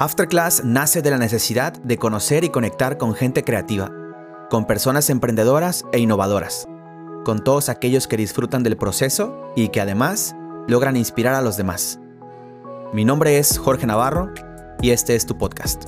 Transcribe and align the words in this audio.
Afterclass 0.00 0.64
nace 0.64 1.02
de 1.02 1.10
la 1.10 1.18
necesidad 1.18 1.74
de 1.74 1.98
conocer 1.98 2.42
y 2.42 2.48
conectar 2.48 2.96
con 2.96 3.14
gente 3.14 3.44
creativa, 3.44 3.92
con 4.48 4.66
personas 4.66 5.10
emprendedoras 5.10 5.84
e 5.92 5.98
innovadoras, 5.98 6.66
con 7.26 7.44
todos 7.44 7.68
aquellos 7.68 8.08
que 8.08 8.16
disfrutan 8.16 8.62
del 8.62 8.78
proceso 8.78 9.52
y 9.56 9.68
que 9.68 9.82
además 9.82 10.34
logran 10.68 10.96
inspirar 10.96 11.34
a 11.34 11.42
los 11.42 11.58
demás. 11.58 12.00
Mi 12.94 13.04
nombre 13.04 13.36
es 13.36 13.58
Jorge 13.58 13.86
Navarro 13.86 14.32
y 14.80 14.92
este 14.92 15.16
es 15.16 15.26
tu 15.26 15.36
podcast. 15.36 15.84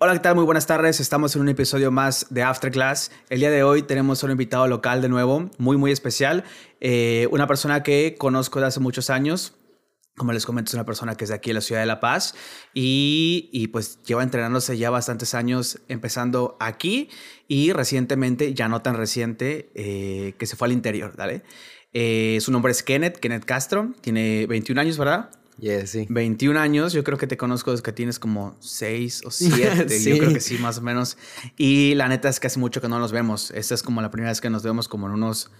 Hola, 0.00 0.12
¿qué 0.12 0.20
tal? 0.20 0.36
Muy 0.36 0.44
buenas 0.44 0.68
tardes. 0.68 1.00
Estamos 1.00 1.34
en 1.34 1.42
un 1.42 1.48
episodio 1.48 1.90
más 1.90 2.28
de 2.30 2.44
Afterclass. 2.44 3.10
El 3.30 3.40
día 3.40 3.50
de 3.50 3.64
hoy 3.64 3.82
tenemos 3.82 4.22
un 4.22 4.30
invitado 4.30 4.68
local 4.68 5.02
de 5.02 5.08
nuevo, 5.08 5.50
muy, 5.58 5.76
muy 5.76 5.90
especial. 5.90 6.44
Eh, 6.78 7.26
una 7.32 7.48
persona 7.48 7.82
que 7.82 8.14
conozco 8.16 8.60
de 8.60 8.66
hace 8.66 8.78
muchos 8.78 9.10
años. 9.10 9.56
Como 10.16 10.32
les 10.32 10.46
comento, 10.46 10.68
es 10.68 10.74
una 10.74 10.84
persona 10.84 11.16
que 11.16 11.24
es 11.24 11.30
de 11.30 11.34
aquí, 11.34 11.50
de 11.50 11.54
la 11.54 11.60
ciudad 11.62 11.80
de 11.80 11.86
La 11.88 11.98
Paz, 11.98 12.36
y, 12.74 13.50
y 13.52 13.68
pues 13.68 14.00
lleva 14.04 14.22
entrenándose 14.22 14.78
ya 14.78 14.88
bastantes 14.90 15.34
años, 15.34 15.80
empezando 15.88 16.56
aquí 16.60 17.08
y 17.48 17.72
recientemente, 17.72 18.54
ya 18.54 18.68
no 18.68 18.82
tan 18.82 18.96
reciente, 18.96 19.72
eh, 19.74 20.34
que 20.38 20.46
se 20.46 20.54
fue 20.54 20.68
al 20.68 20.72
interior, 20.72 21.16
¿vale? 21.16 21.42
Eh, 21.92 22.38
su 22.40 22.52
nombre 22.52 22.70
es 22.70 22.84
Kenneth, 22.84 23.18
Kenneth 23.18 23.44
Castro, 23.44 23.92
tiene 24.00 24.46
21 24.46 24.80
años, 24.80 24.96
¿verdad? 24.96 25.30
Yes, 25.58 25.90
sí. 25.90 26.06
21 26.08 26.58
años, 26.60 26.92
yo 26.92 27.02
creo 27.04 27.18
que 27.18 27.26
te 27.26 27.36
conozco 27.36 27.70
desde 27.72 27.82
que 27.82 27.92
tienes 27.92 28.18
como 28.18 28.56
6 28.60 29.22
o 29.26 29.30
7, 29.32 29.88
Sí. 29.88 30.10
yo 30.10 30.18
creo 30.18 30.32
que 30.32 30.40
sí, 30.40 30.58
más 30.58 30.78
o 30.78 30.82
menos. 30.82 31.16
Y 31.56 31.94
la 31.94 32.08
neta 32.08 32.28
es 32.28 32.38
que 32.40 32.46
hace 32.46 32.58
mucho 32.58 32.80
que 32.80 32.88
no 32.88 32.98
nos 32.98 33.12
vemos. 33.12 33.50
Esta 33.50 33.74
es 33.74 33.82
como 33.82 34.00
la 34.02 34.10
primera 34.10 34.30
vez 34.30 34.40
que 34.40 34.50
nos 34.50 34.62
vemos 34.62 34.88
como 34.88 35.06
en 35.08 35.14
unos, 35.14 35.50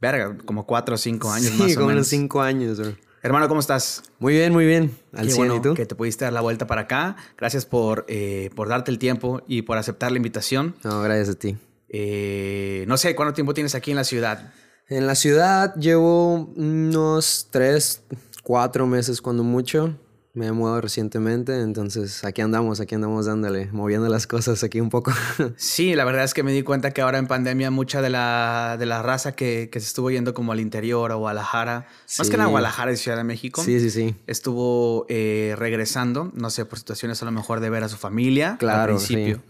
verga, 0.00 0.36
como 0.44 0.64
4 0.66 0.94
o 0.94 0.98
5 0.98 1.30
años 1.32 1.50
sí, 1.52 1.58
más 1.58 1.72
o 1.72 1.74
como 1.74 1.86
menos. 1.88 1.98
unos 2.00 2.08
cinco 2.08 2.40
años, 2.40 2.78
bro. 2.78 2.94
Hermano, 3.20 3.48
¿cómo 3.48 3.58
estás? 3.58 4.04
Muy 4.20 4.32
bien, 4.34 4.52
muy 4.52 4.64
bien. 4.64 4.96
Al 5.12 5.26
Qué 5.26 5.32
100, 5.32 5.36
bueno 5.48 5.56
¿y 5.56 5.60
tú? 5.60 5.74
que 5.74 5.86
te 5.86 5.96
pudiste 5.96 6.24
dar 6.24 6.32
la 6.32 6.40
vuelta 6.40 6.68
para 6.68 6.82
acá. 6.82 7.16
Gracias 7.36 7.66
por, 7.66 8.04
eh, 8.08 8.50
por 8.54 8.68
darte 8.68 8.92
el 8.92 8.98
tiempo 9.00 9.42
y 9.48 9.62
por 9.62 9.76
aceptar 9.76 10.12
la 10.12 10.18
invitación. 10.18 10.76
No, 10.84 11.02
gracias 11.02 11.30
a 11.30 11.34
ti. 11.38 11.56
Eh, 11.88 12.84
no 12.86 12.96
sé, 12.96 13.16
¿cuánto 13.16 13.34
tiempo 13.34 13.54
tienes 13.54 13.74
aquí 13.74 13.90
en 13.90 13.96
la 13.96 14.04
ciudad? 14.04 14.52
En 14.88 15.08
la 15.08 15.16
ciudad 15.16 15.74
llevo 15.74 16.44
unos 16.54 17.48
tres, 17.50 18.02
cuatro 18.48 18.86
meses 18.86 19.20
cuando 19.20 19.44
mucho. 19.44 19.94
Me 20.32 20.46
he 20.46 20.52
mudado 20.52 20.80
recientemente, 20.80 21.60
entonces 21.62 22.24
aquí 22.24 22.42
andamos, 22.42 22.80
aquí 22.80 22.94
andamos 22.94 23.26
dándole, 23.26 23.70
moviendo 23.72 24.08
las 24.08 24.26
cosas 24.26 24.62
aquí 24.62 24.80
un 24.80 24.88
poco. 24.88 25.12
Sí, 25.56 25.94
la 25.96 26.04
verdad 26.04 26.24
es 26.24 26.32
que 26.32 26.42
me 26.42 26.52
di 26.52 26.62
cuenta 26.62 26.92
que 26.92 27.02
ahora 27.02 27.18
en 27.18 27.26
pandemia 27.26 27.70
mucha 27.70 28.00
de 28.02 28.08
la, 28.08 28.76
de 28.78 28.86
la 28.86 29.02
raza 29.02 29.32
que, 29.32 29.68
que 29.72 29.80
se 29.80 29.86
estuvo 29.86 30.10
yendo 30.10 30.32
como 30.34 30.52
al 30.52 30.60
interior, 30.60 31.10
a 31.12 31.16
Guadalajara, 31.16 31.88
más 32.18 32.30
que 32.30 32.36
nada. 32.36 32.48
Guadalajara 32.48 32.92
y 32.92 32.96
Ciudad 32.96 33.16
de 33.18 33.24
México, 33.24 33.62
sí, 33.64 33.80
sí, 33.80 33.90
sí. 33.90 34.14
estuvo 34.28 35.04
eh, 35.08 35.54
regresando, 35.58 36.30
no 36.34 36.50
sé, 36.50 36.64
por 36.64 36.78
situaciones 36.78 37.20
a 37.20 37.24
lo 37.24 37.32
mejor 37.32 37.60
de 37.60 37.68
ver 37.70 37.82
a 37.84 37.88
su 37.88 37.96
familia 37.96 38.56
Claro, 38.58 38.80
al 38.92 38.98
principio. 38.98 39.36
sí. 39.36 39.42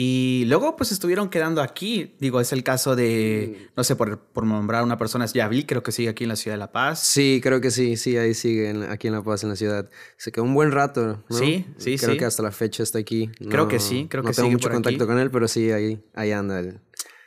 Y 0.00 0.44
luego 0.46 0.76
pues 0.76 0.92
estuvieron 0.92 1.28
quedando 1.28 1.60
aquí. 1.60 2.14
Digo, 2.20 2.40
es 2.40 2.52
el 2.52 2.62
caso 2.62 2.94
de, 2.94 3.68
no 3.76 3.82
sé, 3.82 3.96
por, 3.96 4.20
por 4.20 4.46
nombrar 4.46 4.82
a 4.82 4.84
una 4.84 4.96
persona, 4.96 5.24
es 5.24 5.32
Yavi, 5.32 5.64
creo 5.64 5.82
que 5.82 5.90
sigue 5.90 6.08
aquí 6.08 6.22
en 6.22 6.28
la 6.28 6.36
ciudad 6.36 6.54
de 6.54 6.58
La 6.60 6.70
Paz. 6.70 7.00
Sí, 7.00 7.40
creo 7.42 7.60
que 7.60 7.72
sí, 7.72 7.96
sí, 7.96 8.16
ahí 8.16 8.32
sigue, 8.32 8.70
en- 8.70 8.84
aquí 8.84 9.08
en 9.08 9.14
La 9.14 9.24
Paz, 9.24 9.42
en 9.42 9.48
la 9.48 9.56
ciudad. 9.56 9.90
Se 10.16 10.30
quedó 10.30 10.44
un 10.44 10.54
buen 10.54 10.70
rato, 10.70 11.04
¿no? 11.04 11.24
Sí, 11.36 11.66
sí, 11.78 11.96
Creo 11.98 12.12
sí. 12.12 12.16
que 12.18 12.24
hasta 12.26 12.44
la 12.44 12.52
fecha 12.52 12.84
está 12.84 13.00
aquí. 13.00 13.28
Creo 13.50 13.66
que 13.66 13.80
sí, 13.80 14.06
creo 14.08 14.22
no 14.22 14.28
que 14.30 14.36
tengo 14.36 14.46
sigue 14.46 14.56
mucho 14.56 14.70
contacto 14.70 15.02
aquí. 15.02 15.08
con 15.08 15.18
él, 15.18 15.32
pero 15.32 15.48
sí, 15.48 15.72
ahí, 15.72 16.00
ahí 16.14 16.30
anda 16.30 16.60
él. 16.60 16.78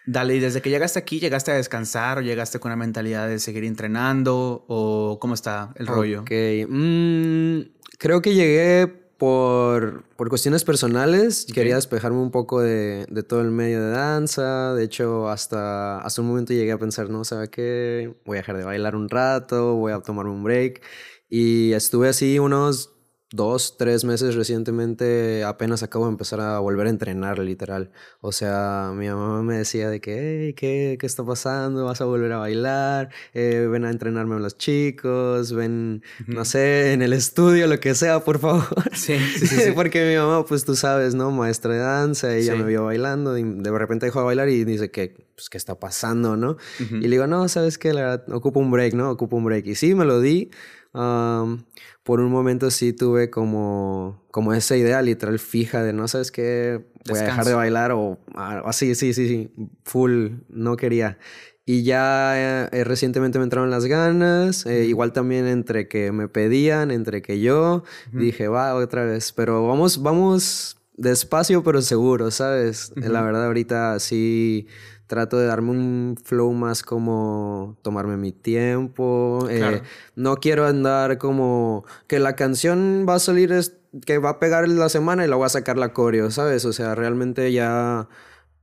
Dale, 0.06 0.38
y 0.38 0.40
desde 0.40 0.62
que 0.62 0.70
llegaste 0.70 0.98
aquí, 0.98 1.20
¿llegaste 1.20 1.52
a 1.52 1.56
descansar 1.56 2.20
o 2.20 2.22
llegaste 2.22 2.58
con 2.60 2.70
una 2.72 2.78
mentalidad 2.78 3.28
de 3.28 3.38
seguir 3.40 3.66
entrenando? 3.66 4.64
¿O 4.70 5.18
cómo 5.20 5.34
está 5.34 5.74
el 5.76 5.88
rollo? 5.88 6.22
Ok. 6.22 6.32
mm, 6.70 7.60
creo 8.00 8.22
que 8.22 8.34
llegué 8.34 9.01
por, 9.22 10.04
por 10.16 10.30
cuestiones 10.30 10.64
personales. 10.64 11.46
Quería 11.46 11.76
despejarme 11.76 12.18
un 12.18 12.32
poco 12.32 12.60
de, 12.60 13.06
de 13.08 13.22
todo 13.22 13.42
el 13.42 13.52
medio 13.52 13.80
de 13.80 13.92
danza. 13.92 14.74
De 14.74 14.84
hecho, 14.84 15.30
hasta, 15.30 16.00
hasta 16.00 16.22
un 16.24 16.28
momento 16.30 16.54
llegué 16.54 16.72
a 16.72 16.80
pensar, 16.80 17.08
no, 17.12 17.24
¿sabe 17.24 17.48
qué? 17.52 18.16
Voy 18.26 18.38
a 18.38 18.42
dejar 18.42 18.58
de 18.58 18.64
bailar 18.64 18.96
un 18.96 19.10
rato, 19.10 19.76
voy 19.76 19.92
a 19.92 20.00
tomarme 20.00 20.32
un 20.32 20.44
break. 20.44 20.82
Y 21.30 21.72
estuve 21.74 22.10
así 22.10 22.40
unos 22.40 22.96
dos, 23.34 23.78
tres 23.78 24.04
meses 24.04 24.36
recientemente. 24.36 25.44
Apenas 25.44 25.84
acabo 25.84 26.06
de 26.06 26.12
empezar 26.12 26.42
a 26.42 26.60
volver 26.60 26.88
a 26.88 26.90
entrenar, 26.90 27.40
literal. 27.40 27.92
O 28.20 28.32
sea, 28.32 28.92
mi 28.96 29.08
mamá 29.08 29.42
me 29.42 29.58
decía 29.58 29.90
de 29.90 30.02
que, 30.02 30.46
hey, 30.48 30.54
¿qué, 30.54 30.98
qué 31.00 31.06
está 31.06 31.24
pasando? 31.24 31.86
¿Vas 31.86 32.02
a 32.02 32.06
volver 32.06 32.32
a 32.34 32.38
bailar? 32.38 33.10
Eh, 33.34 33.68
ven 33.72 33.86
a 33.86 33.90
entrenarme 33.90 34.36
a 34.36 34.40
los 34.40 34.58
chicos, 34.58 35.54
ven, 35.54 36.04
no 36.28 36.46
sé, 36.46 36.94
en 36.94 37.02
el 37.02 37.14
estudio, 37.14 37.68
lo 37.68 37.80
que 37.80 37.96
sea, 37.96 38.24
por 38.24 38.40
favor. 38.40 38.64
Sí, 38.94 39.18
sí, 39.38 39.48
sí, 39.48 39.56
sí. 39.62 39.72
Porque 39.76 40.10
mi 40.10 40.16
mamá, 40.18 40.46
pues 40.46 40.66
tú 40.66 40.76
sabes, 40.76 41.16
¿no? 41.16 41.32
Maestra 41.32 41.74
de 41.74 41.80
danza, 41.80 42.36
ella 42.36 42.54
Sí. 42.54 42.60
me 42.60 42.66
vio 42.66 42.86
bailando 42.86 43.38
y 43.38 43.44
de 43.44 43.72
repente 43.72 44.06
dejó 44.08 44.20
de 44.20 44.26
bailar 44.26 44.50
y 44.50 44.64
dice 44.66 44.92
que, 44.92 45.16
pues, 45.36 45.50
¿qué 45.50 45.58
está 45.58 45.80
pasando, 45.80 46.36
no? 46.36 46.58
Ujú. 46.82 46.96
Y 46.98 47.02
le 47.02 47.08
digo, 47.10 47.28
no, 47.28 47.48
¿sabes 47.48 47.78
qué? 47.78 47.94
La 47.94 48.02
verdad, 48.02 48.30
ocupo 48.34 48.60
un 48.60 48.72
break, 48.72 48.94
¿no? 48.94 49.10
Ocupo 49.10 49.38
un 49.38 49.46
break. 49.46 49.66
Y 49.68 49.76
sí, 49.76 49.96
me 49.96 50.04
lo 50.06 50.20
di. 50.20 50.52
Por 50.94 52.20
un 52.20 52.32
momento 52.32 52.72
sí 52.72 52.94
tuve 52.94 53.30
como, 53.30 54.24
como 54.32 54.54
esa 54.54 54.76
idea 54.76 55.02
literal 55.02 55.40
fija 55.40 55.84
de, 55.84 55.94
no, 55.94 56.08
¿sabes 56.08 56.32
qué? 56.32 56.86
Voy 57.08 57.20
a 57.20 57.24
dejar 57.24 57.46
de 57.46 57.54
bailar 57.54 57.92
o 57.92 58.20
ah, 58.36 58.62
así, 58.66 58.94
sí, 58.96 59.14
sí, 59.14 59.28
sí, 59.28 59.52
full, 59.84 60.32
no 60.50 60.78
quería. 60.78 61.18
Y 61.66 61.84
ya 61.84 62.68
eh, 62.72 62.84
recientemente 62.84 63.38
me 63.38 63.44
entraron 63.44 63.70
las 63.70 63.86
ganas, 63.86 64.66
eh, 64.66 64.86
igual 64.86 65.14
también 65.14 65.48
entre 65.48 65.88
que 65.88 66.12
me 66.12 66.28
pedían, 66.28 66.92
entre 66.92 67.22
que 67.22 67.40
yo, 67.40 67.84
dije, 68.12 68.48
va, 68.48 68.76
otra 68.76 69.06
vez, 69.06 69.32
pero 69.32 69.66
vamos, 69.68 70.02
vamos 70.02 70.78
despacio 70.98 71.64
pero 71.64 71.82
seguro, 71.82 72.32
¿sabes? 72.32 72.92
La 72.96 73.20
Ujú. 73.20 73.26
verdad 73.26 73.46
ahorita 73.46 74.00
sí 74.00 74.68
trato 75.12 75.38
de 75.38 75.46
darme 75.46 75.72
un 75.72 76.16
flow 76.24 76.54
más 76.54 76.84
como 76.84 77.78
tomarme 77.82 78.16
mi 78.16 78.32
tiempo, 78.32 79.46
eh, 79.50 79.82
no 80.16 80.38
quiero 80.38 80.66
andar 80.66 81.18
como 81.18 81.84
que 82.08 82.20
la 82.20 82.38
canción 82.38 83.06
va 83.08 83.16
a 83.16 83.20
salir, 83.20 83.52
es, 83.52 83.76
que 84.06 84.20
va 84.20 84.30
a 84.30 84.40
pegar 84.40 84.70
la 84.70 84.88
semana 84.88 85.26
y 85.26 85.28
la 85.28 85.36
voy 85.36 85.48
a 85.48 85.50
sacar 85.50 85.78
la 85.78 85.92
coreo, 85.92 86.32
¿sabes? 86.32 86.64
O 86.64 86.72
sea, 86.72 86.96
realmente 86.96 87.52
ya 87.52 88.08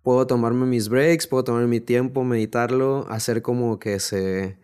puedo 0.03 0.26
tomarme 0.26 0.64
mis 0.64 0.88
breaks, 0.88 1.26
puedo 1.26 1.44
tomarme 1.44 1.69
mi 1.69 1.81
tiempo, 1.81 2.25
meditarlo, 2.25 3.04
hacer 3.10 3.42
como 3.42 3.78
que 3.78 4.00
se, 4.00 4.59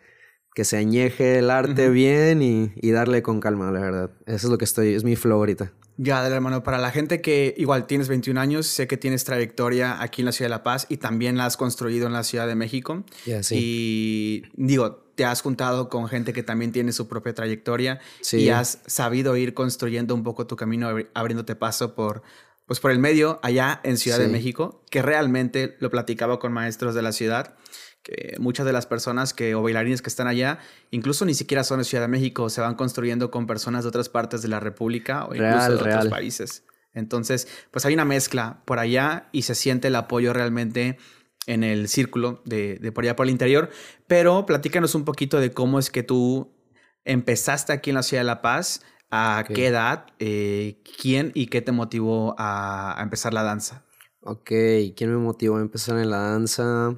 que 0.54 0.64
se 0.64 0.78
añeje 0.78 1.38
el 1.38 1.50
arte 1.50 1.90
bien 1.90 2.40
y, 2.40 2.72
y 2.76 2.92
darle 2.92 3.22
con 3.22 3.40
calma, 3.40 3.70
la 3.70 3.80
verdad. 3.80 4.10
Eso 4.24 4.46
es 4.46 4.50
lo 4.50 4.56
que 4.56 4.64
estoy, 4.64 4.94
es 4.94 5.04
mi 5.04 5.16
flow 5.16 5.36
ahorita. 5.36 5.70
Ya, 5.96 6.20
dale, 6.20 6.34
hermano. 6.34 6.62
Para 6.64 6.78
la 6.78 6.90
gente 6.90 7.20
que 7.20 7.54
igual 7.56 7.86
tienes 7.86 8.08
21 8.08 8.40
años, 8.40 8.66
sé 8.66 8.86
que 8.88 8.96
tienes 8.96 9.24
trayectoria 9.24 10.02
aquí 10.02 10.22
en 10.22 10.26
la 10.26 10.32
ciudad 10.32 10.46
de 10.46 10.56
La 10.56 10.62
Paz 10.64 10.86
y 10.88 10.96
también 10.96 11.36
la 11.36 11.46
has 11.46 11.56
construido 11.56 12.06
en 12.08 12.12
la 12.12 12.24
ciudad 12.24 12.46
de 12.48 12.56
México. 12.56 13.04
Ya, 13.26 13.42
sí. 13.44 13.54
Y 13.58 14.42
digo, 14.54 14.96
te 15.14 15.24
has 15.24 15.40
juntado 15.42 15.88
con 15.88 16.08
gente 16.08 16.32
que 16.32 16.42
también 16.42 16.72
tiene 16.72 16.90
su 16.92 17.06
propia 17.06 17.32
trayectoria 17.34 18.00
Sí. 18.20 18.38
y 18.38 18.48
has 18.48 18.80
sabido 18.86 19.36
ir 19.36 19.54
construyendo 19.54 20.14
un 20.14 20.24
poco 20.24 20.46
tu 20.48 20.56
camino, 20.56 20.90
abri- 20.90 21.08
abriéndote 21.14 21.54
paso 21.54 21.94
por, 21.94 22.22
pues 22.66 22.80
por 22.80 22.90
el 22.90 22.98
medio 22.98 23.38
allá 23.44 23.80
en 23.84 23.96
Ciudad 23.96 24.18
de. 24.18 24.26
México, 24.26 24.82
que 24.90 25.02
realmente 25.02 25.76
lo 25.78 25.90
platicaba 25.90 26.40
con 26.40 26.52
maestros 26.52 26.96
de 26.96 27.02
la 27.02 27.12
ciudad, 27.12 27.54
que 28.04 28.36
muchas 28.38 28.66
de 28.66 28.72
las 28.72 28.86
personas 28.86 29.32
que 29.32 29.54
o 29.54 29.62
bailarines 29.62 30.02
que 30.02 30.10
están 30.10 30.28
allá, 30.28 30.60
incluso 30.90 31.24
ni 31.24 31.34
siquiera 31.34 31.64
son 31.64 31.78
de 31.78 31.84
Ciudad 31.84 32.04
de 32.04 32.08
México, 32.08 32.48
se 32.50 32.60
van 32.60 32.74
construyendo 32.74 33.30
con 33.30 33.46
personas 33.46 33.82
de 33.82 33.88
otras 33.88 34.08
partes 34.08 34.42
de 34.42 34.48
la 34.48 34.60
República 34.60 35.24
o 35.24 35.34
incluso 35.34 35.56
Real, 35.56 35.78
de 35.78 35.82
otros 35.82 36.06
países. 36.08 36.64
Entonces, 36.92 37.48
pues 37.70 37.84
hay 37.86 37.94
una 37.94 38.04
mezcla 38.04 38.62
por 38.66 38.78
allá 38.78 39.28
y 39.32 39.42
se 39.42 39.54
siente 39.54 39.88
el 39.88 39.96
apoyo 39.96 40.32
realmente 40.32 40.98
en 41.46 41.64
el 41.64 41.88
círculo 41.88 42.42
de, 42.44 42.76
de 42.76 42.92
por 42.92 43.04
allá 43.04 43.16
por 43.16 43.26
el 43.26 43.30
interior. 43.30 43.70
Pero 44.06 44.46
platícanos 44.46 44.94
un 44.94 45.04
poquito 45.04 45.40
de 45.40 45.50
cómo 45.50 45.78
es 45.78 45.90
que 45.90 46.02
tú 46.02 46.54
empezaste 47.04 47.72
aquí 47.72 47.90
en 47.90 47.96
la 47.96 48.02
ciudad 48.02 48.20
de 48.20 48.26
La 48.26 48.42
Paz, 48.42 48.82
a 49.10 49.44
qué 49.48 49.68
edad, 49.68 50.06
eh, 50.18 50.82
quién 51.00 51.32
y 51.34 51.46
qué 51.46 51.62
te 51.62 51.72
motivó 51.72 52.34
a, 52.38 52.98
a 52.98 53.02
empezar 53.02 53.32
la 53.32 53.42
danza. 53.42 53.84
Ok, 54.20 54.50
¿quién 54.96 55.10
me 55.10 55.18
motivó 55.18 55.56
a 55.56 55.60
empezar 55.60 55.98
en 55.98 56.10
la 56.10 56.18
danza? 56.18 56.96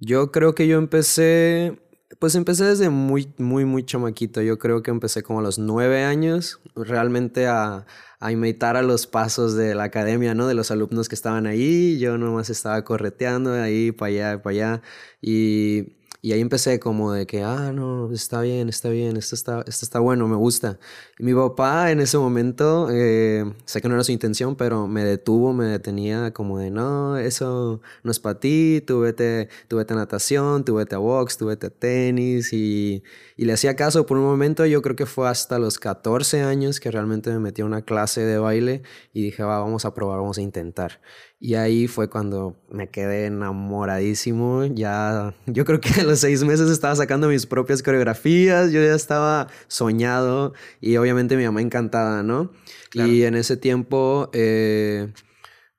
Yo 0.00 0.30
creo 0.30 0.54
que 0.54 0.68
yo 0.68 0.78
empecé, 0.78 1.80
pues 2.20 2.34
empecé 2.36 2.64
desde 2.64 2.88
muy, 2.88 3.32
muy, 3.38 3.64
muy 3.64 3.84
chamaquito. 3.84 4.40
Yo 4.42 4.58
creo 4.58 4.82
que 4.82 4.90
empecé 4.92 5.22
como 5.22 5.40
a 5.40 5.42
los 5.42 5.58
nueve 5.58 6.04
años, 6.04 6.60
realmente 6.76 7.48
a, 7.48 7.84
a 8.20 8.32
imitar 8.32 8.76
a 8.76 8.82
los 8.82 9.06
pasos 9.08 9.54
de 9.56 9.74
la 9.74 9.84
academia, 9.84 10.34
¿no? 10.34 10.46
De 10.46 10.54
los 10.54 10.70
alumnos 10.70 11.08
que 11.08 11.16
estaban 11.16 11.46
ahí. 11.46 11.98
Yo 11.98 12.16
nomás 12.16 12.48
estaba 12.50 12.84
correteando 12.84 13.52
ahí, 13.52 13.90
para 13.92 14.08
allá, 14.10 14.42
para 14.42 14.54
allá. 14.54 14.82
Y 15.20 15.97
Y 16.20 16.32
ahí 16.32 16.40
empecé 16.40 16.80
como 16.80 17.12
de 17.12 17.26
que, 17.26 17.44
ah, 17.44 17.72
no, 17.72 18.12
está 18.12 18.40
bien, 18.40 18.68
está 18.68 18.88
bien, 18.88 19.16
esto 19.16 19.36
está, 19.36 19.64
esto 19.66 19.84
está 19.84 20.00
bueno, 20.00 20.26
me 20.26 20.34
gusta. 20.34 20.78
Y 21.18 21.22
mi 21.22 21.32
papá 21.32 21.92
en 21.92 22.00
ese 22.00 22.18
momento, 22.18 22.88
eh, 22.90 23.44
sé 23.64 23.80
que 23.80 23.88
no 23.88 23.94
era 23.94 24.02
su 24.02 24.10
intención, 24.10 24.56
pero 24.56 24.88
me 24.88 25.04
detuvo, 25.04 25.52
me 25.52 25.66
detenía 25.66 26.32
como 26.32 26.58
de, 26.58 26.70
no, 26.70 27.16
eso 27.18 27.80
no 28.02 28.10
es 28.10 28.18
para 28.18 28.40
ti, 28.40 28.82
tú 28.84 29.00
vete, 29.00 29.48
tú 29.68 29.78
a 29.78 29.84
natación, 29.84 30.64
tú 30.64 30.74
vete 30.74 30.96
a 30.96 30.98
box, 30.98 31.38
tú 31.38 31.46
vete 31.46 31.68
a 31.68 31.70
tenis. 31.70 32.52
Y, 32.52 33.02
y 33.36 33.44
le 33.44 33.52
hacía 33.52 33.76
caso 33.76 34.04
por 34.04 34.16
un 34.18 34.24
momento, 34.24 34.66
yo 34.66 34.82
creo 34.82 34.96
que 34.96 35.06
fue 35.06 35.28
hasta 35.28 35.58
los 35.58 35.78
14 35.78 36.42
años 36.42 36.80
que 36.80 36.90
realmente 36.90 37.30
me 37.30 37.38
metí 37.38 37.62
a 37.62 37.64
una 37.64 37.82
clase 37.82 38.22
de 38.22 38.38
baile 38.38 38.82
y 39.12 39.22
dije, 39.22 39.42
va, 39.44 39.60
vamos 39.60 39.84
a 39.84 39.94
probar, 39.94 40.18
vamos 40.18 40.38
a 40.38 40.42
intentar. 40.42 41.00
Y 41.40 41.54
ahí 41.54 41.86
fue 41.86 42.10
cuando 42.10 42.56
me 42.68 42.88
quedé 42.88 43.26
enamoradísimo. 43.26 44.64
Ya, 44.64 45.34
yo 45.46 45.64
creo 45.64 45.80
que 45.80 46.00
a 46.00 46.04
los 46.04 46.18
seis 46.18 46.42
meses 46.42 46.68
estaba 46.68 46.96
sacando 46.96 47.28
mis 47.28 47.46
propias 47.46 47.82
coreografías, 47.82 48.72
yo 48.72 48.80
ya 48.82 48.94
estaba 48.94 49.46
soñado 49.68 50.52
y 50.80 50.96
obviamente 50.96 51.36
mi 51.36 51.44
mamá 51.44 51.62
encantada, 51.62 52.22
¿no? 52.22 52.50
Y 52.92 53.22
en 53.22 53.34
ese 53.34 53.56
tiempo... 53.56 54.30
Eh, 54.32 55.12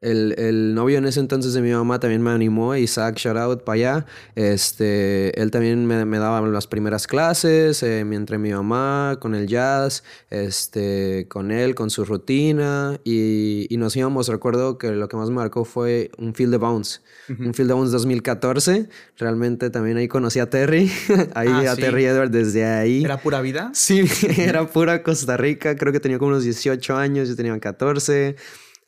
el, 0.01 0.33
el, 0.37 0.73
novio 0.73 0.97
en 0.97 1.05
ese 1.05 1.19
entonces 1.19 1.53
de 1.53 1.61
mi 1.61 1.71
mamá 1.71 1.99
también 1.99 2.21
me 2.21 2.31
animó, 2.31 2.73
Isaac, 2.75 3.17
shout 3.17 3.35
out 3.35 3.63
para 3.63 3.73
allá. 3.75 4.05
Este, 4.35 5.37
él 5.41 5.51
también 5.51 5.85
me, 5.85 6.05
me 6.05 6.19
daba 6.19 6.39
las 6.41 6.67
primeras 6.67 7.05
clases, 7.05 7.83
eh, 7.83 8.05
mientras 8.05 8.39
mi 8.39 8.51
mamá 8.51 9.17
con 9.19 9.35
el 9.35 9.47
jazz, 9.47 10.03
este, 10.29 11.27
con 11.27 11.51
él, 11.51 11.75
con 11.75 11.89
su 11.89 12.05
rutina. 12.05 12.97
Y, 13.03 13.67
y, 13.69 13.77
nos 13.77 13.95
íbamos, 13.97 14.29
recuerdo 14.29 14.77
que 14.77 14.91
lo 14.91 15.09
que 15.09 15.17
más 15.17 15.29
me 15.29 15.35
marcó 15.35 15.65
fue 15.65 16.11
un 16.17 16.33
Field 16.33 16.51
de 16.51 16.57
Bounce. 16.57 17.01
Un 17.27 17.53
Field 17.53 17.67
de 17.67 17.73
Bounce 17.73 17.91
2014. 17.91 18.87
Realmente 19.17 19.69
también 19.69 19.97
ahí 19.97 20.07
conocí 20.07 20.39
a 20.39 20.49
Terry. 20.49 20.89
ahí 21.35 21.49
ah, 21.49 21.73
a 21.73 21.75
Terry 21.75 22.05
Edward 22.05 22.31
desde 22.31 22.65
ahí. 22.65 23.03
¿Era 23.03 23.21
pura 23.21 23.41
vida? 23.41 23.71
Sí, 23.73 24.05
era 24.37 24.65
pura 24.65 25.03
Costa 25.03 25.35
Rica. 25.35 25.75
Creo 25.75 25.91
que 25.91 25.99
tenía 25.99 26.17
como 26.17 26.29
unos 26.29 26.43
18 26.43 26.95
años, 26.95 27.27
yo 27.27 27.35
tenía 27.35 27.57
14. 27.59 28.37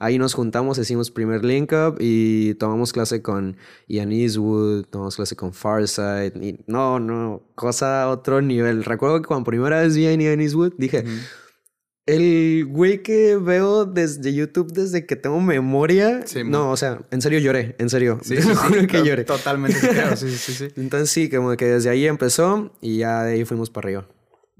Ahí 0.03 0.17
nos 0.17 0.33
juntamos, 0.33 0.79
hicimos 0.79 1.11
primer 1.11 1.45
link 1.45 1.71
up 1.73 1.97
y 1.99 2.55
tomamos 2.55 2.91
clase 2.91 3.21
con 3.21 3.55
Ian 3.87 4.11
Eastwood, 4.11 4.85
tomamos 4.85 5.15
clase 5.15 5.35
con 5.35 5.53
Farside. 5.53 6.33
Y 6.41 6.59
no, 6.65 6.99
no, 6.99 7.43
cosa 7.53 8.01
a 8.01 8.09
otro 8.09 8.41
nivel. 8.41 8.83
Recuerdo 8.83 9.21
que 9.21 9.27
cuando 9.27 9.45
primera 9.45 9.81
vez 9.81 9.95
vi 9.95 10.07
a 10.07 10.13
Ian 10.15 10.41
Eastwood, 10.41 10.73
dije, 10.79 11.05
el 12.07 12.65
güey 12.65 13.03
que 13.03 13.37
veo 13.37 13.85
desde 13.85 14.33
YouTube 14.33 14.73
desde 14.73 15.05
que 15.05 15.15
tengo 15.15 15.39
memoria. 15.39 16.25
no, 16.45 16.71
o 16.71 16.77
sea, 16.77 17.01
en 17.11 17.21
serio 17.21 17.37
lloré, 17.37 17.75
en 17.77 17.89
serio. 17.91 18.19
Sí, 18.23 18.35
que 18.89 19.03
lloré. 19.05 19.23
Totalmente, 19.23 19.79
claro, 19.87 20.17
sí, 20.17 20.31
sí, 20.31 20.53
sí. 20.53 20.67
Entonces 20.77 21.11
sí, 21.11 21.29
como 21.29 21.55
que 21.55 21.65
desde 21.65 21.91
ahí 21.91 22.07
empezó 22.07 22.73
y 22.81 22.97
ya 22.97 23.23
de 23.23 23.33
ahí 23.33 23.45
fuimos 23.45 23.69
para 23.69 23.85
arriba. 23.85 24.07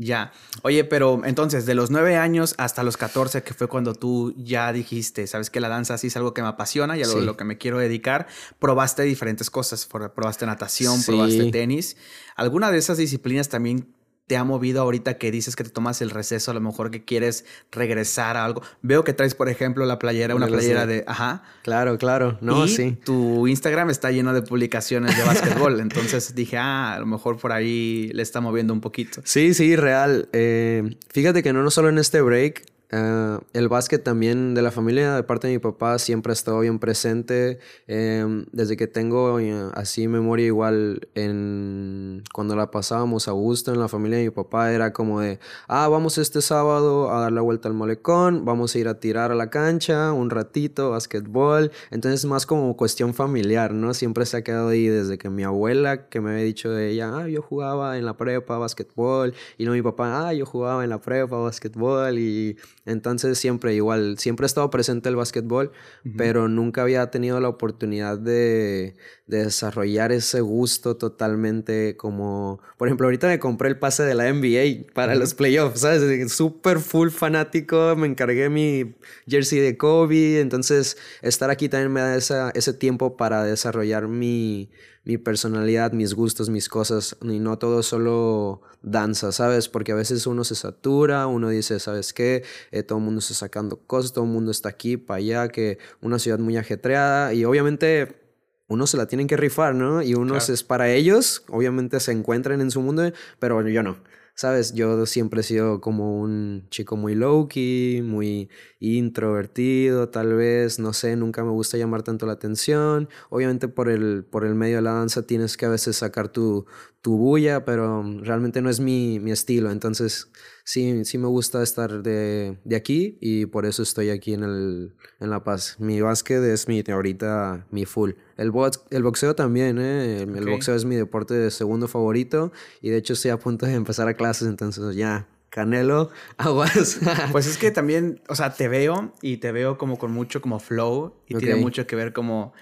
Ya. 0.03 0.31
Oye, 0.63 0.83
pero 0.83 1.21
entonces, 1.25 1.67
de 1.67 1.75
los 1.75 1.91
nueve 1.91 2.17
años 2.17 2.55
hasta 2.57 2.81
los 2.81 2.97
14, 2.97 3.43
que 3.43 3.53
fue 3.53 3.67
cuando 3.67 3.93
tú 3.93 4.33
ya 4.35 4.73
dijiste, 4.73 5.27
sabes 5.27 5.51
que 5.51 5.59
la 5.59 5.69
danza 5.69 5.95
sí 5.99 6.07
es 6.07 6.17
algo 6.17 6.33
que 6.33 6.41
me 6.41 6.47
apasiona 6.47 6.97
y 6.97 7.03
a 7.03 7.07
lo, 7.07 7.37
que 7.37 7.43
me 7.43 7.59
quiero 7.59 7.77
dedicar, 7.77 8.27
probaste 8.57 9.03
diferentes 9.03 9.51
cosas. 9.51 9.85
Probaste 9.85 10.47
natación, 10.47 11.03
probaste 11.03 11.51
tenis. 11.51 11.97
¿Alguna 12.35 12.71
de 12.71 12.79
esas 12.79 12.97
disciplinas 12.97 13.49
también 13.49 13.93
te 14.31 14.37
ha 14.37 14.45
movido 14.45 14.81
ahorita 14.81 15.17
que 15.17 15.29
dices 15.29 15.57
que 15.57 15.65
te 15.65 15.71
tomas 15.71 16.01
el 16.01 16.09
receso, 16.09 16.51
a 16.51 16.53
lo 16.53 16.61
mejor 16.61 16.89
que 16.89 17.03
quieres 17.03 17.43
regresar 17.69 18.37
a 18.37 18.45
algo? 18.45 18.61
Veo 18.81 19.03
que 19.03 19.11
traes, 19.11 19.35
por 19.35 19.49
ejemplo, 19.49 19.85
la 19.85 19.99
playera, 19.99 20.35
una 20.35 20.47
playera 20.47 20.85
de... 20.85 21.03
Ajá. 21.05 21.43
Claro, 21.63 21.97
claro. 21.97 22.37
No, 22.39 22.63
y 22.63 22.69
sí. 22.69 22.97
Tu 23.03 23.45
Instagram 23.49 23.89
está 23.89 24.09
lleno 24.09 24.33
de 24.33 24.41
publicaciones 24.41 25.17
de 25.17 25.23
básquetbol. 25.25 25.81
entonces 25.81 26.33
dije, 26.33 26.55
ah, 26.55 26.93
a 26.93 26.99
lo 26.99 27.07
mejor 27.07 27.39
por 27.39 27.51
ahí 27.51 28.09
le 28.13 28.23
está 28.23 28.39
moviendo 28.39 28.73
un 28.73 28.79
poquito. 28.79 29.19
Sí, 29.25 29.53
sí, 29.53 29.75
real. 29.75 30.29
Eh, 30.31 30.95
fíjate 31.09 31.43
que 31.43 31.51
no, 31.51 31.61
no 31.61 31.69
solo 31.69 31.89
en 31.89 31.97
este 31.97 32.21
break, 32.21 32.63
Uh, 32.91 33.39
el 33.53 33.69
básquet 33.69 34.03
también 34.03 34.53
de 34.53 34.61
la 34.61 34.69
familia, 34.69 35.15
de 35.15 35.23
parte 35.23 35.47
de 35.47 35.53
mi 35.53 35.59
papá, 35.59 35.97
siempre 35.97 36.31
ha 36.31 36.33
estado 36.33 36.59
bien 36.59 36.77
presente. 36.77 37.59
Eh, 37.87 38.45
desde 38.51 38.75
que 38.75 38.87
tengo 38.87 39.35
uh, 39.35 39.71
así 39.73 40.09
memoria 40.09 40.45
igual, 40.45 41.07
en, 41.15 42.23
cuando 42.33 42.55
la 42.57 42.69
pasábamos 42.69 43.29
a 43.29 43.31
gusto 43.31 43.71
en 43.71 43.79
la 43.79 43.87
familia 43.87 44.17
de 44.17 44.25
mi 44.25 44.29
papá, 44.29 44.73
era 44.73 44.91
como 44.91 45.21
de, 45.21 45.39
ah, 45.69 45.87
vamos 45.87 46.17
este 46.17 46.41
sábado 46.41 47.11
a 47.11 47.21
dar 47.21 47.31
la 47.31 47.39
vuelta 47.39 47.69
al 47.69 47.75
molecón, 47.75 48.43
vamos 48.43 48.75
a 48.75 48.79
ir 48.79 48.89
a 48.89 48.99
tirar 48.99 49.31
a 49.31 49.35
la 49.35 49.49
cancha 49.49 50.11
un 50.11 50.29
ratito, 50.29 50.91
básquetbol. 50.91 51.71
Entonces 51.91 52.25
más 52.25 52.45
como 52.45 52.75
cuestión 52.75 53.13
familiar, 53.13 53.73
¿no? 53.73 53.93
Siempre 53.93 54.25
se 54.25 54.37
ha 54.37 54.43
quedado 54.43 54.67
ahí 54.69 54.87
desde 54.87 55.17
que 55.17 55.29
mi 55.29 55.43
abuela, 55.43 56.09
que 56.09 56.19
me 56.19 56.31
había 56.31 56.43
dicho 56.43 56.69
de 56.69 56.89
ella, 56.89 57.11
ah, 57.15 57.27
yo 57.29 57.41
jugaba 57.41 57.97
en 57.97 58.05
la 58.05 58.17
prepa 58.17 58.57
básquetbol, 58.57 59.33
y 59.57 59.63
no 59.65 59.71
mi 59.71 59.81
papá, 59.81 60.27
ah, 60.27 60.33
yo 60.33 60.45
jugaba 60.45 60.83
en 60.83 60.89
la 60.89 60.99
prepa 60.99 61.37
básquetbol, 61.37 62.19
y 62.19 62.57
entonces 62.85 63.37
siempre 63.37 63.75
igual, 63.75 64.17
siempre 64.17 64.45
he 64.45 64.47
estado 64.47 64.69
presente 64.69 65.09
el 65.09 65.15
básquetbol, 65.15 65.71
pero 66.17 66.47
nunca 66.47 66.81
había 66.81 67.11
tenido 67.11 67.39
la 67.39 67.49
oportunidad 67.49 68.17
de, 68.17 68.95
desarrollar 69.27 70.11
ese 70.11 70.41
gusto 70.41 70.97
totalmente 70.97 71.95
como, 71.95 72.59
por 72.77 72.87
ejemplo, 72.87 73.07
ahorita 73.07 73.27
me 73.27 73.39
compré 73.39 73.69
el 73.69 73.79
pase 73.79 74.03
de 74.03 74.13
la 74.13 74.31
NBA 74.31 74.91
para 74.93 75.15
los 75.15 75.33
playoffs, 75.35 75.81
¿sabes? 75.81 76.33
Súper 76.33 76.79
full 76.79 77.09
fanático, 77.09 77.95
me 77.95 78.07
encargué 78.07 78.49
mi 78.49 78.95
jersey 79.27 79.59
de 79.59 79.77
Kobe, 79.77 80.41
entonces 80.41 80.97
estar 81.21 81.49
aquí 81.49 81.69
también 81.69 81.93
me 81.93 82.01
da 82.01 82.51
ese 82.53 82.73
tiempo 82.73 83.15
para 83.15 83.43
desarrollar 83.43 84.07
mi, 84.07 84.69
mi 85.03 85.17
personalidad, 85.17 85.93
mis 85.93 86.13
gustos, 86.13 86.49
mis 86.49 86.69
cosas, 86.69 87.17
y 87.21 87.39
no 87.39 87.57
todo 87.57 87.81
solo 87.81 88.61
danza, 88.81 89.31
¿sabes? 89.31 89.67
Porque 89.67 89.91
a 89.91 89.95
veces 89.95 90.27
uno 90.27 90.43
se 90.43 90.55
satura, 90.55 91.25
uno 91.27 91.49
dice, 91.49 91.79
¿sabes 91.79 92.13
qué? 92.13 92.43
Eh, 92.71 92.83
todo 92.83 92.99
el 92.99 93.05
mundo 93.05 93.19
está 93.19 93.33
sacando 93.33 93.77
cosas, 93.77 94.13
todo 94.13 94.25
el 94.25 94.31
mundo 94.31 94.51
está 94.51 94.69
aquí, 94.69 94.97
para 94.97 95.17
allá, 95.17 95.47
que 95.49 95.79
una 96.01 96.19
ciudad 96.19 96.39
muy 96.39 96.57
ajetreada, 96.57 97.33
y 97.33 97.45
obviamente 97.45 98.21
uno 98.67 98.87
se 98.87 98.97
la 98.97 99.07
tienen 99.07 99.27
que 99.27 99.37
rifar, 99.37 99.75
¿no? 99.75 100.01
Y 100.01 100.13
uno 100.13 100.37
es 100.37 100.63
para 100.63 100.89
ellos, 100.91 101.43
obviamente 101.49 101.99
se 101.99 102.11
encuentran 102.11 102.61
en 102.61 102.71
su 102.71 102.81
mundo, 102.81 103.11
pero 103.39 103.67
yo 103.67 103.83
no. 103.83 103.97
Sabes, 104.41 104.73
yo 104.73 105.05
siempre 105.05 105.41
he 105.41 105.43
sido 105.43 105.81
como 105.81 106.19
un 106.19 106.65
chico 106.71 106.97
muy 106.97 107.13
low-key, 107.13 108.01
muy 108.01 108.49
introvertido, 108.79 110.09
tal 110.09 110.33
vez, 110.33 110.79
no 110.79 110.93
sé, 110.93 111.15
nunca 111.15 111.43
me 111.43 111.51
gusta 111.51 111.77
llamar 111.77 112.01
tanto 112.01 112.25
la 112.25 112.33
atención. 112.33 113.07
Obviamente 113.29 113.67
por 113.67 113.87
el, 113.87 114.25
por 114.25 114.43
el 114.43 114.55
medio 114.55 114.77
de 114.77 114.81
la 114.81 114.93
danza 114.93 115.27
tienes 115.27 115.57
que 115.57 115.67
a 115.67 115.69
veces 115.69 115.97
sacar 115.97 116.29
tu, 116.29 116.65
tu 117.03 117.17
bulla, 117.17 117.65
pero 117.65 118.03
realmente 118.23 118.63
no 118.63 118.71
es 118.71 118.79
mi, 118.79 119.19
mi 119.19 119.29
estilo. 119.31 119.69
Entonces, 119.69 120.31
sí, 120.63 121.05
sí 121.05 121.17
me 121.17 121.27
gusta 121.27 121.61
estar 121.63 122.03
de, 122.03 122.57
de, 122.63 122.75
aquí 122.75 123.17
y 123.21 123.45
por 123.45 123.65
eso 123.65 123.83
estoy 123.83 124.09
aquí 124.09 124.33
en, 124.33 124.43
el, 124.43 124.93
en 125.19 125.29
La 125.29 125.43
Paz. 125.43 125.75
Mi 125.79 126.01
básquet 126.01 126.43
es 126.43 126.67
mi, 126.67 126.83
ahorita 126.87 127.67
mi 127.71 127.85
full. 127.85 128.11
El, 128.37 128.51
box, 128.51 128.81
el 128.89 129.03
boxeo 129.03 129.35
también, 129.35 129.77
¿eh? 129.79 130.21
El, 130.21 130.49
boxeo 130.49 130.75
es 130.75 130.85
mi 130.85 130.95
deporte 130.95 131.33
de 131.33 131.51
segundo 131.51 131.87
favorito 131.87 132.51
y 132.81 132.89
de 132.89 132.97
hecho 132.97 133.13
estoy 133.13 133.31
a 133.31 133.37
punto 133.37 133.65
de 133.65 133.73
empezar 133.73 134.07
a 134.07 134.13
clases, 134.15 134.47
entonces 134.47 134.95
ya, 134.95 135.27
Canelo, 135.49 136.09
aguas. 136.37 136.99
pues 137.31 137.45
es 137.45 137.57
que 137.57 137.71
también, 137.71 138.21
o 138.29 138.35
sea, 138.35 138.53
te 138.53 138.67
veo 138.67 139.13
y 139.21 139.37
te 139.37 139.51
veo 139.51 139.77
como 139.77 139.97
con 139.97 140.11
mucho 140.11 140.41
como 140.41 140.59
flow 140.59 141.13
y 141.27 141.35
tiene 141.35 141.55
mucho 141.55 141.85
que 141.85 141.95
ver 141.95 142.13
como 142.13 142.53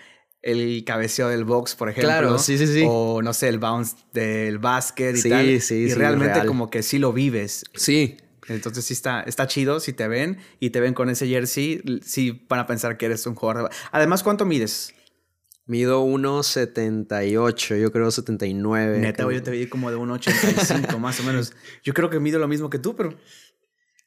el 0.41 0.83
cabeceo 0.85 1.27
del 1.27 1.43
box, 1.43 1.75
por 1.75 1.89
ejemplo. 1.89 2.09
Claro, 2.09 2.39
sí, 2.39 2.57
sí, 2.57 2.67
sí. 2.67 2.85
O 2.87 3.21
no 3.21 3.33
sé, 3.33 3.49
el 3.49 3.59
bounce 3.59 3.95
del 4.13 4.57
básquet 4.57 5.17
y 5.17 5.29
tal. 5.29 5.45
Sí, 5.45 5.59
sí, 5.59 5.75
Y 5.75 5.93
realmente 5.93 6.45
como 6.45 6.69
que 6.69 6.83
sí 6.83 6.99
lo 6.99 7.13
vives. 7.13 7.65
Sí. 7.75 8.17
Entonces 8.47 8.85
sí 8.85 8.93
está, 8.93 9.21
está 9.21 9.45
chido 9.47 9.79
si 9.79 9.93
te 9.93 10.07
ven 10.07 10.39
y 10.59 10.71
te 10.71 10.79
ven 10.79 10.93
con 10.93 11.09
ese 11.09 11.27
jersey, 11.27 11.83
sí 12.03 12.45
van 12.49 12.59
a 12.59 12.65
pensar 12.65 12.97
que 12.97 13.05
eres 13.05 13.25
un 13.27 13.35
jugador. 13.35 13.69
Además, 13.91 14.23
¿cuánto 14.23 14.45
mides? 14.45 14.93
Mido 15.67 16.03
1,78, 16.03 17.79
yo 17.79 17.91
creo 17.91 18.09
79. 18.09 18.97
Neta, 18.97 19.31
yo 19.31 19.43
te 19.43 19.51
vi 19.51 19.67
como 19.67 19.91
de 19.91 19.97
1,85 19.97 20.97
más 20.99 21.19
o 21.19 21.23
menos. 21.23 21.53
Yo 21.83 21.93
creo 21.93 22.09
que 22.09 22.19
mido 22.19 22.39
lo 22.39 22.47
mismo 22.47 22.71
que 22.71 22.79
tú, 22.79 22.95
pero... 22.95 23.15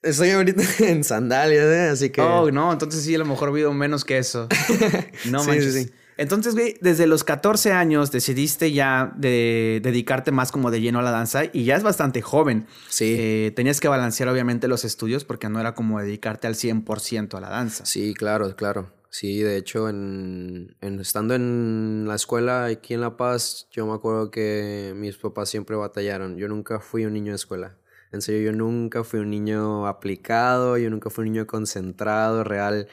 Estoy 0.02 0.30
ahorita 0.30 0.64
en 0.80 1.04
sandalias, 1.04 1.64
¿eh? 1.66 1.88
así 1.92 2.10
que... 2.10 2.20
Oh, 2.20 2.50
no, 2.50 2.72
entonces 2.72 3.04
sí, 3.04 3.14
a 3.14 3.18
lo 3.18 3.26
mejor 3.26 3.52
mido 3.52 3.72
menos 3.72 4.04
que 4.04 4.18
eso. 4.18 4.48
No 5.30 5.44
manches. 5.44 5.72
Sí, 5.72 5.84
sí. 5.84 5.92
Entonces, 6.22 6.54
güey, 6.54 6.76
desde 6.80 7.06
los 7.08 7.24
14 7.24 7.72
años 7.72 8.12
decidiste 8.12 8.72
ya 8.72 9.12
de 9.16 9.80
dedicarte 9.82 10.30
más 10.30 10.52
como 10.52 10.70
de 10.70 10.80
lleno 10.80 11.00
a 11.00 11.02
la 11.02 11.10
danza 11.10 11.42
y 11.52 11.64
ya 11.64 11.76
es 11.76 11.82
bastante 11.82 12.22
joven. 12.22 12.66
Sí. 12.88 13.16
Eh, 13.18 13.52
tenías 13.56 13.80
que 13.80 13.88
balancear 13.88 14.28
obviamente 14.28 14.68
los 14.68 14.84
estudios 14.84 15.24
porque 15.24 15.48
no 15.48 15.58
era 15.58 15.74
como 15.74 16.00
dedicarte 16.00 16.46
al 16.46 16.54
100% 16.54 17.34
a 17.34 17.40
la 17.40 17.50
danza. 17.50 17.84
Sí, 17.84 18.14
claro, 18.14 18.54
claro. 18.54 18.92
Sí, 19.10 19.42
de 19.42 19.56
hecho, 19.56 19.88
en, 19.88 20.76
estando 20.80 21.34
en 21.34 22.04
la 22.06 22.14
escuela 22.14 22.66
aquí 22.66 22.94
en 22.94 23.00
La 23.02 23.16
Paz, 23.16 23.66
yo 23.70 23.86
me 23.86 23.92
acuerdo 23.92 24.30
que 24.30 24.94
mis 24.96 25.18
papás 25.18 25.50
siempre 25.50 25.76
batallaron. 25.76 26.38
Yo 26.38 26.48
nunca 26.48 26.80
fui 26.80 27.04
un 27.04 27.12
niño 27.12 27.32
de 27.32 27.36
escuela. 27.36 27.76
En 28.12 28.22
serio, 28.22 28.52
yo 28.52 28.56
nunca 28.56 29.04
fui 29.04 29.20
un 29.20 29.30
niño 29.30 29.86
aplicado, 29.86 30.78
yo 30.78 30.88
nunca 30.88 31.10
fui 31.10 31.26
un 31.26 31.32
niño 31.32 31.46
concentrado, 31.46 32.44
real 32.44 32.88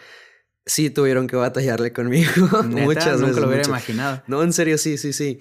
sí 0.69 0.89
tuvieron 0.89 1.27
que 1.27 1.35
batallarle 1.35 1.91
conmigo 1.91 2.31
muchas 2.63 3.19
nunca 3.19 3.27
veces. 3.27 3.41
lo 3.41 3.47
hubiera 3.47 3.67
imaginado. 3.67 4.23
No, 4.27 4.43
en 4.43 4.53
serio, 4.53 4.77
sí, 4.77 4.97
sí, 4.97 5.13
sí. 5.13 5.39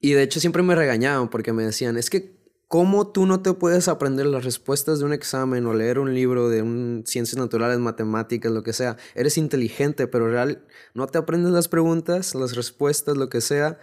Y 0.00 0.12
de 0.12 0.22
hecho 0.22 0.40
siempre 0.40 0.62
me 0.62 0.74
regañaban 0.74 1.28
porque 1.28 1.52
me 1.52 1.62
decían, 1.62 1.96
es 1.98 2.08
que 2.08 2.40
¿cómo 2.66 3.12
tú 3.12 3.26
no 3.26 3.42
te 3.42 3.52
puedes 3.52 3.88
aprender 3.88 4.26
las 4.26 4.44
respuestas 4.44 5.00
de 5.00 5.04
un 5.04 5.12
examen 5.12 5.66
o 5.66 5.74
leer 5.74 5.98
un 5.98 6.14
libro 6.14 6.48
de 6.48 6.62
un, 6.62 7.04
ciencias 7.06 7.36
naturales, 7.36 7.78
matemáticas, 7.78 8.50
lo 8.50 8.62
que 8.62 8.72
sea? 8.72 8.96
Eres 9.14 9.36
inteligente, 9.36 10.06
pero 10.06 10.30
real 10.30 10.64
no 10.94 11.06
te 11.06 11.18
aprendes 11.18 11.52
las 11.52 11.68
preguntas, 11.68 12.34
las 12.34 12.56
respuestas, 12.56 13.16
lo 13.16 13.28
que 13.28 13.40
sea. 13.40 13.78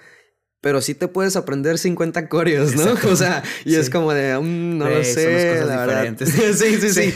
Pero 0.59 0.81
sí 0.81 0.95
te 0.95 1.07
puedes 1.07 1.35
aprender 1.35 1.77
50 1.77 2.29
coreos, 2.29 2.75
¿no? 2.75 2.85
O 3.11 3.15
sea, 3.15 3.43
y 3.63 3.75
es 3.75 3.91
como 3.91 4.11
de, 4.11 4.39
mm, 4.39 4.77
no 4.79 4.89
lo 4.89 5.03
sé. 5.03 5.59
Son 5.59 5.67
cosas 5.67 5.81
diferentes. 5.81 6.29
sí, 6.57 6.81
sí, 6.81 6.89
sí. 6.89 7.13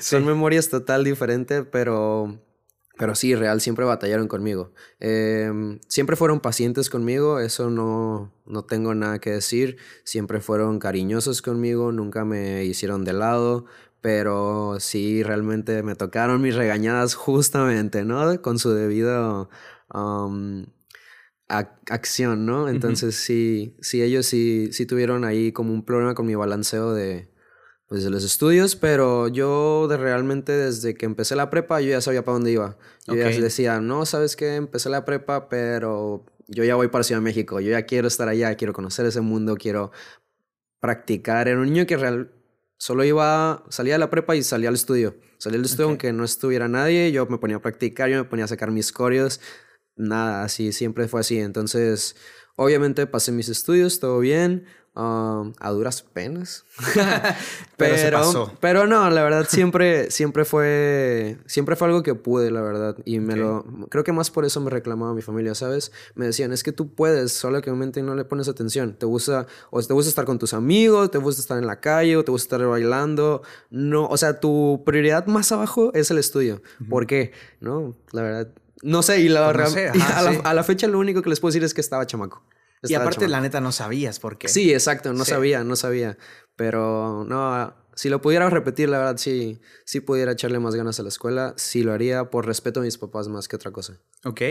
son 0.00 0.26
memorias 0.26 0.68
total 0.68 1.04
diferentes, 1.04 1.64
pero 1.70 2.47
pero 2.98 3.14
sí, 3.14 3.34
real, 3.34 3.60
siempre 3.60 3.84
batallaron 3.84 4.28
conmigo. 4.28 4.72
Em, 5.00 5.78
siempre 5.88 6.16
fueron 6.16 6.40
pacientes 6.40 6.90
conmigo, 6.90 7.38
eso 7.40 7.70
no, 7.70 8.32
no 8.46 8.64
tengo 8.64 8.94
nada 8.94 9.20
que 9.20 9.30
decir. 9.30 9.78
Siempre 10.04 10.40
fueron 10.40 10.78
cariñosos 10.78 11.40
conmigo, 11.42 11.92
nunca 11.92 12.24
me 12.24 12.64
hicieron 12.64 13.04
de 13.04 13.12
lado. 13.12 13.66
Pero 14.00 14.76
sí, 14.80 15.22
realmente 15.22 15.82
me 15.82 15.94
tocaron 15.96 16.40
mis 16.42 16.54
regañadas 16.54 17.14
justamente, 17.14 18.04
¿no? 18.04 18.40
Con 18.42 18.58
su 18.58 18.70
debido 18.70 19.48
acción, 21.48 22.46
¿no? 22.46 22.68
Entonces 22.68 23.16
sí, 23.16 23.76
sí, 23.80 24.02
ellos 24.02 24.26
sí, 24.26 24.70
sí 24.72 24.86
tuvieron 24.86 25.24
ahí 25.24 25.52
como 25.52 25.72
un 25.72 25.84
problema 25.84 26.14
con 26.14 26.26
mi 26.26 26.34
balanceo 26.34 26.92
de, 26.92 27.28
pues 27.88 28.04
de 28.04 28.10
los 28.10 28.22
estudios, 28.22 28.76
pero 28.76 29.28
yo 29.28 29.88
de 29.88 29.96
realmente 29.96 30.52
desde 30.52 30.94
que 30.94 31.06
empecé 31.06 31.34
la 31.36 31.48
prepa 31.48 31.80
yo 31.80 31.88
ya 31.88 32.02
sabía 32.02 32.22
para 32.22 32.34
dónde 32.34 32.52
iba. 32.52 32.76
Yo 33.06 33.14
ya 33.14 33.28
decía, 33.28 33.80
no, 33.80 34.04
sabes 34.04 34.36
qué, 34.36 34.56
empecé 34.56 34.90
la 34.90 35.06
prepa, 35.06 35.48
pero 35.48 36.26
yo 36.46 36.64
ya 36.64 36.74
voy 36.74 36.88
para 36.88 37.02
Ciudad 37.02 37.20
de 37.20 37.24
México, 37.24 37.60
yo 37.60 37.70
ya 37.70 37.82
quiero 37.86 38.06
estar 38.06 38.28
allá, 38.28 38.54
quiero 38.56 38.74
conocer 38.74 39.06
ese 39.06 39.22
mundo, 39.22 39.56
quiero 39.56 39.90
practicar. 40.80 41.48
Era 41.48 41.58
un 41.58 41.66
niño 41.66 41.86
que 41.86 41.96
real, 41.96 42.30
solo 42.76 43.04
iba, 43.04 43.64
salía 43.70 43.94
de 43.94 43.98
la 44.00 44.10
prepa 44.10 44.36
y 44.36 44.42
salía 44.42 44.68
al 44.68 44.74
estudio. 44.74 45.16
Salía 45.38 45.58
al 45.58 45.64
estudio 45.64 45.86
aunque 45.86 46.12
no 46.12 46.24
estuviera 46.24 46.68
nadie, 46.68 47.10
yo 47.10 47.24
me 47.26 47.38
ponía 47.38 47.56
a 47.56 47.62
practicar, 47.62 48.10
yo 48.10 48.18
me 48.18 48.28
ponía 48.28 48.44
a 48.44 48.48
sacar 48.48 48.70
mis 48.70 48.92
coreos, 48.92 49.40
nada, 49.96 50.44
así, 50.44 50.72
siempre 50.72 51.08
fue 51.08 51.20
así. 51.20 51.38
Entonces, 51.38 52.16
obviamente 52.56 53.06
pasé 53.06 53.32
mis 53.32 53.48
estudios, 53.48 53.98
todo 53.98 54.18
bien. 54.20 54.66
Um, 54.98 55.52
a 55.60 55.70
duras 55.70 56.02
penas. 56.02 56.64
pero, 57.76 58.52
pero, 58.58 58.86
no, 58.88 59.08
la 59.10 59.22
verdad 59.22 59.46
siempre, 59.48 60.10
siempre 60.10 60.44
fue, 60.44 61.38
siempre 61.46 61.76
fue 61.76 61.86
algo 61.86 62.02
que 62.02 62.16
pude, 62.16 62.50
la 62.50 62.62
verdad. 62.62 62.96
Y 63.04 63.20
me 63.20 63.36
lo, 63.36 63.64
creo 63.90 64.02
que 64.02 64.10
más 64.10 64.32
por 64.32 64.44
eso 64.44 64.60
me 64.60 64.70
reclamaba 64.70 65.14
mi 65.14 65.22
familia, 65.22 65.54
¿sabes? 65.54 65.92
Me 66.16 66.26
decían, 66.26 66.52
es 66.52 66.64
que 66.64 66.72
tú 66.72 66.96
puedes, 66.96 67.30
solo 67.30 67.62
que 67.62 67.70
obviamente 67.70 68.02
no 68.02 68.16
le 68.16 68.24
pones 68.24 68.48
atención. 68.48 68.94
Te 68.94 69.06
gusta, 69.06 69.46
o 69.70 69.80
te 69.80 69.94
gusta 69.94 70.08
estar 70.08 70.24
con 70.24 70.40
tus 70.40 70.52
amigos, 70.52 71.12
te 71.12 71.18
gusta 71.18 71.42
estar 71.42 71.58
en 71.58 71.68
la 71.68 71.78
calle, 71.78 72.16
o 72.16 72.24
te 72.24 72.32
gusta 72.32 72.56
estar 72.56 72.66
bailando. 72.66 73.42
No, 73.70 74.06
o 74.06 74.16
sea, 74.16 74.40
tu 74.40 74.82
prioridad 74.84 75.26
más 75.26 75.52
abajo 75.52 75.92
es 75.94 76.10
el 76.10 76.18
estudio. 76.18 76.60
¿Por 76.90 77.06
qué? 77.06 77.30
No, 77.60 77.94
la 78.10 78.22
verdad. 78.22 78.48
No 78.82 79.04
sé, 79.04 79.20
y, 79.20 79.28
la, 79.28 79.52
pues 79.52 79.76
a 80.42 80.54
la 80.54 80.64
fecha 80.64 80.88
lo 80.88 80.98
único 80.98 81.22
que 81.22 81.30
les 81.30 81.38
puedo 81.38 81.50
decir 81.50 81.62
es 81.62 81.72
que 81.72 81.80
estaba 81.80 82.04
chamaco 82.04 82.42
y 82.82 82.94
aparte, 82.94 83.28
la 83.28 83.40
neta, 83.40 83.60
no 83.60 83.72
sabías 83.72 84.20
por 84.20 84.38
qué. 84.38 84.48
Sí, 84.48 84.72
exacto, 84.72 85.12
no 85.12 85.24
sabía, 85.24 85.64
no 85.64 85.76
sabía. 85.76 86.18
Pero 86.56 87.24
no, 87.28 87.74
si 87.94 88.08
lo 88.08 88.20
pudiera 88.20 88.48
repetir, 88.48 88.88
la 88.88 88.98
verdad, 88.98 89.16
sí, 89.16 89.60
sí 89.84 90.00
pudiera 90.00 90.32
echarle 90.32 90.60
más 90.60 90.74
ganas 90.74 91.00
a 91.00 91.02
la 91.02 91.08
escuela, 91.08 91.54
sí 91.56 91.82
lo 91.82 91.92
haría 91.92 92.30
por 92.30 92.46
respeto 92.46 92.80
a 92.80 92.84
mis 92.84 92.96
papás 92.96 93.28
más 93.28 93.48
que 93.48 93.56
otra 93.56 93.72
cosa. 93.72 94.00
Ok. 94.24 94.42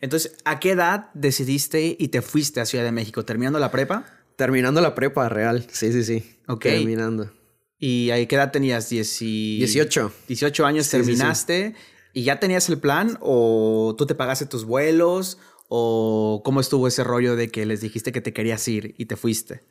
Entonces, 0.00 0.36
¿a 0.44 0.58
qué 0.58 0.70
edad 0.70 1.10
decidiste 1.12 1.96
y 1.98 2.08
te 2.08 2.22
fuiste 2.22 2.60
a 2.60 2.66
Ciudad 2.66 2.84
de 2.84 2.92
México? 2.92 3.24
¿Terminando 3.24 3.58
la 3.58 3.70
prepa? 3.70 4.06
Terminando 4.36 4.80
la 4.80 4.94
prepa, 4.94 5.28
real. 5.28 5.66
Sí, 5.70 5.92
sí, 5.92 6.02
sí. 6.02 6.40
Ok. 6.48 6.62
Terminando. 6.62 7.30
¿Y 7.78 8.10
a 8.10 8.26
qué 8.26 8.36
edad 8.36 8.50
tenías? 8.50 8.88
Dieci... 8.88 9.58
18. 9.58 10.12
18 10.28 10.64
años 10.64 10.88
terminaste. 10.88 11.74
¿Y 12.14 12.22
ya 12.22 12.40
tenías 12.40 12.68
el 12.68 12.78
plan 12.78 13.18
o 13.20 13.94
tú 13.98 14.06
te 14.06 14.14
pagaste 14.14 14.46
tus 14.46 14.64
vuelos 14.64 15.38
¿O 15.68 16.42
cómo 16.44 16.60
estuvo 16.60 16.86
ese 16.86 17.04
rollo 17.04 17.36
de 17.36 17.48
que 17.48 17.66
les 17.66 17.80
dijiste 17.80 18.12
que 18.12 18.20
te 18.20 18.32
querías 18.32 18.66
ir 18.68 18.94
y 18.98 19.06
te 19.06 19.16
fuiste? 19.16 19.62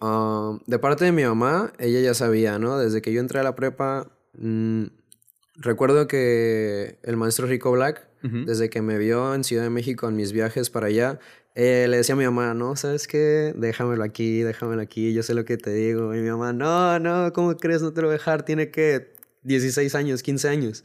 Ah, 0.00 0.58
de 0.66 0.78
parte 0.78 1.04
de 1.04 1.12
mi 1.12 1.24
mamá, 1.24 1.72
ella 1.78 2.00
ya 2.00 2.14
sabía, 2.14 2.58
¿no? 2.58 2.78
Desde 2.78 3.02
que 3.02 3.12
yo 3.12 3.20
entré 3.20 3.40
a 3.40 3.42
la 3.42 3.56
prepa, 3.56 4.10
mm, 4.34 4.84
recuerdo 5.56 6.06
que 6.06 6.98
el 7.02 7.16
maestro 7.16 7.46
Rico 7.46 7.72
Black, 7.72 8.06
desde 8.20 8.68
que 8.68 8.82
me 8.82 8.98
vio 8.98 9.32
en 9.32 9.44
Ciudad 9.44 9.62
de 9.62 9.70
México 9.70 10.08
en 10.08 10.16
mis 10.16 10.32
viajes 10.32 10.70
para 10.70 10.88
allá, 10.88 11.20
eh, 11.54 11.86
le 11.88 11.96
decía 11.96 12.14
a 12.14 12.18
mi 12.18 12.24
mamá, 12.24 12.52
no, 12.54 12.76
¿sabes 12.76 13.08
qué? 13.08 13.52
Déjamelo 13.56 14.04
aquí, 14.04 14.42
déjamelo 14.42 14.82
aquí, 14.82 15.12
yo 15.12 15.22
sé 15.22 15.34
lo 15.34 15.44
que 15.44 15.56
te 15.56 15.72
digo. 15.72 16.14
Y 16.14 16.20
mi 16.20 16.30
mamá, 16.30 16.52
no, 16.52 16.98
no, 16.98 17.32
¿cómo 17.32 17.56
crees? 17.56 17.82
No 17.82 17.92
te 17.92 18.00
lo 18.00 18.08
voy 18.08 18.14
a 18.14 18.18
dejar, 18.18 18.44
tiene 18.44 18.70
que 18.70 19.12
16 19.42 19.94
años, 19.94 20.22
15 20.22 20.48
años. 20.48 20.84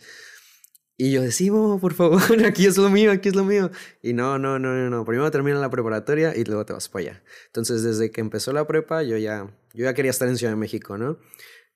Y 0.97 1.11
yo 1.11 1.21
decía, 1.21 1.51
por 1.51 1.93
favor, 1.93 2.21
aquí 2.45 2.65
es 2.65 2.77
lo 2.77 2.89
mío, 2.89 3.11
aquí 3.11 3.29
es 3.29 3.35
lo 3.35 3.43
mío. 3.43 3.71
Y 4.01 4.13
no, 4.13 4.37
no, 4.37 4.59
no, 4.59 4.73
no, 4.73 4.89
no. 4.89 5.05
Primero 5.05 5.29
termina 5.31 5.59
la 5.59 5.69
preparatoria 5.69 6.35
y 6.35 6.43
luego 6.43 6.65
te 6.65 6.73
vas 6.73 6.87
para 6.87 7.05
allá. 7.05 7.23
Entonces, 7.47 7.83
desde 7.83 8.11
que 8.11 8.21
empezó 8.21 8.53
la 8.53 8.67
prepa, 8.67 9.01
yo 9.03 9.17
ya, 9.17 9.51
yo 9.73 9.85
ya 9.85 9.93
quería 9.93 10.11
estar 10.11 10.27
en 10.27 10.37
Ciudad 10.37 10.53
de 10.53 10.57
México, 10.57 10.97
¿no? 10.97 11.17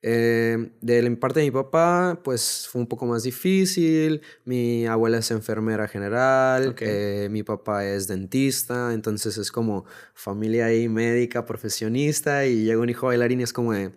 Eh, 0.03 0.69
de 0.79 1.01
la 1.01 1.15
parte 1.15 1.39
de 1.39 1.47
mi 1.47 1.51
papá, 1.51 2.21
pues 2.23 2.67
fue 2.71 2.79
un 2.81 2.87
poco 2.87 3.07
más 3.07 3.23
difícil. 3.23 4.21
Mi 4.45 4.85
abuela 4.85 5.17
es 5.17 5.31
enfermera 5.31 5.87
general, 5.87 6.75
eh, 6.79 7.27
mi 7.31 7.41
papá 7.41 7.85
es 7.85 8.07
dentista, 8.07 8.93
entonces 8.93 9.37
es 9.37 9.51
como 9.51 9.85
familia 10.13 10.67
ahí 10.67 10.87
médica, 10.87 11.45
profesionista, 11.45 12.45
y 12.45 12.65
llega 12.65 12.79
un 12.79 12.89
hijo 12.89 13.07
bailarín 13.07 13.39
y 13.39 13.43
es 13.43 13.53
como 13.53 13.73
de 13.73 13.91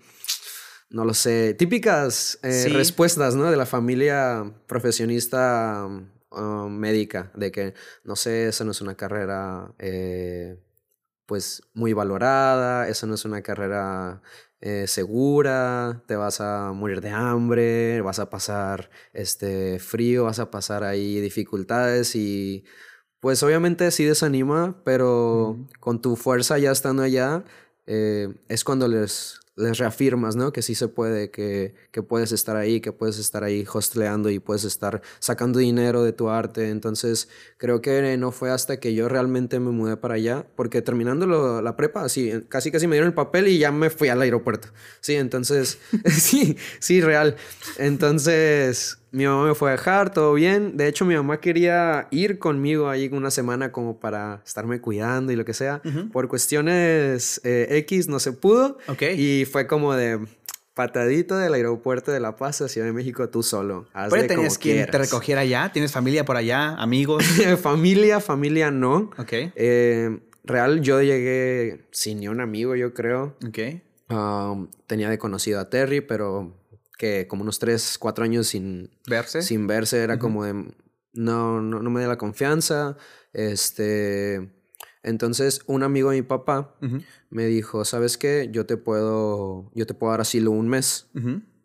no 0.91 1.05
lo 1.05 1.15
sé, 1.15 1.55
típicas 1.55 2.39
eh, 2.43 2.67
respuestas, 2.69 3.37
¿no? 3.37 3.51
De 3.51 3.57
la 3.57 3.67
familia 3.67 4.53
profesionista 4.67 5.87
um, 6.31 6.69
médica, 6.69 7.31
de 7.35 7.53
que, 7.53 7.75
no 8.05 8.17
sé, 8.17 8.49
esa 8.49 8.65
no 8.65 8.73
es 8.73 8.81
una 8.81 8.97
carrera, 8.97 9.73
eh, 9.79 10.59
pues, 11.27 11.63
muy 11.75 11.93
valorada, 11.93 12.89
esa 12.89 13.07
no 13.07 13.15
es 13.15 13.25
una 13.25 13.41
carrera 13.43 14.21
eh, 14.61 14.87
segura, 14.89 16.03
te 16.07 16.17
vas 16.17 16.41
a 16.41 16.73
morir 16.73 17.01
de 17.01 17.11
hambre, 17.11 18.01
vas 18.01 18.19
a 18.19 18.29
pasar, 18.29 18.91
este, 19.13 19.79
frío, 19.79 20.25
vas 20.25 20.41
a 20.41 20.51
pasar 20.51 20.85
ahí 20.85 21.21
dificultades 21.21 22.15
y... 22.17 22.65
Pues 23.21 23.43
obviamente 23.43 23.91
sí 23.91 24.07
desanima, 24.07 24.83
pero 24.83 25.69
con 25.79 26.01
tu 26.01 26.17
fuerza 26.17 26.57
ya 26.57 26.71
estando 26.71 27.03
allá, 27.03 27.45
es 27.87 28.65
cuando 28.65 28.89
les, 28.89 29.41
les 29.57 29.79
reafirmas, 29.79 30.37
¿no? 30.37 30.53
Que 30.53 30.63
sí 30.63 30.75
se 30.75 30.89
puede, 30.89 31.31
que, 31.31 31.75
que 31.93 32.03
puedes 32.03 32.33
estar 32.33 32.57
ahí, 32.57 32.81
que 32.81 32.93
puedes 32.93 33.19
estar 33.19 33.45
ahí 33.45 33.65
hostleando 33.73 34.31
y 34.31 34.39
puedes 34.39 34.65
estar 34.65 35.03
sacando 35.19 35.59
dinero 35.59 36.03
de 36.03 36.13
tu 36.13 36.29
arte. 36.29 36.71
Entonces, 36.71 37.29
creo 37.59 37.81
que 37.81 38.17
no 38.17 38.33
fue 38.33 38.51
hasta 38.51 38.79
que 38.81 38.95
yo 38.95 39.09
realmente 39.09 39.61
me 39.61 39.71
mudé 39.71 39.97
para 39.97 40.15
allá, 40.15 40.47
porque 40.57 40.83
terminando 40.83 41.61
la 41.63 41.77
prepa, 41.77 42.05
así, 42.05 42.33
casi 42.49 42.71
casi 42.71 42.87
me 42.87 42.97
dieron 42.97 43.09
el 43.09 43.15
papel 43.15 43.49
y 43.49 43.59
ya 43.59 43.71
me 43.73 43.91
fui 43.91 44.09
al 44.09 44.23
aeropuerto. 44.23 44.69
Sí, 45.01 45.15
entonces, 45.15 45.79
sí, 46.07 46.57
sí, 46.79 47.01
real. 47.01 47.37
Entonces, 47.79 49.00
mi 49.13 49.27
mamá 49.27 49.47
me 49.47 49.55
fue 49.55 49.71
a 49.71 49.73
dejar, 49.73 50.13
todo 50.13 50.35
bien. 50.35 50.77
De 50.77 50.89
hecho, 50.89 51.05
mi 51.05 51.15
mamá 51.15 51.41
quería 51.41 52.07
ir 52.11 52.39
conmigo 52.39 52.89
ahí 52.89 53.09
una 53.13 53.31
semana 53.31 53.73
como 53.73 53.99
para 53.99 54.43
estarme 54.45 54.81
cuidando 54.81 55.33
y 55.33 55.37
lo 55.37 55.45
que 55.45 55.55
sea. 55.55 55.83
Por 56.13 56.29
cuestiones 56.29 57.41
eh, 57.45 57.67
X 57.71 58.09
no 58.09 58.21
se 58.21 58.33
pudo. 58.33 58.79
Ok. 58.89 59.03
Y 59.17 59.45
fue 59.47 59.67
como 59.67 59.95
de 59.95 60.21
patadito 60.75 61.37
del 61.37 61.55
aeropuerto 61.55 62.13
de 62.13 62.21
La 62.21 62.37
Paz 62.37 62.61
a 62.63 62.69
Ciudad 62.69 62.87
de 62.87 62.93
México 62.93 63.29
tú 63.29 63.43
solo. 63.43 63.87
Pero 64.11 64.27
tenías 64.27 64.59
quien 64.59 64.87
te 64.87 64.99
recogiera 64.99 65.43
allá. 65.43 65.71
¿Tienes 65.73 65.93
familia 65.93 66.25
por 66.25 66.37
allá? 66.37 66.77
¿Amigos? 66.77 67.25
familia, 67.63 68.21
familia 68.21 68.71
no. 68.71 69.11
Ok. 69.19 69.33
Eh, 69.33 70.21
real, 70.45 70.81
yo 70.81 71.03
llegué 71.03 71.83
sin 71.91 72.21
ni 72.21 72.29
un 72.29 72.41
amigo, 72.41 72.77
yo 72.77 72.95
creo. 72.95 73.37
Ok. 73.47 73.59
Um, 74.09 74.69
tenía 74.87 75.09
de 75.09 75.19
conocido 75.19 75.61
a 75.61 75.69
Terry, 75.69 76.01
pero 76.01 76.53
que 77.01 77.27
como 77.27 77.45
unos 77.45 77.59
3, 77.59 77.97
4 77.99 78.25
años 78.25 78.49
sin 78.49 78.91
verse. 79.07 79.41
Sin 79.41 79.67
verse, 79.67 80.03
era 80.03 80.19
como 80.19 80.45
de, 80.45 80.53
no, 81.15 81.63
no, 81.63 81.81
no, 81.81 81.91
me 81.91 82.03
da 82.03 82.09
la 82.09 82.19
confianza. 82.19 82.99
Este, 83.33 84.53
entonces 85.03 85.63
un 85.67 85.83
amigo 85.83 86.11
de 86.11 86.17
mi 86.19 86.23
papá 86.23 86.77
me 87.31 87.47
dijo, 87.47 87.87
¿sabes 87.87 88.19
qué? 88.19 88.51
Yo 88.53 88.67
te 88.67 88.77
puedo, 88.77 89.73
yo 89.75 89.87
te 89.87 89.95
puedo 89.95 90.11
dar 90.11 90.21
asilo 90.21 90.51
un 90.51 90.69
mes. 90.69 91.09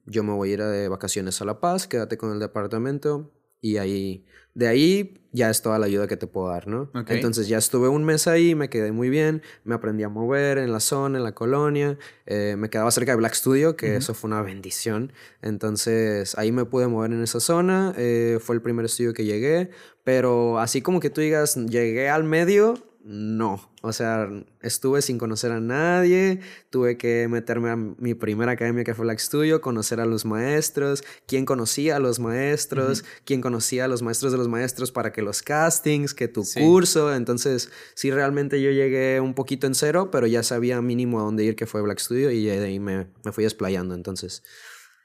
Yo 0.06 0.24
me 0.24 0.32
voy 0.32 0.52
a 0.52 0.54
ir 0.54 0.64
de 0.64 0.88
vacaciones 0.88 1.42
a 1.42 1.46
La 1.46 1.60
Paz, 1.60 1.86
quédate 1.86 2.18
con 2.18 2.32
el 2.32 2.40
departamento 2.40 3.34
y 3.60 3.76
ahí 3.76 4.26
de 4.56 4.68
ahí 4.68 5.22
ya 5.34 5.50
es 5.50 5.62
toda 5.62 5.78
la 5.78 5.86
ayuda 5.86 6.08
que 6.08 6.16
te 6.16 6.28
puedo 6.28 6.48
dar, 6.48 6.66
¿no? 6.66 6.90
Entonces 7.08 7.50
ya 7.50 7.58
estuve 7.58 7.90
un 7.90 8.06
mes 8.06 8.26
ahí, 8.26 8.56
me 8.56 8.70
quedé 8.70 8.94
muy 8.94 9.10
bien, 9.10 9.42
me 9.66 9.76
aprendí 9.76 10.04
a 10.04 10.10
mover 10.10 10.58
en 10.58 10.72
la 10.72 10.80
zona, 10.80 11.18
en 11.18 11.26
la 11.26 11.34
colonia, 11.34 11.98
eh, 12.26 12.56
me 12.58 12.70
quedaba 12.70 12.90
cerca 12.90 13.12
de 13.12 13.18
Black 13.18 13.34
Studio, 13.34 13.76
que 13.76 13.98
eso 13.98 14.14
fue 14.14 14.30
una 14.30 14.42
bendición. 14.42 15.12
Entonces 15.42 16.38
ahí 16.38 16.54
me 16.54 16.64
pude 16.64 16.88
mover 16.88 17.12
en 17.12 17.22
esa 17.22 17.42
zona, 17.42 17.94
eh, 17.98 18.40
fue 18.42 18.56
el 18.56 18.62
primer 18.62 18.86
estudio 18.86 19.14
que 19.14 19.26
llegué, 19.26 19.72
pero 20.06 20.58
así 20.60 20.82
como 20.82 21.02
que 21.02 21.10
tú 21.10 21.20
digas, 21.20 21.56
llegué 21.56 22.10
al 22.10 22.24
medio, 22.24 22.76
no. 23.08 23.70
O 23.84 23.94
sea, 23.94 24.28
estuve 24.62 25.04
sin 25.04 25.20
conocer 25.20 25.52
a 25.52 25.60
nadie, 25.60 26.40
tuve 26.72 26.98
que 26.98 27.28
meterme 27.28 27.70
a 27.70 27.76
mi 27.76 28.16
primera 28.16 28.54
academia 28.54 28.84
que 28.84 28.96
fue 28.96 29.06
Black 29.06 29.20
Studio, 29.20 29.62
conocer 29.62 30.00
a 30.00 30.06
los 30.06 30.26
maestros, 30.26 31.04
quién 31.28 31.46
conocía 31.46 31.98
a 31.98 32.00
los 32.00 32.20
maestros, 32.20 33.06
quién 33.24 33.42
conocía 33.42 33.86
a 33.86 33.88
los 33.88 34.02
maestros 34.02 34.32
de 34.32 34.40
los 34.40 34.48
maestros 34.48 34.92
para 34.92 35.14
que 35.14 35.22
los 35.22 35.44
castings, 35.44 36.16
que 36.16 36.28
tu 36.28 36.44
curso. 36.56 37.14
Entonces, 37.14 37.70
sí, 37.94 38.10
realmente 38.10 38.60
yo 38.60 38.72
llegué 38.72 39.20
un 39.20 39.36
poquito 39.36 39.68
en 39.68 39.76
cero, 39.76 40.10
pero 40.12 40.26
ya 40.26 40.42
sabía 40.42 40.82
mínimo 40.82 41.20
a 41.20 41.24
dónde 41.24 41.44
ir, 41.44 41.56
que 41.56 41.68
fue 41.68 41.84
Black 41.84 42.00
Studio, 42.00 42.32
y 42.32 42.44
de 42.44 42.66
ahí 42.66 42.80
me, 42.80 43.08
me 43.24 43.32
fui 43.32 43.44
desplayando. 43.44 43.94
Entonces, 43.94 44.42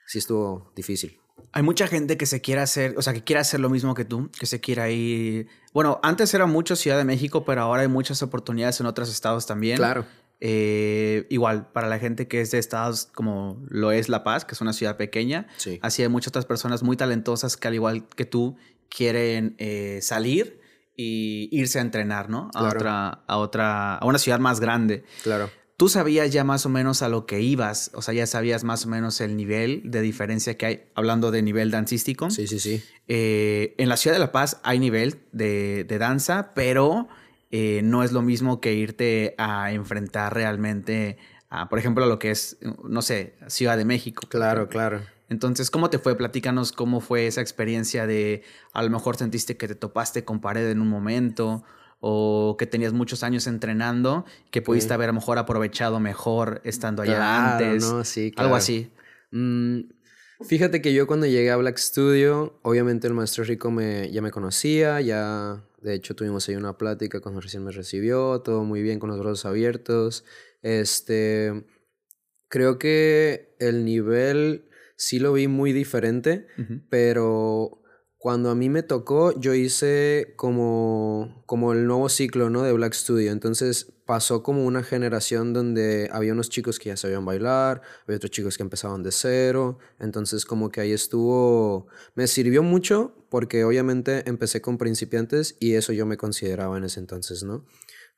sí 0.06 0.18
estuvo 0.18 0.72
difícil. 0.74 1.20
Hay 1.52 1.62
mucha 1.62 1.86
gente 1.86 2.16
que 2.16 2.26
se 2.26 2.40
quiere 2.40 2.60
hacer, 2.60 2.94
o 2.96 3.02
sea, 3.02 3.12
que 3.12 3.24
quiere 3.24 3.40
hacer 3.40 3.60
lo 3.60 3.70
mismo 3.70 3.94
que 3.94 4.04
tú, 4.04 4.30
que 4.38 4.46
se 4.46 4.60
quiera 4.60 4.90
ir. 4.90 5.48
Bueno, 5.72 6.00
antes 6.02 6.32
era 6.34 6.46
mucho 6.46 6.76
Ciudad 6.76 6.98
de 6.98 7.04
México, 7.04 7.44
pero 7.44 7.62
ahora 7.62 7.82
hay 7.82 7.88
muchas 7.88 8.22
oportunidades 8.22 8.80
en 8.80 8.86
otros 8.86 9.10
estados 9.10 9.46
también. 9.46 9.76
Claro. 9.76 10.04
Eh, 10.40 11.26
igual, 11.28 11.70
para 11.70 11.88
la 11.88 11.98
gente 11.98 12.26
que 12.26 12.40
es 12.40 12.50
de 12.50 12.58
estados 12.58 13.06
como 13.06 13.62
lo 13.68 13.92
es 13.92 14.08
La 14.08 14.24
Paz, 14.24 14.44
que 14.44 14.54
es 14.54 14.60
una 14.60 14.72
ciudad 14.72 14.96
pequeña, 14.96 15.46
sí. 15.58 15.78
así 15.82 16.02
hay 16.02 16.08
muchas 16.08 16.28
otras 16.28 16.46
personas 16.46 16.82
muy 16.82 16.96
talentosas 16.96 17.56
que 17.56 17.68
al 17.68 17.74
igual 17.74 18.08
que 18.08 18.24
tú 18.24 18.56
quieren 18.88 19.54
eh, 19.58 19.98
salir 20.02 20.60
y 20.96 21.48
irse 21.52 21.78
a 21.78 21.82
entrenar, 21.82 22.30
¿no? 22.30 22.50
A 22.54 22.64
otra, 22.64 23.22
a 23.26 23.36
otra, 23.36 23.96
a 23.96 24.06
una 24.06 24.18
ciudad 24.18 24.38
más 24.38 24.60
grande. 24.60 25.04
Claro 25.22 25.50
tú 25.80 25.88
sabías 25.88 26.30
ya 26.30 26.44
más 26.44 26.66
o 26.66 26.68
menos 26.68 27.00
a 27.00 27.08
lo 27.08 27.24
que 27.24 27.40
ibas, 27.40 27.90
o 27.94 28.02
sea, 28.02 28.12
ya 28.12 28.26
sabías 28.26 28.64
más 28.64 28.84
o 28.84 28.90
menos 28.90 29.22
el 29.22 29.34
nivel 29.34 29.80
de 29.82 30.02
diferencia 30.02 30.58
que 30.58 30.66
hay, 30.66 30.82
hablando 30.94 31.30
de 31.30 31.40
nivel 31.40 31.70
dancístico. 31.70 32.30
Sí, 32.30 32.46
sí, 32.46 32.60
sí. 32.60 32.84
Eh, 33.08 33.76
en 33.78 33.88
la 33.88 33.96
ciudad 33.96 34.14
de 34.14 34.20
La 34.20 34.30
Paz 34.30 34.60
hay 34.62 34.78
nivel 34.78 35.20
de, 35.32 35.86
danza, 35.98 36.50
pero 36.54 37.08
eh, 37.50 37.80
no 37.82 38.04
es 38.04 38.12
lo 38.12 38.20
mismo 38.20 38.60
que 38.60 38.74
irte 38.74 39.34
a 39.38 39.72
enfrentar 39.72 40.34
realmente 40.34 41.16
a, 41.48 41.70
por 41.70 41.78
ejemplo, 41.78 42.04
a 42.04 42.08
lo 42.08 42.18
que 42.18 42.30
es, 42.30 42.58
no 42.84 43.00
sé, 43.00 43.32
Ciudad 43.46 43.78
de 43.78 43.86
México. 43.86 44.24
Claro, 44.28 44.68
claro. 44.68 45.00
Entonces, 45.30 45.70
¿cómo 45.70 45.88
te 45.88 45.98
fue? 45.98 46.14
Platícanos 46.14 46.72
cómo 46.72 47.00
fue 47.00 47.26
esa 47.26 47.40
experiencia 47.40 48.06
de, 48.06 48.42
a 48.74 48.82
lo 48.82 48.90
mejor 48.90 49.16
sentiste 49.16 49.56
que 49.56 49.66
te 49.66 49.76
topaste 49.76 50.24
con 50.24 50.42
pared 50.42 50.68
en 50.68 50.82
un 50.82 50.88
momento 50.88 51.64
o 52.00 52.56
que 52.58 52.66
tenías 52.66 52.92
muchos 52.92 53.22
años 53.22 53.46
entrenando, 53.46 54.24
que 54.50 54.62
pudiste 54.62 54.94
haber 54.94 55.10
a 55.10 55.12
lo 55.12 55.20
mejor 55.20 55.38
aprovechado 55.38 56.00
mejor 56.00 56.60
estando 56.64 57.02
allá 57.02 57.52
antes. 57.52 57.82
No, 57.82 58.04
sí, 58.04 58.32
Algo 58.36 58.56
así. 58.56 58.90
Mm, 59.30 59.80
fíjate 60.40 60.80
que 60.80 60.94
yo 60.94 61.06
cuando 61.06 61.26
llegué 61.26 61.50
a 61.50 61.56
Black 61.56 61.76
Studio, 61.76 62.58
obviamente 62.62 63.06
el 63.06 63.14
maestro 63.14 63.44
Rico 63.44 63.70
me, 63.70 64.10
ya 64.10 64.22
me 64.22 64.30
conocía, 64.30 65.00
ya 65.02 65.62
de 65.82 65.94
hecho 65.94 66.16
tuvimos 66.16 66.48
ahí 66.48 66.56
una 66.56 66.78
plática 66.78 67.20
cuando 67.20 67.40
recién 67.40 67.64
me 67.64 67.70
recibió, 67.70 68.40
todo 68.40 68.64
muy 68.64 68.82
bien 68.82 68.98
con 68.98 69.10
los 69.10 69.18
brazos 69.18 69.44
abiertos. 69.44 70.24
Este, 70.62 71.64
creo 72.48 72.78
que 72.78 73.54
el 73.58 73.84
nivel 73.84 74.70
sí 74.96 75.18
lo 75.18 75.34
vi 75.34 75.48
muy 75.48 75.72
diferente, 75.72 76.46
pero 76.88 77.79
cuando 78.20 78.50
a 78.50 78.54
mí 78.54 78.68
me 78.68 78.82
tocó, 78.82 79.32
yo 79.40 79.54
hice 79.54 80.34
como, 80.36 81.42
como 81.46 81.72
el 81.72 81.86
nuevo 81.86 82.10
ciclo 82.10 82.50
¿no? 82.50 82.62
de 82.62 82.72
Black 82.74 82.92
Studio. 82.92 83.32
Entonces 83.32 83.94
pasó 84.04 84.42
como 84.42 84.66
una 84.66 84.82
generación 84.82 85.54
donde 85.54 86.10
había 86.12 86.34
unos 86.34 86.50
chicos 86.50 86.78
que 86.78 86.90
ya 86.90 86.98
sabían 86.98 87.24
bailar, 87.24 87.80
había 88.04 88.18
otros 88.18 88.30
chicos 88.30 88.58
que 88.58 88.62
empezaban 88.62 89.02
de 89.02 89.10
cero. 89.10 89.78
Entonces 89.98 90.44
como 90.44 90.70
que 90.70 90.82
ahí 90.82 90.92
estuvo, 90.92 91.86
me 92.14 92.26
sirvió 92.26 92.62
mucho 92.62 93.14
porque 93.30 93.64
obviamente 93.64 94.28
empecé 94.28 94.60
con 94.60 94.76
principiantes 94.76 95.56
y 95.58 95.72
eso 95.72 95.94
yo 95.94 96.04
me 96.04 96.18
consideraba 96.18 96.76
en 96.76 96.84
ese 96.84 97.00
entonces, 97.00 97.42
¿no? 97.42 97.64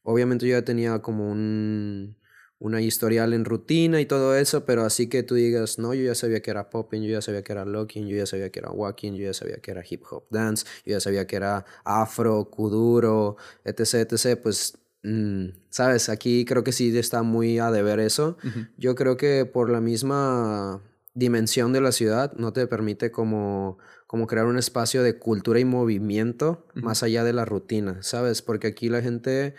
Obviamente 0.03 0.49
yo 0.49 0.59
ya 0.59 0.65
tenía 0.65 1.01
como 1.01 1.31
un, 1.31 2.17
una 2.63 2.81
historial 2.81 3.33
en 3.35 3.45
rutina 3.45 4.01
y 4.01 4.07
todo 4.07 4.37
eso, 4.37 4.65
pero 4.65 4.85
así 4.85 5.09
que 5.09 5.25
tú 5.25 5.35
digas, 5.35 5.81
no, 5.81 5.95
yo 5.95 6.05
ya 6.05 6.15
sabía 6.15 6.41
que 6.41 6.53
era 6.53 6.71
popping, 6.71 7.03
yo 7.03 7.11
ya 7.11 7.21
sabía 7.21 7.43
que 7.43 7.53
era 7.53 7.65
locking, 7.65 8.07
yo 8.07 8.17
ya 8.17 8.25
sabía 8.25 8.51
que 8.51 8.61
era 8.61 8.71
walking, 8.71 9.15
yo 9.15 9.25
ya 9.25 9.35
sabía 9.35 9.57
que 9.57 9.73
era 9.73 9.83
hip 9.89 10.05
hop 10.09 10.27
dance, 10.31 10.65
yo 10.87 10.93
ya 10.93 11.01
sabía 11.01 11.27
que 11.27 11.37
era 11.37 11.65
afro, 11.85 12.49
kuduro, 12.51 13.37
etc, 13.65 14.13
etc, 14.13 14.41
pues, 14.41 14.79
mm, 15.03 15.49
sabes, 15.71 16.09
aquí 16.09 16.45
creo 16.45 16.63
que 16.63 16.71
sí 16.71 16.97
está 16.97 17.25
muy 17.25 17.59
a 17.59 17.73
deber 17.73 17.99
eso. 17.99 18.37
Yo 18.77 18.95
creo 18.95 19.17
que 19.17 19.45
por 19.45 19.69
la 19.69 19.81
misma 19.81 20.81
dimensión 21.15 21.73
de 21.73 21.81
la 21.81 21.91
ciudad 21.91 22.33
no 22.35 22.53
te 22.53 22.69
permite 22.69 23.11
como 23.11 23.79
como 24.13 24.27
crear 24.27 24.45
un 24.45 24.59
espacio 24.59 25.03
de 25.03 25.19
cultura 25.19 25.59
y 25.59 25.65
movimiento 25.65 26.67
más 26.75 27.03
allá 27.03 27.25
de 27.25 27.33
la 27.33 27.47
rutina, 27.47 28.03
¿sabes? 28.03 28.43
Porque 28.43 28.67
aquí 28.67 28.91
la 28.91 29.01
gente 29.01 29.55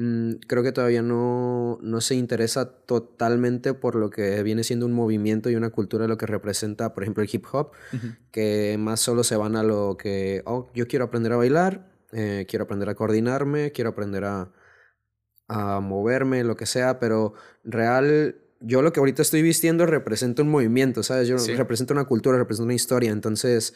Mm, 0.00 0.34
creo 0.46 0.62
que 0.62 0.70
todavía 0.70 1.02
no, 1.02 1.80
no, 1.82 2.00
se 2.00 2.14
interesa 2.14 2.70
totalmente 2.70 3.74
por 3.74 3.96
lo 3.96 4.10
que 4.10 4.44
viene 4.44 4.62
siendo 4.62 4.86
un 4.86 4.92
movimiento 4.92 5.50
y 5.50 5.56
una 5.56 5.70
cultura 5.70 6.02
de 6.02 6.08
lo 6.08 6.16
que 6.16 6.26
representa, 6.26 6.94
por 6.94 7.02
ejemplo, 7.02 7.24
el 7.24 7.28
hip 7.32 7.44
hop, 7.50 7.72
que 8.30 8.76
más 8.78 9.00
solo 9.00 9.24
se 9.24 9.34
van 9.36 9.56
a 9.56 9.64
lo 9.64 9.96
que, 9.96 10.42
oh, 10.46 10.70
yo 10.72 10.86
quiero 10.86 11.06
aprender 11.06 11.32
a 11.32 11.36
bailar, 11.36 11.90
eh, 12.12 12.46
quiero 12.48 12.66
aprender 12.66 12.88
a 12.88 12.94
coordinarme, 12.94 13.72
quiero 13.72 13.90
aprender 13.90 14.22
a, 14.22 14.52
a 15.48 15.80
moverme, 15.80 16.44
lo 16.44 16.54
que 16.54 16.66
sea, 16.66 17.00
pero 17.00 17.34
real 17.64 18.36
yo 18.60 18.82
lo 18.82 18.92
que 18.92 19.00
ahorita 19.00 19.22
estoy 19.22 19.42
vistiendo 19.42 19.84
representa 19.84 20.42
un 20.42 20.48
movimiento, 20.48 21.02
¿sabes? 21.02 21.26
Yo 21.26 21.38
represento 21.56 21.92
una 21.92 22.04
cultura, 22.04 22.38
represento 22.38 22.66
una 22.66 22.74
historia, 22.74 23.10
entonces 23.10 23.74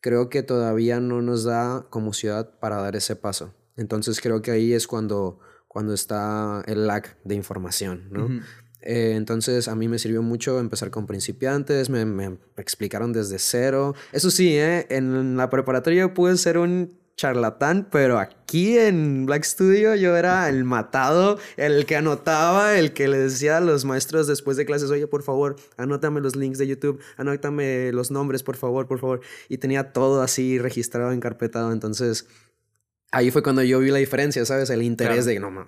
creo 0.00 0.28
que 0.28 0.44
todavía 0.44 1.00
no 1.00 1.20
nos 1.20 1.42
da 1.42 1.88
como 1.90 2.12
ciudad 2.12 2.60
para 2.60 2.76
dar 2.76 2.94
ese 2.94 3.16
paso. 3.16 3.52
Entonces 3.76 4.20
creo 4.20 4.40
que 4.40 4.52
ahí 4.52 4.72
es 4.72 4.86
cuando 4.86 5.40
cuando 5.74 5.92
está 5.92 6.62
el 6.68 6.86
lag 6.86 7.16
de 7.24 7.34
información, 7.34 8.04
¿no? 8.12 8.28
Eh, 8.80 9.14
entonces 9.16 9.66
a 9.66 9.74
mí 9.74 9.88
me 9.88 9.98
sirvió 9.98 10.22
mucho 10.22 10.60
empezar 10.60 10.92
con 10.92 11.04
principiantes, 11.08 11.90
me, 11.90 12.04
me, 12.04 12.38
explicaron 12.56 13.12
desde 13.12 13.40
cero. 13.40 13.96
Eso 14.12 14.30
sí, 14.30 14.56
¿eh? 14.56 14.86
en 14.88 15.36
la 15.36 15.50
preparatoria 15.50 16.14
pude 16.14 16.36
ser 16.36 16.58
un 16.58 16.96
charlatán, 17.16 17.88
pero 17.90 18.20
aquí 18.20 18.78
en 18.78 19.26
Black 19.26 19.42
Studio 19.42 19.96
yo 19.96 20.16
era 20.16 20.48
el 20.48 20.62
matado, 20.62 21.38
el 21.56 21.86
que 21.86 21.96
anotaba, 21.96 22.78
el 22.78 22.92
que 22.92 23.08
le 23.08 23.18
decía 23.18 23.56
a 23.56 23.60
los 23.60 23.84
maestros 23.84 24.28
después 24.28 24.56
de 24.56 24.66
clases, 24.66 24.90
oye, 24.90 25.08
por 25.08 25.24
favor, 25.24 25.56
anótame 25.76 26.20
los 26.20 26.36
links 26.36 26.58
de 26.58 26.68
YouTube, 26.68 27.00
anótame 27.16 27.90
los 27.90 28.12
nombres, 28.12 28.44
por 28.44 28.54
favor, 28.54 28.86
por 28.86 29.00
favor. 29.00 29.22
Y 29.48 29.58
tenía 29.58 29.92
todo 29.92 30.22
así 30.22 30.58
registrado, 30.58 31.10
encarpetado, 31.10 31.72
entonces 31.72 32.28
ahí 33.14 33.30
fue 33.30 33.42
cuando 33.42 33.62
yo 33.62 33.78
vi 33.78 33.90
la 33.90 33.98
diferencia, 33.98 34.44
¿sabes? 34.44 34.68
El 34.70 34.82
interés 34.82 35.24
de, 35.24 35.38
no, 35.38 35.50
no, 35.50 35.66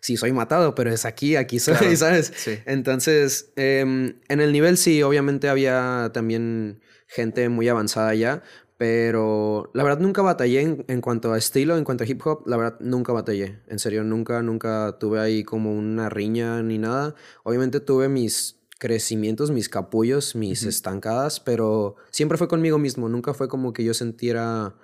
sí, 0.00 0.16
soy 0.16 0.32
matado, 0.32 0.74
pero 0.74 0.90
es 0.90 1.04
aquí, 1.04 1.36
aquí 1.36 1.58
soy, 1.58 1.96
¿sabes? 1.96 2.32
Entonces, 2.66 3.52
em, 3.56 4.14
en 4.28 4.40
el 4.40 4.52
nivel 4.52 4.76
sí, 4.76 5.02
obviamente 5.02 5.48
había 5.48 6.10
también 6.12 6.80
gente 7.06 7.48
muy 7.48 7.68
avanzada 7.68 8.14
ya, 8.14 8.42
pero 8.78 9.70
la 9.74 9.84
verdad 9.84 10.00
nunca 10.00 10.22
batallé 10.22 10.62
en, 10.62 10.84
en, 10.88 11.00
cuanto 11.00 11.32
a 11.32 11.38
estilo, 11.38 11.76
en 11.76 11.84
cuanto 11.84 12.02
a 12.02 12.06
hip 12.06 12.20
hop, 12.26 12.42
la 12.46 12.56
verdad 12.56 12.80
nunca 12.80 13.12
batallé. 13.12 13.60
En 13.68 13.78
serio, 13.78 14.02
nunca, 14.02 14.42
nunca 14.42 14.96
tuve 14.98 15.20
ahí 15.20 15.44
como 15.44 15.72
una 15.72 16.08
riña 16.08 16.62
ni 16.62 16.78
nada. 16.78 17.14
Obviamente 17.44 17.78
tuve 17.78 18.08
mis 18.08 18.58
crecimientos, 18.82 19.52
mis 19.52 19.68
capullos, 19.68 20.34
mis 20.34 20.64
estancadas, 20.64 21.38
pero 21.38 21.94
siempre 22.10 22.36
fue 22.36 22.48
conmigo 22.48 22.78
mismo, 22.78 23.08
nunca 23.08 23.32
fue 23.32 23.46
como 23.46 23.72
que 23.72 23.84
yo 23.84 23.94
sintiera 23.94 24.74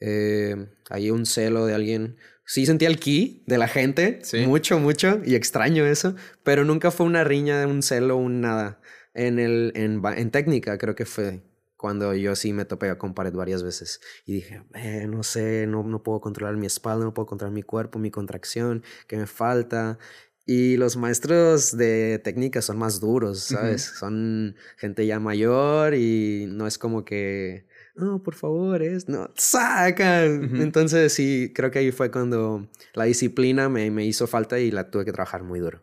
eh, 0.00 0.68
hay 0.90 1.10
un 1.10 1.26
celo 1.26 1.66
de 1.66 1.74
alguien. 1.74 2.16
Sí 2.44 2.64
sentía 2.64 2.88
el 2.88 3.00
ki 3.00 3.42
de 3.46 3.58
la 3.58 3.66
gente, 3.66 4.20
mucho, 4.46 4.78
mucho, 4.78 5.20
y 5.24 5.34
extraño 5.34 5.84
eso, 5.84 6.14
pero 6.44 6.64
nunca 6.64 6.92
fue 6.92 7.06
una 7.06 7.24
riña 7.24 7.58
de 7.58 7.66
un 7.66 7.82
celo, 7.82 8.16
un 8.16 8.40
nada. 8.40 8.80
En, 9.14 9.38
el, 9.38 9.72
en, 9.74 10.02
en 10.04 10.30
técnica 10.30 10.78
creo 10.78 10.94
que 10.94 11.06
fue 11.06 11.42
cuando 11.76 12.14
yo 12.14 12.34
sí 12.36 12.52
me 12.52 12.64
topé 12.64 12.96
con 12.98 13.14
pared 13.14 13.32
varias 13.32 13.62
veces 13.62 14.00
y 14.24 14.34
dije, 14.34 14.62
eh, 14.74 15.06
no 15.08 15.22
sé, 15.22 15.66
no, 15.66 15.82
no 15.82 16.02
puedo 16.02 16.20
controlar 16.20 16.56
mi 16.56 16.66
espalda, 16.66 17.04
no 17.04 17.14
puedo 17.14 17.26
controlar 17.26 17.52
mi 17.52 17.62
cuerpo, 17.62 17.98
mi 17.98 18.10
contracción, 18.10 18.82
que 19.06 19.16
me 19.16 19.26
falta. 19.26 19.98
Y 20.46 20.76
los 20.76 20.96
maestros 20.96 21.76
de 21.76 22.20
técnica 22.22 22.62
son 22.62 22.78
más 22.78 23.00
duros, 23.00 23.40
¿sabes? 23.40 23.82
Son 23.82 24.54
gente 24.76 25.04
ya 25.04 25.18
mayor 25.18 25.94
y 25.94 26.46
no 26.48 26.68
es 26.68 26.78
como 26.78 27.04
que 27.04 27.66
no, 27.96 28.22
por 28.22 28.34
favor, 28.34 28.82
es, 28.82 29.08
no, 29.08 29.30
sacan. 29.36 30.60
Entonces 30.60 31.12
sí, 31.12 31.52
creo 31.54 31.70
que 31.70 31.78
ahí 31.78 31.92
fue 31.92 32.10
cuando 32.10 32.68
la 32.94 33.04
disciplina 33.04 33.68
me, 33.68 33.90
me, 33.90 34.04
hizo 34.04 34.26
falta 34.26 34.58
y 34.58 34.70
la 34.70 34.90
tuve 34.90 35.04
que 35.04 35.12
trabajar 35.12 35.42
muy 35.42 35.60
duro. 35.60 35.82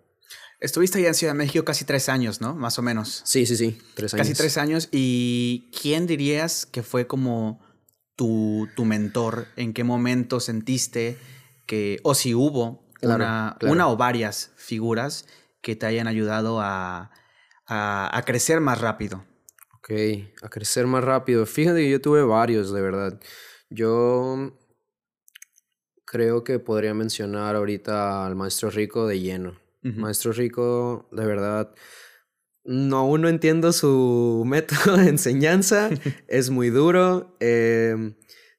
Estuviste 0.59 0.99
allá 0.99 1.09
en 1.09 1.15
Ciudad 1.15 1.33
de 1.33 1.39
México 1.39 1.65
casi 1.65 1.85
tres 1.85 2.09
años, 2.09 2.39
¿no? 2.39 2.55
Más 2.55 2.77
o 2.79 2.81
menos. 2.81 3.21
Sí, 3.25 3.45
sí, 3.45 3.57
sí, 3.57 3.77
tres 3.95 4.13
años. 4.13 4.27
Casi 4.27 4.37
tres 4.37 4.57
años. 4.57 4.89
¿Y 4.91 5.71
quién 5.81 6.07
dirías 6.07 6.65
que 6.65 6.83
fue 6.83 7.07
como 7.07 7.59
tu, 8.15 8.69
tu 8.75 8.85
mentor? 8.85 9.47
¿En 9.55 9.73
qué 9.73 9.83
momento 9.83 10.39
sentiste 10.39 11.17
que, 11.65 11.99
o 12.03 12.13
si 12.13 12.33
hubo 12.33 12.87
una, 13.01 13.57
una 13.61 13.89
o 13.89 13.97
varias 13.97 14.51
figuras 14.55 15.25
que 15.61 15.75
te 15.75 15.85
hayan 15.87 16.07
ayudado 16.07 16.61
a, 16.61 17.11
a, 17.65 18.17
a 18.17 18.21
crecer 18.23 18.61
más 18.61 18.79
rápido? 18.79 19.25
Ok, 19.83 19.91
a 20.41 20.49
crecer 20.49 20.87
más 20.87 21.03
rápido. 21.03 21.45
Fíjate 21.45 21.81
que 21.81 21.89
yo 21.89 22.01
tuve 22.01 22.23
varios, 22.23 22.71
de 22.71 22.81
verdad. 22.81 23.19
Yo 23.69 24.53
Creo 26.13 26.43
que 26.43 26.59
podría 26.59 26.93
mencionar 26.93 27.55
ahorita 27.55 28.23
al 28.23 28.35
maestro 28.35 28.69
Rico 28.69 29.07
de 29.07 29.19
lleno. 29.19 29.59
Maestro 29.81 30.31
Rico, 30.31 31.09
de 31.11 31.25
verdad, 31.25 31.73
no, 32.63 32.97
aún 32.97 33.23
no 33.23 33.29
entiendo 33.29 33.73
su 33.73 34.43
método 34.45 34.97
de 34.97 35.09
enseñanza, 35.09 35.89
es 36.27 36.51
muy 36.51 36.69
duro, 36.69 37.35
em, 37.39 38.13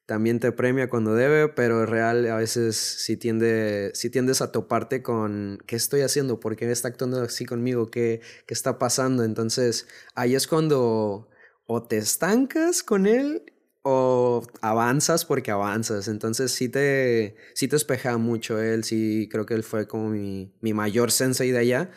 también 0.06 0.38
te 0.38 0.52
premia 0.52 0.88
cuando 0.88 1.14
debe, 1.14 1.48
pero 1.48 1.86
real 1.86 2.26
a 2.30 2.36
veces 2.36 2.76
sí, 2.76 3.16
tiende, 3.16 3.90
sí 3.94 4.10
tiendes 4.10 4.42
a 4.42 4.52
toparte 4.52 5.02
con 5.02 5.58
qué 5.66 5.76
estoy 5.76 6.02
haciendo, 6.02 6.40
por 6.40 6.56
qué 6.56 6.70
está 6.70 6.88
actuando 6.88 7.22
así 7.22 7.46
conmigo, 7.46 7.90
qué, 7.90 8.20
qué 8.46 8.54
está 8.54 8.78
pasando. 8.78 9.24
Entonces 9.24 9.88
ahí 10.14 10.34
es 10.34 10.46
cuando 10.46 11.28
o 11.66 11.82
te 11.82 11.96
estancas 11.96 12.82
con 12.82 13.06
él 13.06 13.44
o 13.82 14.42
avanzas 14.60 15.24
porque 15.24 15.50
avanzas. 15.50 16.08
Entonces 16.08 16.52
sí 16.52 16.68
te, 16.68 17.36
sí 17.54 17.68
te 17.68 17.76
espeja 17.76 18.18
mucho 18.18 18.60
él, 18.60 18.84
sí 18.84 19.28
creo 19.30 19.46
que 19.46 19.54
él 19.54 19.62
fue 19.62 19.88
como 19.88 20.10
mi, 20.10 20.54
mi 20.60 20.74
mayor 20.74 21.10
sensei 21.12 21.50
de 21.50 21.58
allá. 21.58 21.90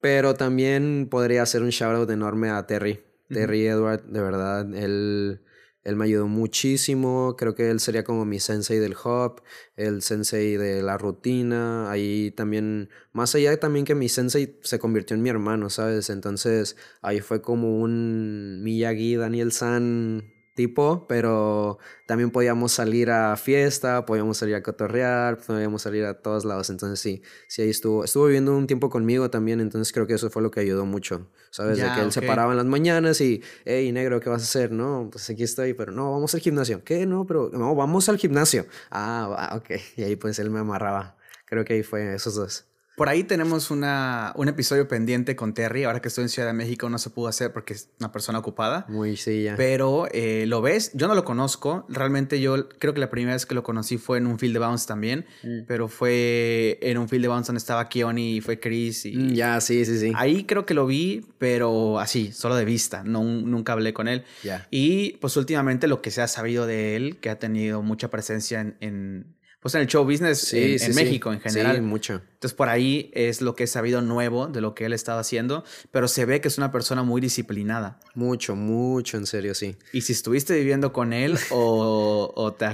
Pero 0.00 0.34
también 0.34 1.08
podría 1.10 1.42
hacer 1.42 1.62
un 1.62 1.70
shout 1.70 1.94
out 1.94 2.10
enorme 2.10 2.50
a 2.50 2.66
Terry. 2.66 3.04
Terry 3.28 3.66
Edward, 3.66 4.04
de 4.04 4.20
verdad, 4.20 4.74
él, 4.74 5.42
él 5.84 5.96
me 5.96 6.04
ayudó 6.04 6.26
muchísimo. 6.28 7.36
Creo 7.36 7.54
que 7.54 7.70
él 7.70 7.80
sería 7.80 8.04
como 8.04 8.24
mi 8.24 8.40
sensei 8.40 8.78
del 8.78 8.96
hop, 9.02 9.42
el 9.76 10.02
sensei 10.02 10.56
de 10.56 10.82
la 10.82 10.98
rutina. 10.98 11.90
Ahí 11.90 12.32
también, 12.32 12.90
más 13.12 13.34
allá 13.34 13.58
también 13.58 13.84
que 13.84 13.94
mi 13.94 14.08
sensei 14.08 14.58
se 14.62 14.78
convirtió 14.78 15.16
en 15.16 15.22
mi 15.22 15.30
hermano, 15.30 15.70
¿sabes? 15.70 16.10
Entonces 16.10 16.76
ahí 17.02 17.20
fue 17.20 17.42
como 17.42 17.78
un 17.80 18.62
Miyagi, 18.62 19.16
Daniel 19.16 19.52
San 19.52 20.39
tipo, 20.54 21.06
pero 21.08 21.78
también 22.06 22.30
podíamos 22.30 22.72
salir 22.72 23.10
a 23.10 23.36
fiesta, 23.36 24.04
podíamos 24.04 24.38
salir 24.38 24.54
a 24.54 24.62
cotorrear, 24.62 25.38
podíamos 25.38 25.82
salir 25.82 26.04
a 26.04 26.20
todos 26.20 26.44
lados, 26.44 26.70
entonces 26.70 27.00
sí, 27.00 27.22
sí 27.48 27.62
ahí 27.62 27.70
estuvo, 27.70 28.04
estuvo 28.04 28.26
viviendo 28.26 28.56
un 28.56 28.66
tiempo 28.66 28.90
conmigo 28.90 29.30
también, 29.30 29.60
entonces 29.60 29.92
creo 29.92 30.06
que 30.06 30.14
eso 30.14 30.30
fue 30.30 30.42
lo 30.42 30.50
que 30.50 30.60
ayudó 30.60 30.84
mucho, 30.86 31.30
¿sabes? 31.50 31.78
de 31.78 31.84
que 31.94 32.00
él 32.00 32.12
se 32.12 32.22
paraba 32.22 32.52
en 32.52 32.58
las 32.58 32.66
mañanas 32.66 33.20
y, 33.20 33.42
hey, 33.64 33.90
negro, 33.92 34.20
¿qué 34.20 34.28
vas 34.28 34.42
a 34.42 34.44
hacer? 34.44 34.72
No, 34.72 35.08
pues 35.10 35.28
aquí 35.30 35.42
estoy, 35.42 35.74
pero 35.74 35.92
no, 35.92 36.10
vamos 36.12 36.34
al 36.34 36.40
gimnasio, 36.40 36.82
¿qué? 36.84 37.06
No, 37.06 37.26
pero 37.26 37.50
no, 37.52 37.74
vamos 37.74 38.08
al 38.08 38.18
gimnasio, 38.18 38.66
ah, 38.90 39.56
ok, 39.56 39.70
y 39.96 40.02
ahí 40.02 40.16
pues 40.16 40.38
él 40.38 40.50
me 40.50 40.60
amarraba, 40.60 41.16
creo 41.46 41.64
que 41.64 41.74
ahí 41.74 41.82
fue 41.82 42.14
esos 42.14 42.34
dos. 42.34 42.69
Por 43.00 43.08
ahí 43.08 43.24
tenemos 43.24 43.70
una, 43.70 44.34
un 44.36 44.48
episodio 44.48 44.86
pendiente 44.86 45.34
con 45.34 45.54
Terry. 45.54 45.84
Ahora 45.84 46.02
que 46.02 46.08
estoy 46.08 46.24
en 46.24 46.28
Ciudad 46.28 46.48
de 46.48 46.52
México 46.52 46.90
no 46.90 46.98
se 46.98 47.08
pudo 47.08 47.28
hacer 47.28 47.50
porque 47.50 47.72
es 47.72 47.88
una 47.98 48.12
persona 48.12 48.38
ocupada. 48.38 48.84
Muy 48.90 49.16
sí, 49.16 49.44
ya. 49.44 49.56
Pero 49.56 50.06
eh, 50.12 50.44
lo 50.46 50.60
ves, 50.60 50.90
yo 50.92 51.08
no 51.08 51.14
lo 51.14 51.24
conozco. 51.24 51.86
Realmente 51.88 52.42
yo 52.42 52.68
creo 52.68 52.92
que 52.92 53.00
la 53.00 53.08
primera 53.08 53.32
vez 53.32 53.46
que 53.46 53.54
lo 53.54 53.62
conocí 53.62 53.96
fue 53.96 54.18
en 54.18 54.26
un 54.26 54.38
field 54.38 54.52
de 54.52 54.58
bounce 54.58 54.86
también. 54.86 55.24
Mm. 55.42 55.60
Pero 55.66 55.88
fue 55.88 56.78
en 56.82 56.98
un 56.98 57.08
field 57.08 57.22
de 57.22 57.28
bounce 57.28 57.46
donde 57.46 57.60
estaba 57.60 57.88
Keone 57.88 58.20
y 58.20 58.42
fue 58.42 58.60
Chris. 58.60 59.06
Y 59.06 59.16
mm, 59.16 59.32
ya, 59.32 59.58
sí, 59.62 59.82
sí, 59.86 59.98
sí. 59.98 60.12
Ahí 60.14 60.44
creo 60.44 60.66
que 60.66 60.74
lo 60.74 60.84
vi, 60.84 61.24
pero 61.38 61.98
así, 62.00 62.32
solo 62.32 62.54
de 62.54 62.66
vista. 62.66 63.02
No, 63.02 63.24
nunca 63.24 63.72
hablé 63.72 63.94
con 63.94 64.08
él. 64.08 64.24
Ya. 64.44 64.68
Y 64.70 65.12
pues 65.22 65.38
últimamente 65.38 65.88
lo 65.88 66.02
que 66.02 66.10
se 66.10 66.20
ha 66.20 66.28
sabido 66.28 66.66
de 66.66 66.96
él, 66.96 67.16
que 67.16 67.30
ha 67.30 67.38
tenido 67.38 67.80
mucha 67.80 68.10
presencia 68.10 68.60
en 68.78 69.39
pues 69.60 69.74
en 69.74 69.82
el 69.82 69.86
show 69.86 70.04
business 70.04 70.52
en, 70.54 70.94
México 70.94 71.32
en 71.32 71.40
general. 71.40 71.76
Sí, 71.76 71.82
mucho. 71.82 72.14
Entonces 72.14 72.54
por 72.54 72.68
ahí 72.68 73.10
es 73.14 73.42
lo 73.42 73.54
que 73.54 73.64
he 73.64 73.66
sabido 73.66 74.00
nuevo 74.00 74.46
de 74.46 74.60
lo 74.60 74.74
que 74.74 74.86
él 74.86 74.92
estaba 74.94 75.20
haciendo, 75.20 75.64
pero 75.90 76.08
se 76.08 76.24
ve 76.24 76.40
que 76.40 76.48
es 76.48 76.56
una 76.56 76.72
persona 76.72 77.02
muy 77.02 77.20
disciplinada. 77.20 78.00
Mucho, 78.14 78.56
mucho, 78.56 79.18
en 79.18 79.26
serio, 79.26 79.54
sí. 79.54 79.76
Y 79.92 80.00
si 80.00 80.12
estuviste 80.14 80.54
viviendo 80.54 80.92
con 80.92 81.12
él 81.12 81.38
o, 81.50 82.32
o 82.34 82.52
te 82.52 82.66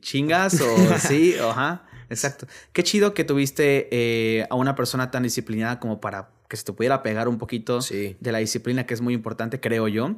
chingas 0.00 0.60
o 0.60 0.98
sí, 0.98 1.36
ajá, 1.40 1.86
exacto. 2.10 2.46
Qué 2.72 2.82
chido 2.82 3.14
que 3.14 3.24
tuviste 3.24 3.88
eh, 3.90 4.46
a 4.50 4.56
una 4.56 4.74
persona 4.74 5.10
tan 5.10 5.22
disciplinada 5.22 5.80
como 5.80 6.00
para 6.00 6.30
que 6.48 6.56
se 6.56 6.64
te 6.64 6.72
pudiera 6.72 7.02
pegar 7.02 7.28
un 7.28 7.38
poquito 7.38 7.78
de 7.80 8.32
la 8.32 8.38
disciplina, 8.38 8.84
que 8.84 8.92
es 8.92 9.00
muy 9.00 9.14
importante, 9.14 9.60
creo 9.60 9.88
yo. 9.88 10.16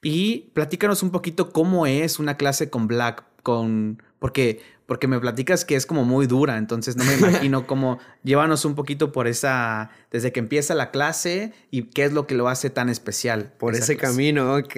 Y 0.00 0.52
platícanos 0.54 1.02
un 1.02 1.10
poquito 1.10 1.50
cómo 1.50 1.86
es 1.86 2.20
una 2.20 2.36
clase 2.36 2.70
con 2.70 2.86
Black, 2.86 3.24
con 3.42 4.02
porque 4.18 4.60
porque 4.86 5.08
me 5.08 5.18
platicas 5.18 5.64
que 5.64 5.74
es 5.74 5.84
como 5.84 6.04
muy 6.04 6.26
dura, 6.26 6.56
entonces 6.56 6.96
no 6.96 7.04
me 7.04 7.14
imagino 7.18 7.66
cómo 7.66 7.98
llévanos 8.22 8.64
un 8.64 8.74
poquito 8.74 9.12
por 9.12 9.26
esa, 9.26 9.90
desde 10.10 10.32
que 10.32 10.40
empieza 10.40 10.74
la 10.74 10.90
clase 10.90 11.52
y 11.70 11.90
qué 11.90 12.04
es 12.04 12.12
lo 12.12 12.26
que 12.26 12.34
lo 12.34 12.48
hace 12.48 12.70
tan 12.70 12.88
especial. 12.88 13.52
Por 13.58 13.74
ese 13.74 13.96
camino, 13.96 14.54
ok. 14.56 14.76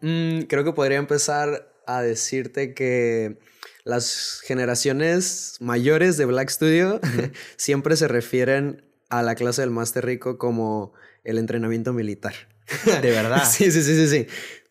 Mm, 0.00 0.40
creo 0.48 0.64
que 0.64 0.72
podría 0.72 0.98
empezar 0.98 1.72
a 1.86 2.02
decirte 2.02 2.74
que 2.74 3.38
las 3.84 4.40
generaciones 4.44 5.56
mayores 5.60 6.16
de 6.16 6.24
Black 6.24 6.50
Studio 6.50 7.00
siempre 7.56 7.96
se 7.96 8.08
refieren 8.08 8.84
a 9.08 9.22
la 9.22 9.36
clase 9.36 9.62
del 9.62 9.70
Master 9.70 10.04
Rico 10.04 10.38
como 10.38 10.92
el 11.22 11.38
entrenamiento 11.38 11.92
militar. 11.92 12.34
De 13.00 13.10
verdad. 13.12 13.48
sí, 13.48 13.70
sí, 13.70 13.82
sí, 13.82 13.94
sí, 13.94 14.08
sí. 14.08 14.26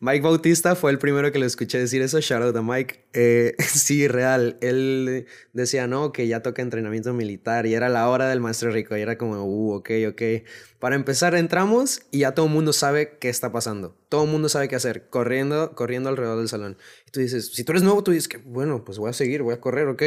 Mike 0.06 0.22
Bautista 0.22 0.76
fue 0.76 0.92
el 0.92 1.00
primero 1.00 1.32
que 1.32 1.40
le 1.40 1.46
escuché 1.46 1.80
decir 1.80 2.00
eso. 2.00 2.20
Shout 2.20 2.40
out 2.40 2.56
a 2.56 2.62
Mike. 2.62 3.06
Eh, 3.12 3.56
sí, 3.58 4.06
real. 4.06 4.56
Él 4.60 5.26
decía, 5.52 5.88
no, 5.88 6.12
que 6.12 6.28
ya 6.28 6.44
toca 6.44 6.62
entrenamiento 6.62 7.12
militar 7.12 7.66
y 7.66 7.74
era 7.74 7.88
la 7.88 8.08
hora 8.08 8.28
del 8.28 8.38
maestro 8.38 8.70
rico. 8.70 8.96
Y 8.96 9.00
era 9.00 9.18
como, 9.18 9.42
uh, 9.44 9.72
ok, 9.74 9.90
ok. 10.10 10.22
Para 10.78 10.94
empezar, 10.94 11.34
entramos 11.34 12.02
y 12.12 12.20
ya 12.20 12.34
todo 12.34 12.46
el 12.46 12.52
mundo 12.52 12.72
sabe 12.72 13.18
qué 13.18 13.28
está 13.28 13.50
pasando. 13.50 13.96
Todo 14.08 14.26
el 14.26 14.30
mundo 14.30 14.48
sabe 14.48 14.68
qué 14.68 14.76
hacer. 14.76 15.08
Corriendo, 15.10 15.74
corriendo 15.74 16.08
alrededor 16.08 16.38
del 16.38 16.48
salón. 16.48 16.78
Y 17.08 17.10
tú 17.10 17.18
dices, 17.18 17.52
si 17.52 17.64
tú 17.64 17.72
eres 17.72 17.82
nuevo, 17.82 18.04
tú 18.04 18.12
dices 18.12 18.28
que, 18.28 18.36
bueno, 18.36 18.84
pues 18.84 18.98
voy 18.98 19.10
a 19.10 19.12
seguir, 19.12 19.42
voy 19.42 19.54
a 19.54 19.60
correr, 19.60 19.88
ok. 19.88 20.02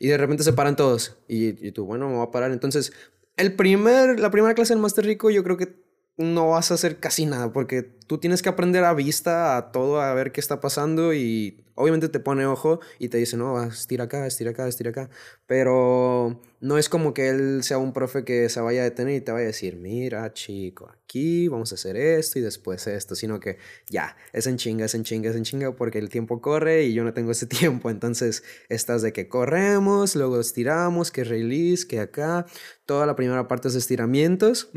Y 0.00 0.08
de 0.08 0.18
repente 0.18 0.42
se 0.42 0.52
paran 0.52 0.74
todos. 0.74 1.16
Y, 1.28 1.70
tú, 1.70 1.84
bueno, 1.84 2.08
me 2.08 2.16
voy 2.16 2.26
a 2.26 2.32
parar. 2.32 2.50
Entonces, 2.50 2.92
el 3.36 3.54
primer, 3.54 4.18
la 4.18 4.32
primera 4.32 4.54
clase 4.54 4.74
del 4.74 4.82
Master 4.82 5.04
Rico, 5.04 5.30
yo 5.30 5.44
creo 5.44 5.56
que 5.56 5.83
no 6.16 6.50
vas 6.50 6.70
a 6.70 6.74
hacer 6.74 7.00
casi 7.00 7.26
nada 7.26 7.52
porque 7.52 7.82
tú 7.82 8.18
tienes 8.18 8.42
que 8.42 8.48
aprender 8.48 8.84
a 8.84 8.94
vista 8.94 9.56
a 9.56 9.72
todo, 9.72 10.00
a 10.00 10.14
ver 10.14 10.30
qué 10.30 10.40
está 10.40 10.60
pasando 10.60 11.12
y 11.12 11.64
obviamente 11.74 12.08
te 12.08 12.20
pone 12.20 12.46
ojo 12.46 12.80
y 12.98 13.08
te 13.08 13.18
dice, 13.18 13.36
no, 13.36 13.60
estira 13.64 14.04
acá, 14.04 14.26
estira 14.26 14.52
acá, 14.52 14.68
estira 14.68 14.90
acá. 14.90 15.10
Pero 15.46 16.40
no 16.60 16.78
es 16.78 16.88
como 16.88 17.14
que 17.14 17.30
él 17.30 17.64
sea 17.64 17.78
un 17.78 17.92
profe 17.92 18.24
que 18.24 18.48
se 18.48 18.60
vaya 18.60 18.82
a 18.82 18.84
detener 18.84 19.16
y 19.16 19.20
te 19.22 19.32
vaya 19.32 19.44
a 19.44 19.46
decir, 19.48 19.76
mira 19.76 20.32
chico, 20.32 20.88
aquí 20.88 21.48
vamos 21.48 21.72
a 21.72 21.74
hacer 21.74 21.96
esto 21.96 22.38
y 22.38 22.42
después 22.42 22.86
esto, 22.86 23.16
sino 23.16 23.40
que 23.40 23.58
ya, 23.90 24.16
es 24.32 24.46
en 24.46 24.56
chinga, 24.56 24.84
es 24.84 24.94
en 24.94 25.02
chinga, 25.02 25.30
es 25.30 25.36
en 25.36 25.42
chinga 25.42 25.74
porque 25.74 25.98
el 25.98 26.10
tiempo 26.10 26.40
corre 26.40 26.84
y 26.84 26.94
yo 26.94 27.02
no 27.02 27.12
tengo 27.12 27.32
ese 27.32 27.46
tiempo. 27.48 27.90
Entonces 27.90 28.44
estás 28.68 29.02
de 29.02 29.12
que 29.12 29.28
corremos, 29.28 30.14
luego 30.14 30.38
estiramos, 30.38 31.10
que 31.10 31.24
release, 31.24 31.88
que 31.88 31.98
acá. 31.98 32.46
Toda 32.86 33.06
la 33.06 33.16
primera 33.16 33.48
parte 33.48 33.68
es 33.68 33.74
estiramientos. 33.74 34.70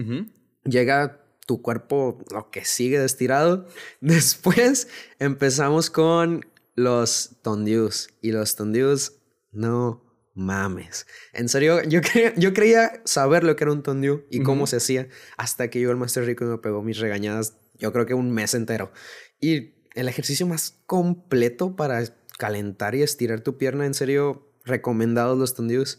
Llega 0.63 1.26
tu 1.47 1.61
cuerpo 1.63 2.23
lo 2.31 2.51
que 2.51 2.63
sigue 2.65 3.03
estirado. 3.03 3.65
Después 4.01 4.87
empezamos 5.17 5.89
con 5.89 6.45
los 6.75 7.37
tondius 7.41 8.09
y 8.21 8.31
los 8.31 8.55
tondius 8.55 9.13
no 9.51 10.03
mames. 10.35 11.07
En 11.33 11.49
serio, 11.49 11.81
yo 11.81 12.01
creía, 12.01 12.35
yo 12.35 12.53
creía 12.53 13.01
saber 13.05 13.43
lo 13.43 13.55
que 13.55 13.63
era 13.63 13.73
un 13.73 13.81
tondiu 13.81 14.25
y 14.29 14.43
cómo 14.43 14.67
se 14.67 14.75
hacía 14.75 15.07
hasta 15.37 15.71
que 15.71 15.79
llegó 15.79 15.91
el 15.91 15.97
maestro 15.97 16.23
rico 16.23 16.45
y 16.45 16.49
me 16.49 16.57
pegó 16.59 16.83
mis 16.83 16.99
regañadas, 16.99 17.57
yo 17.73 17.91
creo 17.91 18.05
que 18.05 18.13
un 18.13 18.29
mes 18.29 18.53
entero. 18.53 18.91
Y 19.39 19.73
el 19.95 20.07
ejercicio 20.07 20.45
más 20.45 20.75
completo 20.85 21.75
para 21.75 22.03
calentar 22.37 22.93
y 22.93 23.01
estirar 23.01 23.41
tu 23.41 23.57
pierna, 23.57 23.87
en 23.87 23.95
serio, 23.95 24.53
recomendados 24.63 25.39
los 25.39 25.55
tondius. 25.55 25.97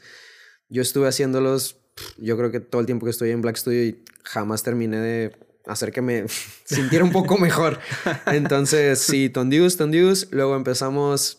Yo 0.69 0.83
estuve 0.83 1.09
haciéndolos 1.09 1.78
yo 2.19 2.37
creo 2.37 2.51
que 2.51 2.61
todo 2.61 2.81
el 2.81 2.87
tiempo 2.87 3.05
que 3.05 3.11
estoy 3.11 3.31
en 3.31 3.41
Black 3.41 3.57
Studio 3.57 3.85
y 3.85 4.05
jamás 4.25 4.63
terminé 4.63 4.99
de 4.99 5.37
hacer 5.67 5.93
que 5.93 6.03
me 6.03 6.27
sintiera 6.65 7.05
un 7.05 7.13
poco 7.13 7.39
mejor. 7.39 7.79
Entonces, 8.27 8.99
sí, 8.99 9.29
tondius, 9.29 9.77
tondius. 9.77 10.29
Luego 10.31 10.57
empezamos 10.57 11.39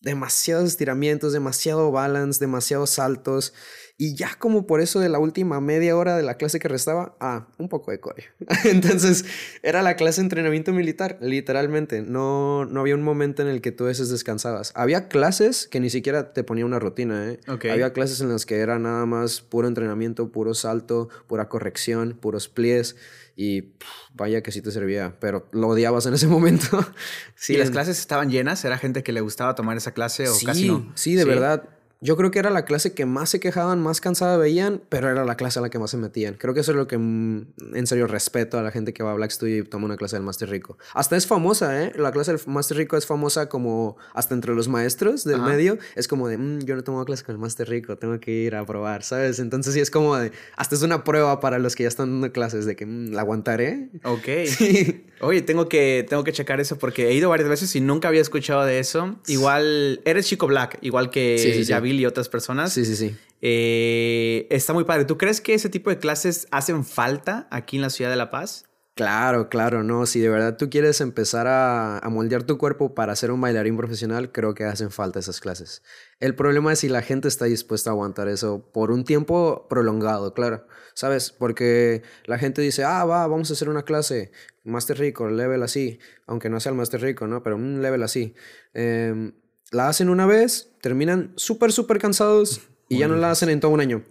demasiados 0.00 0.68
estiramientos, 0.68 1.32
demasiado 1.32 1.90
balance, 1.90 2.40
demasiados 2.40 2.90
saltos. 2.90 3.52
Y 3.98 4.14
ya 4.14 4.34
como 4.38 4.66
por 4.66 4.82
eso 4.82 5.00
de 5.00 5.08
la 5.08 5.18
última 5.18 5.58
media 5.62 5.96
hora 5.96 6.18
de 6.18 6.22
la 6.22 6.36
clase 6.36 6.58
que 6.58 6.68
restaba, 6.68 7.16
ah, 7.18 7.48
un 7.56 7.70
poco 7.70 7.92
de 7.92 7.98
core. 7.98 8.24
Entonces 8.64 9.24
era 9.62 9.80
la 9.82 9.96
clase 9.96 10.20
de 10.20 10.26
entrenamiento 10.26 10.74
militar, 10.74 11.16
literalmente. 11.22 12.02
No, 12.02 12.66
no 12.66 12.80
había 12.80 12.94
un 12.94 13.02
momento 13.02 13.40
en 13.40 13.48
el 13.48 13.62
que 13.62 13.72
tú 13.72 13.84
veces 13.84 14.10
descansabas. 14.10 14.72
Había 14.74 15.08
clases 15.08 15.66
que 15.66 15.80
ni 15.80 15.88
siquiera 15.88 16.34
te 16.34 16.44
ponía 16.44 16.66
una 16.66 16.78
rutina, 16.78 17.30
¿eh? 17.30 17.40
Había 17.46 17.94
clases 17.94 18.20
en 18.20 18.28
las 18.28 18.44
que 18.44 18.56
era 18.56 18.78
nada 18.78 19.06
más 19.06 19.40
puro 19.40 19.66
entrenamiento, 19.66 20.30
puro 20.30 20.52
salto, 20.52 21.08
pura 21.26 21.48
corrección, 21.48 22.18
puros 22.20 22.48
plies. 22.48 22.96
Y 23.34 23.72
vaya 24.14 24.42
que 24.42 24.50
sí 24.50 24.62
te 24.62 24.70
servía, 24.70 25.16
pero 25.20 25.46
lo 25.52 25.68
odiabas 25.68 26.04
en 26.04 26.14
ese 26.14 26.26
momento. 26.26 26.86
sí, 27.34 27.56
las 27.56 27.70
clases 27.70 27.98
estaban 27.98 28.30
llenas, 28.30 28.62
era 28.66 28.76
gente 28.76 29.02
que 29.02 29.12
le 29.12 29.22
gustaba 29.22 29.54
tomar 29.54 29.78
esa 29.78 29.92
clase 29.92 30.28
o 30.28 30.34
casi 30.44 30.68
no. 30.68 30.92
Sí, 30.94 31.14
de 31.14 31.24
verdad 31.24 31.75
yo 32.00 32.16
creo 32.16 32.30
que 32.30 32.38
era 32.38 32.50
la 32.50 32.64
clase 32.64 32.92
que 32.94 33.06
más 33.06 33.30
se 33.30 33.40
quejaban, 33.40 33.82
más 33.82 34.00
cansada 34.00 34.36
veían, 34.36 34.82
pero 34.88 35.08
era 35.10 35.24
la 35.24 35.36
clase 35.36 35.58
a 35.58 35.62
la 35.62 35.70
que 35.70 35.78
más 35.78 35.90
se 35.90 35.96
metían. 35.96 36.34
Creo 36.34 36.52
que 36.52 36.60
eso 36.60 36.72
es 36.72 36.76
lo 36.76 36.86
que 36.86 36.98
mm, 36.98 37.46
en 37.74 37.86
serio 37.86 38.06
respeto 38.06 38.58
a 38.58 38.62
la 38.62 38.70
gente 38.70 38.92
que 38.92 39.02
va 39.02 39.12
a 39.12 39.14
Black 39.14 39.30
Studio 39.30 39.58
y 39.58 39.62
toma 39.62 39.86
una 39.86 39.96
clase 39.96 40.16
del 40.16 40.24
Master 40.24 40.48
Rico. 40.50 40.76
Hasta 40.94 41.16
es 41.16 41.26
famosa, 41.26 41.82
¿eh? 41.82 41.92
La 41.96 42.12
clase 42.12 42.32
del 42.32 42.40
Master 42.46 42.76
Rico 42.76 42.96
es 42.96 43.06
famosa 43.06 43.48
como 43.48 43.96
hasta 44.12 44.34
entre 44.34 44.54
los 44.54 44.68
maestros 44.68 45.24
del 45.24 45.40
medio. 45.40 45.78
Es 45.94 46.06
como 46.06 46.28
de, 46.28 46.36
mm, 46.38 46.60
yo 46.64 46.76
no 46.76 46.84
tomo 46.84 47.04
clase 47.04 47.24
con 47.24 47.34
el 47.34 47.40
Master 47.40 47.68
Rico, 47.68 47.96
tengo 47.96 48.20
que 48.20 48.30
ir 48.30 48.54
a 48.56 48.64
probar, 48.66 49.02
¿sabes? 49.02 49.38
Entonces 49.38 49.74
sí 49.74 49.80
es 49.80 49.90
como 49.90 50.16
de, 50.16 50.32
hasta 50.56 50.74
es 50.74 50.82
una 50.82 51.04
prueba 51.04 51.40
para 51.40 51.58
los 51.58 51.74
que 51.76 51.84
ya 51.84 51.88
están 51.88 52.10
dando 52.10 52.32
clases 52.32 52.66
de 52.66 52.76
que 52.76 52.84
mm, 52.84 53.12
la 53.12 53.22
aguantaré. 53.22 53.88
Ok. 54.04 54.28
Oye, 55.20 55.40
tengo 55.40 55.68
que, 55.68 56.04
tengo 56.08 56.24
que 56.24 56.32
checar 56.32 56.60
eso 56.60 56.78
porque 56.78 57.08
he 57.08 57.14
ido 57.14 57.30
varias 57.30 57.48
veces 57.48 57.74
y 57.74 57.80
nunca 57.80 58.08
había 58.08 58.20
escuchado 58.20 58.64
de 58.64 58.78
eso. 58.78 59.16
Igual, 59.26 60.02
eres 60.04 60.26
chico 60.26 60.46
black, 60.46 60.78
igual 60.82 61.10
que 61.10 61.38
sí, 61.38 61.64
y 61.94 62.06
otras 62.06 62.28
personas. 62.28 62.72
Sí, 62.72 62.84
sí, 62.84 62.96
sí. 62.96 63.16
Eh, 63.40 64.46
está 64.50 64.72
muy 64.72 64.84
padre. 64.84 65.04
¿Tú 65.04 65.16
crees 65.16 65.40
que 65.40 65.54
ese 65.54 65.68
tipo 65.68 65.90
de 65.90 65.98
clases 65.98 66.48
hacen 66.50 66.84
falta 66.84 67.46
aquí 67.50 67.76
en 67.76 67.82
la 67.82 67.90
ciudad 67.90 68.10
de 68.10 68.16
La 68.16 68.30
Paz? 68.30 68.64
Claro, 68.96 69.50
claro, 69.50 69.82
no. 69.82 70.06
Si 70.06 70.20
de 70.20 70.30
verdad 70.30 70.56
tú 70.56 70.70
quieres 70.70 71.02
empezar 71.02 71.46
a, 71.46 71.98
a, 71.98 72.08
moldear 72.08 72.44
tu 72.44 72.56
cuerpo 72.56 72.94
para 72.94 73.14
ser 73.14 73.30
un 73.30 73.42
bailarín 73.42 73.76
profesional, 73.76 74.32
creo 74.32 74.54
que 74.54 74.64
hacen 74.64 74.90
falta 74.90 75.18
esas 75.18 75.38
clases. 75.38 75.82
El 76.18 76.34
problema 76.34 76.72
es 76.72 76.78
si 76.78 76.88
la 76.88 77.02
gente 77.02 77.28
está 77.28 77.44
dispuesta 77.44 77.90
a 77.90 77.92
aguantar 77.92 78.28
eso 78.28 78.70
por 78.72 78.90
un 78.90 79.04
tiempo 79.04 79.66
prolongado, 79.68 80.32
claro. 80.32 80.66
¿Sabes? 80.94 81.30
Porque 81.30 82.04
la 82.24 82.38
gente 82.38 82.62
dice, 82.62 82.84
ah, 82.84 83.04
va, 83.04 83.26
vamos 83.26 83.50
a 83.50 83.52
hacer 83.52 83.68
una 83.68 83.82
clase, 83.82 84.32
Master 84.64 84.98
Rico, 84.98 85.28
level 85.28 85.62
así, 85.62 85.98
aunque 86.26 86.48
no 86.48 86.58
sea 86.58 86.72
el 86.72 86.78
Master 86.78 87.02
Rico, 87.02 87.26
¿no? 87.26 87.42
Pero 87.42 87.56
un 87.56 87.82
level 87.82 88.02
así. 88.02 88.34
Eh, 88.72 89.32
la 89.70 89.88
hacen 89.88 90.08
una 90.08 90.26
vez, 90.26 90.70
terminan 90.80 91.32
súper, 91.36 91.72
súper 91.72 91.98
cansados 91.98 92.60
y 92.88 92.98
ya 92.98 93.08
no 93.08 93.16
la 93.16 93.30
hacen 93.30 93.48
en 93.48 93.60
todo 93.60 93.72
un 93.72 93.80
año. 93.80 94.04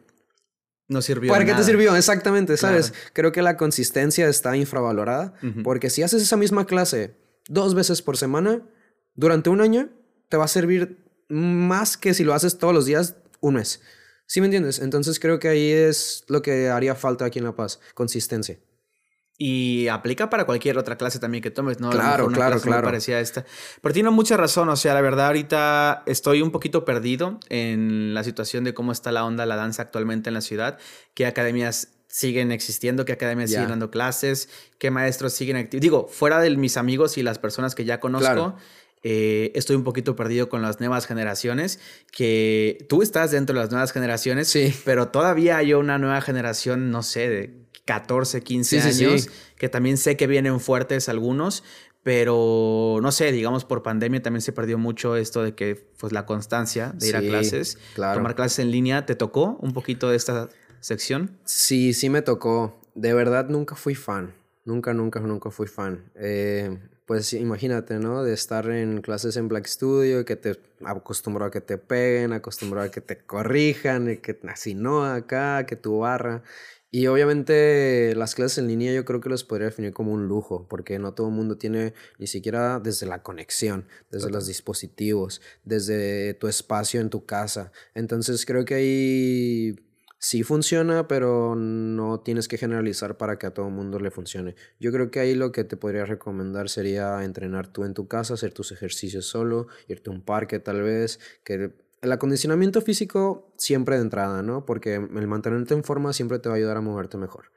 No 0.87 1.01
sirvió. 1.01 1.31
¿Para 1.31 1.45
qué 1.45 1.53
te 1.53 1.63
sirvió? 1.63 1.95
Exactamente, 1.95 2.57
¿sabes? 2.57 2.93
Creo 3.13 3.31
que 3.31 3.41
la 3.41 3.57
consistencia 3.57 4.27
está 4.27 4.55
infravalorada 4.55 5.33
porque 5.63 5.89
si 5.89 6.03
haces 6.03 6.21
esa 6.21 6.37
misma 6.37 6.65
clase 6.65 7.15
dos 7.47 7.73
veces 7.73 8.01
por 8.01 8.17
semana, 8.17 8.61
durante 9.15 9.49
un 9.49 9.61
año, 9.61 9.89
te 10.29 10.37
va 10.37 10.45
a 10.45 10.49
servir 10.49 11.03
más 11.29 11.97
que 11.97 12.13
si 12.13 12.23
lo 12.23 12.33
haces 12.33 12.57
todos 12.57 12.73
los 12.73 12.85
días 12.85 13.15
un 13.39 13.55
mes. 13.55 13.81
¿Sí 14.27 14.41
me 14.41 14.47
entiendes? 14.47 14.79
Entonces 14.79 15.19
creo 15.19 15.39
que 15.39 15.47
ahí 15.47 15.69
es 15.69 16.23
lo 16.27 16.41
que 16.41 16.69
haría 16.69 16.95
falta 16.95 17.25
aquí 17.25 17.39
en 17.39 17.45
La 17.45 17.55
Paz, 17.55 17.79
consistencia. 17.93 18.59
Y 19.37 19.89
aplica 19.89 20.29
para 20.29 20.45
cualquier 20.45 20.77
otra 20.77 20.97
clase 20.97 21.19
también 21.19 21.43
que 21.43 21.51
tomes, 21.51 21.81
¿no? 21.81 21.89
Claro, 21.89 22.27
claro, 22.27 22.61
claro. 22.61 22.85
Parecía 22.85 23.19
esta. 23.19 23.45
Pero 23.81 23.93
tiene 23.93 24.09
mucha 24.09 24.37
razón, 24.37 24.69
o 24.69 24.75
sea, 24.77 24.93
la 24.93 25.01
verdad 25.01 25.27
ahorita 25.27 26.03
estoy 26.05 26.41
un 26.41 26.51
poquito 26.51 26.85
perdido 26.85 27.39
en 27.49 28.13
la 28.13 28.23
situación 28.23 28.63
de 28.63 28.73
cómo 28.73 28.93
está 28.93 29.11
la 29.11 29.25
onda 29.25 29.45
la 29.45 29.57
danza 29.57 29.81
actualmente 29.81 30.29
en 30.29 30.35
la 30.35 30.41
ciudad, 30.41 30.77
qué 31.13 31.25
academias 31.25 31.89
siguen 32.07 32.53
existiendo, 32.53 33.03
qué 33.03 33.11
academias 33.11 33.49
siguen 33.49 33.67
dando 33.67 33.91
clases, 33.91 34.47
qué 34.79 34.89
maestros 34.89 35.33
siguen 35.33 35.57
activos. 35.57 35.81
Digo, 35.81 36.07
fuera 36.07 36.39
de 36.39 36.55
mis 36.55 36.77
amigos 36.77 37.17
y 37.17 37.23
las 37.23 37.37
personas 37.37 37.75
que 37.75 37.83
ya 37.83 37.99
conozco, 37.99 38.55
eh, 39.03 39.51
estoy 39.53 39.75
un 39.75 39.83
poquito 39.83 40.15
perdido 40.15 40.47
con 40.47 40.61
las 40.61 40.79
nuevas 40.79 41.07
generaciones, 41.07 41.81
que 42.13 42.85
tú 42.87 43.01
estás 43.01 43.31
dentro 43.31 43.53
de 43.53 43.63
las 43.63 43.69
nuevas 43.69 43.91
generaciones, 43.91 44.47
sí. 44.47 44.73
pero 44.85 45.09
todavía 45.09 45.57
hay 45.57 45.73
una 45.73 45.97
nueva 45.97 46.21
generación, 46.21 46.89
no 46.89 47.03
sé, 47.03 47.27
de 47.27 47.64
14, 47.85 48.41
15 48.41 48.81
años, 48.81 49.29
que 49.57 49.69
también 49.69 49.97
sé 49.97 50.17
que 50.17 50.27
vienen 50.27 50.59
fuertes 50.59 51.07
algunos, 51.07 51.63
pero 52.03 52.99
no 53.01 53.11
sé, 53.11 53.31
digamos 53.31 53.65
por 53.65 53.81
pandemia 53.81 54.21
también 54.21 54.41
se 54.41 54.51
perdió 54.51 54.77
mucho 54.77 55.15
esto 55.15 55.41
de 55.41 55.55
que 55.55 55.75
pues 55.97 56.13
la 56.13 56.25
constancia 56.25 56.93
de 56.95 57.07
ir 57.07 57.15
a 57.15 57.21
clases, 57.21 57.77
tomar 57.95 58.35
clases 58.35 58.59
en 58.59 58.71
línea, 58.71 59.05
¿te 59.05 59.15
tocó 59.15 59.57
un 59.61 59.73
poquito 59.73 60.09
de 60.09 60.17
esta 60.17 60.49
sección? 60.81 61.37
Sí, 61.45 61.93
sí 61.93 62.09
me 62.09 62.21
tocó. 62.21 62.79
De 62.93 63.13
verdad 63.13 63.49
nunca 63.49 63.75
fui 63.75 63.95
fan. 63.95 64.33
Nunca, 64.65 64.93
nunca, 64.93 65.19
nunca 65.19 65.51
fui 65.51 65.67
fan. 65.67 66.11
Eh, 66.15 66.77
pues 67.05 67.33
imagínate, 67.33 67.99
¿no? 67.99 68.23
De 68.23 68.33
estar 68.33 68.69
en 68.69 69.01
clases 69.01 69.37
en 69.37 69.47
Black 69.47 69.67
Studio, 69.67 70.25
que 70.25 70.35
te 70.35 70.59
acostumbró 70.83 71.45
a 71.45 71.51
que 71.51 71.61
te 71.61 71.77
peguen, 71.77 72.33
acostumbró 72.33 72.81
a 72.81 72.89
que 72.89 73.01
te 73.01 73.17
corrijan, 73.17 74.17
que 74.17 74.39
así 74.47 74.73
no 74.73 75.05
acá, 75.05 75.65
que 75.67 75.75
tu 75.75 75.99
barra. 75.99 76.41
Y 76.95 77.07
obviamente 77.07 78.15
las 78.15 78.35
clases 78.35 78.59
en 78.59 78.69
línea 78.69 78.93
yo 78.93 79.03
creo 79.03 79.19
que 79.19 79.27
los 79.27 79.43
podría 79.43 79.65
definir 79.65 79.91
como 79.91 80.13
un 80.13 80.29
lujo, 80.29 80.65
porque 80.69 80.97
no 80.97 81.13
todo 81.13 81.27
el 81.27 81.33
mundo 81.33 81.57
tiene 81.57 81.93
ni 82.19 82.25
siquiera 82.25 82.79
desde 82.79 83.05
la 83.05 83.21
conexión, 83.21 83.85
desde 84.09 84.29
los 84.29 84.47
dispositivos, 84.47 85.41
desde 85.65 86.35
tu 86.35 86.47
espacio 86.47 87.01
en 87.01 87.09
tu 87.09 87.25
casa. 87.25 87.73
Entonces 87.95 88.45
creo 88.45 88.63
que 88.63 88.75
ahí 88.75 89.75
sí 90.19 90.43
funciona, 90.43 91.05
pero 91.05 91.53
no 91.55 92.21
tienes 92.21 92.47
que 92.47 92.57
generalizar 92.57 93.17
para 93.17 93.37
que 93.37 93.47
a 93.47 93.53
todo 93.53 93.67
el 93.67 93.73
mundo 93.73 93.99
le 93.99 94.09
funcione. 94.09 94.55
Yo 94.79 94.93
creo 94.93 95.11
que 95.11 95.19
ahí 95.19 95.35
lo 95.35 95.51
que 95.51 95.65
te 95.65 95.75
podría 95.75 96.05
recomendar 96.05 96.69
sería 96.69 97.25
entrenar 97.25 97.67
tú 97.67 97.83
en 97.83 97.93
tu 97.93 98.07
casa, 98.07 98.35
hacer 98.35 98.53
tus 98.53 98.71
ejercicios 98.71 99.25
solo, 99.25 99.67
irte 99.89 100.09
a 100.09 100.13
un 100.13 100.21
parque 100.21 100.59
tal 100.59 100.81
vez, 100.81 101.19
que 101.43 101.73
el 102.05 102.11
acondicionamiento 102.11 102.81
físico 102.81 103.51
siempre 103.57 103.95
de 103.95 104.03
entrada, 104.03 104.43
¿no? 104.43 104.65
Porque 104.65 104.95
el 104.95 105.27
mantenerte 105.27 105.73
en 105.73 105.83
forma 105.83 106.13
siempre 106.13 106.39
te 106.39 106.49
va 106.49 106.55
a 106.55 106.57
ayudar 106.57 106.77
a 106.77 106.81
moverte 106.81 107.17
mejor. 107.17 107.51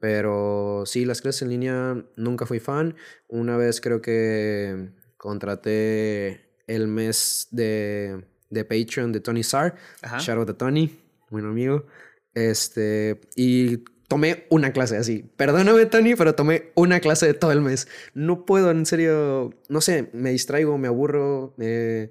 Pero 0.00 0.82
sí, 0.84 1.06
las 1.06 1.22
clases 1.22 1.42
en 1.42 1.48
línea 1.48 2.04
nunca 2.16 2.44
fui 2.44 2.60
fan. 2.60 2.94
Una 3.26 3.56
vez 3.56 3.80
creo 3.80 4.02
que 4.02 4.90
contraté 5.16 6.50
el 6.66 6.88
mes 6.88 7.48
de, 7.52 8.26
de 8.50 8.64
Patreon 8.64 9.12
de 9.12 9.20
Tony 9.20 9.42
Sar. 9.42 9.76
Shout 10.18 10.38
out 10.38 10.50
a 10.50 10.58
Tony, 10.58 10.94
buen 11.30 11.46
amigo. 11.46 11.86
Este, 12.34 13.18
y 13.34 13.78
tomé 14.08 14.44
una 14.50 14.72
clase 14.72 14.98
así. 14.98 15.24
Perdóname, 15.36 15.86
Tony, 15.86 16.16
pero 16.16 16.34
tomé 16.34 16.70
una 16.74 17.00
clase 17.00 17.26
de 17.26 17.32
todo 17.32 17.50
el 17.52 17.62
mes. 17.62 17.88
No 18.12 18.44
puedo, 18.44 18.70
en 18.70 18.84
serio, 18.84 19.54
no 19.70 19.80
sé, 19.80 20.10
me 20.12 20.32
distraigo, 20.32 20.76
me 20.76 20.88
aburro. 20.88 21.54
Eh, 21.58 22.10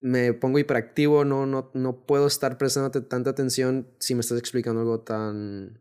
me 0.00 0.32
pongo 0.32 0.58
hiperactivo, 0.58 1.24
no, 1.24 1.46
no, 1.46 1.70
no 1.74 2.06
puedo 2.06 2.26
estar 2.26 2.58
prestándote 2.58 3.00
tanta 3.00 3.30
atención 3.30 3.88
si 3.98 4.14
me 4.14 4.20
estás 4.20 4.38
explicando 4.38 4.80
algo 4.80 5.00
tan, 5.00 5.80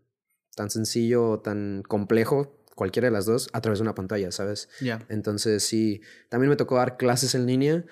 tan 0.56 0.70
sencillo 0.70 1.30
o 1.30 1.40
tan 1.40 1.84
complejo, 1.88 2.64
cualquiera 2.76 3.08
de 3.08 3.12
las 3.12 3.26
dos, 3.26 3.50
a 3.54 3.62
través 3.62 3.80
de 3.80 3.84
una 3.84 3.96
pantalla, 3.96 4.32
¿sabes? 4.32 4.70
Ya. 4.82 5.06
Entonces, 5.10 5.64
sí, 5.64 6.02
también 6.30 6.50
me 6.50 6.56
tocó 6.56 6.76
dar 6.78 6.98
clases 6.98 7.36
en 7.36 7.46
línea 7.46 7.86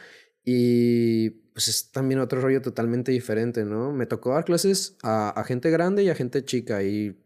y 0.43 1.29
pues 1.53 1.67
es 1.67 1.91
también 1.91 2.19
otro 2.19 2.41
rollo 2.41 2.61
totalmente 2.61 3.11
diferente, 3.11 3.63
¿no? 3.65 3.91
Me 3.91 4.05
tocó 4.05 4.33
dar 4.33 4.45
clases 4.45 4.97
a, 5.03 5.29
a 5.29 5.43
gente 5.43 5.69
grande 5.71 6.03
y 6.03 6.09
a 6.09 6.15
gente 6.15 6.43
chica 6.43 6.83
y 6.83 7.17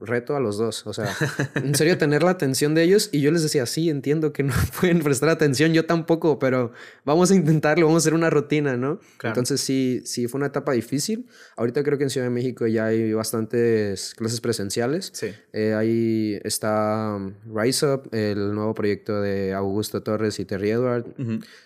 reto 0.00 0.36
a 0.36 0.40
los 0.40 0.58
dos. 0.58 0.86
O 0.86 0.92
sea, 0.92 1.14
en 1.54 1.74
serio, 1.74 1.98
tener 1.98 2.22
la 2.22 2.30
atención 2.30 2.74
de 2.74 2.82
ellos. 2.82 3.08
Y 3.12 3.20
yo 3.20 3.30
les 3.30 3.42
decía, 3.42 3.66
sí, 3.66 3.90
entiendo 3.90 4.32
que 4.32 4.42
no 4.42 4.54
pueden 4.80 5.00
prestar 5.00 5.28
atención, 5.28 5.72
yo 5.72 5.86
tampoco, 5.86 6.38
pero 6.38 6.72
vamos 7.04 7.30
a 7.30 7.34
intentarlo, 7.34 7.86
vamos 7.86 8.02
a 8.02 8.04
hacer 8.04 8.14
una 8.14 8.30
rutina, 8.30 8.76
¿no? 8.76 9.00
Entonces, 9.22 9.60
sí, 9.60 10.02
sí, 10.04 10.28
fue 10.28 10.38
una 10.38 10.48
etapa 10.48 10.72
difícil. 10.72 11.26
Ahorita 11.56 11.82
creo 11.82 11.98
que 11.98 12.04
en 12.04 12.10
Ciudad 12.10 12.26
de 12.26 12.32
México 12.32 12.66
ya 12.66 12.86
hay 12.86 13.12
bastantes 13.12 14.14
clases 14.14 14.40
presenciales. 14.40 15.10
Sí. 15.14 15.28
Eh, 15.52 15.74
ahí 15.74 16.38
está 16.44 17.16
um, 17.16 17.34
Rise 17.54 17.86
Up, 17.86 18.08
el 18.12 18.54
nuevo 18.54 18.74
proyecto 18.74 19.20
de 19.20 19.52
Augusto 19.54 20.02
Torres 20.02 20.38
y 20.40 20.44
Terry 20.44 20.70
Edward. 20.70 21.06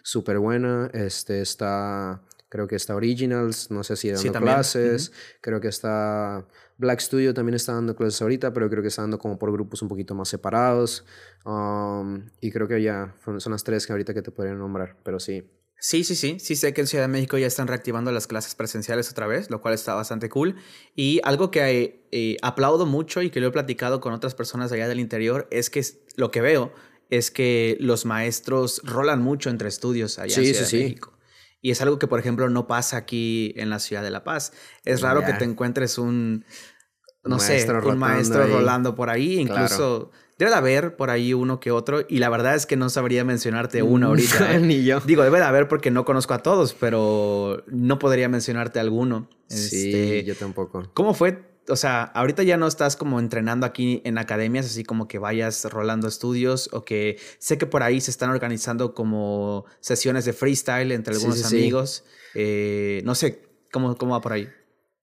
Súper 0.02 0.38
buena. 0.38 0.90
Este 0.92 1.40
está. 1.40 2.22
Creo 2.48 2.68
que 2.68 2.76
está 2.76 2.94
Originals, 2.94 3.70
no 3.72 3.82
sé 3.82 3.96
si 3.96 4.10
dando 4.10 4.32
clases. 4.34 5.12
Creo 5.40 5.60
que 5.60 5.68
está 5.68 6.46
Black 6.78 7.00
Studio 7.00 7.32
también 7.32 7.54
está 7.54 7.72
dando 7.72 7.96
clases 7.96 8.20
ahorita, 8.20 8.52
pero 8.52 8.68
creo 8.68 8.82
que 8.82 8.88
está 8.88 9.02
dando 9.02 9.18
como 9.18 9.38
por 9.38 9.50
grupos 9.52 9.82
un 9.82 9.88
poquito 9.88 10.14
más 10.14 10.28
separados. 10.28 11.04
Um, 11.44 12.26
y 12.40 12.50
creo 12.50 12.68
que 12.68 12.82
ya 12.82 13.14
son 13.24 13.52
las 13.52 13.64
tres 13.64 13.86
que 13.86 13.92
ahorita 13.92 14.12
que 14.12 14.22
te 14.22 14.30
podría 14.30 14.54
nombrar, 14.54 14.96
pero 15.02 15.18
sí. 15.18 15.44
Sí, 15.78 16.04
sí, 16.04 16.14
sí. 16.14 16.38
Sí 16.40 16.56
sé 16.56 16.72
que 16.72 16.80
en 16.80 16.86
Ciudad 16.86 17.04
de 17.04 17.08
México 17.08 17.36
ya 17.38 17.46
están 17.46 17.68
reactivando 17.68 18.10
las 18.10 18.26
clases 18.26 18.54
presenciales 18.54 19.10
otra 19.10 19.26
vez, 19.26 19.50
lo 19.50 19.60
cual 19.60 19.74
está 19.74 19.94
bastante 19.94 20.28
cool. 20.28 20.56
Y 20.94 21.20
algo 21.22 21.50
que 21.50 22.06
eh, 22.12 22.36
aplaudo 22.42 22.86
mucho 22.86 23.22
y 23.22 23.30
que 23.30 23.40
lo 23.40 23.48
he 23.48 23.50
platicado 23.50 24.00
con 24.00 24.12
otras 24.12 24.34
personas 24.34 24.72
allá 24.72 24.88
del 24.88 25.00
interior 25.00 25.46
es 25.50 25.70
que 25.70 25.84
lo 26.16 26.30
que 26.30 26.40
veo 26.40 26.72
es 27.10 27.30
que 27.30 27.76
los 27.78 28.04
maestros 28.04 28.80
rolan 28.84 29.22
mucho 29.22 29.50
entre 29.50 29.68
estudios 29.68 30.18
allá 30.18 30.36
en 30.36 30.44
Ciudad 30.44 30.70
de 30.70 30.78
México. 30.78 31.15
Y 31.60 31.70
es 31.70 31.80
algo 31.80 31.98
que, 31.98 32.06
por 32.06 32.20
ejemplo, 32.20 32.48
no 32.48 32.66
pasa 32.66 32.96
aquí 32.96 33.52
en 33.56 33.70
la 33.70 33.78
ciudad 33.78 34.02
de 34.02 34.10
La 34.10 34.24
Paz. 34.24 34.52
Es 34.84 35.00
raro 35.00 35.24
que 35.24 35.32
te 35.32 35.44
encuentres 35.44 35.98
un, 35.98 36.44
no 37.24 37.38
sé, 37.38 37.66
un 37.70 37.98
maestro 37.98 38.46
rolando 38.46 38.94
por 38.94 39.10
ahí. 39.10 39.38
Incluso 39.40 40.10
debe 40.38 40.50
de 40.50 40.56
haber 40.56 40.96
por 40.96 41.10
ahí 41.10 41.34
uno 41.34 41.58
que 41.58 41.70
otro. 41.70 42.04
Y 42.08 42.18
la 42.18 42.28
verdad 42.28 42.54
es 42.54 42.66
que 42.66 42.76
no 42.76 42.88
sabría 42.88 43.24
mencionarte 43.24 43.82
uno 43.82 44.06
ahorita. 44.08 44.54
¿eh? 44.54 44.60
Ni 44.60 44.84
yo. 44.84 45.00
Digo, 45.00 45.22
debe 45.24 45.38
de 45.38 45.44
haber 45.44 45.68
porque 45.68 45.90
no 45.90 46.04
conozco 46.04 46.34
a 46.34 46.42
todos, 46.42 46.74
pero 46.74 47.64
no 47.66 47.98
podría 47.98 48.28
mencionarte 48.28 48.78
alguno. 48.78 49.28
Sí, 49.48 49.86
este, 49.86 50.24
yo 50.24 50.34
tampoco. 50.36 50.90
¿Cómo 50.94 51.14
fue 51.14 51.55
o 51.68 51.76
sea, 51.76 52.04
ahorita 52.04 52.42
ya 52.42 52.56
no 52.56 52.66
estás 52.66 52.96
como 52.96 53.18
entrenando 53.20 53.66
aquí 53.66 54.02
en 54.04 54.18
academias, 54.18 54.66
así 54.66 54.84
como 54.84 55.08
que 55.08 55.18
vayas 55.18 55.64
rolando 55.64 56.08
estudios 56.08 56.68
o 56.72 56.84
que 56.84 57.18
sé 57.38 57.58
que 57.58 57.66
por 57.66 57.82
ahí 57.82 58.00
se 58.00 58.10
están 58.10 58.30
organizando 58.30 58.94
como 58.94 59.64
sesiones 59.80 60.24
de 60.24 60.32
freestyle 60.32 60.92
entre 60.92 61.14
algunos 61.14 61.44
amigos. 61.44 62.04
Eh, 62.34 63.02
no 63.04 63.14
sé, 63.14 63.46
¿Cómo, 63.72 63.96
cómo 63.96 64.12
va 64.12 64.20
por 64.20 64.32
ahí? 64.32 64.48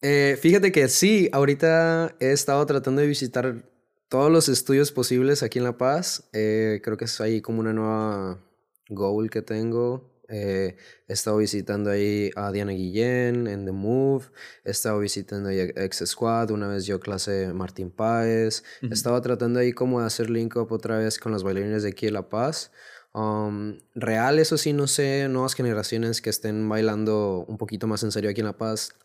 Eh, 0.01 0.37
fíjate 0.41 0.71
que 0.71 0.87
sí, 0.89 1.29
ahorita 1.31 2.15
he 2.19 2.31
estado 2.31 2.65
tratando 2.65 3.01
de 3.01 3.07
visitar 3.07 3.69
todos 4.09 4.31
los 4.31 4.49
estudios 4.49 4.91
posibles 4.91 5.43
aquí 5.43 5.59
en 5.59 5.65
La 5.65 5.77
Paz. 5.77 6.27
Eh, 6.33 6.81
creo 6.83 6.97
que 6.97 7.05
es 7.05 7.21
ahí 7.21 7.41
como 7.41 7.59
una 7.59 7.73
nueva 7.73 8.43
goal 8.89 9.29
que 9.29 9.41
tengo. 9.41 10.12
Eh, 10.33 10.77
he 11.07 11.13
estado 11.13 11.37
visitando 11.37 11.91
ahí 11.91 12.31
a 12.35 12.51
Diana 12.51 12.71
Guillén 12.71 13.45
en 13.45 13.65
The 13.65 13.71
Move. 13.71 14.25
He 14.65 14.71
estado 14.71 14.99
visitando 14.99 15.49
ahí 15.49 15.59
a 15.59 15.65
X 15.85 16.03
Squad. 16.07 16.49
Una 16.49 16.67
vez 16.67 16.87
yo 16.87 16.99
clase 16.99 17.53
Martín 17.53 17.91
Páez. 17.91 18.63
He 18.81 18.93
estado 18.93 19.21
tratando 19.21 19.59
ahí 19.59 19.73
como 19.73 20.01
de 20.01 20.07
hacer 20.07 20.31
link 20.31 20.55
up 20.55 20.71
otra 20.71 20.97
vez 20.97 21.19
con 21.19 21.31
los 21.31 21.43
bailarines 21.43 21.83
de 21.83 21.89
aquí 21.89 22.07
de 22.07 22.13
La 22.13 22.29
Paz. 22.29 22.71
Um, 23.13 23.77
real, 23.93 24.39
eso 24.39 24.57
sí, 24.57 24.73
no 24.73 24.87
sé, 24.87 25.27
nuevas 25.29 25.53
generaciones 25.53 26.19
que 26.19 26.31
estén 26.31 26.67
bailando 26.67 27.45
un 27.47 27.59
poquito 27.59 27.85
más 27.85 28.01
en 28.01 28.11
serio 28.11 28.31
aquí 28.31 28.41
en 28.41 28.47
La 28.47 28.57
Paz. 28.57 28.95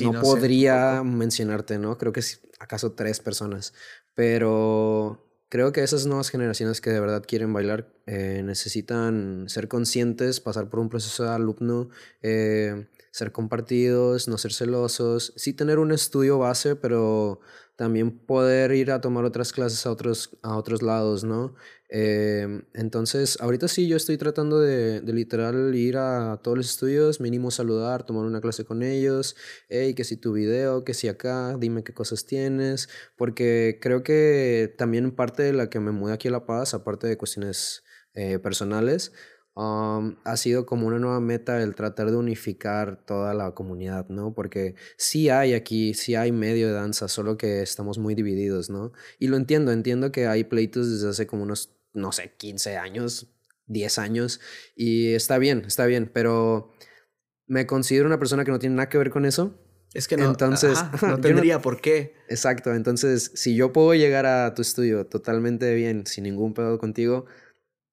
no, 0.00 0.20
podría 0.20 1.04
mencionarte, 1.04 1.78
¿no? 1.78 1.96
Creo 1.96 2.12
que 2.12 2.22
acaso 2.58 2.94
tres 2.94 3.20
personas. 3.20 3.72
Pero 4.14 5.31
creo 5.52 5.70
que 5.70 5.82
esas 5.82 6.06
nuevas 6.06 6.30
generaciones 6.30 6.80
que 6.80 6.88
de 6.88 6.98
verdad 6.98 7.24
quieren 7.28 7.52
bailar 7.52 7.86
eh, 8.06 8.40
necesitan 8.42 9.50
ser 9.50 9.68
conscientes, 9.68 10.40
pasar 10.40 10.70
por 10.70 10.80
un 10.80 10.88
proceso 10.88 11.24
de 11.24 11.28
alumno, 11.28 11.90
eh, 12.22 12.86
ser 13.10 13.32
compartidos, 13.32 14.28
no 14.28 14.38
ser 14.38 14.54
celosos, 14.54 15.34
sí 15.36 15.52
tener 15.52 15.78
un 15.78 15.92
estudio 15.92 16.38
base, 16.38 16.74
pero 16.74 17.40
también 17.76 18.12
poder 18.18 18.72
ir 18.72 18.90
a 18.92 19.02
tomar 19.02 19.26
otras 19.26 19.52
clases 19.52 19.84
a 19.84 19.90
otros, 19.90 20.30
a 20.40 20.56
otros 20.56 20.80
lados, 20.80 21.22
¿no? 21.22 21.54
Em, 21.94 22.62
entonces, 22.72 23.38
ahorita 23.38 23.68
sí, 23.68 23.86
yo 23.86 23.98
estoy 23.98 24.16
tratando 24.16 24.58
de, 24.58 25.02
de, 25.02 25.12
literal 25.12 25.74
ir 25.74 25.98
a 25.98 26.40
todos 26.42 26.56
los 26.56 26.70
estudios, 26.70 27.20
mínimo 27.20 27.50
saludar, 27.50 28.06
tomar 28.06 28.24
una 28.24 28.40
clase 28.40 28.64
con 28.64 28.82
ellos, 28.82 29.36
hey, 29.68 29.92
que 29.92 30.04
si 30.04 30.16
tu 30.16 30.32
video, 30.32 30.84
que 30.84 30.94
si 30.94 31.08
acá, 31.08 31.54
dime 31.58 31.84
qué 31.84 31.92
cosas 31.92 32.24
tienes, 32.24 32.88
porque 33.14 33.78
creo 33.82 34.02
que 34.02 34.74
también 34.78 35.10
parte 35.14 35.42
de 35.42 35.52
la 35.52 35.68
que 35.68 35.80
me 35.80 35.92
mudé 35.92 36.14
aquí 36.14 36.28
a 36.28 36.30
La 36.30 36.46
Paz, 36.46 36.72
aparte 36.72 37.06
de 37.08 37.18
cuestiones 37.18 37.84
eh, 38.14 38.38
personales, 38.38 39.12
Um, 39.54 40.16
ha 40.24 40.38
sido 40.38 40.64
como 40.64 40.86
una 40.86 40.98
nueva 40.98 41.20
meta 41.20 41.62
el 41.62 41.74
tratar 41.74 42.10
de 42.10 42.16
unificar 42.16 43.04
toda 43.04 43.34
la 43.34 43.52
comunidad, 43.52 44.08
¿no? 44.08 44.32
Porque 44.32 44.76
sí 44.96 45.28
hay 45.28 45.52
aquí, 45.52 45.92
sí 45.92 46.14
hay 46.14 46.32
medio 46.32 46.68
de 46.68 46.72
danza, 46.72 47.06
solo 47.06 47.36
que 47.36 47.60
estamos 47.60 47.98
muy 47.98 48.14
divididos, 48.14 48.70
¿no? 48.70 48.92
Y 49.18 49.28
lo 49.28 49.36
entiendo, 49.36 49.70
entiendo 49.70 50.10
que 50.10 50.26
hay 50.26 50.44
pleitos 50.44 50.90
desde 50.90 51.10
hace 51.10 51.26
como 51.26 51.42
unos, 51.42 51.76
no 51.92 52.12
sé, 52.12 52.34
15 52.36 52.76
años, 52.76 53.34
10 53.66 53.98
años, 53.98 54.40
y 54.76 55.14
está 55.14 55.38
bien, 55.38 55.64
está 55.66 55.86
bien, 55.86 56.10
pero 56.12 56.72
me 57.46 57.66
considero 57.66 58.06
una 58.06 58.18
persona 58.18 58.44
que 58.44 58.50
no 58.50 58.58
tiene 58.58 58.76
nada 58.76 58.88
que 58.88 58.98
ver 58.98 59.10
con 59.10 59.24
eso. 59.24 59.58
Es 59.94 60.08
que 60.08 60.16
no, 60.16 60.24
entonces, 60.24 60.78
no 61.02 61.20
tendría 61.20 61.60
por 61.60 61.80
qué. 61.80 62.14
Exacto, 62.28 62.74
entonces 62.74 63.30
si 63.34 63.54
yo 63.54 63.72
puedo 63.72 63.94
llegar 63.94 64.24
a 64.26 64.54
tu 64.54 64.62
estudio 64.62 65.06
totalmente 65.06 65.74
bien, 65.74 66.06
sin 66.06 66.24
ningún 66.24 66.54
pedo 66.54 66.78
contigo, 66.78 67.26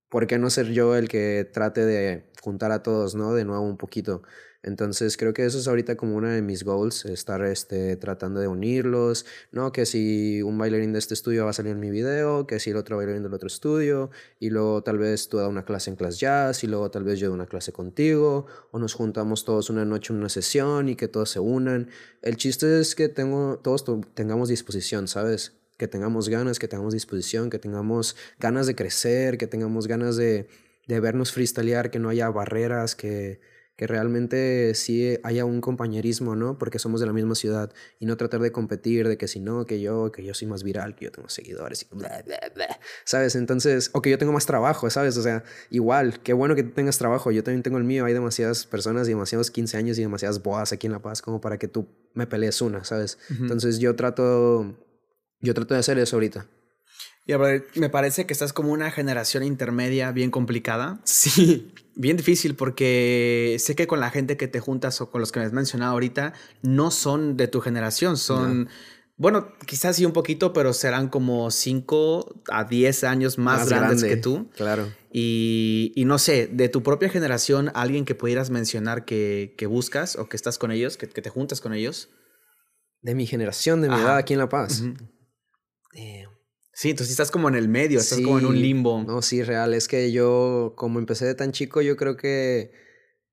¿por 0.09 0.27
qué 0.27 0.37
no 0.37 0.49
ser 0.49 0.67
yo 0.67 0.95
el 0.95 1.09
que 1.09 1.49
trate 1.51 1.85
de 1.85 2.31
juntar 2.41 2.71
a 2.71 2.83
todos, 2.83 3.15
¿no? 3.15 3.33
De 3.33 3.45
nuevo 3.45 3.63
un 3.63 3.77
poquito. 3.77 4.23
Entonces 4.61 5.15
creo 5.15 5.33
que 5.33 5.45
eso 5.45 5.57
es 5.57 5.67
ahorita 5.67 5.95
como 5.95 6.17
una 6.17 6.33
de 6.33 6.41
mis 6.41 6.63
goals, 6.63 7.05
estar 7.05 7.43
este, 7.45 7.95
tratando 7.95 8.41
de 8.41 8.47
unirlos, 8.47 9.25
¿no? 9.51 9.71
Que 9.71 9.85
si 9.85 10.41
un 10.41 10.57
bailarín 10.57 10.91
de 10.91 10.99
este 10.99 11.13
estudio 11.13 11.45
va 11.45 11.51
a 11.51 11.53
salir 11.53 11.71
en 11.71 11.79
mi 11.79 11.89
video, 11.89 12.45
que 12.45 12.59
si 12.59 12.71
el 12.71 12.75
otro 12.75 12.97
bailarín 12.97 13.23
del 13.23 13.33
otro 13.33 13.47
estudio, 13.47 14.09
y 14.37 14.49
luego 14.49 14.83
tal 14.83 14.97
vez 14.97 15.29
tú 15.29 15.37
das 15.37 15.47
una 15.47 15.63
clase 15.63 15.89
en 15.89 15.95
clase 15.95 16.19
jazz, 16.19 16.63
y 16.65 16.67
luego 16.67 16.91
tal 16.91 17.05
vez 17.05 17.19
yo 17.19 17.27
doy 17.27 17.35
una 17.35 17.45
clase 17.45 17.71
contigo, 17.71 18.47
o 18.71 18.79
nos 18.79 18.93
juntamos 18.95 19.45
todos 19.45 19.69
una 19.69 19.85
noche 19.85 20.11
en 20.11 20.19
una 20.19 20.29
sesión 20.29 20.89
y 20.89 20.95
que 20.97 21.07
todos 21.07 21.29
se 21.29 21.39
unan. 21.39 21.89
El 22.21 22.35
chiste 22.35 22.81
es 22.81 22.95
que 22.95 23.07
tengo, 23.07 23.59
todos 23.63 23.85
tengamos 24.13 24.49
disposición, 24.49 25.07
¿sabes? 25.07 25.53
que 25.77 25.87
tengamos 25.87 26.27
ganas, 26.27 26.59
que 26.59 26.67
tengamos 26.67 26.91
disposición, 26.91 27.49
que 27.49 27.57
tengamos 27.57 28.17
ganas 28.37 28.67
de 28.67 28.75
crecer, 28.75 29.37
que 29.37 29.47
tengamos 29.47 29.87
ganas 29.87 30.17
de, 30.17 30.49
de 30.87 30.99
vernos 30.99 31.31
freestylear, 31.31 31.89
que 31.89 31.99
no 31.99 32.09
haya 32.09 32.29
barreras, 32.29 32.95
que, 32.97 33.39
que 33.79 33.87
realmente 33.87 34.75
sí 34.75 35.17
haya 35.23 35.45
un 35.45 35.61
compañerismo, 35.61 36.35
¿no? 36.35 36.57
Porque 36.57 36.79
somos 36.79 36.99
de 36.99 37.07
la 37.07 37.13
misma 37.13 37.33
ciudad 37.33 37.71
y 37.97 38.07
no 38.07 38.17
tratar 38.17 38.41
de 38.41 38.51
competir, 38.51 39.07
de 39.07 39.17
que 39.17 39.29
si 39.29 39.39
no, 39.39 39.65
que 39.65 39.79
yo, 39.79 40.11
que 40.11 40.21
yo 40.21 40.33
soy 40.33 40.49
más 40.49 40.63
viral, 40.63 40.95
que 40.95 41.05
yo 41.05 41.13
tengo 41.13 41.29
seguidores, 41.29 41.87
y 41.89 41.95
bla, 41.95 42.21
bla, 42.25 42.39
bla, 42.53 42.79
¿sabes? 43.05 43.37
Entonces, 43.37 43.89
o 43.93 44.01
que 44.01 44.09
yo 44.09 44.17
tengo 44.17 44.33
más 44.33 44.45
trabajo, 44.45 44.89
¿sabes? 44.89 45.15
O 45.15 45.21
sea, 45.21 45.45
igual, 45.69 46.19
qué 46.21 46.33
bueno 46.33 46.55
que 46.55 46.63
tú 46.63 46.71
tengas 46.71 46.97
trabajo, 46.97 47.31
yo 47.31 47.41
también 47.41 47.63
tengo 47.63 47.77
el 47.77 47.85
mío, 47.85 48.03
hay 48.03 48.11
demasiadas 48.11 48.65
personas 48.65 49.07
y 49.07 49.11
demasiados 49.11 49.49
15 49.49 49.77
años 49.77 49.97
y 49.97 50.01
demasiadas 50.01 50.43
boas 50.43 50.73
aquí 50.73 50.87
en 50.87 50.91
La 50.91 51.01
Paz 51.01 51.21
como 51.21 51.39
para 51.39 51.57
que 51.57 51.69
tú 51.69 51.87
me 52.13 52.27
pelees 52.27 52.61
una, 52.61 52.83
¿sabes? 52.83 53.17
Entonces 53.29 53.79
yo 53.79 53.95
trato 53.95 54.75
yo 55.39 55.53
trato 55.53 55.73
de 55.73 55.79
hacer 55.79 55.97
eso 55.99 56.17
ahorita. 56.17 56.47
Y 57.29 57.31
a 57.31 57.37
ver, 57.37 57.67
me 57.75 57.89
parece 57.89 58.25
que 58.25 58.33
estás 58.33 58.53
como 58.53 58.71
una 58.71 58.89
generación 58.89 59.43
intermedia 59.43 60.11
bien 60.11 60.31
complicada. 60.31 60.99
Sí. 61.03 61.71
Bien 61.93 62.17
difícil 62.17 62.55
porque 62.55 63.55
sé 63.59 63.75
que 63.75 63.85
con 63.85 63.99
la 63.99 64.09
gente 64.09 64.35
que 64.35 64.47
te 64.47 64.59
juntas 64.59 64.99
o 64.99 65.11
con 65.11 65.21
los 65.21 65.31
que 65.31 65.39
me 65.39 65.45
has 65.45 65.53
mencionado 65.53 65.91
ahorita 65.91 66.33
no 66.63 66.89
son 66.89 67.37
de 67.37 67.47
tu 67.47 67.61
generación, 67.61 68.17
son... 68.17 68.67
Bueno, 69.15 69.53
quizás 69.67 69.97
sí 69.97 70.05
un 70.05 70.11
poquito, 70.11 70.53
pero 70.53 70.73
serán 70.73 71.07
como 71.07 71.51
5 71.51 72.41
a 72.49 72.63
10 72.63 73.03
años 73.03 73.37
más, 73.37 73.69
grandes 73.69 74.03
que 74.03 74.17
tú. 74.17 74.49
Claro. 74.55 74.91
Y, 75.13 75.91
y, 75.95 76.05
no 76.05 76.17
sé, 76.17 76.47
de 76.47 76.67
tu 76.67 76.81
propia 76.81 77.09
generación, 77.09 77.71
alguien 77.75 78.05
que 78.05 78.15
pudieras 78.15 78.49
mencionar 78.49 79.05
que, 79.05 79.53
que 79.55 79.67
buscas 79.67 80.15
o 80.15 80.29
que 80.29 80.35
estás 80.35 80.57
con 80.57 80.71
ellos, 80.71 80.97
que, 80.97 81.07
que, 81.07 81.21
te 81.21 81.29
juntas 81.29 81.61
con 81.61 81.75
ellos. 81.75 82.09
De 83.01 83.13
mi 83.13 83.27
generación, 83.27 83.81
de 83.81 83.89
mi 83.89 83.95
edad 83.95 84.17
aquí 84.17 84.33
en 84.33 84.39
La 84.39 84.49
Paz. 84.49 84.81
Eh, 85.93 86.25
sí, 86.79 86.91
entonces 86.91 87.11
estás 87.11 87.29
como 87.29 87.49
en 87.49 87.55
el 87.55 87.67
medio, 87.67 87.99
estás 87.99 88.21
como 88.21 88.39
en 88.39 88.45
un 88.45 88.61
limbo. 88.61 89.03
No, 89.03 89.21
sí, 89.21 89.43
real. 89.43 89.73
Es 89.73 89.89
que 89.89 90.13
yo, 90.13 90.75
como 90.77 90.99
empecé 90.99 91.25
de 91.25 91.35
tan 91.35 91.51
chico, 91.51 91.81
yo 91.81 91.97
creo 91.97 92.15
que 92.15 92.71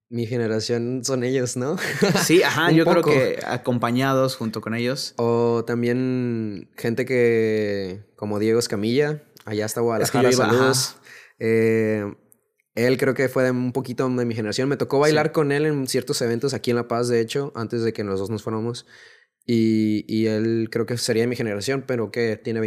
mi 0.08 0.26
generación 0.26 1.04
son 1.04 1.22
ellos, 1.22 1.56
¿no? 1.56 1.76
Sí, 2.24 2.42
ajá, 2.42 2.72
yo 2.72 2.84
creo 2.84 3.04
que 3.04 3.38
acompañados 3.46 4.34
junto 4.34 4.60
con 4.60 4.74
ellos. 4.74 5.14
O 5.16 5.64
también 5.64 6.70
gente 6.76 7.04
que, 7.04 8.04
como 8.16 8.40
Diego 8.40 8.58
Escamilla, 8.58 9.22
allá 9.44 9.64
está 9.64 9.80
Guadalajara, 9.80 10.28
es 10.28 10.36
saludos. 10.36 10.96
Eh, 11.38 12.04
él 12.74 12.98
creo 12.98 13.14
que 13.14 13.28
fue 13.28 13.44
de 13.44 13.52
un 13.52 13.72
poquito 13.72 14.08
de 14.08 14.24
mi 14.24 14.34
generación. 14.34 14.68
Me 14.68 14.76
tocó 14.76 14.98
bailar 14.98 15.30
con 15.30 15.52
él 15.52 15.66
en 15.66 15.86
ciertos 15.86 16.20
eventos 16.20 16.52
aquí 16.52 16.70
en 16.70 16.78
La 16.78 16.88
Paz, 16.88 17.06
de 17.06 17.20
hecho, 17.20 17.52
antes 17.54 17.82
de 17.84 17.92
que 17.92 18.02
los 18.02 18.18
dos 18.18 18.28
nos 18.28 18.42
fuéramos. 18.42 18.86
Y, 19.46 20.04
y 20.12 20.26
él 20.26 20.66
creo 20.72 20.84
que 20.84 20.98
sería 20.98 21.22
de 21.22 21.28
mi 21.28 21.36
generación, 21.36 21.84
pero 21.86 22.10
que 22.10 22.36
tiene 22.36 22.60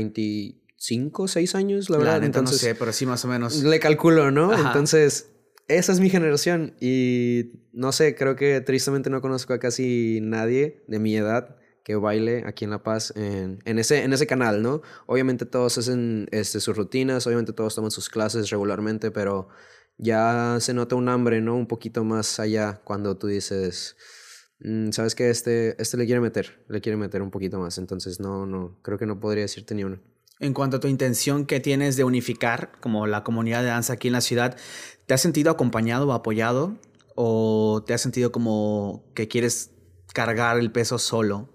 25, 0.79 1.27
6 1.27 1.55
años, 1.55 1.89
la 1.89 1.97
verdad. 1.97 2.23
Entonces, 2.23 2.61
no 2.61 2.69
sé, 2.69 2.75
pero 2.75 2.93
sí 2.93 3.05
más 3.05 3.23
o 3.25 3.27
menos. 3.27 3.63
Le 3.63 3.79
calculo, 3.79 4.31
¿no? 4.31 4.53
Entonces, 4.53 5.31
esa 5.67 5.91
es 5.91 5.99
mi 5.99 6.09
generación. 6.09 6.75
Y 6.79 7.51
no 7.73 7.91
sé, 7.91 8.15
creo 8.15 8.35
que 8.35 8.61
tristemente 8.61 9.09
no 9.09 9.21
conozco 9.21 9.53
a 9.53 9.59
casi 9.59 10.19
nadie 10.21 10.83
de 10.87 10.99
mi 10.99 11.15
edad 11.15 11.57
que 11.83 11.95
baile 11.95 12.43
aquí 12.45 12.65
en 12.65 12.71
La 12.71 12.83
Paz 12.83 13.13
en, 13.15 13.59
en, 13.65 13.79
ese, 13.79 14.03
en 14.03 14.13
ese 14.13 14.27
canal, 14.27 14.61
¿no? 14.61 14.81
Obviamente 15.05 15.45
todos 15.45 15.77
hacen 15.77 16.27
este, 16.31 16.59
sus 16.59 16.75
rutinas, 16.75 17.25
obviamente 17.25 17.53
todos 17.53 17.75
toman 17.75 17.91
sus 17.91 18.09
clases 18.09 18.49
regularmente, 18.49 19.11
pero 19.11 19.49
ya 19.97 20.57
se 20.59 20.73
nota 20.73 20.95
un 20.95 21.09
hambre, 21.09 21.41
¿no? 21.41 21.55
Un 21.55 21.67
poquito 21.67 22.03
más 22.03 22.39
allá 22.39 22.81
cuando 22.83 23.17
tú 23.17 23.27
dices 23.27 23.95
Mm, 24.59 24.91
sabes 24.91 25.15
que 25.15 25.29
este, 25.29 25.81
este 25.81 25.97
le 25.97 26.05
quiere 26.05 26.19
meter, 26.19 26.65
le 26.67 26.81
quiere 26.81 26.97
meter 26.97 27.21
un 27.21 27.31
poquito 27.31 27.59
más, 27.59 27.77
entonces 27.77 28.19
no, 28.19 28.45
no, 28.45 28.77
creo 28.81 28.97
que 28.97 29.05
no 29.05 29.19
podría 29.19 29.43
decirte 29.43 29.73
ni 29.73 29.83
uno. 29.83 30.01
En 30.39 30.53
cuanto 30.53 30.77
a 30.77 30.79
tu 30.79 30.87
intención 30.87 31.45
que 31.45 31.59
tienes 31.59 31.97
de 31.97 32.05
unificar 32.05 32.71
como 32.79 33.07
la 33.07 33.23
comunidad 33.23 33.61
de 33.61 33.67
danza 33.67 33.93
aquí 33.93 34.07
en 34.07 34.13
la 34.13 34.21
ciudad, 34.21 34.55
¿te 35.05 35.13
has 35.13 35.21
sentido 35.21 35.51
acompañado 35.51 36.07
o 36.07 36.13
apoyado? 36.13 36.77
¿O 37.15 37.83
te 37.85 37.93
has 37.93 38.01
sentido 38.01 38.31
como 38.31 39.03
que 39.13 39.27
quieres 39.27 39.71
cargar 40.13 40.57
el 40.57 40.71
peso 40.71 40.97
solo? 40.97 41.49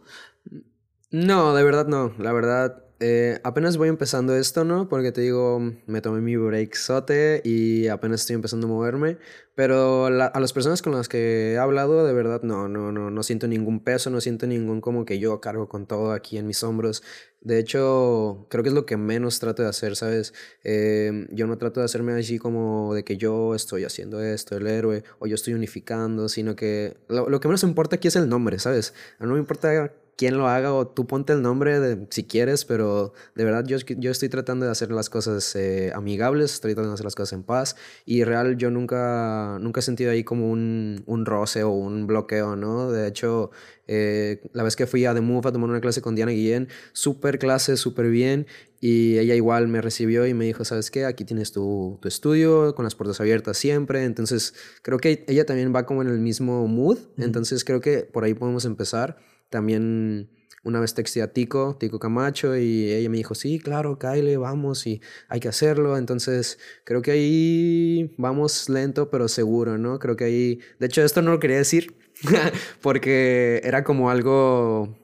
No, 1.10 1.54
de 1.54 1.64
verdad 1.64 1.86
no. 1.86 2.12
La 2.18 2.32
verdad, 2.32 2.83
eh, 3.00 3.40
apenas 3.42 3.76
voy 3.76 3.88
empezando 3.88 4.36
esto, 4.36 4.64
¿no? 4.64 4.88
Porque 4.88 5.12
te 5.12 5.20
digo, 5.20 5.60
me 5.86 6.00
tomé 6.00 6.20
mi 6.20 6.36
break 6.36 6.74
sote 6.74 7.42
y 7.44 7.88
apenas 7.88 8.20
estoy 8.20 8.34
empezando 8.34 8.66
a 8.66 8.70
moverme. 8.70 9.18
Pero 9.56 10.06
a 10.06 10.40
las 10.40 10.52
personas 10.52 10.82
con 10.82 10.92
las 10.94 11.08
que 11.08 11.52
he 11.52 11.58
hablado, 11.58 12.04
de 12.04 12.12
verdad, 12.12 12.42
no, 12.42 12.68
no, 12.68 12.90
no, 12.90 13.10
no 13.10 13.22
siento 13.22 13.46
ningún 13.46 13.84
peso, 13.84 14.10
no 14.10 14.20
siento 14.20 14.46
ningún 14.48 14.80
como 14.80 15.04
que 15.04 15.20
yo 15.20 15.40
cargo 15.40 15.68
con 15.68 15.86
todo 15.86 16.12
aquí 16.12 16.38
en 16.38 16.46
mis 16.46 16.62
hombros. 16.64 17.02
De 17.40 17.58
hecho, 17.58 18.46
creo 18.50 18.62
que 18.64 18.70
es 18.70 18.74
lo 18.74 18.84
que 18.86 18.96
menos 18.96 19.38
trato 19.38 19.62
de 19.62 19.68
hacer, 19.68 19.94
¿sabes? 19.96 20.34
Eh, 20.64 21.26
yo 21.30 21.46
no 21.46 21.58
trato 21.58 21.80
de 21.80 21.86
hacerme 21.86 22.14
así 22.14 22.38
como 22.38 22.94
de 22.94 23.04
que 23.04 23.16
yo 23.16 23.54
estoy 23.54 23.84
haciendo 23.84 24.20
esto, 24.22 24.56
el 24.56 24.66
héroe, 24.66 25.04
o 25.20 25.26
yo 25.26 25.36
estoy 25.36 25.54
unificando, 25.54 26.28
sino 26.28 26.56
que 26.56 26.96
lo, 27.08 27.28
lo 27.28 27.38
que 27.38 27.48
menos 27.48 27.62
importa 27.62 27.96
aquí 27.96 28.08
es 28.08 28.16
el 28.16 28.28
nombre, 28.28 28.58
¿sabes? 28.58 28.92
No 29.20 29.34
me 29.34 29.38
importa 29.38 29.92
quién 30.16 30.36
lo 30.38 30.48
haga 30.48 30.72
o 30.72 30.86
tú 30.86 31.06
ponte 31.06 31.32
el 31.32 31.42
nombre 31.42 31.80
de, 31.80 32.06
si 32.10 32.24
quieres, 32.24 32.64
pero 32.64 33.12
de 33.34 33.44
verdad 33.44 33.64
yo, 33.66 33.78
yo 33.78 34.10
estoy 34.10 34.28
tratando 34.28 34.66
de 34.66 34.72
hacer 34.72 34.90
las 34.90 35.10
cosas 35.10 35.54
eh, 35.56 35.92
amigables, 35.94 36.54
estoy 36.54 36.74
tratando 36.74 36.90
de 36.90 36.94
hacer 36.94 37.04
las 37.04 37.14
cosas 37.14 37.32
en 37.32 37.42
paz 37.42 37.76
y 38.04 38.24
real 38.24 38.56
yo 38.56 38.70
nunca, 38.70 39.58
nunca 39.60 39.80
he 39.80 39.82
sentido 39.82 40.10
ahí 40.10 40.24
como 40.24 40.50
un, 40.50 41.02
un 41.06 41.26
roce 41.26 41.62
o 41.62 41.70
un 41.70 42.06
bloqueo, 42.06 42.56
¿no? 42.56 42.90
De 42.90 43.08
hecho, 43.08 43.50
eh, 43.86 44.40
la 44.52 44.62
vez 44.62 44.76
que 44.76 44.86
fui 44.86 45.04
a 45.04 45.14
The 45.14 45.20
Move 45.20 45.48
a 45.48 45.52
tomar 45.52 45.70
una 45.70 45.80
clase 45.80 46.00
con 46.00 46.14
Diana 46.14 46.32
Guillén, 46.32 46.68
súper 46.92 47.38
clase, 47.38 47.76
súper 47.76 48.08
bien 48.08 48.46
y 48.86 49.18
ella 49.18 49.34
igual 49.34 49.66
me 49.66 49.80
recibió 49.80 50.26
y 50.26 50.34
me 50.34 50.44
dijo, 50.44 50.62
¿sabes 50.66 50.90
qué? 50.90 51.06
Aquí 51.06 51.24
tienes 51.24 51.52
tu, 51.52 51.98
tu, 52.02 52.08
estudio 52.08 52.74
con 52.74 52.84
las 52.84 52.94
puertas 52.94 53.18
abiertas 53.18 53.56
siempre. 53.56 54.04
Entonces, 54.04 54.52
creo 54.82 54.98
que 54.98 55.24
ella 55.26 55.46
también 55.46 55.74
va 55.74 55.86
como 55.86 56.02
en 56.02 56.08
el 56.08 56.18
mismo 56.18 56.68
mood. 56.68 56.98
Entonces, 57.16 57.64
creo 57.64 57.80
que 57.80 58.00
por 58.00 58.24
ahí 58.24 58.34
podemos 58.34 58.66
empezar. 58.66 59.16
También 59.50 60.30
una 60.62 60.80
vez 60.80 60.94
texté 60.94 61.20
a 61.20 61.32
Tico, 61.32 61.76
Tico 61.78 61.98
Camacho, 61.98 62.56
y 62.56 62.90
ella 62.90 63.10
me 63.10 63.18
dijo, 63.18 63.34
sí, 63.34 63.58
claro, 63.58 63.98
Kyle, 63.98 64.38
vamos 64.38 64.86
y 64.86 65.00
hay 65.28 65.40
que 65.40 65.48
hacerlo. 65.48 65.98
Entonces, 65.98 66.58
creo 66.84 67.02
que 67.02 67.10
ahí 67.10 68.14
vamos 68.16 68.68
lento, 68.68 69.10
pero 69.10 69.28
seguro, 69.28 69.76
¿no? 69.76 69.98
Creo 69.98 70.16
que 70.16 70.24
ahí, 70.24 70.60
de 70.78 70.86
hecho, 70.86 71.02
esto 71.02 71.20
no 71.20 71.32
lo 71.32 71.40
quería 71.40 71.58
decir 71.58 71.94
porque 72.80 73.60
era 73.62 73.84
como 73.84 74.10
algo, 74.10 74.96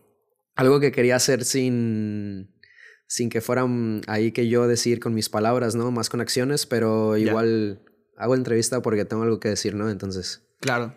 algo 0.56 0.80
que 0.80 0.92
quería 0.92 1.16
hacer 1.16 1.44
sin 1.44 2.50
sin 3.10 3.28
que 3.28 3.40
fueran 3.40 4.02
ahí 4.06 4.30
que 4.30 4.46
yo 4.46 4.68
decir 4.68 5.00
con 5.00 5.14
mis 5.14 5.28
palabras, 5.28 5.74
¿no? 5.74 5.90
Más 5.90 6.08
con 6.08 6.20
acciones, 6.20 6.64
pero 6.64 7.16
igual 7.16 7.82
hago 8.16 8.36
entrevista 8.36 8.82
porque 8.82 9.04
tengo 9.04 9.24
algo 9.24 9.40
que 9.40 9.48
decir, 9.48 9.74
¿no? 9.74 9.90
Entonces. 9.90 10.42
Claro. 10.60 10.94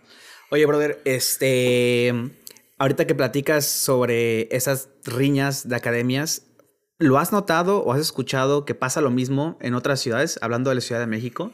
Oye, 0.52 0.64
brother, 0.68 1.02
este. 1.06 2.14
Ahorita 2.84 3.08
que 3.08 3.16
platicas 3.16 3.66
sobre 3.66 4.54
esas 4.54 4.90
riñas 5.06 5.70
de 5.70 5.78
academias, 5.78 6.48
¿lo 7.00 7.18
has 7.18 7.32
notado 7.32 7.82
o 7.82 7.94
has 7.94 8.02
escuchado 8.02 8.66
que 8.66 8.76
pasa 8.76 9.00
lo 9.00 9.10
mismo 9.10 9.58
en 9.62 9.74
otras 9.74 10.02
ciudades, 10.02 10.38
hablando 10.42 10.70
de 10.70 10.76
la 10.76 10.82
Ciudad 10.82 11.00
de 11.00 11.08
México? 11.08 11.54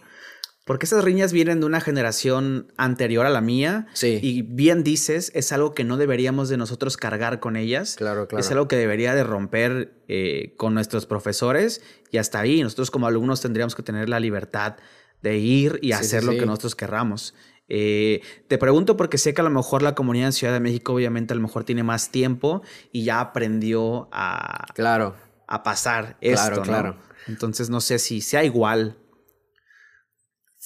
Porque 0.66 0.88
esas 0.88 1.04
riñas 1.04 1.32
vienen 1.32 1.60
de 1.60 1.68
una 1.68 1.82
generación 1.82 2.74
anterior 2.78 3.28
a 3.28 3.30
la 3.30 3.42
mía. 3.42 3.86
Sí. 3.94 4.18
Y 4.24 4.42
bien 4.42 4.84
dices, 4.84 5.32
es 5.36 5.52
algo 5.52 5.76
que 5.76 5.84
no 5.84 5.98
deberíamos 5.98 6.50
de 6.50 6.58
nosotros 6.58 6.98
cargar 6.98 7.40
con 7.40 7.58
ellas. 7.58 7.94
Claro, 7.96 8.28
claro. 8.28 8.44
Es 8.44 8.50
algo 8.50 8.68
que 8.68 8.78
debería 8.78 9.14
de 9.14 9.24
romper 9.24 10.02
eh, 10.08 10.56
con 10.58 10.74
nuestros 10.74 11.06
profesores 11.06 11.84
y 12.10 12.18
hasta 12.18 12.40
ahí. 12.40 12.64
Nosotros 12.64 12.90
como 12.90 13.06
alumnos 13.06 13.40
tendríamos 13.40 13.76
que 13.76 13.84
tener 13.84 14.10
la 14.10 14.20
libertad 14.20 14.78
de 15.22 15.38
ir 15.38 15.78
y 15.84 15.92
hacer 15.92 16.24
lo 16.24 16.32
que 16.32 16.48
nosotros 16.48 16.74
querramos. 16.74 17.36
Eh, 17.70 18.22
te 18.48 18.58
pregunto 18.58 18.98
porque 18.98 19.18
sé 19.18 19.34
que 19.34 19.42
a 19.42 19.44
lo 19.44 19.52
mejor 19.52 19.84
la 19.84 19.96
comunidad 19.96 20.28
en 20.28 20.34
Ciudad 20.34 20.54
de 20.54 20.60
México 20.60 20.94
obviamente 20.94 21.34
a 21.34 21.36
lo 21.36 21.42
mejor 21.42 21.64
tiene 21.64 21.84
más 21.84 22.10
tiempo 22.10 22.64
y 22.92 23.04
ya 23.04 23.22
aprendió 23.22 24.10
a, 24.12 24.66
claro. 24.74 25.16
a 25.48 25.64
pasar 25.64 26.18
esto. 26.20 26.62
Claro, 26.62 26.62
claro. 26.64 26.98
Entonces 27.28 27.70
no 27.70 27.80
sé 27.80 28.00
si 28.00 28.22
sea 28.22 28.44
igual 28.44 28.98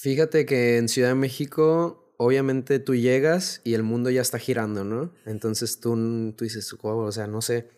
Fíjate 0.04 0.44
que 0.44 0.76
en 0.76 0.90
Ciudad 0.90 1.08
de 1.08 1.14
México, 1.14 2.12
obviamente 2.18 2.78
tú 2.78 2.94
llegas 2.94 3.62
y 3.64 3.72
el 3.72 3.84
mundo 3.84 4.10
ya 4.10 4.20
está 4.20 4.38
girando, 4.38 4.84
¿no? 4.84 5.14
Entonces 5.24 5.80
tú, 5.80 6.34
tú 6.36 6.44
dices, 6.44 6.70
wow, 6.82 6.98
o 6.98 7.10
sea, 7.10 7.26
no 7.26 7.40
sé, 7.40 7.70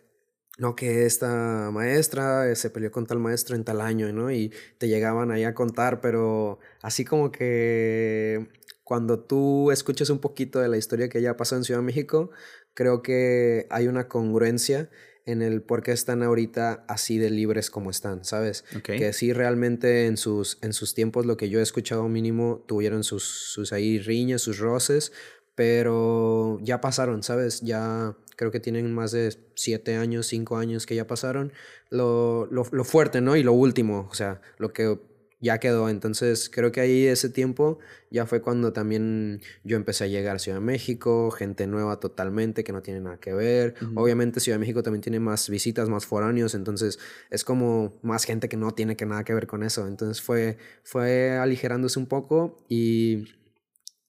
no 0.57 0.75
que 0.75 1.05
esta 1.05 1.69
maestra 1.71 2.53
se 2.55 2.69
peleó 2.69 2.91
con 2.91 3.05
tal 3.05 3.19
maestro 3.19 3.55
en 3.55 3.63
tal 3.63 3.79
año, 3.79 4.11
¿no? 4.11 4.29
Y 4.29 4.51
te 4.77 4.89
llegaban 4.89 5.31
ahí 5.31 5.45
a 5.45 5.53
contar, 5.53 6.01
pero 6.01 6.59
así 6.81 7.05
como 7.05 7.31
que 7.31 8.49
cuando 8.87 9.19
tú 9.19 9.69
escuchas 9.69 10.09
un 10.09 10.19
poquito 10.19 10.61
de 10.61 10.69
la 10.69 10.77
historia 10.77 11.09
que 11.09 11.21
ya 11.21 11.35
pasó 11.35 11.57
en 11.57 11.65
Ciudad 11.65 11.81
de 11.81 11.85
México, 11.85 12.31
creo 12.73 13.01
que 13.01 13.67
hay 13.69 13.89
una 13.89 14.07
congruencia 14.07 14.89
en 15.25 15.41
el 15.41 15.61
por 15.61 15.83
qué 15.83 15.91
están 15.91 16.23
ahorita 16.23 16.85
así 16.87 17.17
de 17.17 17.29
libres 17.29 17.69
como 17.69 17.89
están, 17.89 18.23
¿sabes? 18.23 18.63
Que 18.83 19.11
sí 19.11 19.33
realmente 19.33 20.05
en 20.05 20.15
sus, 20.15 20.57
en 20.61 20.71
sus 20.71 20.93
tiempos 20.93 21.25
lo 21.25 21.35
que 21.35 21.49
yo 21.49 21.59
he 21.59 21.63
escuchado 21.63 22.07
mínimo 22.07 22.63
tuvieron 22.65 23.03
sus, 23.03 23.23
sus 23.25 23.73
ahí 23.73 23.99
riñas, 23.99 24.41
sus 24.41 24.57
roces, 24.59 25.11
pero 25.53 26.57
ya 26.61 26.79
pasaron, 26.79 27.23
¿sabes? 27.23 27.59
Ya 27.59 28.15
creo 28.37 28.51
que 28.51 28.61
tienen 28.61 28.93
más 28.93 29.11
de 29.11 29.35
siete 29.55 29.97
años, 29.97 30.27
cinco 30.27 30.55
años 30.55 30.85
que 30.85 30.95
ya 30.95 31.07
pasaron. 31.07 31.51
Lo, 31.89 32.47
lo, 32.51 32.65
lo 32.71 32.85
fuerte, 32.85 33.19
¿no? 33.19 33.35
Y 33.35 33.43
lo 33.43 33.51
último, 33.51 34.07
o 34.09 34.13
sea, 34.13 34.39
lo 34.57 34.71
que 34.71 34.97
ya 35.39 35.59
quedó. 35.59 35.89
Entonces 35.89 36.49
creo 36.49 36.71
que 36.71 36.81
ahí 36.81 37.05
ese 37.05 37.29
tiempo 37.29 37.79
ya 38.09 38.25
fue 38.25 38.41
cuando 38.41 38.73
también 38.73 39.41
yo 39.63 39.77
empecé 39.77 40.05
a 40.05 40.07
llegar 40.07 40.35
a 40.35 40.39
Ciudad 40.39 40.57
de 40.57 40.65
México, 40.65 41.31
gente 41.31 41.67
nueva 41.67 41.99
totalmente 41.99 42.63
que 42.63 42.71
no 42.71 42.81
tiene 42.81 43.01
nada 43.01 43.19
que 43.19 43.33
ver. 43.33 43.75
Obviamente 43.95 44.39
Ciudad 44.39 44.55
de 44.57 44.61
México 44.61 44.83
también 44.83 45.01
tiene 45.01 45.19
más 45.19 45.49
visitas, 45.49 45.89
más 45.89 46.05
foráneos, 46.05 46.55
entonces 46.55 46.99
es 47.29 47.43
como 47.43 47.99
más 48.01 48.25
gente 48.25 48.49
que 48.49 48.57
no 48.57 48.71
tiene 48.71 48.95
que 48.95 49.05
nada 49.05 49.23
que 49.23 49.33
ver 49.33 49.47
con 49.47 49.63
eso. 49.63 49.87
Entonces 49.87 50.21
fue, 50.21 50.57
fue 50.83 51.31
aligerándose 51.37 51.99
un 51.99 52.07
poco 52.07 52.57
y... 52.69 53.25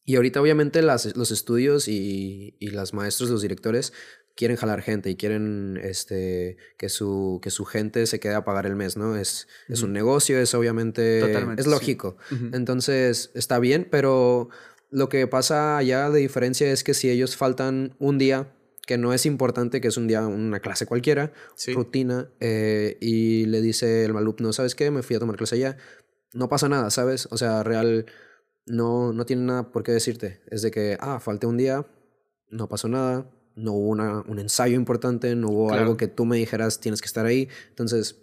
Y 0.04 0.16
ahorita 0.16 0.40
obviamente 0.40 0.80
las, 0.80 1.14
los 1.18 1.30
estudios 1.30 1.86
y, 1.86 2.56
y 2.58 2.68
los 2.68 2.94
maestros, 2.94 3.28
los 3.28 3.42
directores, 3.42 3.92
quieren 4.38 4.56
jalar 4.56 4.82
gente 4.82 5.10
y 5.10 5.16
quieren 5.16 5.80
este, 5.82 6.58
que, 6.76 6.88
su, 6.88 7.40
que 7.42 7.50
su 7.50 7.64
gente 7.64 8.06
se 8.06 8.20
quede 8.20 8.36
a 8.36 8.44
pagar 8.44 8.66
el 8.66 8.76
mes, 8.76 8.96
¿no? 8.96 9.16
Es, 9.16 9.48
es 9.66 9.82
un 9.82 9.92
negocio, 9.92 10.38
es 10.38 10.54
obviamente... 10.54 11.18
es 11.56 11.66
lógico. 11.66 12.16
Entonces, 12.52 13.32
está 13.34 13.58
bien, 13.58 13.88
pero 13.90 14.48
lo 14.90 15.08
que 15.08 15.26
pasa 15.26 15.76
allá 15.76 16.08
de 16.10 16.20
diferencia 16.20 16.70
es 16.70 16.84
que 16.84 16.94
si 16.94 17.10
ellos 17.10 17.36
faltan 17.36 17.96
un 17.98 18.16
día, 18.16 18.54
que 18.86 18.96
no 18.96 19.12
es 19.12 19.26
importante, 19.26 19.80
que 19.80 19.88
es 19.88 19.96
un 19.96 20.06
día, 20.06 20.24
una 20.24 20.60
clase 20.60 20.86
cualquiera, 20.86 21.32
rutina, 21.74 22.30
eh, 22.38 22.96
y 23.00 23.46
le 23.46 23.60
dice 23.60 24.04
el 24.04 24.16
alumno, 24.16 24.52
¿sabes 24.52 24.76
qué? 24.76 24.92
Me 24.92 25.02
fui 25.02 25.16
a 25.16 25.18
tomar 25.18 25.34
clase 25.34 25.56
allá. 25.56 25.78
No 26.32 26.48
pasa 26.48 26.68
nada, 26.68 26.90
¿sabes? 26.90 27.26
O 27.32 27.38
sea, 27.38 27.64
real, 27.64 28.06
no, 28.66 29.12
no 29.12 29.26
tiene 29.26 29.42
nada 29.42 29.72
por 29.72 29.82
qué 29.82 29.90
decirte. 29.90 30.42
Es 30.46 30.62
de 30.62 30.70
que, 30.70 30.96
ah, 31.00 31.18
falté 31.18 31.48
un 31.48 31.56
día, 31.56 31.84
no 32.50 32.68
pasó 32.68 32.86
nada, 32.86 33.28
no 33.58 33.72
hubo 33.72 33.88
una, 33.88 34.22
un 34.22 34.38
ensayo 34.38 34.76
importante, 34.76 35.34
no 35.34 35.48
hubo 35.50 35.72
algo 35.72 35.96
que 35.96 36.08
tú 36.08 36.24
me 36.24 36.36
dijeras 36.36 36.80
tienes 36.80 37.00
que 37.00 37.06
estar 37.06 37.26
ahí. 37.26 37.48
Entonces, 37.68 38.16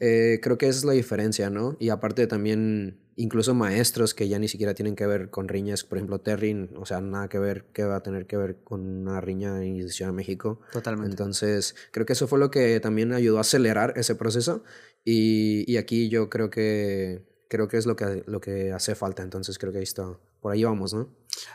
eh, 0.00 0.40
creo 0.42 0.58
que 0.58 0.68
esa 0.68 0.78
es 0.78 0.84
la 0.84 0.92
diferencia, 0.92 1.50
¿no? 1.50 1.76
Y 1.78 1.88
aparte 1.90 2.26
también, 2.26 3.00
incluso 3.16 3.54
maestros 3.54 4.12
que 4.12 4.28
ya 4.28 4.38
ni 4.38 4.48
siquiera 4.48 4.74
tienen 4.74 4.96
que 4.96 5.06
ver 5.06 5.30
con 5.30 5.48
riñas, 5.48 5.84
por 5.84 5.98
ejemplo, 5.98 6.20
Terry, 6.20 6.68
o 6.76 6.84
sea, 6.84 7.00
nada 7.00 7.28
que 7.28 7.38
ver, 7.38 7.66
que 7.72 7.84
va 7.84 7.96
a 7.96 8.02
tener 8.02 8.26
que 8.26 8.36
ver 8.36 8.62
con 8.64 8.80
una 8.80 9.20
riña 9.20 9.64
en 9.64 9.88
Ciudad 9.88 10.10
de 10.10 10.16
México. 10.16 10.60
Totalmente. 10.72 11.10
Entonces, 11.10 11.74
creo 11.92 12.06
que 12.06 12.14
eso 12.14 12.26
fue 12.26 12.38
lo 12.38 12.50
que 12.50 12.80
también 12.80 13.12
ayudó 13.12 13.38
a 13.38 13.42
acelerar 13.42 13.94
ese 13.96 14.14
proceso. 14.14 14.64
Y, 15.04 15.70
y 15.70 15.76
aquí 15.76 16.08
yo 16.08 16.28
creo 16.28 16.50
que, 16.50 17.22
creo 17.48 17.68
que 17.68 17.76
es 17.76 17.86
lo 17.86 17.94
que, 17.94 18.24
lo 18.26 18.40
que 18.40 18.72
hace 18.72 18.94
falta. 18.94 19.22
Entonces, 19.22 19.58
creo 19.58 19.72
que 19.72 19.78
ahí 19.78 19.84
está, 19.84 20.18
por 20.44 20.52
ahí 20.52 20.62
vamos, 20.62 20.92
¿no? 20.92 21.08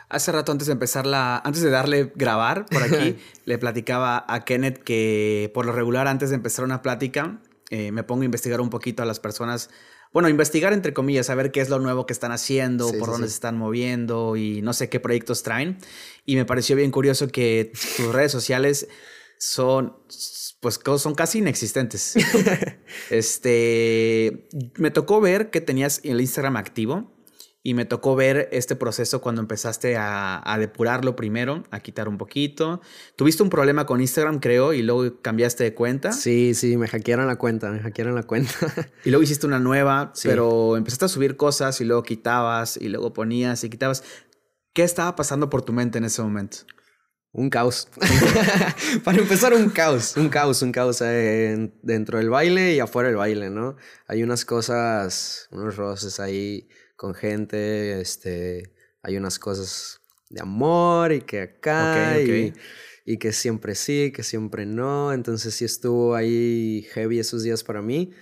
Hace 0.08 0.32
rato 0.32 0.50
antes 0.50 0.66
de 0.66 0.72
empezar 0.72 1.06
la, 1.06 1.38
antes 1.44 1.62
de 1.62 1.70
darle 1.70 2.10
grabar 2.16 2.66
por 2.66 2.82
aquí, 2.82 3.18
le 3.44 3.56
platicaba 3.56 4.24
a 4.26 4.44
Kenneth 4.44 4.82
que 4.82 5.48
por 5.54 5.64
lo 5.64 5.70
regular 5.70 6.08
antes 6.08 6.30
de 6.30 6.34
empezar 6.34 6.64
una 6.64 6.82
plática 6.82 7.40
eh, 7.70 7.92
me 7.92 8.02
pongo 8.02 8.22
a 8.22 8.24
investigar 8.24 8.60
un 8.60 8.68
poquito 8.68 9.04
a 9.04 9.06
las 9.06 9.20
personas, 9.20 9.70
bueno, 10.12 10.28
investigar 10.28 10.72
entre 10.72 10.92
comillas, 10.92 11.26
saber 11.26 11.52
qué 11.52 11.60
es 11.60 11.68
lo 11.68 11.78
nuevo 11.78 12.04
que 12.04 12.12
están 12.12 12.32
haciendo, 12.32 12.90
por 12.98 13.10
dónde 13.10 13.28
se 13.28 13.34
están 13.34 13.56
moviendo 13.56 14.34
y 14.34 14.60
no 14.60 14.72
sé 14.72 14.88
qué 14.88 14.98
proyectos 14.98 15.44
traen. 15.44 15.78
Y 16.26 16.34
me 16.34 16.44
pareció 16.44 16.74
bien 16.74 16.90
curioso 16.90 17.28
que 17.28 17.70
tus 17.96 18.12
redes 18.12 18.32
sociales 18.32 18.88
son, 19.38 19.98
pues, 20.58 20.80
son 20.96 21.14
casi 21.14 21.38
inexistentes. 21.38 22.16
este, 23.10 24.48
me 24.78 24.90
tocó 24.90 25.20
ver 25.20 25.50
que 25.50 25.60
tenías 25.60 26.00
el 26.02 26.20
Instagram 26.20 26.56
activo 26.56 27.19
y 27.62 27.74
me 27.74 27.84
tocó 27.84 28.16
ver 28.16 28.48
este 28.52 28.74
proceso 28.74 29.20
cuando 29.20 29.42
empezaste 29.42 29.96
a, 29.98 30.56
depurarlo 30.58 31.14
primero, 31.14 31.64
a 31.70 31.80
quitar 31.80 32.08
un 32.08 32.16
poquito. 32.16 32.80
Tuviste 33.16 33.42
un 33.42 33.50
problema 33.50 33.84
con 33.84 34.00
Instagram, 34.00 34.40
creo, 34.40 34.72
y 34.72 34.82
luego 34.82 35.20
cambiaste 35.20 35.64
de 35.64 35.74
cuenta. 35.74 36.12
Sí, 36.12 36.54
sí, 36.54 36.78
me 36.78 36.88
hackearon 36.88 37.26
la 37.26 37.36
cuenta, 37.36 37.70
me 37.70 37.80
hackearon 37.80 38.14
la 38.14 38.22
cuenta. 38.22 38.52
y 39.04 39.10
luego 39.10 39.22
hiciste 39.22 39.46
una 39.46 39.58
nueva, 39.58 40.12
pero 40.22 40.76
empezaste 40.76 41.04
a 41.04 41.08
subir 41.08 41.36
cosas 41.36 41.80
y 41.80 41.84
luego 41.84 42.02
quitabas 42.02 42.78
y 42.78 42.88
luego 42.88 43.12
ponías 43.12 43.62
y 43.62 43.68
quitabas. 43.68 44.04
¿Qué 44.72 44.82
estaba 44.82 45.14
pasando 45.14 45.50
por 45.50 45.62
tu 45.62 45.72
mente 45.74 45.98
en 45.98 46.04
ese 46.04 46.22
momento? 46.22 46.58
Un 47.32 47.50
caos. 47.50 47.88
Para 49.04 49.18
empezar, 49.18 49.52
un 49.52 49.68
caos, 49.68 50.16
un 50.16 50.30
caos, 50.30 50.62
un 50.62 50.72
caos 50.72 51.02
eh, 51.02 51.72
dentro 51.82 52.18
del 52.18 52.30
baile 52.30 52.74
y 52.74 52.80
afuera 52.80 53.08
del 53.08 53.18
baile, 53.18 53.50
¿no? 53.50 53.76
Hay 54.06 54.22
unas 54.22 54.46
cosas, 54.46 55.46
unos 55.50 55.76
roces 55.76 56.20
ahí 56.20 56.66
con 57.00 57.14
gente, 57.14 57.98
este, 57.98 58.74
hay 59.02 59.16
unas 59.16 59.38
cosas 59.38 60.02
de 60.28 60.42
amor 60.42 61.12
y 61.12 61.22
que 61.22 61.40
acá 61.40 62.20
Y, 62.20 62.52
y, 63.06 63.16
que 63.16 63.32
siempre 63.32 63.74
sí, 63.74 64.12
que 64.14 64.22
siempre 64.22 64.66
no, 64.66 65.10
entonces 65.14 65.54
sí 65.54 65.64
estuvo 65.64 66.14
ahí 66.14 66.86
heavy 66.92 67.18
esos 67.18 67.42
días 67.42 67.64
para 67.64 67.80
mí. 67.80 68.12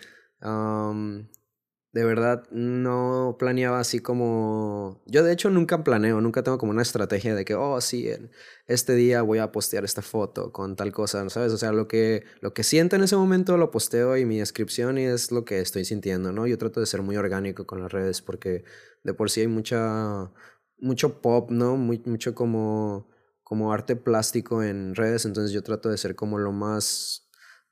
De 1.93 2.05
verdad 2.05 2.45
no 2.51 3.37
planeaba 3.39 3.81
así 3.81 4.01
como... 4.01 5.03
Yo 5.07 5.23
de 5.25 5.33
hecho 5.33 5.49
nunca 5.49 5.85
planeo, 5.85 6.21
nunca 6.21 6.43
tengo 6.43 6.59
como 6.59 6.73
una 6.73 6.83
estrategia 6.83 7.35
de 7.35 7.45
que, 7.47 7.55
oh, 7.55 7.81
sí, 7.81 8.09
este 8.67 8.95
día 8.95 9.23
voy 9.23 9.39
a 9.39 9.53
postear 9.53 9.85
esta 9.85 10.03
foto 10.03 10.53
con 10.53 10.77
tal 10.77 10.93
cosa, 10.93 11.29
¿sabes? 11.31 11.53
O 11.53 11.57
sea, 11.57 11.73
lo 11.73 11.89
que, 11.89 12.25
lo 12.41 12.53
que 12.53 12.63
siento 12.63 12.97
en 12.97 13.03
ese 13.03 13.17
momento 13.17 13.57
lo 13.57 13.71
posteo 13.71 14.17
y 14.19 14.27
mi 14.27 14.39
descripción 14.39 14.99
y 14.99 15.05
es 15.05 15.33
lo 15.33 15.45
que 15.47 15.61
estoy 15.61 15.87
sintiendo, 15.87 16.31
¿no? 16.31 16.47
Yo 16.47 16.59
trato 16.59 16.81
de 16.81 16.87
ser 16.87 17.01
muy 17.03 17.17
orgánico 17.17 17.67
con 17.67 17.81
las 17.81 17.91
redes 17.91 18.21
porque 18.21 18.65
de 19.03 19.15
por 19.15 19.31
sí 19.31 19.41
hay 19.41 19.49
mucha, 19.49 20.31
mucho 20.79 21.23
pop, 21.23 21.51
¿no? 21.51 21.77
Muy, 21.77 22.03
mucho 22.05 22.35
como, 22.35 23.09
como 23.43 23.73
arte 23.73 23.97
plástico 23.97 24.63
en 24.63 24.95
redes, 24.95 25.25
entonces 25.25 25.53
yo 25.53 25.63
trato 25.63 25.89
de 25.89 25.97
ser 25.97 26.15
como 26.15 26.39
lo 26.39 26.53
más 26.53 27.28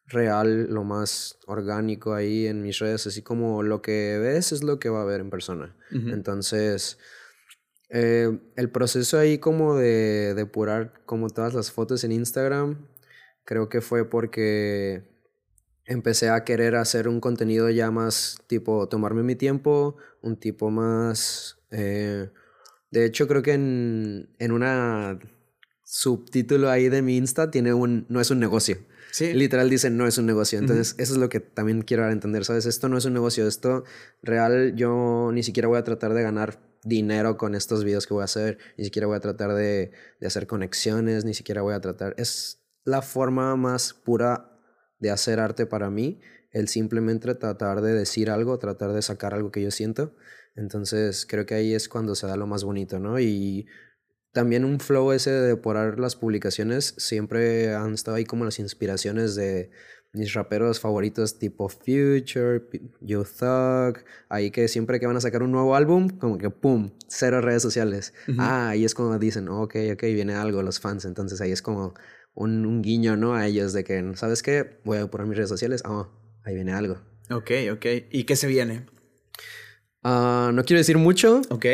real, 0.09 0.69
lo 0.71 0.85
más 0.85 1.39
orgánico 1.47 2.15
ahí 2.15 2.47
en 2.47 2.63
mis 2.63 2.79
redes, 2.79 3.07
así 3.07 3.23
como 3.23 3.63
lo 3.63 3.83
que 3.83 4.19
ves 4.19 4.53
es 4.53 4.63
lo 4.63 4.79
que 4.79 4.89
va 4.89 5.03
a 5.03 5.05
ver 5.05 5.21
en 5.21 5.31
persona. 5.31 5.77
Entonces, 5.91 6.99
eh, 7.89 8.39
el 8.57 8.71
proceso 8.71 9.19
ahí 9.19 9.39
como 9.39 9.77
de 9.77 10.35
depurar 10.35 11.03
como 11.07 11.31
todas 11.31 11.55
las 11.55 11.71
fotos 11.71 12.05
en 12.05 12.13
Instagram, 12.13 12.87
creo 13.45 13.69
que 13.69 13.81
fue 13.81 14.09
porque 14.09 15.17
empecé 15.85 16.29
a 16.31 16.45
querer 16.45 16.77
hacer 16.77 17.09
un 17.09 17.21
contenido 17.21 17.71
ya 17.71 17.91
más 17.91 18.39
tipo 18.49 18.89
tomarme 18.89 19.23
mi 19.23 19.37
tiempo, 19.37 19.97
un 20.23 20.37
tipo 20.37 20.71
más... 20.71 21.59
Eh, 21.71 22.29
de 22.91 23.05
hecho, 23.05 23.27
creo 23.27 23.43
que 23.43 23.53
en, 23.53 24.35
en 24.39 24.53
una 24.53 25.19
subtítulo 25.85 26.71
ahí 26.71 26.89
de 26.89 27.03
mi 27.03 27.17
Insta 27.17 27.51
tiene 27.51 27.73
un... 27.73 28.07
no 28.09 28.21
es 28.21 28.31
un 28.31 28.41
negocio. 28.41 28.79
Literal 29.21 29.71
dicen, 29.71 29.97
no 29.97 30.07
es 30.07 30.19
un 30.19 30.27
negocio. 30.27 30.59
Entonces, 30.59 30.95
eso 30.99 31.15
es 31.15 31.19
lo 31.19 31.29
que 31.29 31.41
también 31.41 31.83
quiero 31.83 32.03
dar 32.03 32.11
a 32.11 32.13
entender, 32.13 32.45
¿sabes? 32.45 32.67
Esto 32.67 32.89
no 32.89 32.99
es 32.99 33.05
un 33.05 33.15
negocio, 33.15 33.47
esto 33.47 33.85
real, 34.23 34.75
yo 34.77 35.31
ni 35.33 35.43
siquiera 35.43 35.69
voy 35.69 35.79
a 35.79 35.85
tratar 35.85 36.15
de 36.15 36.23
ganar 36.23 36.61
dinero 36.85 37.37
con 37.37 37.55
estos 37.55 37.83
videos 37.83 38.07
que 38.07 38.15
voy 38.15 38.23
a 38.23 38.27
hacer, 38.27 38.59
ni 38.77 38.85
siquiera 38.85 39.07
voy 39.07 39.17
a 39.17 39.21
tratar 39.21 39.55
de, 39.55 39.91
de 40.21 40.27
hacer 40.27 40.47
conexiones, 40.47 41.25
ni 41.25 41.35
siquiera 41.35 41.63
voy 41.63 41.75
a 41.75 41.81
tratar... 41.81 42.15
Es 42.17 42.63
la 42.85 43.03
forma 43.03 43.57
más 43.57 43.93
pura 43.93 44.53
de 44.99 45.11
hacer 45.11 45.41
arte 45.41 45.67
para 45.67 45.91
mí, 45.91 46.21
el 46.53 46.69
simplemente 46.69 47.35
tratar 47.35 47.81
de 47.83 47.93
decir 47.93 48.31
algo, 48.31 48.59
tratar 48.59 48.93
de 48.93 49.03
sacar 49.03 49.35
algo 49.35 49.51
que 49.51 49.63
yo 49.63 49.71
siento. 49.71 50.15
Entonces, 50.55 51.27
creo 51.27 51.45
que 51.45 51.55
ahí 51.55 51.75
es 51.75 51.89
cuando 51.89 52.15
se 52.15 52.27
da 52.27 52.37
lo 52.37 52.47
más 52.47 52.65
bonito, 52.65 52.99
¿no? 52.99 53.21
Y 53.21 53.67
también 54.37 54.67
un 54.67 54.81
flow 54.81 55.13
ese 55.13 55.31
de 55.31 55.41
depurar 55.49 55.99
las 55.99 56.15
publicaciones 56.15 56.95
siempre 56.99 57.75
han 57.75 57.95
estado 57.95 58.19
ahí 58.19 58.27
como 58.27 58.45
las 58.45 58.59
inspiraciones 58.59 59.35
de 59.35 59.71
mis 60.13 60.35
raperos 60.35 60.79
favoritos 60.79 61.39
tipo 61.39 61.71
Future, 61.71 62.61
You 63.01 63.25
Thug, 63.25 64.05
ahí 64.29 64.51
que 64.51 64.69
siempre 64.69 65.01
que 65.01 65.07
van 65.07 65.17
a 65.17 65.23
sacar 65.23 65.43
un 65.43 65.53
nuevo 65.53 65.75
álbum, 65.75 66.11
como 66.11 66.37
que 66.37 66.51
pum, 66.51 66.91
cero 67.09 67.41
redes 67.41 67.63
sociales. 67.63 68.13
Ah, 68.37 68.69
ahí 68.69 68.85
es 68.85 68.95
como 68.95 69.19
dicen, 69.19 69.49
ok, 69.49 69.75
ok, 69.95 70.03
viene 70.03 70.35
algo 70.35 70.61
los 70.61 70.81
fans, 70.81 71.07
entonces 71.07 71.41
ahí 71.41 71.51
es 71.51 71.63
como 71.63 71.95
un, 72.35 72.67
un 72.67 72.83
guiño, 72.83 73.17
¿no? 73.17 73.35
A 73.35 73.47
ellos 73.47 73.73
de 73.73 73.85
que, 73.85 74.13
¿sabes 74.17 74.43
qué? 74.43 74.81
Voy 74.85 74.99
a 74.99 75.01
depurar 75.01 75.27
mis 75.27 75.39
redes 75.39 75.49
sociales, 75.49 75.83
oh, 75.87 76.11
ahí 76.45 76.55
viene 76.55 76.75
algo. 76.75 77.01
Ok, 77.31 77.53
ok. 77.73 77.87
¿Y 78.11 78.25
qué 78.25 78.37
se 78.37 78.49
viene? 78.49 78.85
Ah, 80.03 80.51
no 80.53 80.63
quiero 80.63 80.77
decir 80.77 80.99
mucho. 80.99 81.41
Ok 81.49 81.65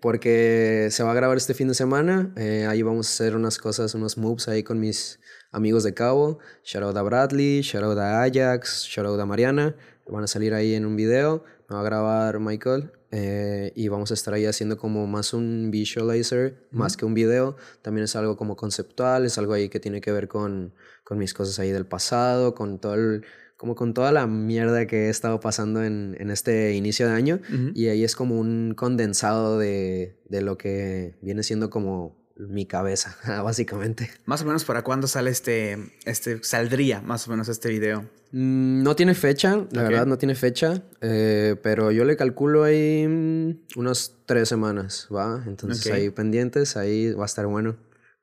porque 0.00 0.88
se 0.90 1.02
va 1.02 1.12
a 1.12 1.14
grabar 1.14 1.36
este 1.36 1.54
fin 1.54 1.68
de 1.68 1.74
semana. 1.74 2.32
Eh, 2.36 2.66
ahí 2.68 2.82
vamos 2.82 3.08
a 3.08 3.10
hacer 3.10 3.36
unas 3.36 3.58
cosas, 3.58 3.94
unos 3.94 4.16
moves 4.18 4.48
ahí 4.48 4.62
con 4.62 4.80
mis 4.80 5.20
amigos 5.50 5.84
de 5.84 5.94
Cabo. 5.94 6.38
Shout 6.64 6.96
a 6.96 7.02
Bradley, 7.02 7.60
shout 7.62 7.98
a 7.98 8.22
Ajax, 8.22 8.84
shout 8.84 9.20
a 9.20 9.26
Mariana. 9.26 9.76
Van 10.06 10.24
a 10.24 10.26
salir 10.26 10.54
ahí 10.54 10.74
en 10.74 10.86
un 10.86 10.96
video. 10.96 11.44
Me 11.68 11.74
va 11.74 11.80
a 11.80 11.84
grabar 11.84 12.40
Michael. 12.40 12.92
Eh, 13.10 13.72
y 13.74 13.88
vamos 13.88 14.10
a 14.10 14.14
estar 14.14 14.34
ahí 14.34 14.44
haciendo 14.44 14.76
como 14.76 15.06
más 15.06 15.32
un 15.32 15.70
visualizer, 15.70 16.66
más 16.70 16.96
que 16.96 17.04
un 17.04 17.14
video. 17.14 17.56
También 17.82 18.04
es 18.04 18.16
algo 18.16 18.36
como 18.36 18.56
conceptual, 18.56 19.24
es 19.24 19.38
algo 19.38 19.54
ahí 19.54 19.68
que 19.68 19.80
tiene 19.80 20.00
que 20.00 20.12
ver 20.12 20.28
con, 20.28 20.74
con 21.04 21.18
mis 21.18 21.32
cosas 21.32 21.58
ahí 21.58 21.70
del 21.70 21.86
pasado, 21.86 22.54
con 22.54 22.78
todo 22.78 22.94
el 22.94 23.24
como 23.58 23.74
con 23.74 23.92
toda 23.92 24.12
la 24.12 24.26
mierda 24.28 24.86
que 24.86 25.06
he 25.06 25.08
estado 25.10 25.40
pasando 25.40 25.82
en, 25.82 26.16
en 26.20 26.30
este 26.30 26.74
inicio 26.74 27.08
de 27.08 27.12
año. 27.12 27.40
Y 27.74 27.88
ahí 27.88 28.04
es 28.04 28.14
como 28.14 28.38
un 28.38 28.72
condensado 28.74 29.58
de, 29.58 30.16
de, 30.28 30.42
lo 30.42 30.56
que 30.56 31.16
viene 31.22 31.42
siendo 31.42 31.68
como 31.68 32.16
mi 32.36 32.66
cabeza, 32.66 33.16
básicamente. 33.42 34.10
Más 34.26 34.42
o 34.42 34.44
menos 34.44 34.64
para 34.64 34.82
cuándo 34.82 35.08
sale 35.08 35.30
este, 35.30 35.76
este, 36.04 36.42
saldría 36.44 37.00
más 37.02 37.26
o 37.26 37.32
menos 37.32 37.48
este 37.48 37.68
video. 37.68 38.02
Mm, 38.30 38.84
no 38.84 38.94
tiene 38.94 39.14
fecha, 39.14 39.66
la 39.72 39.82
verdad 39.82 40.06
no 40.06 40.18
tiene 40.18 40.36
fecha, 40.36 40.84
eh, 41.00 41.56
pero 41.60 41.90
yo 41.90 42.04
le 42.04 42.16
calculo 42.16 42.62
ahí 42.62 43.08
mm, 43.08 43.58
unas 43.74 44.14
tres 44.24 44.48
semanas, 44.48 45.08
¿va? 45.12 45.42
Entonces 45.48 45.92
ahí 45.92 46.10
pendientes, 46.10 46.76
ahí 46.76 47.12
va 47.12 47.24
a 47.24 47.26
estar 47.26 47.46
bueno. 47.48 47.76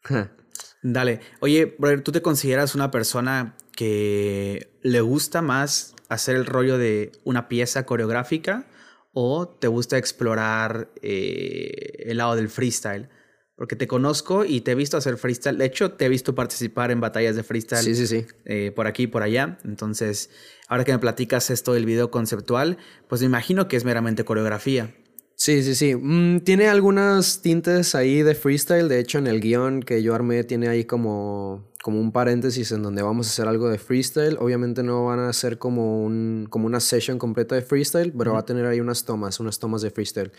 Dale. 0.81 1.19
Oye, 1.39 1.75
brother, 1.77 2.01
¿tú 2.01 2.11
te 2.11 2.21
consideras 2.21 2.75
una 2.75 2.91
persona 2.91 3.55
que 3.75 4.77
le 4.81 5.01
gusta 5.01 5.41
más 5.41 5.95
hacer 6.09 6.35
el 6.35 6.45
rollo 6.45 6.77
de 6.77 7.11
una 7.23 7.47
pieza 7.47 7.85
coreográfica 7.85 8.67
o 9.13 9.47
te 9.47 9.67
gusta 9.67 9.97
explorar 9.97 10.89
eh, 11.01 12.03
el 12.05 12.17
lado 12.17 12.35
del 12.35 12.49
freestyle? 12.49 13.09
Porque 13.55 13.77
te 13.77 13.87
conozco 13.87 14.43
y 14.43 14.61
te 14.61 14.71
he 14.71 14.75
visto 14.75 14.97
hacer 14.97 15.17
freestyle. 15.17 15.57
De 15.57 15.65
hecho, 15.65 15.93
te 15.93 16.05
he 16.05 16.09
visto 16.09 16.35
participar 16.35 16.91
en 16.91 16.99
batallas 16.99 17.37
de 17.37 17.43
freestyle. 17.43 17.83
Sí, 17.83 17.95
sí, 17.95 18.05
sí. 18.05 18.25
Eh, 18.43 18.73
por 18.75 18.85
aquí 18.85 19.03
y 19.03 19.07
por 19.07 19.23
allá. 19.23 19.59
Entonces, 19.63 20.29
ahora 20.67 20.83
que 20.83 20.91
me 20.91 20.99
platicas 20.99 21.49
esto 21.49 21.71
del 21.71 21.85
video 21.85 22.11
conceptual, 22.11 22.77
pues 23.07 23.21
me 23.21 23.27
imagino 23.27 23.69
que 23.69 23.77
es 23.77 23.85
meramente 23.85 24.25
coreografía. 24.25 24.93
Sí, 25.35 25.63
sí, 25.63 25.75
sí. 25.75 25.95
Mm, 25.95 26.41
tiene 26.41 26.67
algunas 26.67 27.41
tintes 27.41 27.95
ahí 27.95 28.23
de 28.23 28.35
freestyle. 28.35 28.87
De 28.87 28.99
hecho, 28.99 29.19
en 29.19 29.27
el 29.27 29.39
guion 29.41 29.83
que 29.83 30.01
yo 30.01 30.15
armé 30.15 30.43
tiene 30.43 30.67
ahí 30.67 30.85
como, 30.85 31.71
como 31.85 31.99
un 31.99 32.11
paréntesis 32.11 32.71
en 32.71 32.81
donde 32.81 33.03
vamos 33.03 33.27
a 33.27 33.29
hacer 33.29 33.47
algo 33.47 33.69
de 33.69 33.77
freestyle. 33.77 34.37
Obviamente 34.39 34.81
no 34.81 35.05
van 35.05 35.19
a 35.19 35.31
ser 35.33 35.59
como, 35.59 36.03
un, 36.03 36.47
como 36.49 36.65
una 36.65 36.79
session 36.79 37.19
completa 37.19 37.53
de 37.53 37.61
freestyle, 37.61 38.11
pero 38.11 38.33
va 38.33 38.39
a 38.39 38.45
tener 38.45 38.65
ahí 38.65 38.79
unas 38.79 39.05
tomas, 39.05 39.39
unas 39.39 39.59
tomas 39.59 39.83
de 39.83 39.91
freestyle. 39.91 40.31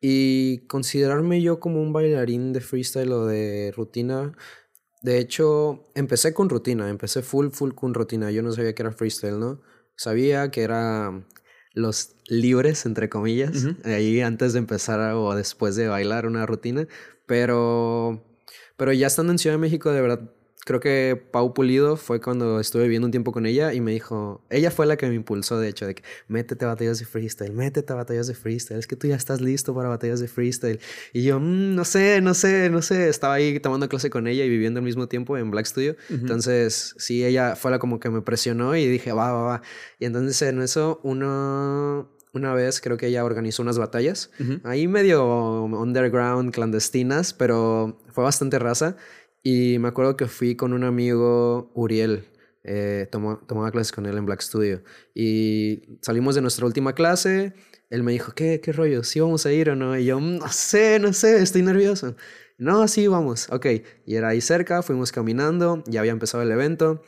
Y 0.00 0.60
considerarme 0.66 1.42
yo 1.42 1.60
como 1.60 1.82
un 1.82 1.92
bailarín 1.92 2.54
de 2.54 2.62
freestyle 2.62 3.12
o 3.12 3.26
de 3.26 3.70
rutina. 3.76 4.32
De 5.02 5.18
hecho, 5.18 5.84
empecé 5.94 6.32
con 6.32 6.48
rutina, 6.48 6.88
empecé 6.88 7.20
full, 7.20 7.48
full 7.50 7.74
con 7.74 7.92
rutina. 7.92 8.30
Yo 8.30 8.42
no 8.42 8.50
sabía 8.52 8.74
que 8.74 8.80
era 8.80 8.92
freestyle, 8.92 9.38
¿no? 9.38 9.60
Sabía 9.96 10.50
que 10.50 10.62
era 10.62 11.22
los 11.74 12.16
libres, 12.28 12.86
entre 12.86 13.10
comillas, 13.10 13.66
ahí 13.84 14.22
antes 14.22 14.54
de 14.54 14.60
empezar 14.60 15.00
o 15.12 15.34
después 15.34 15.76
de 15.76 15.86
bailar 15.86 16.26
una 16.26 16.46
rutina, 16.46 16.88
pero, 17.26 18.24
pero 18.78 18.94
ya 18.94 19.06
estando 19.06 19.32
en 19.32 19.38
Ciudad 19.38 19.56
de 19.56 19.60
México, 19.60 19.92
de 19.92 20.00
verdad 20.00 20.33
creo 20.64 20.80
que 20.80 21.22
Pau 21.30 21.52
Pulido 21.52 21.96
fue 21.96 22.20
cuando 22.20 22.58
estuve 22.58 22.84
viviendo 22.84 23.06
un 23.06 23.10
tiempo 23.10 23.32
con 23.32 23.46
ella 23.46 23.74
y 23.74 23.80
me 23.80 23.92
dijo, 23.92 24.42
ella 24.50 24.70
fue 24.70 24.86
la 24.86 24.96
que 24.96 25.06
me 25.06 25.14
impulsó, 25.14 25.58
de 25.58 25.68
hecho, 25.68 25.86
de 25.86 25.94
que 25.94 26.02
métete 26.28 26.64
a 26.64 26.68
batallas 26.68 26.98
de 26.98 27.04
freestyle, 27.04 27.52
métete 27.52 27.92
a 27.92 27.96
batallas 27.96 28.26
de 28.26 28.34
freestyle, 28.34 28.78
es 28.78 28.86
que 28.86 28.96
tú 28.96 29.06
ya 29.06 29.16
estás 29.16 29.40
listo 29.40 29.74
para 29.74 29.88
batallas 29.88 30.20
de 30.20 30.28
freestyle. 30.28 30.80
Y 31.12 31.22
yo, 31.22 31.38
mm, 31.38 31.74
no 31.74 31.84
sé, 31.84 32.20
no 32.20 32.34
sé, 32.34 32.70
no 32.70 32.82
sé, 32.82 33.08
estaba 33.08 33.34
ahí 33.34 33.60
tomando 33.60 33.88
clase 33.88 34.10
con 34.10 34.26
ella 34.26 34.44
y 34.44 34.48
viviendo 34.48 34.78
al 34.78 34.84
mismo 34.84 35.06
tiempo 35.06 35.36
en 35.36 35.50
Black 35.50 35.66
Studio. 35.66 35.96
Entonces, 36.08 36.94
sí, 36.98 37.24
ella 37.24 37.56
fue 37.56 37.70
la 37.70 37.78
como 37.78 38.00
que 38.00 38.10
me 38.10 38.22
presionó 38.22 38.74
y 38.76 38.86
dije, 38.86 39.12
va, 39.12 39.32
va, 39.32 39.42
va. 39.42 39.62
Y 39.98 40.06
entonces 40.06 40.40
en 40.42 40.62
eso 40.62 41.00
uno 41.02 42.10
una 42.34 42.52
vez 42.52 42.80
creo 42.80 42.96
que 42.96 43.06
ella 43.06 43.24
organizó 43.24 43.62
unas 43.62 43.78
batallas, 43.78 44.30
ahí 44.64 44.88
medio 44.88 45.64
underground, 45.64 46.52
clandestinas, 46.52 47.32
pero 47.32 48.00
fue 48.08 48.24
bastante 48.24 48.58
raza. 48.58 48.96
Y 49.46 49.78
me 49.78 49.88
acuerdo 49.88 50.16
que 50.16 50.26
fui 50.26 50.56
con 50.56 50.72
un 50.72 50.84
amigo, 50.84 51.70
Uriel, 51.74 52.24
eh, 52.64 53.06
tomaba 53.10 53.70
clases 53.70 53.92
con 53.92 54.06
él 54.06 54.16
en 54.16 54.24
Black 54.24 54.40
Studio. 54.40 54.82
Y 55.14 55.98
salimos 56.00 56.34
de 56.34 56.40
nuestra 56.40 56.64
última 56.64 56.94
clase, 56.94 57.52
él 57.90 58.02
me 58.02 58.12
dijo, 58.12 58.32
¿qué, 58.32 58.62
qué 58.62 58.72
rollo? 58.72 59.04
¿Sí 59.04 59.20
vamos 59.20 59.44
a 59.44 59.52
ir 59.52 59.68
o 59.68 59.76
no? 59.76 59.98
Y 59.98 60.06
yo, 60.06 60.18
no 60.18 60.48
sé, 60.48 60.98
no 60.98 61.12
sé, 61.12 61.42
estoy 61.42 61.60
nervioso. 61.60 62.16
No, 62.56 62.88
sí, 62.88 63.06
vamos. 63.06 63.48
Ok, 63.50 63.66
y 64.06 64.14
era 64.14 64.28
ahí 64.28 64.40
cerca, 64.40 64.82
fuimos 64.82 65.12
caminando, 65.12 65.84
ya 65.86 66.00
había 66.00 66.12
empezado 66.12 66.42
el 66.42 66.50
evento. 66.50 67.02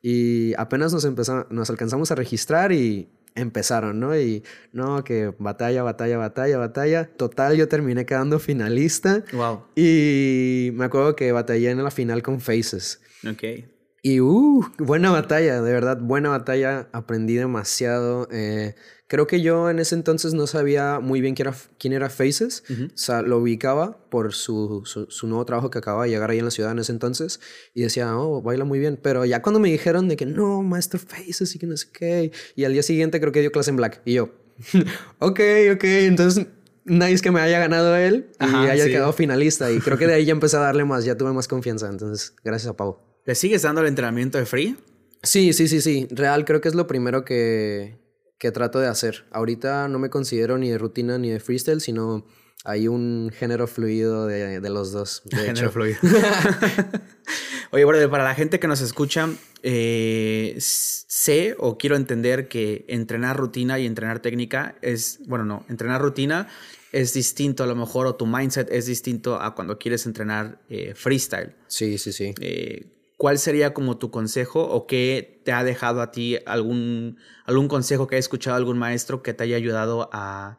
Y 0.00 0.54
apenas 0.54 0.94
nos, 0.94 1.04
empezamos, 1.04 1.46
nos 1.50 1.68
alcanzamos 1.68 2.10
a 2.10 2.14
registrar 2.14 2.72
y 2.72 3.10
empezaron, 3.34 4.00
¿no? 4.00 4.16
Y 4.18 4.42
no, 4.72 5.04
que 5.04 5.32
batalla, 5.38 5.82
batalla, 5.82 6.18
batalla, 6.18 6.58
batalla. 6.58 7.10
Total, 7.16 7.56
yo 7.56 7.68
terminé 7.68 8.06
quedando 8.06 8.38
finalista. 8.38 9.24
Wow. 9.32 9.62
Y 9.74 10.70
me 10.74 10.84
acuerdo 10.84 11.16
que 11.16 11.32
batallé 11.32 11.70
en 11.70 11.82
la 11.82 11.90
final 11.90 12.22
con 12.22 12.40
Faces. 12.40 13.00
Ok. 13.28 13.71
Y, 14.02 14.20
uh, 14.20 14.66
buena 14.78 15.10
batalla, 15.10 15.62
de 15.62 15.72
verdad, 15.72 15.98
buena 16.00 16.30
batalla. 16.30 16.88
Aprendí 16.92 17.34
demasiado. 17.34 18.28
Eh, 18.32 18.74
Creo 19.12 19.26
que 19.26 19.42
yo 19.42 19.68
en 19.68 19.78
ese 19.78 19.94
entonces 19.94 20.32
no 20.32 20.46
sabía 20.46 20.98
muy 20.98 21.20
bien 21.20 21.34
quién 21.34 21.48
era, 21.48 21.56
quién 21.78 21.92
era 21.92 22.08
Faces. 22.08 22.64
O 22.70 22.96
sea, 22.96 23.20
lo 23.20 23.40
ubicaba 23.40 24.08
por 24.08 24.32
su, 24.32 24.84
su, 24.86 25.26
nuevo 25.26 25.44
trabajo 25.44 25.68
que 25.68 25.76
acababa 25.76 26.04
de 26.04 26.08
llegar 26.08 26.30
ahí 26.30 26.38
en 26.38 26.46
la 26.46 26.50
ciudad 26.50 26.72
en 26.72 26.78
ese 26.78 26.92
entonces. 26.92 27.38
Y 27.74 27.82
decía, 27.82 28.16
oh, 28.16 28.40
baila 28.40 28.64
muy 28.64 28.78
bien. 28.78 28.98
Pero 29.02 29.26
ya 29.26 29.42
cuando 29.42 29.60
me 29.60 29.70
dijeron 29.70 30.08
de 30.08 30.16
que 30.16 30.24
no, 30.24 30.62
Maestro 30.62 30.98
Faces 30.98 31.54
y 31.54 31.58
que 31.58 31.66
no 31.66 31.76
sé 31.76 31.88
qué. 31.92 32.32
Y 32.56 32.64
al 32.64 32.72
día 32.72 32.82
siguiente 32.82 33.20
creo 33.20 33.32
que 33.32 33.42
dio 33.42 33.52
clase 33.52 33.68
en 33.68 33.76
Black. 33.76 34.00
Y 34.06 34.14
yo, 34.14 34.30
ok, 35.18 35.40
ok, 35.74 35.84
entonces 35.84 36.46
nadie 36.86 37.12
es 37.12 37.20
que 37.20 37.30
me 37.30 37.42
haya 37.42 37.58
ganado 37.58 37.94
él 37.94 38.30
y 38.40 38.66
haya 38.66 38.86
quedado 38.86 39.12
finalista. 39.12 39.70
Y 39.70 39.80
creo 39.80 39.98
que 39.98 40.06
de 40.06 40.14
ahí 40.14 40.24
ya 40.24 40.32
empecé 40.32 40.56
a 40.56 40.60
darle 40.60 40.86
más, 40.86 41.04
ya 41.04 41.18
tuve 41.18 41.34
más 41.34 41.48
confianza. 41.48 41.90
Entonces, 41.90 42.34
gracias 42.42 42.70
a 42.70 42.78
Pau. 42.78 43.11
¿Le 43.24 43.34
sigues 43.34 43.62
dando 43.62 43.80
el 43.80 43.86
entrenamiento 43.86 44.38
de 44.38 44.46
free? 44.46 44.76
Sí, 45.22 45.52
sí, 45.52 45.68
sí, 45.68 45.80
sí. 45.80 46.08
Real, 46.10 46.44
creo 46.44 46.60
que 46.60 46.68
es 46.68 46.74
lo 46.74 46.86
primero 46.86 47.24
que, 47.24 47.98
que 48.38 48.50
trato 48.50 48.80
de 48.80 48.88
hacer. 48.88 49.24
Ahorita 49.30 49.86
no 49.88 49.98
me 49.98 50.10
considero 50.10 50.58
ni 50.58 50.70
de 50.70 50.78
rutina 50.78 51.18
ni 51.18 51.30
de 51.30 51.38
freestyle, 51.38 51.80
sino 51.80 52.26
hay 52.64 52.88
un 52.88 53.30
género 53.32 53.66
fluido 53.66 54.26
de, 54.26 54.60
de 54.60 54.70
los 54.70 54.90
dos. 54.90 55.22
De 55.24 55.36
género 55.46 55.70
fluido. 55.70 55.98
Oye, 57.70 57.84
brother, 57.84 58.10
para 58.10 58.24
la 58.24 58.34
gente 58.34 58.58
que 58.58 58.66
nos 58.66 58.80
escucha, 58.80 59.28
eh, 59.62 60.56
sé 60.58 61.54
o 61.58 61.78
quiero 61.78 61.96
entender 61.96 62.48
que 62.48 62.84
entrenar 62.88 63.36
rutina 63.36 63.78
y 63.78 63.86
entrenar 63.86 64.20
técnica 64.20 64.76
es, 64.82 65.20
bueno, 65.26 65.44
no, 65.44 65.64
entrenar 65.68 66.02
rutina 66.02 66.48
es 66.92 67.14
distinto 67.14 67.64
a 67.64 67.66
lo 67.66 67.74
mejor 67.74 68.06
o 68.06 68.16
tu 68.16 68.26
mindset 68.26 68.70
es 68.70 68.86
distinto 68.86 69.40
a 69.40 69.54
cuando 69.54 69.78
quieres 69.78 70.04
entrenar 70.04 70.60
eh, 70.68 70.92
freestyle. 70.94 71.54
Sí, 71.66 71.96
sí, 71.96 72.12
sí. 72.12 72.34
Eh, 72.40 72.91
¿Cuál 73.22 73.38
sería 73.38 73.72
como 73.72 73.98
tu 73.98 74.10
consejo 74.10 74.64
o 74.64 74.88
qué 74.88 75.40
te 75.44 75.52
ha 75.52 75.62
dejado 75.62 76.02
a 76.02 76.10
ti 76.10 76.38
algún, 76.44 77.18
algún 77.44 77.68
consejo 77.68 78.08
que 78.08 78.16
haya 78.16 78.20
escuchado 78.20 78.56
algún 78.56 78.80
maestro 78.80 79.22
que 79.22 79.32
te 79.32 79.44
haya 79.44 79.54
ayudado 79.54 80.10
a, 80.12 80.58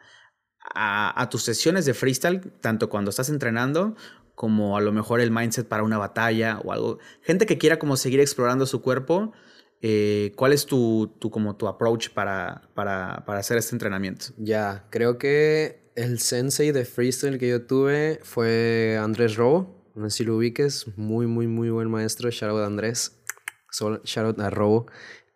tus 1.29 1.43
sesiones 1.43 1.83
de 1.83 1.93
freestyle, 1.93 2.39
tanto 2.61 2.87
cuando 2.87 3.09
estás 3.09 3.27
entrenando 3.27 3.97
como 4.33 4.77
a 4.77 4.81
lo 4.81 4.93
mejor 4.93 5.19
el 5.19 5.29
mindset 5.29 5.67
para 5.67 5.83
una 5.83 5.97
batalla 5.97 6.61
o 6.63 6.71
algo. 6.71 6.99
Gente 7.21 7.45
que 7.45 7.57
quiera 7.57 7.79
como 7.79 7.97
seguir 7.97 8.21
explorando 8.21 8.65
su 8.65 8.81
cuerpo, 8.81 9.33
eh, 9.81 10.31
¿cuál 10.37 10.53
es 10.53 10.65
tu, 10.65 11.17
como 11.33 11.57
tu 11.57 11.67
approach 11.67 12.11
para, 12.11 12.69
para, 12.75 13.25
para 13.25 13.39
hacer 13.39 13.57
este 13.57 13.75
entrenamiento? 13.75 14.27
Ya, 14.37 14.87
creo 14.89 15.17
que 15.17 15.91
el 15.97 16.17
sensei 16.17 16.71
de 16.71 16.85
freestyle 16.85 17.37
que 17.37 17.49
yo 17.49 17.65
tuve 17.65 18.21
fue 18.23 18.97
Andrés 19.01 19.35
Robo. 19.35 19.82
No 19.95 20.09
sé 20.09 20.17
si 20.17 20.23
lo 20.23 20.37
ubiques, 20.37 20.87
muy, 20.95 21.27
muy, 21.27 21.47
muy 21.47 21.69
buen 21.69 21.89
maestro. 21.89 22.29
Shout 22.29 22.51
out 22.51 22.65
Andrés. 22.65 23.19
Shout 23.71 24.25
out 24.25 24.39
a 24.39 24.49
Robo. 24.49 24.87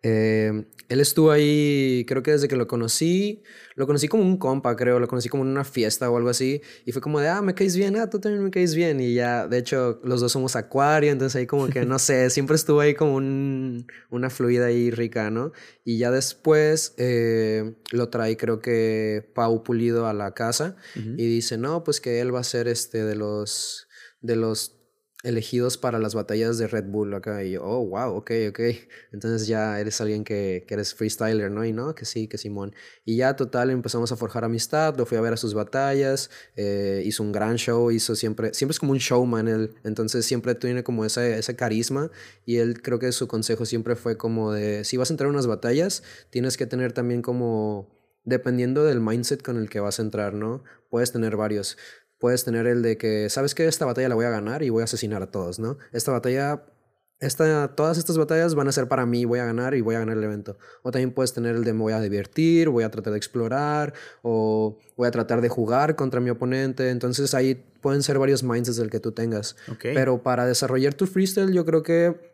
Eh, 0.02 0.64
él 0.88 1.00
estuvo 1.00 1.30
ahí, 1.30 2.04
creo 2.08 2.22
que 2.22 2.30
desde 2.30 2.48
que 2.48 2.56
lo 2.56 2.66
conocí, 2.66 3.42
lo 3.74 3.86
conocí 3.86 4.08
como 4.08 4.22
un 4.22 4.38
compa, 4.38 4.74
creo, 4.74 4.98
lo 4.98 5.06
conocí 5.06 5.28
como 5.28 5.42
en 5.42 5.50
una 5.50 5.64
fiesta 5.64 6.08
o 6.08 6.16
algo 6.16 6.30
así, 6.30 6.62
y 6.86 6.92
fue 6.92 7.02
como 7.02 7.20
de, 7.20 7.28
ah, 7.28 7.42
me 7.42 7.54
caes 7.54 7.76
bien, 7.76 7.96
ah, 7.96 8.08
tú 8.08 8.18
también 8.18 8.42
me 8.42 8.50
caes 8.50 8.74
bien, 8.74 9.00
y 9.00 9.12
ya, 9.12 9.46
de 9.46 9.58
hecho, 9.58 10.00
los 10.02 10.22
dos 10.22 10.32
somos 10.32 10.56
acuario, 10.56 11.10
entonces 11.10 11.36
ahí 11.36 11.46
como 11.46 11.68
que, 11.68 11.84
no 11.84 11.98
sé, 11.98 12.30
siempre 12.30 12.56
estuvo 12.56 12.80
ahí 12.80 12.94
como 12.94 13.16
un, 13.16 13.86
una 14.10 14.30
fluida 14.30 14.66
ahí 14.66 14.90
rica, 14.90 15.30
¿no? 15.30 15.52
Y 15.84 15.98
ya 15.98 16.10
después 16.10 16.94
eh, 16.96 17.74
lo 17.92 18.08
trae, 18.08 18.38
creo 18.38 18.60
que 18.60 19.30
Pau 19.34 19.62
Pulido 19.62 20.06
a 20.06 20.14
la 20.14 20.32
casa, 20.32 20.76
y 20.94 21.26
dice, 21.26 21.58
no, 21.58 21.84
pues 21.84 22.00
que 22.00 22.20
él 22.20 22.34
va 22.34 22.40
a 22.40 22.44
ser 22.44 22.66
este 22.66 23.04
de 23.04 23.14
los, 23.14 23.87
de 24.20 24.36
los 24.36 24.78
elegidos 25.24 25.78
para 25.78 25.98
las 25.98 26.14
batallas 26.14 26.58
de 26.58 26.68
Red 26.68 26.84
Bull 26.84 27.12
acá 27.12 27.42
y 27.42 27.52
yo, 27.52 27.64
oh, 27.64 27.84
wow, 27.84 28.14
ok, 28.14 28.30
ok. 28.50 28.60
Entonces 29.12 29.48
ya 29.48 29.80
eres 29.80 30.00
alguien 30.00 30.22
que, 30.22 30.64
que, 30.66 30.74
eres 30.74 30.94
freestyler, 30.94 31.50
¿no? 31.50 31.64
Y 31.64 31.72
no, 31.72 31.94
que 31.96 32.04
sí, 32.04 32.28
que 32.28 32.38
Simón. 32.38 32.72
Y 33.04 33.16
ya 33.16 33.34
total 33.34 33.70
empezamos 33.70 34.12
a 34.12 34.16
forjar 34.16 34.44
amistad, 34.44 34.96
lo 34.96 35.06
fui 35.06 35.18
a 35.18 35.20
ver 35.20 35.32
a 35.32 35.36
sus 35.36 35.54
batallas, 35.54 36.30
eh, 36.54 37.02
hizo 37.04 37.24
un 37.24 37.32
gran 37.32 37.56
show, 37.56 37.90
hizo 37.90 38.14
siempre, 38.14 38.54
siempre 38.54 38.72
es 38.72 38.78
como 38.78 38.92
un 38.92 38.98
showman 38.98 39.48
él, 39.48 39.74
entonces 39.82 40.24
siempre 40.24 40.54
tiene 40.54 40.84
como 40.84 41.04
ese, 41.04 41.38
ese 41.38 41.56
carisma 41.56 42.10
y 42.46 42.58
él 42.58 42.80
creo 42.80 43.00
que 43.00 43.10
su 43.10 43.26
consejo 43.26 43.66
siempre 43.66 43.96
fue 43.96 44.16
como 44.16 44.52
de, 44.52 44.84
si 44.84 44.96
vas 44.96 45.10
a 45.10 45.14
entrar 45.14 45.26
a 45.28 45.32
unas 45.32 45.48
batallas, 45.48 46.04
tienes 46.30 46.56
que 46.56 46.66
tener 46.66 46.92
también 46.92 47.22
como 47.22 47.88
dependiendo 48.24 48.84
del 48.84 49.00
mindset 49.00 49.42
con 49.42 49.56
el 49.56 49.68
que 49.68 49.80
vas 49.80 49.98
a 49.98 50.02
entrar, 50.02 50.34
¿no? 50.34 50.62
Puedes 50.90 51.12
tener 51.12 51.36
varios. 51.36 51.76
Puedes 52.18 52.44
tener 52.44 52.66
el 52.66 52.82
de 52.82 52.96
que, 52.96 53.30
¿sabes 53.30 53.54
que 53.54 53.66
Esta 53.66 53.86
batalla 53.86 54.08
la 54.08 54.14
voy 54.14 54.24
a 54.24 54.30
ganar 54.30 54.62
y 54.62 54.70
voy 54.70 54.82
a 54.82 54.84
asesinar 54.84 55.22
a 55.22 55.30
todos, 55.30 55.58
¿no? 55.58 55.78
Esta 55.92 56.12
batalla, 56.12 56.64
esta, 57.20 57.74
todas 57.74 57.98
estas 57.98 58.18
batallas 58.18 58.54
van 58.54 58.68
a 58.68 58.72
ser 58.72 58.88
para 58.88 59.06
mí, 59.06 59.24
voy 59.24 59.38
a 59.38 59.44
ganar 59.44 59.74
y 59.74 59.80
voy 59.80 59.94
a 59.94 60.00
ganar 60.00 60.16
el 60.16 60.24
evento. 60.24 60.58
O 60.82 60.90
también 60.90 61.12
puedes 61.12 61.32
tener 61.32 61.54
el 61.54 61.64
de 61.64 61.72
me 61.72 61.80
voy 61.80 61.92
a 61.92 62.00
divertir, 62.00 62.68
voy 62.68 62.84
a 62.84 62.90
tratar 62.90 63.12
de 63.12 63.18
explorar, 63.18 63.94
o 64.22 64.78
voy 64.96 65.06
a 65.06 65.10
tratar 65.10 65.40
de 65.40 65.48
jugar 65.48 65.96
contra 65.96 66.20
mi 66.20 66.30
oponente. 66.30 66.90
Entonces 66.90 67.34
ahí 67.34 67.54
pueden 67.80 68.02
ser 68.02 68.18
varios 68.18 68.42
mindsets 68.42 68.78
del 68.78 68.90
que 68.90 69.00
tú 69.00 69.12
tengas. 69.12 69.56
Pero 69.80 70.22
para 70.22 70.46
desarrollar 70.46 70.94
tu 70.94 71.06
freestyle, 71.06 71.52
yo 71.52 71.64
creo 71.64 71.82
que 71.82 72.28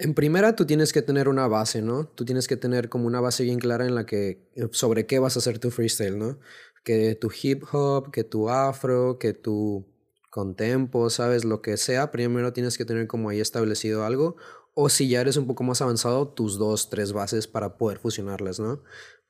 en 0.00 0.14
primera, 0.14 0.54
tú 0.54 0.64
tienes 0.64 0.92
que 0.92 1.02
tener 1.02 1.28
una 1.28 1.48
base, 1.48 1.82
¿no? 1.82 2.06
Tú 2.06 2.24
tienes 2.24 2.46
que 2.46 2.56
tener 2.56 2.88
como 2.88 3.08
una 3.08 3.20
base 3.20 3.42
bien 3.42 3.58
clara 3.58 3.84
en 3.84 3.96
la 3.96 4.06
que, 4.06 4.48
sobre 4.70 5.06
qué 5.06 5.18
vas 5.18 5.34
a 5.34 5.40
hacer 5.40 5.58
tu 5.58 5.72
freestyle, 5.72 6.16
¿no? 6.16 6.38
Que 6.84 7.14
tu 7.14 7.30
hip 7.42 7.64
hop, 7.72 8.10
que 8.10 8.24
tu 8.24 8.48
afro, 8.48 9.18
que 9.18 9.32
tu 9.32 9.86
contempo, 10.30 11.10
sabes, 11.10 11.44
lo 11.44 11.62
que 11.62 11.76
sea, 11.76 12.10
primero 12.10 12.52
tienes 12.52 12.78
que 12.78 12.84
tener 12.84 13.06
como 13.06 13.28
ahí 13.28 13.40
establecido 13.40 14.04
algo. 14.04 14.36
O 14.74 14.88
si 14.88 15.08
ya 15.08 15.20
eres 15.20 15.36
un 15.36 15.46
poco 15.46 15.64
más 15.64 15.82
avanzado, 15.82 16.28
tus 16.28 16.58
dos, 16.58 16.88
tres 16.90 17.12
bases 17.12 17.48
para 17.48 17.76
poder 17.76 17.98
fusionarlas, 17.98 18.60
¿no? 18.60 18.82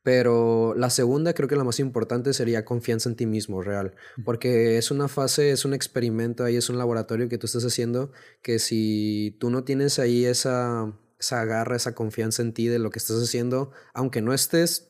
Pero 0.03 0.75
la 0.77 0.91
segunda, 0.91 1.35
creo 1.35 1.49
que 1.49 1.57
la 1.57 1.65
más 1.65 1.81
importante 1.81 2.33
sería 2.33 2.65
confianza 2.65 3.09
en 3.09 3.17
ti 3.17 3.27
mismo, 3.27 3.63
real. 3.63 3.95
Porque 4.25 4.79
es 4.79 4.91
una 4.91 5.09
fase, 5.09 5.51
es 5.51 5.65
un 5.65 5.75
experimento 5.75 6.45
ahí, 6.45 6.57
es 6.57 6.71
un 6.71 6.79
laboratorio 6.79 7.29
que 7.29 7.39
tú 7.39 7.47
estás 7.47 7.65
haciendo, 7.65 8.13
que 8.43 8.59
si 8.59 9.37
tú 9.41 9.51
no 9.51 9.65
tienes 9.65 9.99
ahí 9.99 10.25
esa, 10.25 10.95
esa 11.19 11.45
garra, 11.45 11.77
esa 11.77 11.95
confianza 11.95 12.43
en 12.43 12.55
ti 12.55 12.69
de 12.69 12.79
lo 12.79 12.91
que 12.91 12.99
estás 12.99 13.21
haciendo, 13.23 13.71
aunque 13.93 14.23
no 14.23 14.33
estés 14.33 14.88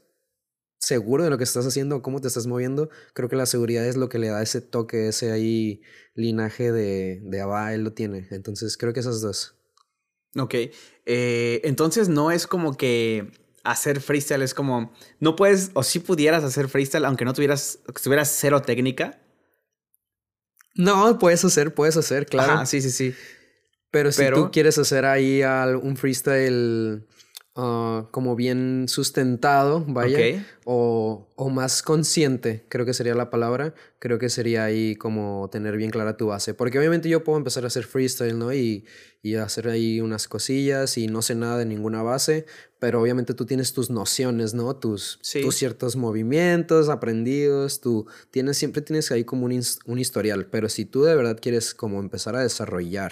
seguro 0.78 1.24
de 1.24 1.30
lo 1.30 1.38
que 1.38 1.44
estás 1.44 1.66
haciendo, 1.66 2.02
cómo 2.02 2.20
te 2.20 2.28
estás 2.28 2.46
moviendo, 2.46 2.88
creo 3.12 3.28
que 3.28 3.36
la 3.36 3.46
seguridad 3.46 3.86
es 3.86 3.96
lo 3.96 4.08
que 4.08 4.18
le 4.18 4.28
da 4.28 4.42
ese 4.42 4.60
toque, 4.60 5.08
ese 5.08 5.32
ahí 5.32 5.82
linaje 6.14 6.72
de, 6.72 7.20
de 7.22 7.40
Abba, 7.40 7.74
él 7.74 7.84
lo 7.84 7.92
tiene. 7.92 8.28
Entonces 8.30 8.76
creo 8.76 8.92
que 8.92 9.00
esas 9.00 9.20
dos. 9.20 9.56
Ok, 10.36 10.54
eh, 11.06 11.60
entonces 11.64 12.08
no 12.08 12.30
es 12.30 12.46
como 12.46 12.76
que 12.76 13.32
hacer 13.64 14.00
freestyle 14.00 14.42
es 14.42 14.54
como, 14.54 14.92
no 15.20 15.36
puedes, 15.36 15.70
o 15.74 15.82
si 15.82 15.98
pudieras 15.98 16.44
hacer 16.44 16.68
freestyle 16.68 17.04
aunque 17.04 17.24
no 17.24 17.34
tuvieras, 17.34 17.80
tuvieras 18.02 18.34
cero 18.38 18.62
técnica. 18.62 19.20
No, 20.74 21.18
puedes 21.18 21.44
hacer, 21.44 21.74
puedes 21.74 21.96
hacer, 21.96 22.26
claro. 22.26 22.64
sí, 22.66 22.80
sí, 22.80 22.90
sí. 22.90 23.14
Pero 23.90 24.12
si 24.12 24.22
tú 24.30 24.50
quieres 24.52 24.78
hacer 24.78 25.04
ahí 25.06 25.42
un 25.82 25.96
freestyle 25.96 27.06
Ah, 27.60 28.06
como 28.12 28.36
bien 28.36 28.84
sustentado, 28.86 29.84
vaya, 29.88 30.46
o, 30.64 31.26
o, 31.34 31.50
más 31.50 31.82
consciente, 31.82 32.64
creo 32.68 32.86
que 32.86 32.94
sería 32.94 33.16
la 33.16 33.30
palabra, 33.30 33.74
creo 33.98 34.20
que 34.20 34.28
sería 34.28 34.62
ahí 34.62 34.94
como 34.94 35.48
tener 35.50 35.76
bien 35.76 35.90
clara 35.90 36.16
tu 36.16 36.28
base, 36.28 36.54
porque 36.54 36.78
obviamente 36.78 37.08
yo 37.08 37.24
puedo 37.24 37.36
empezar 37.36 37.64
a 37.64 37.66
hacer 37.66 37.82
freestyle, 37.82 38.38
¿no? 38.38 38.54
Y, 38.54 38.84
y 39.22 39.34
hacer 39.34 39.66
ahí 39.66 40.00
unas 40.00 40.28
cosillas 40.28 40.96
y 40.98 41.08
no 41.08 41.20
sé 41.20 41.34
nada 41.34 41.58
de 41.58 41.64
ninguna 41.64 42.00
base, 42.04 42.46
pero 42.78 43.02
obviamente 43.02 43.34
tú 43.34 43.44
tienes 43.44 43.72
tus 43.72 43.90
nociones, 43.90 44.54
¿no? 44.54 44.76
Tus, 44.76 45.18
tus 45.42 45.56
ciertos 45.56 45.96
movimientos 45.96 46.88
aprendidos, 46.88 47.80
tú 47.80 48.06
tienes, 48.30 48.56
siempre 48.56 48.82
tienes 48.82 49.10
ahí 49.10 49.24
como 49.24 49.46
un, 49.46 49.60
un 49.86 49.98
historial, 49.98 50.46
pero 50.46 50.68
si 50.68 50.84
tú 50.84 51.02
de 51.02 51.16
verdad 51.16 51.40
quieres 51.42 51.74
como 51.74 51.98
empezar 51.98 52.36
a 52.36 52.42
desarrollar 52.44 53.10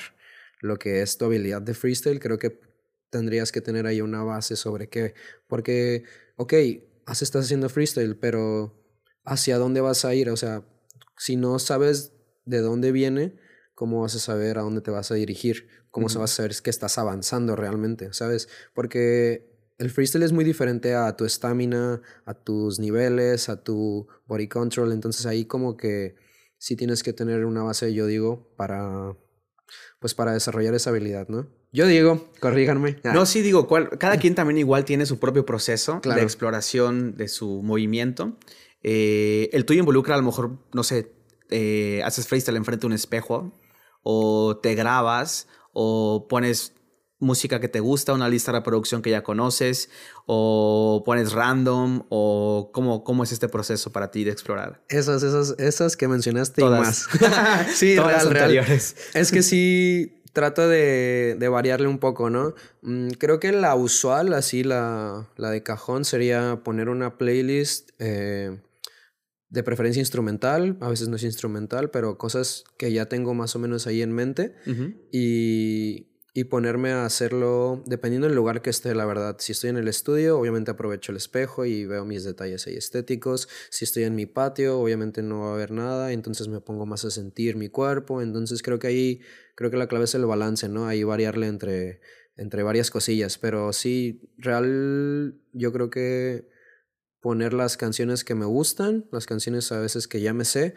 lo 0.60 0.78
que 0.78 1.02
es 1.02 1.18
tu 1.18 1.24
habilidad 1.24 1.62
de 1.62 1.74
freestyle, 1.74 2.20
creo 2.20 2.38
que 2.38 2.65
tendrías 3.10 3.52
que 3.52 3.60
tener 3.60 3.86
ahí 3.86 4.00
una 4.00 4.22
base 4.22 4.56
sobre 4.56 4.88
qué. 4.88 5.14
Porque, 5.46 6.04
ok, 6.36 6.52
estás 7.06 7.44
haciendo 7.44 7.68
freestyle, 7.68 8.16
pero 8.16 8.74
¿hacia 9.24 9.58
dónde 9.58 9.80
vas 9.80 10.04
a 10.04 10.14
ir? 10.14 10.30
O 10.30 10.36
sea, 10.36 10.64
si 11.16 11.36
no 11.36 11.58
sabes 11.58 12.12
de 12.44 12.60
dónde 12.60 12.92
viene, 12.92 13.36
¿cómo 13.74 14.02
vas 14.02 14.14
a 14.14 14.18
saber 14.18 14.58
a 14.58 14.62
dónde 14.62 14.80
te 14.80 14.90
vas 14.90 15.10
a 15.10 15.14
dirigir? 15.14 15.68
¿Cómo 15.90 16.08
se 16.08 16.18
va 16.18 16.24
a 16.24 16.28
saber 16.28 16.54
que 16.62 16.70
estás 16.70 16.98
avanzando 16.98 17.56
realmente? 17.56 18.12
¿Sabes? 18.12 18.48
Porque 18.74 19.56
el 19.78 19.90
freestyle 19.90 20.24
es 20.24 20.32
muy 20.32 20.44
diferente 20.44 20.94
a 20.94 21.16
tu 21.16 21.24
estamina, 21.24 22.00
a 22.24 22.34
tus 22.34 22.78
niveles, 22.78 23.48
a 23.48 23.62
tu 23.62 24.06
body 24.26 24.48
control. 24.48 24.92
Entonces 24.92 25.26
ahí 25.26 25.46
como 25.46 25.76
que 25.76 26.16
sí 26.58 26.76
tienes 26.76 27.02
que 27.02 27.12
tener 27.12 27.44
una 27.44 27.62
base, 27.62 27.92
yo 27.94 28.06
digo, 28.06 28.54
para 28.56 29.16
pues 29.98 30.14
para 30.14 30.32
desarrollar 30.32 30.74
esa 30.74 30.90
habilidad, 30.90 31.28
¿no? 31.28 31.46
Yo 31.72 31.86
digo, 31.86 32.30
corríganme. 32.40 32.98
Ah. 33.04 33.10
No, 33.14 33.26
sí 33.26 33.42
digo, 33.42 33.68
cada 33.98 34.16
quien 34.20 34.34
también 34.34 34.58
igual 34.58 34.84
tiene 34.84 35.06
su 35.06 35.18
propio 35.18 35.44
proceso 35.44 36.00
de 36.02 36.22
exploración 36.22 37.16
de 37.16 37.28
su 37.28 37.62
movimiento. 37.62 38.36
Eh, 38.82 39.50
el 39.52 39.64
tuyo 39.64 39.80
involucra 39.80 40.14
a 40.14 40.18
lo 40.18 40.24
mejor, 40.24 40.58
no 40.72 40.82
sé, 40.82 41.12
eh, 41.50 42.02
haces 42.04 42.26
freestyle 42.28 42.56
enfrente 42.56 42.82
de 42.82 42.86
un 42.86 42.92
espejo 42.92 43.52
o 44.02 44.58
te 44.62 44.74
grabas 44.74 45.48
o 45.72 46.26
pones 46.28 46.75
música 47.18 47.60
que 47.60 47.68
te 47.68 47.80
gusta, 47.80 48.12
una 48.12 48.28
lista 48.28 48.52
de 48.52 48.58
reproducción 48.58 49.02
que 49.02 49.10
ya 49.10 49.22
conoces, 49.22 49.88
o 50.26 51.02
pones 51.04 51.32
random, 51.32 52.04
o 52.08 52.70
cómo, 52.72 53.04
cómo 53.04 53.24
es 53.24 53.32
este 53.32 53.48
proceso 53.48 53.92
para 53.92 54.10
ti 54.10 54.24
de 54.24 54.32
explorar. 54.32 54.82
Esas, 54.88 55.22
esas, 55.22 55.58
esas 55.58 55.96
que 55.96 56.08
mencionaste 56.08 56.62
y 56.62 56.64
más. 56.64 57.06
sí, 57.74 57.96
todas 57.96 58.28
real, 58.28 58.44
anteriores. 58.44 58.96
Es 59.14 59.32
que 59.32 59.42
sí, 59.42 60.22
trato 60.32 60.68
de, 60.68 61.36
de 61.38 61.48
variarle 61.48 61.88
un 61.88 61.98
poco, 61.98 62.28
¿no? 62.28 62.54
Mm, 62.82 63.08
creo 63.18 63.40
que 63.40 63.52
la 63.52 63.74
usual, 63.74 64.34
así 64.34 64.62
la, 64.64 65.28
la 65.36 65.50
de 65.50 65.62
cajón, 65.62 66.04
sería 66.04 66.60
poner 66.62 66.90
una 66.90 67.16
playlist 67.16 67.90
eh, 67.98 68.60
de 69.48 69.62
preferencia 69.62 70.00
instrumental, 70.00 70.76
a 70.80 70.90
veces 70.90 71.08
no 71.08 71.16
es 71.16 71.22
instrumental, 71.22 71.90
pero 71.90 72.18
cosas 72.18 72.64
que 72.76 72.92
ya 72.92 73.06
tengo 73.06 73.32
más 73.32 73.56
o 73.56 73.58
menos 73.58 73.86
ahí 73.86 74.02
en 74.02 74.12
mente 74.12 74.54
y, 75.10 76.08
y, 76.36 76.44
ponerme 76.44 76.92
a 76.92 77.04
hacerlo 77.04 77.82
dependiendo 77.86 78.26
del 78.26 78.36
lugar 78.36 78.62
que 78.62 78.70
esté, 78.70 78.94
la 78.94 79.06
verdad. 79.06 79.36
Si 79.38 79.52
estoy 79.52 79.70
en 79.70 79.76
el 79.76 79.88
estudio, 79.88 80.38
obviamente 80.38 80.70
aprovecho 80.70 81.12
el 81.12 81.16
espejo 81.16 81.64
y 81.64 81.86
veo 81.86 82.04
mis 82.04 82.24
detalles 82.24 82.66
ahí 82.66 82.76
estéticos. 82.76 83.48
Si 83.70 83.84
estoy 83.84 84.04
en 84.04 84.14
mi 84.14 84.26
patio, 84.26 84.78
obviamente 84.78 85.22
no 85.22 85.40
va 85.40 85.50
a 85.50 85.54
haber 85.54 85.70
nada, 85.70 86.12
entonces 86.12 86.48
me 86.48 86.60
pongo 86.60 86.86
más 86.86 87.04
a 87.04 87.10
sentir 87.10 87.56
mi 87.56 87.68
cuerpo. 87.68 88.22
Entonces 88.22 88.62
creo 88.62 88.78
que 88.78 88.86
ahí, 88.86 89.20
creo 89.54 89.70
que 89.70 89.76
la 89.76 89.88
clave 89.88 90.04
es 90.04 90.14
el 90.14 90.26
balance, 90.26 90.68
¿no? 90.68 90.86
Ahí 90.86 91.04
variarle 91.04 91.46
entre, 91.46 92.00
entre 92.36 92.62
varias 92.62 92.90
cosillas, 92.90 93.38
pero 93.38 93.72
sí, 93.72 94.30
real, 94.36 95.40
yo 95.52 95.72
creo 95.72 95.90
que 95.90 96.48
poner 97.20 97.54
las 97.54 97.76
canciones 97.76 98.24
que 98.24 98.34
me 98.34 98.44
gustan, 98.44 99.06
las 99.10 99.26
canciones 99.26 99.72
a 99.72 99.80
veces 99.80 100.06
que 100.06 100.20
ya 100.20 100.32
me 100.32 100.44
sé, 100.44 100.74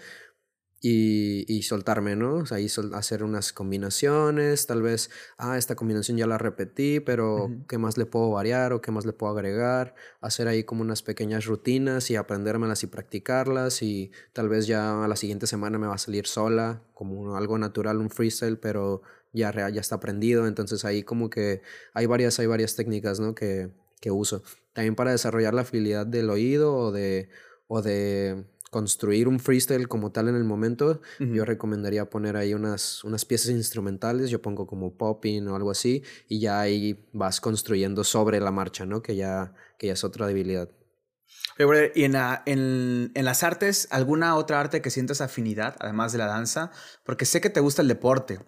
y, 0.81 1.45
y 1.53 1.63
soltarme, 1.63 2.15
¿no? 2.15 2.43
ahí 2.51 2.67
hacer 2.93 3.23
unas 3.23 3.51
combinaciones, 3.51 4.65
tal 4.65 4.81
vez, 4.81 5.09
ah, 5.37 5.57
esta 5.57 5.75
combinación 5.75 6.17
ya 6.17 6.25
la 6.25 6.37
repetí, 6.37 6.99
pero 6.99 7.51
¿qué 7.67 7.77
más 7.77 7.97
le 7.97 8.05
puedo 8.05 8.31
variar 8.31 8.71
o 8.71 8.81
qué 8.81 8.91
más 8.91 9.05
le 9.05 9.13
puedo 9.13 9.33
agregar? 9.33 9.95
Hacer 10.21 10.47
ahí 10.47 10.63
como 10.63 10.81
unas 10.81 11.03
pequeñas 11.03 11.45
rutinas 11.45 12.09
y 12.11 12.15
aprendérmelas 12.15 12.83
y 12.83 12.87
practicarlas 12.87 13.81
y 13.81 14.11
tal 14.31 14.47
vez 14.47 14.67
ya 14.67 15.03
a 15.03 15.07
la 15.07 15.15
siguiente 15.15 15.47
semana 15.47 15.77
me 15.77 15.87
va 15.87 15.95
a 15.95 15.99
salir 15.99 16.27
sola, 16.27 16.81
como 16.93 17.35
algo 17.35 17.57
natural, 17.57 17.97
un 17.97 18.09
freestyle, 18.09 18.57
pero 18.57 19.01
ya, 19.33 19.51
ya 19.69 19.81
está 19.81 19.95
aprendido, 19.95 20.47
entonces 20.47 20.85
ahí 20.85 21.03
como 21.03 21.29
que 21.29 21.61
hay 21.93 22.05
varias, 22.05 22.39
hay 22.39 22.47
varias 22.47 22.75
técnicas, 22.75 23.19
¿no? 23.19 23.35
Que, 23.35 23.69
que 23.99 24.11
uso. 24.11 24.43
También 24.73 24.95
para 24.95 25.11
desarrollar 25.11 25.53
la 25.53 25.61
habilidad 25.61 26.05
del 26.07 26.29
oído 26.29 26.73
o 26.75 26.91
de, 26.91 27.29
o 27.67 27.81
de 27.81 28.45
construir 28.69 29.27
un 29.27 29.39
freestyle 29.39 29.87
como 29.87 30.11
tal 30.11 30.29
en 30.29 30.35
el 30.35 30.43
momento, 30.43 31.01
yo 31.19 31.45
recomendaría 31.45 32.09
poner 32.09 32.35
ahí 32.37 32.53
unas, 32.53 33.03
unas 33.03 33.25
piezas 33.25 33.51
instrumentales, 33.51 34.29
yo 34.29 34.41
pongo 34.41 34.67
como 34.67 34.95
popping 34.95 35.47
o 35.47 35.55
algo 35.55 35.71
así, 35.71 36.03
y 36.27 36.39
ya 36.39 36.59
ahí 36.59 37.07
vas 37.13 37.41
construyendo 37.41 38.03
sobre 38.03 38.39
la 38.39 38.51
marcha, 38.51 38.85
¿no? 38.85 39.01
Que 39.01 39.15
ya, 39.15 39.53
que 39.77 39.87
ya 39.87 39.93
es 39.93 40.03
otra 40.03 40.27
debilidad. 40.27 40.69
¿Y 41.95 42.03
en, 42.03 42.15
en, 42.45 43.11
en, 43.13 43.25
las 43.25 43.43
artes, 43.43 43.87
alguna 43.91 44.35
otra 44.35 44.59
arte 44.59 44.81
que 44.81 44.89
sientas 44.89 45.21
afinidad, 45.21 45.75
además 45.79 46.11
de 46.11 46.17
la 46.17 46.27
danza? 46.27 46.71
Porque 47.03 47.25
sé 47.25 47.41
que 47.41 47.49
te 47.49 47.59
gusta 47.59 47.81
el 47.81 47.87
deporte, 47.87 48.39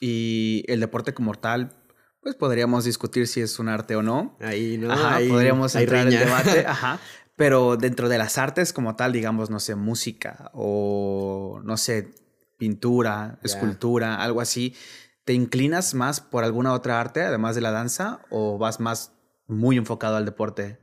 y 0.00 0.64
el 0.66 0.80
deporte 0.80 1.12
como 1.12 1.34
tal 1.34 1.76
pues 2.22 2.34
podríamos 2.34 2.84
discutir 2.84 3.26
si 3.26 3.40
es 3.40 3.58
un 3.58 3.68
arte 3.68 3.96
o 3.96 4.02
no. 4.02 4.36
Ahí, 4.40 4.76
¿no? 4.76 4.92
Ajá, 4.92 5.20
podríamos 5.26 5.74
entrar 5.74 6.06
en 6.06 6.18
debate. 6.18 6.64
Ajá. 6.66 7.00
Pero 7.40 7.78
dentro 7.78 8.10
de 8.10 8.18
las 8.18 8.36
artes 8.36 8.74
como 8.74 8.96
tal, 8.96 9.12
digamos, 9.12 9.48
no 9.48 9.60
sé, 9.60 9.74
música 9.74 10.50
o, 10.52 11.62
no 11.64 11.78
sé, 11.78 12.10
pintura, 12.58 13.38
escultura, 13.42 14.22
algo 14.22 14.42
así, 14.42 14.76
¿te 15.24 15.32
inclinas 15.32 15.94
más 15.94 16.20
por 16.20 16.44
alguna 16.44 16.74
otra 16.74 17.00
arte, 17.00 17.22
además 17.22 17.54
de 17.54 17.62
la 17.62 17.70
danza, 17.70 18.20
o 18.28 18.58
vas 18.58 18.78
más 18.78 19.14
muy 19.46 19.78
enfocado 19.78 20.16
al 20.16 20.26
deporte? 20.26 20.80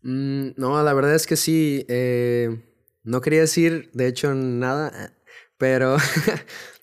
Mm, 0.00 0.52
no, 0.56 0.82
la 0.82 0.94
verdad 0.94 1.14
es 1.14 1.26
que 1.26 1.36
sí. 1.36 1.84
Eh, 1.88 2.58
no 3.04 3.20
quería 3.20 3.40
decir, 3.40 3.90
de 3.92 4.06
hecho, 4.06 4.32
nada, 4.32 5.12
pero 5.58 5.98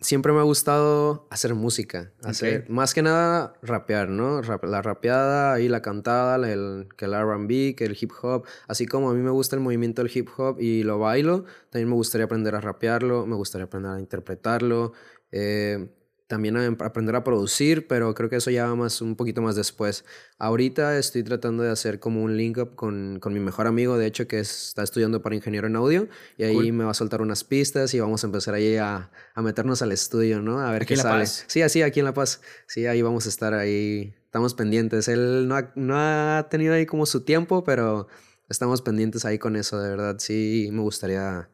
siempre 0.00 0.32
me 0.32 0.38
ha 0.38 0.44
gustado 0.44 1.26
hacer 1.30 1.54
música, 1.54 2.12
hacer 2.22 2.70
más 2.70 2.94
que 2.94 3.02
nada 3.02 3.54
rapear, 3.62 4.08
¿no? 4.08 4.40
la 4.42 4.80
rapeada 4.80 5.58
y 5.60 5.68
la 5.68 5.82
cantada, 5.82 6.36
el, 6.36 6.88
que 6.96 7.06
el 7.06 7.14
RB, 7.14 7.74
que 7.74 7.84
el 7.84 7.96
hip 8.00 8.12
hop, 8.22 8.44
así 8.68 8.86
como 8.86 9.10
a 9.10 9.14
mí 9.14 9.20
me 9.22 9.30
gusta 9.30 9.56
el 9.56 9.62
movimiento 9.62 10.02
del 10.02 10.12
hip 10.14 10.28
hop 10.36 10.60
y 10.60 10.84
lo 10.84 11.00
bailo, 11.00 11.44
también 11.70 11.88
me 11.88 11.96
gustaría 11.96 12.26
aprender 12.26 12.54
a 12.54 12.60
rapearlo, 12.60 13.26
me 13.26 13.34
gustaría 13.34 13.64
aprender 13.64 13.92
a 13.92 13.98
interpretarlo. 13.98 14.92
Eh, 15.32 15.88
también 16.26 16.56
a 16.56 16.66
aprender 16.66 17.14
a 17.16 17.22
producir, 17.22 17.86
pero 17.86 18.14
creo 18.14 18.30
que 18.30 18.36
eso 18.36 18.50
ya 18.50 18.66
va 18.66 18.74
más, 18.74 19.02
un 19.02 19.14
poquito 19.14 19.42
más 19.42 19.56
después. 19.56 20.04
Ahorita 20.38 20.98
estoy 20.98 21.22
tratando 21.22 21.62
de 21.62 21.70
hacer 21.70 22.00
como 22.00 22.22
un 22.22 22.36
link 22.36 22.56
up 22.58 22.74
con, 22.74 23.18
con 23.20 23.34
mi 23.34 23.40
mejor 23.40 23.66
amigo, 23.66 23.98
de 23.98 24.06
hecho, 24.06 24.26
que 24.26 24.40
está 24.40 24.82
estudiando 24.82 25.20
para 25.20 25.36
ingeniero 25.36 25.66
en 25.66 25.76
audio, 25.76 26.08
y 26.38 26.44
ahí 26.44 26.72
me 26.72 26.84
va 26.84 26.92
a 26.92 26.94
soltar 26.94 27.20
unas 27.20 27.44
pistas 27.44 27.92
y 27.92 28.00
vamos 28.00 28.24
a 28.24 28.26
empezar 28.26 28.54
ahí 28.54 28.76
a, 28.76 29.10
a 29.34 29.42
meternos 29.42 29.82
al 29.82 29.92
estudio, 29.92 30.40
¿no? 30.40 30.60
A 30.60 30.70
ver 30.72 30.86
qué 30.86 30.96
sale. 30.96 31.26
Sí, 31.26 31.60
así, 31.60 31.82
aquí 31.82 32.00
en 32.00 32.06
La 32.06 32.14
Paz. 32.14 32.40
Sí, 32.66 32.86
ahí 32.86 33.02
vamos 33.02 33.26
a 33.26 33.28
estar 33.28 33.52
ahí, 33.52 34.14
estamos 34.24 34.54
pendientes. 34.54 35.08
Él 35.08 35.46
no 35.46 35.56
ha, 35.56 35.72
no 35.76 35.94
ha 35.96 36.48
tenido 36.50 36.72
ahí 36.72 36.86
como 36.86 37.04
su 37.04 37.24
tiempo, 37.24 37.64
pero 37.64 38.08
estamos 38.48 38.80
pendientes 38.80 39.24
ahí 39.26 39.38
con 39.38 39.56
eso, 39.56 39.78
de 39.78 39.90
verdad. 39.90 40.16
Sí, 40.18 40.70
me 40.72 40.80
gustaría... 40.80 41.50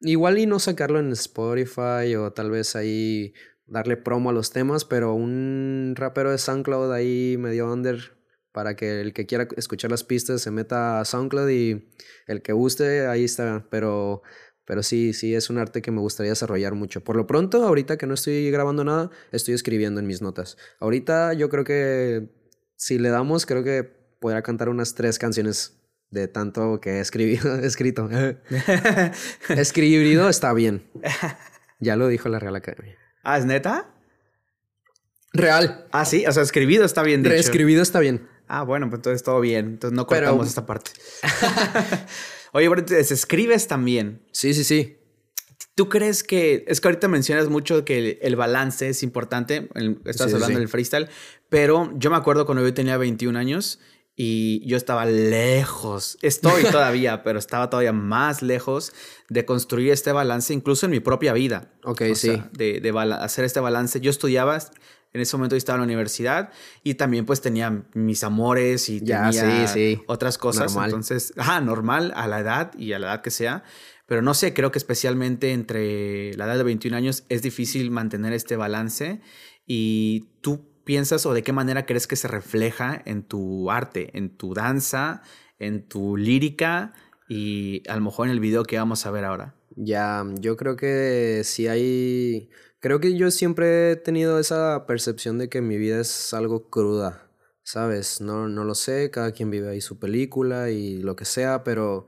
Igual 0.00 0.38
y 0.38 0.46
no 0.46 0.58
sacarlo 0.58 0.98
en 0.98 1.12
Spotify 1.12 2.14
o 2.18 2.32
tal 2.32 2.50
vez 2.50 2.76
ahí 2.76 3.32
darle 3.66 3.96
promo 3.96 4.30
a 4.30 4.32
los 4.32 4.50
temas, 4.50 4.84
pero 4.84 5.14
un 5.14 5.94
rapero 5.96 6.30
de 6.30 6.38
SoundCloud 6.38 6.92
ahí 6.92 7.36
medio 7.38 7.72
under 7.72 8.14
para 8.52 8.76
que 8.76 9.00
el 9.00 9.12
que 9.12 9.26
quiera 9.26 9.48
escuchar 9.56 9.90
las 9.90 10.04
pistas 10.04 10.40
se 10.40 10.50
meta 10.50 11.00
a 11.00 11.04
SoundCloud 11.04 11.48
y 11.48 11.90
el 12.28 12.40
que 12.40 12.52
guste, 12.52 13.06
ahí 13.08 13.24
está. 13.24 13.66
Pero, 13.68 14.22
pero 14.64 14.84
sí, 14.84 15.12
sí, 15.12 15.34
es 15.34 15.50
un 15.50 15.58
arte 15.58 15.82
que 15.82 15.90
me 15.90 16.00
gustaría 16.00 16.30
desarrollar 16.30 16.74
mucho. 16.74 17.02
Por 17.02 17.16
lo 17.16 17.26
pronto, 17.26 17.64
ahorita 17.64 17.96
que 17.96 18.06
no 18.06 18.14
estoy 18.14 18.50
grabando 18.52 18.84
nada, 18.84 19.10
estoy 19.32 19.54
escribiendo 19.54 19.98
en 19.98 20.06
mis 20.06 20.22
notas. 20.22 20.56
Ahorita 20.78 21.32
yo 21.32 21.48
creo 21.48 21.64
que 21.64 22.28
si 22.76 22.98
le 22.98 23.08
damos, 23.08 23.44
creo 23.44 23.64
que 23.64 23.82
podrá 24.20 24.42
cantar 24.42 24.68
unas 24.68 24.94
tres 24.94 25.18
canciones 25.18 25.80
de 26.10 26.28
tanto 26.28 26.80
que 26.80 26.90
he 26.90 27.00
escribido, 27.00 27.56
escrito. 27.62 28.08
Escribido 29.48 30.28
está 30.28 30.52
bien. 30.52 30.88
Ya 31.80 31.96
lo 31.96 32.06
dijo 32.06 32.28
la 32.28 32.38
Real 32.38 32.54
Academia. 32.54 33.03
Ah, 33.24 33.38
¿es 33.38 33.46
neta? 33.46 33.90
Real. 35.32 35.86
Ah, 35.90 36.04
sí, 36.04 36.24
o 36.26 36.32
sea, 36.32 36.42
escribido 36.42 36.84
está 36.84 37.02
bien 37.02 37.22
dicho. 37.22 37.32
Reescribido 37.32 37.82
está 37.82 37.98
bien. 37.98 38.28
Ah, 38.46 38.62
bueno, 38.62 38.88
pues 38.88 38.98
entonces 38.98 39.22
todo 39.22 39.40
bien. 39.40 39.66
Entonces 39.66 39.96
no 39.96 40.06
cortamos 40.06 40.46
esta 40.46 40.64
parte. 40.64 40.92
Oye, 42.52 42.68
pero 42.68 42.84
te 42.84 43.00
escribes 43.00 43.66
también. 43.66 44.22
Sí, 44.30 44.54
sí, 44.54 44.62
sí. 44.62 44.98
¿Tú 45.74 45.88
crees 45.88 46.22
que, 46.22 46.64
es 46.68 46.80
que 46.80 46.86
ahorita 46.86 47.08
mencionas 47.08 47.48
mucho 47.48 47.84
que 47.84 48.20
el, 48.22 48.36
balance 48.36 48.88
es 48.88 49.02
importante, 49.02 49.68
estás 50.04 50.32
hablando 50.32 50.60
del 50.60 50.68
freestyle, 50.68 51.08
pero 51.48 51.92
yo 51.96 52.10
me 52.10 52.16
acuerdo 52.16 52.46
cuando 52.46 52.62
yo 52.62 52.72
tenía 52.72 52.96
21 52.96 53.36
años 53.36 53.80
y 54.16 54.64
yo 54.66 54.76
estaba 54.76 55.06
lejos, 55.06 56.18
estoy 56.22 56.62
todavía, 56.70 57.22
pero 57.22 57.38
estaba 57.38 57.68
todavía 57.68 57.92
más 57.92 58.42
lejos 58.42 58.92
de 59.28 59.44
construir 59.44 59.90
este 59.90 60.12
balance, 60.12 60.52
incluso 60.52 60.86
en 60.86 60.92
mi 60.92 61.00
propia 61.00 61.32
vida. 61.32 61.72
Ok, 61.82 62.02
sí. 62.14 62.40
de, 62.52 62.80
de 62.80 63.16
hacer 63.20 63.44
este 63.44 63.58
balance. 63.58 64.00
Yo 64.00 64.10
estudiaba, 64.10 64.56
en 65.12 65.20
ese 65.20 65.36
momento 65.36 65.56
yo 65.56 65.58
estaba 65.58 65.76
en 65.76 65.80
la 65.80 65.86
universidad 65.86 66.50
y 66.84 66.94
también 66.94 67.26
pues 67.26 67.40
tenía 67.40 67.84
mis 67.94 68.22
amores 68.22 68.88
y 68.88 69.00
tenía 69.00 69.76
otras 70.06 70.38
cosas. 70.38 70.72
Normal. 70.72 70.90
Entonces, 70.90 71.32
ajá, 71.36 71.60
normal 71.60 72.12
a 72.14 72.28
la 72.28 72.38
edad 72.38 72.72
y 72.78 72.92
a 72.92 73.00
la 73.00 73.08
edad 73.08 73.22
que 73.22 73.30
sea. 73.30 73.64
Pero 74.06 74.22
no 74.22 74.34
sé, 74.34 74.52
creo 74.52 74.70
que 74.70 74.78
especialmente 74.78 75.52
entre 75.52 76.34
la 76.34 76.44
edad 76.44 76.58
de 76.58 76.62
21 76.62 76.96
años 76.96 77.24
es 77.30 77.42
difícil 77.42 77.90
mantener 77.90 78.32
este 78.32 78.54
balance 78.54 79.20
y 79.66 80.28
tú 80.40 80.73
piensas 80.84 81.26
o 81.26 81.34
de 81.34 81.42
qué 81.42 81.52
manera 81.52 81.86
crees 81.86 82.06
que 82.06 82.16
se 82.16 82.28
refleja 82.28 83.02
en 83.04 83.22
tu 83.22 83.70
arte, 83.70 84.16
en 84.16 84.36
tu 84.36 84.54
danza, 84.54 85.22
en 85.58 85.88
tu 85.88 86.16
lírica 86.16 86.92
y 87.28 87.82
a 87.88 87.96
lo 87.96 88.02
mejor 88.02 88.26
en 88.26 88.32
el 88.32 88.40
video 88.40 88.64
que 88.64 88.78
vamos 88.78 89.06
a 89.06 89.10
ver 89.10 89.24
ahora? 89.24 89.54
Ya, 89.76 90.24
yo 90.40 90.56
creo 90.56 90.76
que 90.76 91.42
si 91.44 91.68
hay... 91.68 92.50
Creo 92.80 93.00
que 93.00 93.16
yo 93.16 93.30
siempre 93.30 93.92
he 93.92 93.96
tenido 93.96 94.38
esa 94.38 94.86
percepción 94.86 95.38
de 95.38 95.48
que 95.48 95.62
mi 95.62 95.78
vida 95.78 96.00
es 96.00 96.34
algo 96.34 96.68
cruda, 96.68 97.30
¿sabes? 97.62 98.20
No, 98.20 98.48
no 98.48 98.64
lo 98.64 98.74
sé, 98.74 99.10
cada 99.10 99.32
quien 99.32 99.50
vive 99.50 99.70
ahí 99.70 99.80
su 99.80 99.98
película 99.98 100.70
y 100.70 100.98
lo 100.98 101.16
que 101.16 101.24
sea, 101.24 101.64
pero... 101.64 102.06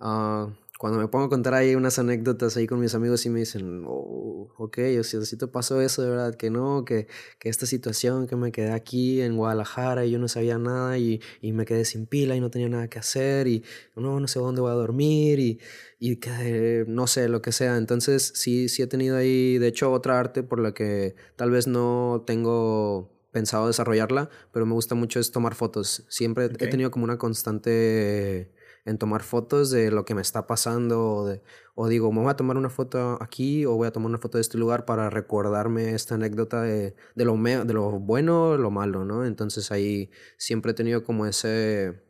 Uh, 0.00 0.52
cuando 0.78 1.00
me 1.00 1.08
pongo 1.08 1.24
a 1.24 1.28
contar 1.28 1.54
ahí 1.54 1.74
unas 1.74 1.98
anécdotas 1.98 2.56
ahí 2.56 2.68
con 2.68 2.78
mis 2.78 2.94
amigos 2.94 3.26
y 3.26 3.30
me 3.30 3.40
dicen, 3.40 3.82
oh, 3.84 4.54
ok, 4.56 4.78
o 5.00 5.02
sea, 5.02 5.20
si 5.22 5.36
te 5.36 5.48
pasó 5.48 5.80
eso, 5.80 6.02
de 6.02 6.10
verdad, 6.10 6.36
que 6.36 6.50
no, 6.50 6.84
que, 6.84 7.08
que 7.40 7.48
esta 7.48 7.66
situación, 7.66 8.28
que 8.28 8.36
me 8.36 8.52
quedé 8.52 8.70
aquí 8.70 9.20
en 9.20 9.36
Guadalajara 9.36 10.06
y 10.06 10.12
yo 10.12 10.20
no 10.20 10.28
sabía 10.28 10.56
nada 10.56 10.96
y, 10.96 11.20
y 11.42 11.52
me 11.52 11.64
quedé 11.64 11.84
sin 11.84 12.06
pila 12.06 12.36
y 12.36 12.40
no 12.40 12.48
tenía 12.50 12.68
nada 12.68 12.88
que 12.88 13.00
hacer 13.00 13.48
y 13.48 13.64
no, 13.96 14.20
no 14.20 14.28
sé 14.28 14.38
dónde 14.38 14.60
voy 14.60 14.70
a 14.70 14.74
dormir 14.74 15.40
y, 15.40 15.58
y 15.98 16.16
que 16.16 16.84
no 16.86 17.08
sé, 17.08 17.28
lo 17.28 17.42
que 17.42 17.50
sea. 17.50 17.76
Entonces 17.76 18.32
sí, 18.36 18.68
sí 18.68 18.82
he 18.82 18.86
tenido 18.86 19.16
ahí, 19.16 19.58
de 19.58 19.66
hecho, 19.66 19.90
otra 19.90 20.20
arte 20.20 20.44
por 20.44 20.60
la 20.60 20.74
que 20.74 21.16
tal 21.34 21.50
vez 21.50 21.66
no 21.66 22.22
tengo 22.24 23.10
pensado 23.32 23.66
desarrollarla, 23.66 24.30
pero 24.52 24.64
me 24.64 24.74
gusta 24.74 24.94
mucho 24.94 25.18
es 25.18 25.32
tomar 25.32 25.56
fotos. 25.56 26.04
Siempre 26.08 26.44
he 26.44 26.68
tenido 26.68 26.92
como 26.92 27.04
una 27.04 27.18
constante 27.18 28.52
en 28.88 28.96
tomar 28.96 29.22
fotos 29.22 29.70
de 29.70 29.90
lo 29.90 30.04
que 30.04 30.14
me 30.14 30.22
está 30.22 30.46
pasando 30.46 31.04
o, 31.04 31.26
de, 31.26 31.42
o 31.74 31.88
digo, 31.88 32.10
me 32.10 32.20
voy 32.22 32.30
a 32.30 32.36
tomar 32.36 32.56
una 32.56 32.70
foto 32.70 33.18
aquí 33.20 33.66
o 33.66 33.74
voy 33.74 33.86
a 33.86 33.92
tomar 33.92 34.08
una 34.08 34.18
foto 34.18 34.38
de 34.38 34.42
este 34.42 34.56
lugar 34.56 34.86
para 34.86 35.10
recordarme 35.10 35.94
esta 35.94 36.14
anécdota 36.14 36.62
de, 36.62 36.94
de 37.14 37.24
lo, 37.24 37.36
me, 37.36 37.64
de 37.64 37.74
lo 37.74 37.90
bueno 37.90 38.56
lo 38.56 38.70
malo, 38.70 39.04
¿no? 39.04 39.26
Entonces 39.26 39.70
ahí 39.70 40.10
siempre 40.38 40.72
he 40.72 40.74
tenido 40.74 41.04
como 41.04 41.26
ese, 41.26 42.00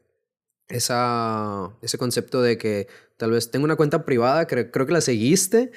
esa, 0.68 1.76
ese 1.82 1.98
concepto 1.98 2.42
de 2.42 2.58
que 2.58 2.86
tal 3.16 3.32
vez 3.32 3.50
tengo 3.50 3.64
una 3.64 3.76
cuenta 3.76 4.04
privada, 4.04 4.46
creo, 4.46 4.70
creo 4.70 4.86
que 4.86 4.92
la 4.92 5.00
seguiste 5.00 5.72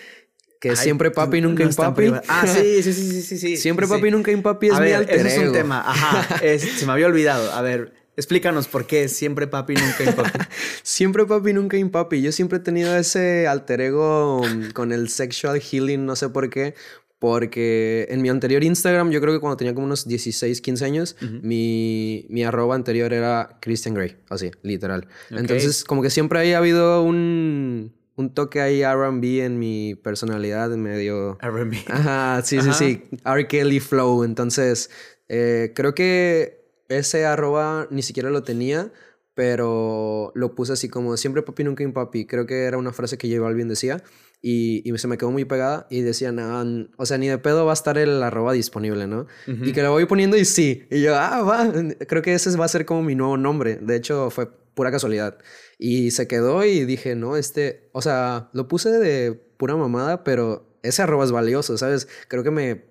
que 0.59 0.75
siempre 0.75 1.09
papi, 1.09 1.41
nunca 1.41 1.65
no 1.65 1.71
papi. 1.71 2.13
Ah, 2.27 2.45
sí, 2.45 2.83
sí, 2.83 2.93
sí, 2.93 3.21
sí, 3.23 3.37
sí. 3.39 3.57
Siempre 3.57 3.87
papi, 3.87 4.11
nunca 4.11 4.31
papi 4.43 4.67
es 4.67 4.79
mi 4.79 4.91
alter 4.91 5.15
ese 5.25 5.41
es 5.41 5.47
un 5.47 5.53
tema. 5.53 5.81
Ajá. 5.83 6.37
se 6.37 6.85
me 6.85 6.91
había 6.91 7.07
olvidado. 7.07 7.51
A 7.51 7.63
ver, 7.63 8.00
explícanos 8.21 8.67
por 8.67 8.85
qué 8.85 9.07
siempre 9.07 9.47
papi, 9.47 9.73
nunca 9.73 10.15
papi. 10.15 10.39
siempre 10.83 11.25
papi, 11.25 11.53
nunca 11.53 11.77
papi. 11.91 12.21
Yo 12.21 12.31
siempre 12.31 12.59
he 12.59 12.61
tenido 12.61 12.95
ese 12.95 13.47
alter 13.47 13.81
ego 13.81 14.41
con 14.73 14.91
el 14.91 15.09
sexual 15.09 15.59
healing, 15.59 16.05
no 16.05 16.15
sé 16.15 16.29
por 16.29 16.49
qué. 16.49 16.75
Porque 17.17 18.07
en 18.09 18.23
mi 18.23 18.29
anterior 18.29 18.63
Instagram, 18.63 19.11
yo 19.11 19.21
creo 19.21 19.31
que 19.31 19.39
cuando 19.39 19.55
tenía 19.55 19.75
como 19.75 19.85
unos 19.85 20.07
16, 20.07 20.59
15 20.59 20.85
años, 20.85 21.15
mi, 21.43 22.25
mi 22.29 22.43
arroba 22.43 22.73
anterior 22.73 23.13
era 23.13 23.59
Christian 23.61 23.93
Grey, 23.93 24.17
así, 24.29 24.49
literal. 24.63 25.07
Entonces, 25.29 25.83
como 25.83 26.01
que 26.01 26.09
siempre 26.09 26.39
había 26.39 26.57
habido 26.57 27.03
un, 27.03 27.93
un 28.15 28.33
toque 28.33 28.59
ahí 28.59 28.83
RB 28.83 29.43
en 29.43 29.59
mi 29.59 29.93
personalidad, 29.93 30.69
medio. 30.71 31.37
RB. 31.41 31.75
Ajá, 31.89 32.41
sí, 32.43 32.59
sí, 32.59 32.73
sí. 32.73 33.03
R. 33.23 33.47
Kelly 33.47 33.79
Flow. 33.79 34.23
Entonces, 34.23 34.89
eh, 35.29 35.73
creo 35.75 35.93
que 35.93 36.60
ese 36.97 37.25
arroba 37.25 37.87
ni 37.89 38.01
siquiera 38.01 38.29
lo 38.29 38.43
tenía, 38.43 38.91
pero 39.33 40.31
lo 40.35 40.55
puse 40.55 40.73
así 40.73 40.89
como 40.89 41.15
siempre 41.17 41.41
papi, 41.41 41.63
nunca 41.63 41.83
un 41.83 41.93
papi. 41.93 42.25
Creo 42.25 42.45
que 42.45 42.65
era 42.65 42.77
una 42.77 42.93
frase 42.93 43.17
que 43.17 43.29
J 43.29 43.41
Balvin 43.41 43.67
decía. 43.67 44.03
Y, 44.43 44.81
y, 44.89 44.97
se 44.97 45.07
me 45.07 45.19
quedó 45.19 45.29
muy 45.29 45.45
pegada 45.45 45.85
y 45.91 46.01
decía, 46.01 46.31
no, 46.31 46.87
o 46.97 47.05
sea, 47.05 47.19
ni 47.19 47.27
de 47.27 47.37
pedo 47.37 47.63
va 47.63 47.71
a 47.71 47.73
estar 47.73 47.99
el 47.99 48.23
arroba 48.23 48.53
disponible, 48.53 49.05
¿no? 49.05 49.27
Y 49.45 49.71
que 49.71 49.83
lo 49.83 49.91
voy 49.91 50.05
poniendo 50.05 50.35
y 50.35 50.45
sí. 50.45 50.87
Y 50.89 51.01
yo, 51.03 51.15
ah, 51.15 51.43
va, 51.43 51.71
creo 52.07 52.23
que 52.23 52.33
ese 52.33 52.55
va 52.57 52.65
a 52.65 52.67
ser 52.67 52.85
como 52.85 53.03
mi 53.03 53.13
nuevo 53.13 53.37
nombre. 53.37 53.75
De 53.75 53.95
hecho, 53.95 54.31
fue 54.31 54.47
pura 54.73 54.89
casualidad. 54.89 55.37
Y 55.77 56.09
se 56.09 56.27
quedó 56.27 56.65
y 56.65 56.85
dije, 56.85 57.15
no, 57.15 57.37
este, 57.37 57.89
o 57.93 58.01
sea, 58.01 58.49
lo 58.53 58.67
puse 58.67 58.89
de 58.89 59.33
pura 59.33 59.75
mamada, 59.75 60.23
pero 60.23 60.77
ese 60.81 61.03
arroba 61.03 61.23
es 61.23 61.31
valioso, 61.31 61.77
¿sabes? 61.77 62.07
Creo 62.27 62.43
que 62.43 62.51
me 62.51 62.85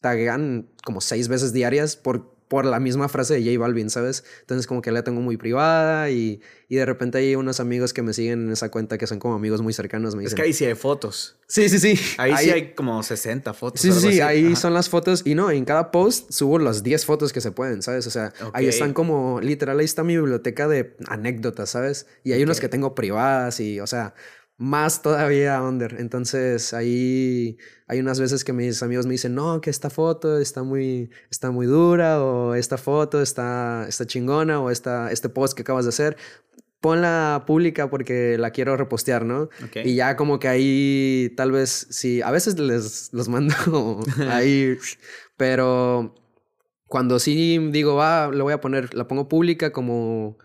taguean 0.00 0.70
como 0.84 1.00
seis 1.00 1.26
veces 1.26 1.52
diarias 1.52 1.96
por 1.96 2.37
por 2.48 2.64
la 2.64 2.80
misma 2.80 3.08
frase 3.08 3.34
de 3.34 3.44
J 3.44 3.58
Balvin, 3.58 3.90
¿sabes? 3.90 4.24
Entonces 4.40 4.66
como 4.66 4.82
que 4.82 4.90
la 4.90 5.04
tengo 5.04 5.20
muy 5.20 5.36
privada 5.36 6.10
y, 6.10 6.40
y, 6.68 6.76
de 6.76 6.86
repente 6.86 7.18
hay 7.18 7.34
unos 7.34 7.60
amigos 7.60 7.92
que 7.92 8.02
me 8.02 8.12
siguen 8.12 8.46
en 8.46 8.52
esa 8.52 8.70
cuenta 8.70 8.98
que 8.98 9.06
son 9.06 9.18
como 9.18 9.34
amigos 9.34 9.62
muy 9.62 9.72
cercanos. 9.72 10.14
Me 10.14 10.22
dicen, 10.22 10.32
es 10.32 10.34
que 10.34 10.42
ahí 10.42 10.52
sí 10.52 10.64
hay 10.64 10.74
fotos. 10.74 11.36
Sí, 11.46 11.68
sí, 11.68 11.78
sí. 11.78 12.00
Ahí, 12.18 12.34
sí 12.38 12.50
hay 12.50 12.72
como 12.74 13.02
60 13.02 13.54
fotos. 13.54 13.80
Sí, 13.80 13.92
sí, 13.92 14.20
ahí 14.20 14.56
son 14.56 14.74
las 14.74 14.88
fotos 14.88 15.22
y 15.24 15.34
no, 15.34 15.50
en 15.50 15.64
cada 15.64 15.90
post 15.90 16.32
subo 16.32 16.58
las 16.58 16.82
10 16.82 17.04
fotos 17.04 17.32
que 17.32 17.40
se 17.40 17.52
pueden, 17.52 17.82
¿sabes? 17.82 18.06
O 18.06 18.10
sea, 18.10 18.32
ahí 18.52 18.66
están 18.66 18.92
como, 18.94 19.40
literal, 19.40 19.78
ahí 19.78 19.84
está 19.84 20.02
mi 20.02 20.16
biblioteca 20.16 20.68
de 20.68 20.96
anécdotas, 21.06 21.70
¿sabes? 21.70 22.06
Y 22.24 22.32
hay 22.32 22.42
unos 22.42 22.60
que 22.60 22.68
tengo 22.68 22.94
privadas 22.94 23.60
y, 23.60 23.80
o 23.80 23.86
sea, 23.86 24.14
más 24.58 25.02
todavía 25.02 25.62
under. 25.62 25.96
Entonces 25.98 26.74
ahí 26.74 27.56
hay 27.86 28.00
unas 28.00 28.20
veces 28.20 28.44
que 28.44 28.52
mis 28.52 28.82
amigos 28.82 29.06
me 29.06 29.12
dicen, 29.12 29.34
no, 29.34 29.60
que 29.60 29.70
esta 29.70 29.88
foto 29.88 30.38
está 30.38 30.64
muy, 30.64 31.10
está 31.30 31.50
muy 31.52 31.66
dura 31.66 32.22
o 32.22 32.54
esta 32.54 32.76
foto 32.76 33.22
está, 33.22 33.86
está 33.88 34.04
chingona 34.04 34.60
o 34.60 34.70
esta, 34.70 35.10
este 35.12 35.28
post 35.28 35.54
que 35.56 35.62
acabas 35.62 35.84
de 35.84 35.90
hacer. 35.90 36.16
Ponla 36.80 37.44
pública 37.46 37.88
porque 37.88 38.36
la 38.36 38.50
quiero 38.50 38.76
repostear, 38.76 39.24
¿no? 39.24 39.48
Y 39.84 39.94
ya 39.96 40.16
como 40.16 40.38
que 40.38 40.48
ahí 40.48 41.32
tal 41.36 41.50
vez, 41.52 41.86
sí, 41.90 42.20
a 42.22 42.30
veces 42.30 42.58
les 42.58 43.12
los 43.12 43.28
mando 43.28 43.54
ahí, 44.30 44.76
pero 45.36 46.14
cuando 46.86 47.18
sí 47.18 47.58
digo, 47.70 47.94
va, 47.94 48.28
lo 48.28 48.44
voy 48.44 48.52
a 48.52 48.60
poner, 48.60 48.94
la 48.94 49.08
pongo 49.08 49.28
pública 49.28 49.72
como 49.72 50.38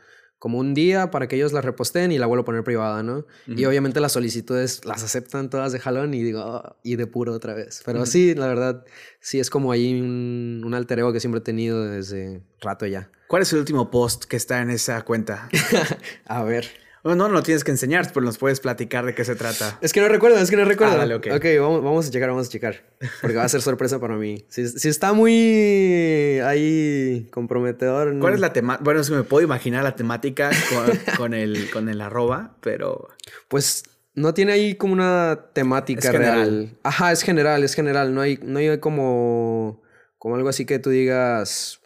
como 0.44 0.58
un 0.58 0.74
día 0.74 1.10
para 1.10 1.30
que 1.30 1.38
ellos 1.38 1.54
la 1.54 1.62
reposten 1.62 2.12
y 2.12 2.18
la 2.18 2.26
vuelvo 2.26 2.42
a 2.42 2.44
poner 2.44 2.66
privada, 2.66 3.02
¿no? 3.02 3.26
Y 3.48 3.64
obviamente 3.64 4.02
las 4.02 4.12
solicitudes 4.12 4.84
las 4.84 5.02
aceptan 5.02 5.50
todas 5.50 5.72
de 5.72 5.80
jalón 5.80 6.14
y 6.14 6.22
digo, 6.22 6.42
oh", 6.44 6.76
y 6.84 6.98
de 6.98 7.08
puro 7.08 7.32
otra 7.32 7.54
vez. 7.54 7.82
Pero 7.86 8.06
sí, 8.06 8.36
la 8.36 8.48
verdad, 8.48 8.84
sí 9.22 9.40
es 9.40 9.50
como 9.50 9.72
ahí 9.72 9.98
un, 9.98 10.62
un 10.66 10.74
alter 10.74 11.00
ego 11.00 11.14
que 11.14 11.22
siempre 11.22 11.40
he 11.40 11.42
tenido 11.42 11.86
desde 11.86 12.42
rato 12.60 12.86
ya. 12.86 13.10
¿Cuál 13.28 13.44
es 13.44 13.54
el 13.54 13.60
último 13.60 13.90
post 13.90 14.26
que 14.26 14.36
está 14.36 14.62
en 14.62 14.70
esa 14.70 15.02
cuenta? 15.04 15.48
a 16.26 16.44
ver. 16.44 16.83
No, 17.04 17.16
no, 17.16 17.28
no 17.28 17.34
lo 17.34 17.44
tienes 17.44 17.66
que 17.66 17.72
enseñar, 17.72 18.10
pero 18.14 18.26
nos 18.26 18.38
puedes 18.38 18.62
platicar 18.62 19.06
de 19.06 19.14
qué 19.14 19.26
se 19.26 19.36
trata. 19.36 19.78
Es 19.82 19.92
que 19.92 20.00
no 20.00 20.08
recuerdo, 20.08 20.38
es 20.38 20.50
que 20.50 20.56
no 20.56 20.64
recuerdo. 20.64 21.02
Ah, 21.02 21.16
ok, 21.18 21.46
vamos, 21.60 21.84
vamos, 21.84 22.08
a 22.08 22.12
checar, 22.12 22.30
vamos 22.30 22.48
a 22.48 22.50
checar. 22.50 22.82
Porque 23.20 23.36
va 23.36 23.44
a 23.44 23.50
ser 23.50 23.62
sorpresa 23.62 24.00
para 24.00 24.16
mí. 24.16 24.46
Si, 24.48 24.68
si 24.70 24.88
está 24.88 25.12
muy 25.12 26.40
ahí 26.46 27.28
comprometedor. 27.32 28.18
¿Cuál 28.20 28.36
es 28.36 28.40
la 28.40 28.54
temática? 28.54 28.84
Bueno, 28.86 29.02
es 29.02 29.10
que 29.10 29.16
me 29.16 29.24
puedo 29.24 29.44
imaginar 29.44 29.84
la 29.84 29.98
temática 29.98 30.52
con, 31.18 31.34
el, 31.34 31.70
con 31.72 31.90
el 31.90 32.00
arroba, 32.00 32.56
pero. 32.62 33.10
Pues 33.50 33.84
no 34.16 34.34
tiene 34.34 34.54
ahí 34.54 34.76
como 34.76 34.94
una 34.94 35.48
temática 35.52 36.10
real. 36.12 36.78
Ajá, 36.84 37.12
es 37.12 37.24
general, 37.24 37.64
es 37.66 37.74
general. 37.74 38.14
No 38.16 38.22
hay, 38.22 38.40
no 38.42 38.60
hay 38.60 38.78
como, 38.78 39.82
como 40.18 40.36
algo 40.36 40.48
así 40.48 40.66
que 40.66 40.80
tú 40.80 40.90
digas 40.90 41.82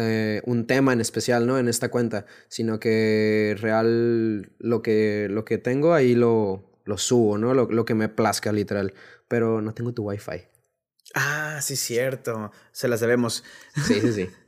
eh, 0.00 0.42
un 0.46 0.66
tema 0.66 0.92
en 0.92 1.00
especial, 1.00 1.46
¿no? 1.46 1.58
En 1.58 1.68
esta 1.68 1.90
cuenta, 1.90 2.26
sino 2.48 2.80
que 2.80 3.56
real 3.60 4.52
lo 4.58 4.82
que, 4.82 5.28
lo 5.30 5.44
que 5.44 5.58
tengo 5.58 5.92
ahí 5.92 6.14
lo, 6.14 6.70
lo 6.84 6.98
subo, 6.98 7.38
¿no? 7.38 7.54
Lo, 7.54 7.66
lo, 7.70 7.84
que 7.84 7.94
me 7.94 8.08
plazca, 8.08 8.52
literal. 8.52 8.94
Pero 9.28 9.60
no 9.60 9.74
tengo 9.74 9.92
tu 9.92 10.04
wifi. 10.08 10.42
Ah, 11.14 11.58
sí, 11.60 11.76
cierto. 11.76 12.52
Se 12.72 12.88
las 12.88 13.00
debemos. 13.00 13.44
Sí, 13.86 14.00
sí, 14.00 14.12
sí. 14.12 14.30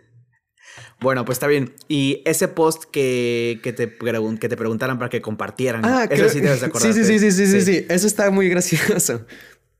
Bueno, 1.01 1.27
pues 1.27 1.37
está 1.37 1.49
bien. 1.49 1.75
Y 1.87 2.23
ese 2.25 2.49
post 2.49 2.85
que, 2.85 3.61
que, 3.63 3.75
te, 3.75 3.95
que 3.99 4.49
te 4.49 4.57
preguntaran 4.57 4.99
para 4.99 5.11
que 5.11 5.21
compartieran. 5.21 5.85
Ah, 5.85 6.07
eso 6.09 6.31
sí 6.31 6.41
debes. 6.41 6.63
Sí, 6.81 6.95
sí, 6.95 7.05
sí, 7.05 7.19
sí, 7.19 7.31
sí, 7.31 7.47
sí, 7.47 7.61
sí. 7.61 7.87
Eso 7.91 8.07
está 8.07 8.31
muy 8.31 8.49
gracioso. 8.51 9.27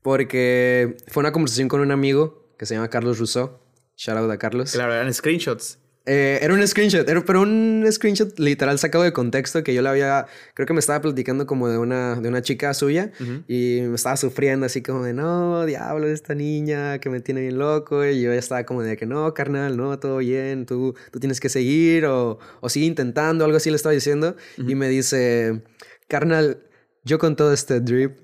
Porque 0.03 0.97
fue 1.07 1.21
una 1.21 1.31
conversación 1.31 1.67
con 1.67 1.81
un 1.81 1.91
amigo 1.91 2.53
que 2.59 2.67
se 2.67 2.75
llama 2.75 2.89
Carlos 2.89 3.17
Rousseau. 3.17 3.62
Shout 3.95 4.17
out 4.17 4.31
a 4.31 4.37
Carlos. 4.37 4.71
Claro, 4.71 4.93
eran 4.93 5.13
screenshots. 5.13 5.79
Eh, 6.05 6.39
era 6.41 6.53
un 6.53 6.67
screenshot, 6.67 7.05
pero 7.05 7.41
un 7.41 7.85
screenshot 7.89 8.37
literal 8.37 8.77
sacado 8.77 9.05
de 9.05 9.13
contexto 9.13 9.63
que 9.63 9.73
yo 9.73 9.81
le 9.81 9.87
había, 9.87 10.25
creo 10.53 10.67
que 10.67 10.73
me 10.73 10.81
estaba 10.81 10.99
platicando 10.99 11.47
como 11.47 11.69
de 11.69 11.77
una, 11.77 12.19
de 12.19 12.27
una 12.27 12.41
chica 12.41 12.73
suya 12.73 13.13
y 13.47 13.79
me 13.83 13.95
estaba 13.95 14.17
sufriendo 14.17 14.65
así 14.65 14.81
como 14.81 15.05
de, 15.05 15.13
no, 15.13 15.65
diablo, 15.65 16.07
esta 16.07 16.35
niña 16.35 16.99
que 16.99 17.09
me 17.09 17.21
tiene 17.21 17.39
bien 17.39 17.57
loco 17.57 18.05
y 18.05 18.21
yo 18.21 18.33
ya 18.33 18.39
estaba 18.39 18.65
como 18.65 18.83
de 18.83 18.97
que 18.97 19.05
no, 19.05 19.33
carnal, 19.33 19.77
no, 19.77 19.97
todo 19.97 20.17
bien, 20.17 20.65
tú, 20.65 20.93
tú 21.09 21.21
tienes 21.21 21.39
que 21.39 21.47
seguir 21.47 22.05
o, 22.05 22.37
o 22.59 22.67
sigue 22.67 22.85
intentando, 22.85 23.45
algo 23.45 23.55
así 23.55 23.69
le 23.69 23.77
estaba 23.77 23.93
diciendo 23.93 24.35
y 24.57 24.75
me 24.75 24.89
dice, 24.89 25.63
carnal, 26.09 26.63
yo 27.05 27.17
con 27.17 27.37
todo 27.37 27.53
este 27.53 27.79
drip 27.79 28.17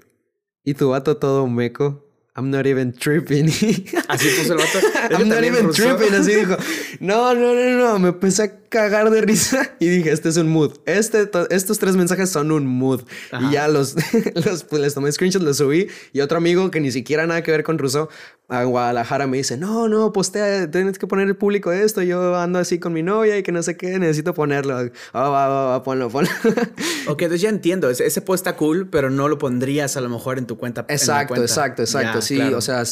y 0.66 0.74
tu 0.74 0.90
vato 0.90 1.16
todo 1.16 1.48
meco 1.48 2.09
I'm 2.40 2.52
not 2.52 2.66
even 2.66 2.94
tripping. 2.94 3.48
Así 4.08 4.30
puso 4.30 4.54
el 4.54 4.60
vato. 4.60 4.80
I'm 5.12 5.28
not 5.28 5.44
even 5.44 5.72
tripping. 5.72 6.14
Así 6.14 6.36
dijo. 6.36 6.56
No, 7.02 7.34
no, 7.34 7.54
no, 7.54 7.78
no. 7.78 8.00
Me 8.00 8.10
empecé 8.10 8.44
a 8.44 8.60
cagar 8.70 9.10
de 9.10 9.20
risa 9.20 9.76
y 9.78 9.90
dije, 9.90 10.14
este 10.14 10.30
es 10.30 10.38
un 10.38 10.48
mood. 10.48 10.78
Este, 10.86 11.30
estos 11.50 11.80
tres 11.80 11.98
mensajes 11.98 12.30
son 12.30 12.54
un 12.54 12.66
mood. 12.66 13.02
Y 13.42 13.52
ya 13.52 13.68
los, 13.68 13.96
los 14.36 14.64
pues, 14.64 14.82
les 14.82 14.94
tomé 14.94 15.12
screenshots, 15.12 15.44
los 15.44 15.58
subí. 15.58 15.90
Y 16.14 16.22
otro 16.22 16.38
amigo 16.38 16.72
que 16.72 16.80
ni 16.80 16.94
siquiera 16.94 17.28
nada 17.28 17.44
que 17.44 17.52
ver 17.52 17.64
con 17.64 17.78
Russo 17.78 18.08
a 18.50 18.64
Guadalajara 18.64 19.28
me 19.28 19.38
dice, 19.38 19.58
no, 19.58 19.88
no, 19.88 20.12
postea, 20.12 20.70
tienes 20.70 20.98
que 20.98 21.06
poner 21.06 21.28
el 21.28 21.36
público 21.36 21.72
esto. 21.72 22.02
Yo 22.02 22.36
ando 22.36 22.58
así 22.58 22.80
con 22.80 22.94
mi 22.94 23.04
novia 23.04 23.38
y 23.38 23.44
que 23.44 23.52
no 23.52 23.62
sé 23.62 23.78
qué, 23.78 24.00
necesito 24.00 24.34
ponerlo. 24.34 24.76
Ah, 25.14 25.30
va, 25.30 25.48
va, 25.48 25.66
va, 25.66 25.84
ponlo, 25.84 26.10
ponlo. 26.10 26.32
ok, 27.08 27.22
entonces 27.22 27.42
ya 27.42 27.50
entiendo. 27.50 27.92
Ese, 27.92 28.22
post 28.22 28.46
está 28.46 28.58
cool, 28.58 28.90
pero 28.90 29.12
no 29.12 29.28
lo 29.28 29.38
pondrías 29.38 29.98
a 29.98 30.02
lo 30.02 30.10
mejor 30.10 30.40
en 30.40 30.48
tu 30.48 30.58
cuenta. 30.58 30.86
Exacto, 30.90 31.36
exacto, 31.42 31.84
exacto. 31.84 32.22
sí, 32.22 32.42
o 32.42 32.62
sea... 32.62 32.84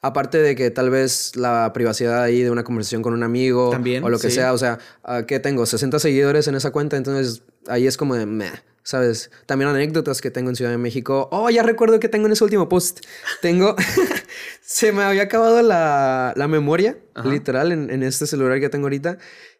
Aparte 0.00 0.36
de 0.36 0.54
que 0.54 0.70
tal 0.70 0.90
vez 0.90 1.34
la 1.34 1.72
privacidad 1.72 2.22
ahí 2.22 2.42
de 2.42 2.50
una 2.50 2.62
conversación 2.62 3.00
con 3.00 3.14
un 3.14 3.22
amigo 3.22 3.70
o 3.70 4.08
lo 4.10 4.18
que 4.18 4.30
sea, 4.30 4.52
o 4.52 4.58
sea, 4.58 4.78
ah, 5.02 5.22
¿qué 5.26 5.40
tengo? 5.40 5.64
60 5.64 5.98
seguidores 5.98 6.46
en 6.46 6.54
esa 6.56 6.72
cuenta, 6.72 6.98
entonces 6.98 7.42
ahí 7.68 7.86
es 7.86 7.96
como 7.96 8.14
de 8.14 8.26
meh, 8.26 8.52
¿sabes? 8.84 9.30
También 9.46 9.70
anécdotas 9.70 10.20
que 10.20 10.30
tengo 10.30 10.50
en 10.50 10.56
Ciudad 10.56 10.70
de 10.70 10.78
México. 10.78 11.28
Oh, 11.32 11.50
ya 11.50 11.62
recuerdo 11.62 11.98
que 11.98 12.08
tengo 12.08 12.26
en 12.26 12.32
ese 12.32 12.44
último 12.44 12.68
post. 12.68 13.00
Tengo. 13.42 13.74
Se 14.60 14.92
me 14.92 15.02
había 15.02 15.22
acabado 15.22 15.62
la, 15.62 16.32
la 16.36 16.48
memoria, 16.48 16.98
literal, 17.24 17.72
en, 17.72 17.90
en, 17.90 18.02
este 18.02 18.26
celular 18.26 18.60
que 18.60 18.68
tengo 18.68 18.86
ahorita. 18.86 19.18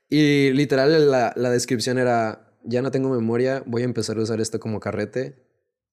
Y 0.09 0.51
literal, 0.53 1.11
la, 1.11 1.33
la 1.35 1.51
descripción 1.51 1.99
era: 1.99 2.55
Ya 2.63 2.83
no 2.83 2.91
tengo 2.91 3.11
memoria, 3.11 3.63
voy 3.67 3.83
a 3.83 3.87
empezar 3.87 4.17
a 4.19 4.23
usar 4.23 4.41
esto 4.41 4.61
como 4.61 4.79
carrete. 4.79 5.43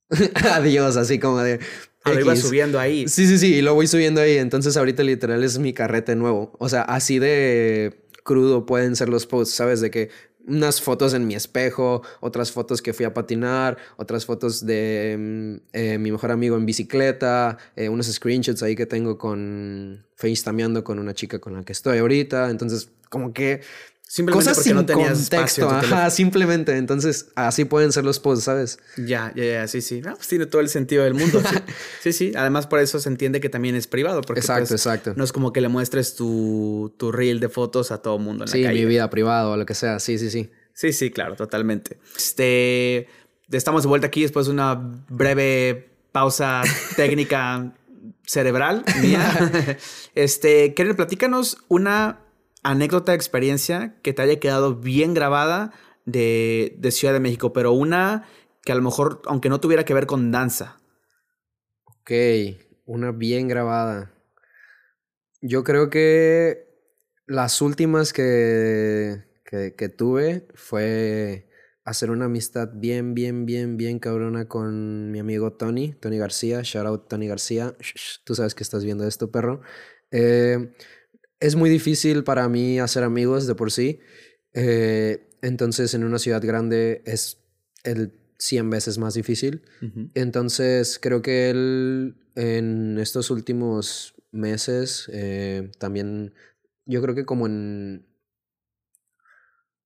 Adiós, 0.51 0.97
así 0.97 1.19
como 1.19 1.39
de. 1.39 1.59
Ah, 2.03 2.13
lo 2.13 2.19
iba 2.19 2.35
subiendo 2.35 2.79
ahí. 2.79 3.07
Sí, 3.07 3.27
sí, 3.27 3.37
sí, 3.37 3.55
y 3.55 3.61
lo 3.61 3.75
voy 3.75 3.87
subiendo 3.87 4.21
ahí. 4.21 4.37
Entonces 4.37 4.75
ahorita 4.75 5.03
literal 5.03 5.43
es 5.43 5.59
mi 5.59 5.71
carrete 5.73 6.15
nuevo. 6.15 6.53
O 6.59 6.67
sea, 6.67 6.81
así 6.81 7.19
de 7.19 8.07
crudo 8.23 8.65
pueden 8.65 8.95
ser 8.95 9.09
los 9.09 9.25
posts, 9.25 9.55
¿sabes? 9.55 9.81
De 9.81 9.91
que 9.91 10.09
unas 10.47 10.81
fotos 10.81 11.13
en 11.13 11.27
mi 11.27 11.35
espejo, 11.35 12.01
otras 12.19 12.51
fotos 12.51 12.81
que 12.81 12.93
fui 12.93 13.05
a 13.05 13.13
patinar, 13.13 13.77
otras 13.97 14.25
fotos 14.25 14.65
de 14.65 15.15
mm, 15.17 15.55
eh, 15.73 15.97
mi 15.97 16.11
mejor 16.11 16.31
amigo 16.31 16.57
en 16.57 16.65
bicicleta, 16.65 17.57
eh, 17.75 17.89
unos 17.89 18.07
screenshots 18.07 18.63
ahí 18.63 18.75
que 18.75 18.85
tengo 18.85 19.17
con 19.17 20.05
FaceTimeando 20.15 20.83
con 20.83 20.99
una 20.99 21.13
chica 21.13 21.39
con 21.39 21.53
la 21.53 21.63
que 21.63 21.73
estoy 21.73 21.99
ahorita. 21.99 22.49
Entonces, 22.49 22.89
como 23.09 23.33
que 23.33 23.61
Simplemente 24.11 24.43
cosas 24.43 24.57
porque 24.57 24.67
sin 24.67 24.75
no 24.75 24.85
tenías 24.85 25.19
contexto, 25.19 25.67
espacio 25.67 25.95
ajá, 25.95 26.09
simplemente. 26.09 26.75
Entonces, 26.75 27.27
así 27.35 27.63
pueden 27.63 27.93
ser 27.93 28.03
los 28.03 28.19
posts, 28.19 28.43
¿sabes? 28.43 28.77
Ya, 28.97 29.31
ya, 29.37 29.45
ya, 29.45 29.67
sí, 29.69 29.79
sí. 29.79 30.01
Ah, 30.05 30.15
pues 30.17 30.27
tiene 30.27 30.47
todo 30.47 30.59
el 30.59 30.67
sentido 30.67 31.05
del 31.05 31.13
mundo. 31.13 31.39
Sí, 31.39 31.55
sí, 32.01 32.11
sí. 32.11 32.31
Además, 32.35 32.67
por 32.67 32.79
eso 32.79 32.99
se 32.99 33.07
entiende 33.07 33.39
que 33.39 33.47
también 33.47 33.73
es 33.75 33.87
privado. 33.87 34.19
Porque 34.19 34.41
exacto, 34.41 34.67
pues, 34.67 34.85
exacto. 34.85 35.13
no 35.15 35.23
es 35.23 35.31
como 35.31 35.53
que 35.53 35.61
le 35.61 35.69
muestres 35.69 36.15
tu, 36.15 36.93
tu 36.97 37.13
reel 37.13 37.39
de 37.39 37.47
fotos 37.47 37.93
a 37.93 38.01
todo 38.01 38.19
mundo 38.19 38.43
en 38.43 38.49
sí, 38.49 38.63
la 38.63 38.67
calle. 38.67 38.81
mi 38.81 38.85
vida 38.85 39.09
privada 39.09 39.47
o 39.47 39.55
lo 39.55 39.65
que 39.65 39.75
sea. 39.75 39.97
Sí, 40.01 40.17
sí, 40.17 40.29
sí. 40.29 40.51
Sí, 40.73 40.91
sí, 40.91 41.09
claro, 41.11 41.37
totalmente. 41.37 41.97
Este, 42.17 43.07
estamos 43.49 43.83
de 43.83 43.87
vuelta 43.87 44.07
aquí 44.07 44.23
después 44.23 44.47
de 44.47 44.51
una 44.51 44.73
breve 45.07 45.89
pausa 46.11 46.63
técnica 46.97 47.73
cerebral 48.25 48.83
mía. 49.01 49.77
Este, 50.15 50.73
Keren, 50.73 50.97
platícanos 50.97 51.59
una 51.69 52.19
anécdota, 52.63 53.13
experiencia 53.13 53.99
que 54.01 54.13
te 54.13 54.21
haya 54.21 54.39
quedado 54.39 54.75
bien 54.75 55.13
grabada 55.13 55.73
de, 56.05 56.75
de 56.79 56.91
Ciudad 56.91 57.13
de 57.13 57.19
México, 57.19 57.53
pero 57.53 57.71
una 57.71 58.25
que 58.63 58.71
a 58.71 58.75
lo 58.75 58.81
mejor, 58.81 59.21
aunque 59.25 59.49
no 59.49 59.59
tuviera 59.59 59.85
que 59.85 59.93
ver 59.93 60.05
con 60.05 60.31
danza. 60.31 60.79
Ok, 61.85 62.11
una 62.85 63.11
bien 63.11 63.47
grabada. 63.47 64.13
Yo 65.41 65.63
creo 65.63 65.89
que 65.89 66.67
las 67.25 67.61
últimas 67.61 68.13
que, 68.13 69.23
que, 69.43 69.75
que 69.75 69.89
tuve 69.89 70.47
fue 70.53 71.47
hacer 71.83 72.11
una 72.11 72.25
amistad 72.25 72.69
bien, 72.73 73.13
bien, 73.15 73.45
bien, 73.45 73.77
bien 73.77 73.99
cabrona 73.99 74.47
con 74.47 75.11
mi 75.11 75.19
amigo 75.19 75.53
Tony, 75.53 75.93
Tony 75.93 76.17
García. 76.17 76.61
Shout 76.63 76.85
out 76.85 77.07
Tony 77.07 77.27
García. 77.27 77.75
Tú 78.23 78.35
sabes 78.35 78.55
que 78.55 78.63
estás 78.63 78.83
viendo 78.83 79.07
esto, 79.07 79.31
perro. 79.31 79.61
Eh, 80.11 80.73
es 81.41 81.55
muy 81.55 81.69
difícil 81.69 82.23
para 82.23 82.47
mí 82.47 82.79
hacer 82.79 83.03
amigos 83.03 83.47
de 83.47 83.55
por 83.55 83.71
sí. 83.71 83.99
Eh, 84.53 85.27
entonces, 85.41 85.93
en 85.93 86.03
una 86.03 86.19
ciudad 86.19 86.41
grande 86.41 87.01
es 87.05 87.39
el 87.83 88.13
100 88.37 88.69
veces 88.69 88.97
más 88.99 89.15
difícil. 89.15 89.63
Entonces, 90.13 90.99
creo 91.01 91.21
que 91.21 91.49
él 91.49 92.15
en 92.35 92.97
estos 92.99 93.31
últimos 93.31 94.13
meses 94.31 95.09
eh, 95.11 95.71
también, 95.79 96.33
yo 96.85 97.01
creo 97.01 97.15
que 97.15 97.25
como 97.25 97.47
en 97.47 98.05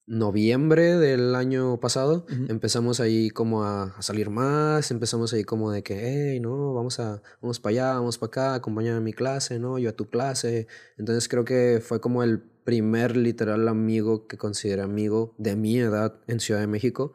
noviembre 0.08 0.97
del 0.97 1.36
año 1.36 1.80
pasado, 1.80 2.26
empezamos 2.47 2.99
ahí 2.99 3.30
como 3.30 3.64
a, 3.64 3.95
a 3.97 4.01
salir 4.01 4.30
más, 4.30 4.91
empezamos 4.91 5.34
ahí 5.34 5.43
como 5.43 5.72
de 5.72 5.84
que, 5.84 6.34
hey, 6.34 6.39
no, 6.39 6.74
vamos 6.74 6.99
a, 6.99 7.22
vamos 7.41 7.60
para 7.60 7.72
allá, 7.72 7.93
vamos 7.93 8.18
para 8.18 8.28
acá, 8.28 8.56
acompáñame 8.56 8.97
a 8.97 9.01
mi 9.01 9.14
clase, 9.14 9.58
¿no? 9.60 9.80
Yo 9.80 9.89
a 9.89 9.93
tu 9.93 10.10
clase. 10.10 10.68
Entonces 10.97 11.28
creo 11.28 11.43
que 11.45 11.82
fue 11.84 11.99
como 11.99 12.24
el 12.24 12.43
primer 12.66 13.16
literal 13.16 13.68
amigo 13.68 14.28
que 14.28 14.38
consideré 14.38 14.82
amigo 14.82 15.34
de 15.38 15.56
mi 15.56 15.80
edad 15.80 16.20
en 16.28 16.39
Ciudad 16.39 16.60
de 16.60 16.68
México. 16.68 17.14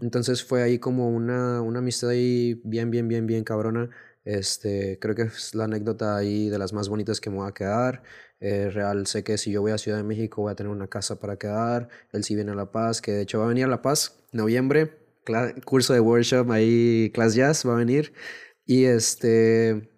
Entonces 0.00 0.44
fue 0.44 0.62
ahí 0.62 0.78
como 0.78 1.10
una, 1.10 1.60
una 1.60 1.80
amistad 1.80 2.10
ahí 2.10 2.60
bien, 2.64 2.90
bien, 2.90 3.08
bien, 3.08 3.26
bien 3.26 3.44
cabrona. 3.44 3.90
Este, 4.24 4.98
creo 5.00 5.16
que 5.16 5.22
es 5.22 5.54
la 5.56 5.64
anécdota 5.64 6.16
ahí 6.16 6.48
de 6.48 6.58
las 6.58 6.72
más 6.72 6.88
bonitas 6.88 7.20
que 7.20 7.30
me 7.30 7.38
va 7.38 7.48
a 7.48 7.54
quedar. 7.54 8.04
Eh, 8.44 8.70
real, 8.70 9.06
sé 9.06 9.22
que 9.22 9.38
si 9.38 9.52
yo 9.52 9.60
voy 9.60 9.70
a 9.70 9.78
Ciudad 9.78 9.98
de 9.98 10.02
México 10.02 10.42
voy 10.42 10.50
a 10.50 10.56
tener 10.56 10.72
una 10.72 10.88
casa 10.88 11.20
para 11.20 11.36
quedar. 11.36 11.88
Él 12.10 12.24
sí 12.24 12.34
viene 12.34 12.50
a 12.50 12.54
La 12.56 12.72
Paz, 12.72 13.00
que 13.00 13.12
de 13.12 13.22
hecho 13.22 13.38
va 13.38 13.44
a 13.44 13.48
venir 13.48 13.66
a 13.66 13.68
La 13.68 13.82
Paz, 13.82 14.16
noviembre, 14.32 14.98
curso 15.64 15.92
de 15.92 16.00
workshop 16.00 16.50
ahí, 16.50 17.12
class 17.14 17.36
jazz, 17.36 17.64
va 17.64 17.74
a 17.74 17.76
venir. 17.76 18.12
Y 18.66 18.86
este, 18.86 19.88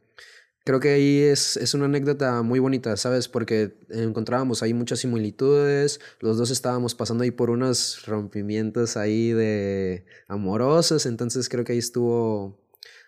creo 0.62 0.78
que 0.78 0.90
ahí 0.90 1.20
es, 1.20 1.56
es 1.56 1.72
una 1.72 1.86
anécdota 1.86 2.42
muy 2.42 2.58
bonita, 2.58 2.94
¿sabes? 2.98 3.28
Porque 3.28 3.78
encontrábamos 3.88 4.62
ahí 4.62 4.74
muchas 4.74 5.00
similitudes, 5.00 6.00
los 6.20 6.36
dos 6.36 6.50
estábamos 6.50 6.94
pasando 6.94 7.24
ahí 7.24 7.30
por 7.30 7.48
unos 7.48 8.04
rompimientos 8.06 8.98
ahí 8.98 9.32
de 9.32 10.04
amorosos, 10.28 11.06
entonces 11.06 11.48
creo 11.48 11.64
que 11.64 11.72
ahí 11.72 11.78
estuvo, 11.78 12.58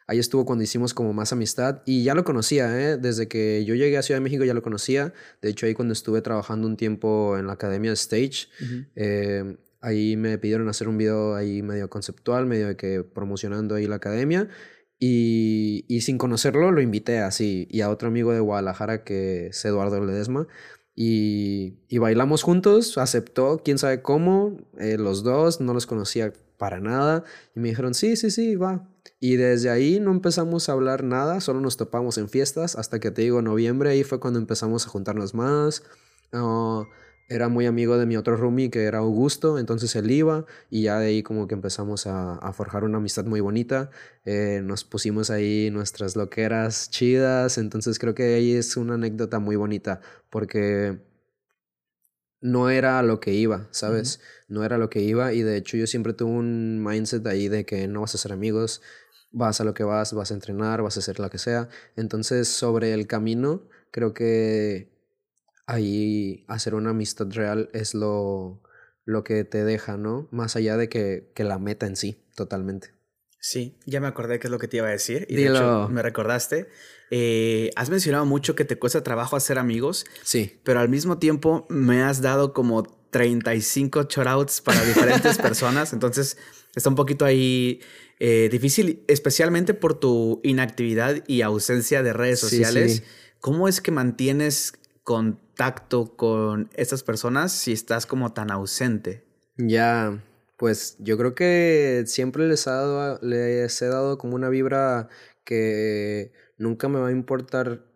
ahí 0.07 0.19
estuvo 0.19 0.45
cuando 0.45 0.65
hicimos 0.65 0.95
como 0.95 1.13
más 1.13 1.33
amistad 1.33 1.83
y 1.85 2.05
ya 2.05 2.15
lo 2.15 2.25
conocía, 2.25 2.79
¿eh? 2.81 2.97
Desde 2.97 3.29
que 3.29 3.65
yo 3.65 3.75
llegué 3.75 3.99
a 3.99 4.03
Ciudad 4.03 4.21
de 4.21 4.25
México 4.25 4.45
ya 4.45 4.55
lo 4.55 4.63
conocía, 4.63 5.13
de 5.43 5.49
hecho 5.49 5.67
ahí 5.67 5.75
cuando 5.75 5.93
estuve 5.93 6.21
trabajando 6.23 6.67
un 6.67 6.77
tiempo 6.77 7.37
en 7.39 7.47
la 7.47 7.55
Academia 7.55 7.91
de 7.91 7.95
Stage, 7.95 8.49
eh, 8.95 9.57
ahí 9.81 10.17
me 10.17 10.39
pidieron 10.39 10.69
hacer 10.69 10.89
un 10.89 10.99
video 10.99 11.35
ahí 11.35 11.63
medio 11.63 11.89
conceptual, 11.91 12.47
medio 12.47 12.69
de 12.69 12.77
que 12.77 13.03
promocionando 13.03 13.75
ahí 13.75 13.87
la 13.87 13.97
academia. 13.97 14.49
Y, 14.99 15.85
y 15.89 16.01
sin 16.01 16.17
conocerlo 16.17 16.73
lo 16.73 16.81
invité 16.81 17.19
así. 17.19 17.69
Y 17.71 17.83
a 17.83 17.91
otro 17.91 18.09
amigo 18.09 18.33
de 18.33 18.41
Guadalajara 18.41 19.05
que 19.05 19.49
es 19.49 19.65
Eduardo 19.65 20.03
Ledesma. 20.05 20.49
Y, 20.95 21.75
y 21.89 21.99
bailamos 21.99 22.43
juntos, 22.43 22.97
aceptó, 22.97 23.61
quién 23.63 23.77
sabe 23.77 24.01
cómo, 24.01 24.57
eh, 24.79 24.97
los 24.97 25.23
dos, 25.23 25.61
no 25.61 25.75
los 25.75 25.87
conocía 25.87 26.33
para 26.57 26.81
nada. 26.81 27.25
Y 27.55 27.61
me 27.61 27.69
dijeron, 27.69 27.95
sí, 27.95 28.17
sí, 28.17 28.31
sí, 28.31 28.57
va. 28.57 28.89
Y 29.21 29.37
desde 29.37 29.71
ahí 29.71 30.01
no 30.01 30.11
empezamos 30.11 30.69
a 30.69 30.73
hablar 30.73 31.05
nada, 31.05 31.41
solo 31.41 31.61
nos 31.61 31.77
topamos 31.77 32.19
en 32.19 32.29
fiestas 32.29 32.77
hasta 32.77 33.01
que 33.01 33.11
te 33.11 33.23
digo, 33.23 33.43
noviembre, 33.43 33.91
ahí 33.91 34.05
fue 34.05 34.21
cuando 34.21 34.39
empezamos 34.39 34.87
a 34.87 34.91
juntarnos 34.91 35.35
más. 35.35 35.83
Ah, 36.33 36.85
era 37.29 37.49
muy 37.49 37.67
amigo 37.67 37.99
de 37.99 38.07
mi 38.07 38.17
otro 38.17 38.37
roomie 38.37 38.71
que 38.71 38.85
era 38.85 38.99
Augusto, 38.99 39.59
entonces 39.59 39.97
él 39.97 40.11
iba 40.11 40.45
y 40.71 40.83
ya 40.83 40.99
de 41.01 41.09
ahí 41.09 41.23
como 41.25 41.49
que 41.49 41.55
empezamos 41.55 42.07
a, 42.07 42.35
a 42.35 42.53
forjar 42.53 42.85
una 42.85 42.99
amistad 42.99 43.25
muy 43.25 43.41
bonita. 43.41 43.91
Eh, 44.25 44.61
nos 44.63 44.85
pusimos 44.85 45.31
ahí 45.31 45.71
nuestras 45.73 46.15
loqueras 46.15 46.91
chidas, 46.91 47.59
entonces 47.59 47.99
creo 47.99 48.15
que 48.15 48.35
ahí 48.35 48.53
es 48.53 48.77
una 48.77 48.95
anécdota 48.95 49.41
muy 49.41 49.57
bonita 49.57 50.01
porque 50.31 51.01
no 52.47 52.71
era 52.71 53.03
lo 53.03 53.19
que 53.19 53.33
iba, 53.33 53.67
¿sabes? 53.73 54.21
No 54.49 54.65
era 54.65 54.79
lo 54.79 54.89
que 54.89 55.01
iba 55.01 55.33
y 55.33 55.43
de 55.43 55.57
hecho 55.57 55.77
yo 55.77 55.87
siempre 55.87 56.13
tuve 56.13 56.31
un 56.31 56.83
mindset 56.83 57.27
ahí 57.27 57.49
de 57.49 57.67
que 57.67 57.89
no 57.89 58.03
vas 58.03 58.15
a 58.15 58.19
ser 58.19 58.33
amigos, 58.33 58.83
vas 59.33 59.61
a 59.61 59.65
lo 59.65 59.75
que 59.75 59.83
vas, 59.83 60.13
vas 60.13 60.31
a 60.31 60.35
entrenar, 60.35 60.81
vas 60.81 60.97
a 60.97 61.01
hacer 61.01 61.19
lo 61.19 61.29
que 61.29 61.39
sea. 61.39 61.69
Entonces 61.97 62.47
sobre 62.47 62.95
el 62.95 63.09
camino 63.09 63.69
creo 63.91 64.15
que 64.15 64.93
ahí 65.67 66.45
hacer 66.47 66.77
una 66.77 66.91
amistad 66.91 67.27
real 67.33 67.69
es 67.73 67.95
lo, 67.95 68.63
lo 69.05 69.25
que 69.25 69.43
te 69.43 69.65
deja, 69.65 69.97
¿no? 69.97 70.29
Más 70.31 70.55
allá 70.55 70.77
de 70.77 70.89
que, 70.89 71.33
que 71.35 71.43
la 71.43 71.59
meta 71.59 71.87
en 71.87 71.97
sí, 71.97 72.25
totalmente. 72.37 72.95
Sí, 73.41 73.77
ya 73.87 74.01
me 74.01 74.07
acordé 74.07 74.39
qué 74.39 74.47
es 74.47 74.51
lo 74.53 74.59
que 74.59 74.69
te 74.69 74.77
iba 74.77 74.87
a 74.87 74.91
decir. 74.91 75.27
Y 75.29 75.35
Dilo. 75.35 75.53
de 75.53 75.57
hecho, 75.57 75.89
me 75.89 76.03
recordaste. 76.03 76.69
Eh, 77.11 77.71
has 77.77 77.89
mencionado 77.91 78.25
mucho 78.27 78.55
que 78.55 78.65
te 78.65 78.77
cuesta 78.79 79.03
trabajo 79.03 79.37
hacer 79.37 79.59
amigos, 79.59 80.05
Sí, 80.23 80.59
pero 80.65 80.81
al 80.81 80.89
mismo 80.89 81.19
tiempo 81.19 81.67
me 81.69 82.03
has 82.03 82.21
dado 82.23 82.53
como 82.53 82.83
35 83.11 84.05
shoutouts 84.05 84.61
para 84.61 84.83
diferentes 84.85 85.39
personas. 85.43 85.93
Entonces 85.93 86.37
está 86.75 86.89
un 86.91 86.97
poquito 86.97 87.25
ahí 87.25 87.81
eh, 88.19 88.49
difícil, 88.51 89.05
especialmente 89.09 89.73
por 89.75 89.99
tu 90.01 90.41
inactividad 90.43 91.23
y 91.27 91.43
ausencia 91.43 92.03
de 92.03 92.13
redes 92.13 92.41
Sí, 92.41 92.47
sociales. 92.49 92.97
sí. 92.97 93.03
¿Cómo 93.41 93.69
es 93.69 93.81
que 93.81 93.91
mantienes 93.93 94.73
contacto 95.05 96.17
con 96.17 96.69
estas 96.75 97.03
personas 97.03 97.53
si 97.53 97.73
estás 97.73 98.07
como 98.07 98.33
tan 98.33 98.51
ausente? 98.51 99.25
ya, 99.57 100.23
pues 100.59 100.97
yo 100.99 101.17
creo 101.19 101.35
que 101.35 102.05
siempre 102.07 102.49
les, 102.49 102.67
ha 102.67 102.73
dado, 102.73 103.19
les 103.23 103.81
he 103.83 103.87
dado 103.87 104.17
como 104.19 104.35
una 104.35 104.49
vibra 104.49 105.09
que 105.47 106.33
nunca 106.59 106.89
me 106.89 106.99
va 106.99 107.09
a 107.09 107.13
importar 107.13 107.87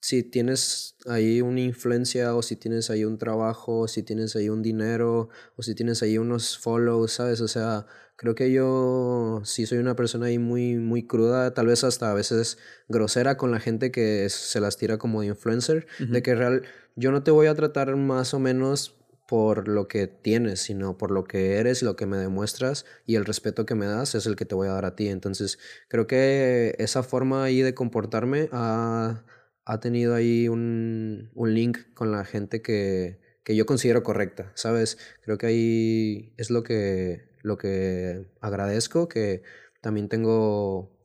si 0.00 0.22
tienes 0.22 0.96
ahí 1.06 1.40
una 1.40 1.60
influencia 1.60 2.34
o 2.34 2.42
si 2.42 2.56
tienes 2.56 2.90
ahí 2.90 3.04
un 3.04 3.18
trabajo, 3.18 3.80
o 3.80 3.88
si 3.88 4.02
tienes 4.02 4.36
ahí 4.36 4.48
un 4.48 4.62
dinero 4.62 5.28
o 5.56 5.62
si 5.62 5.74
tienes 5.74 6.02
ahí 6.02 6.18
unos 6.18 6.58
follows, 6.58 7.12
¿sabes? 7.12 7.40
O 7.40 7.48
sea, 7.48 7.86
creo 8.16 8.34
que 8.34 8.52
yo 8.52 9.40
sí 9.44 9.66
soy 9.66 9.78
una 9.78 9.96
persona 9.96 10.26
ahí 10.26 10.38
muy, 10.38 10.76
muy 10.76 11.06
cruda, 11.06 11.54
tal 11.54 11.66
vez 11.66 11.84
hasta 11.84 12.10
a 12.10 12.14
veces 12.14 12.58
grosera 12.88 13.36
con 13.36 13.50
la 13.50 13.60
gente 13.60 13.90
que 13.90 14.28
se 14.28 14.60
las 14.60 14.76
tira 14.76 14.98
como 14.98 15.22
de 15.22 15.28
influencer, 15.28 15.86
de 15.98 16.22
que 16.22 16.34
real, 16.34 16.62
yo 16.96 17.12
no 17.12 17.22
te 17.22 17.30
voy 17.30 17.46
a 17.46 17.54
tratar 17.54 17.96
más 17.96 18.34
o 18.34 18.38
menos 18.38 18.97
por 19.28 19.68
lo 19.68 19.88
que 19.88 20.06
tienes, 20.06 20.60
sino 20.60 20.96
por 20.96 21.10
lo 21.10 21.24
que 21.24 21.56
eres, 21.56 21.82
lo 21.82 21.96
que 21.96 22.06
me 22.06 22.16
demuestras 22.16 22.86
y 23.04 23.16
el 23.16 23.26
respeto 23.26 23.66
que 23.66 23.74
me 23.74 23.84
das 23.84 24.14
es 24.14 24.24
el 24.24 24.36
que 24.36 24.46
te 24.46 24.54
voy 24.54 24.68
a 24.68 24.72
dar 24.72 24.86
a 24.86 24.96
ti. 24.96 25.08
Entonces, 25.08 25.58
creo 25.88 26.06
que 26.06 26.74
esa 26.78 27.02
forma 27.02 27.44
ahí 27.44 27.60
de 27.60 27.74
comportarme 27.74 28.48
ha, 28.52 29.22
ha 29.66 29.80
tenido 29.80 30.14
ahí 30.14 30.48
un, 30.48 31.30
un 31.34 31.54
link 31.54 31.78
con 31.92 32.10
la 32.10 32.24
gente 32.24 32.62
que, 32.62 33.20
que 33.44 33.54
yo 33.54 33.66
considero 33.66 34.02
correcta, 34.02 34.50
¿sabes? 34.54 34.96
Creo 35.22 35.36
que 35.36 35.46
ahí 35.46 36.32
es 36.38 36.48
lo 36.48 36.62
que, 36.62 37.28
lo 37.42 37.58
que 37.58 38.30
agradezco, 38.40 39.08
que 39.08 39.42
también 39.82 40.08
tengo... 40.08 40.96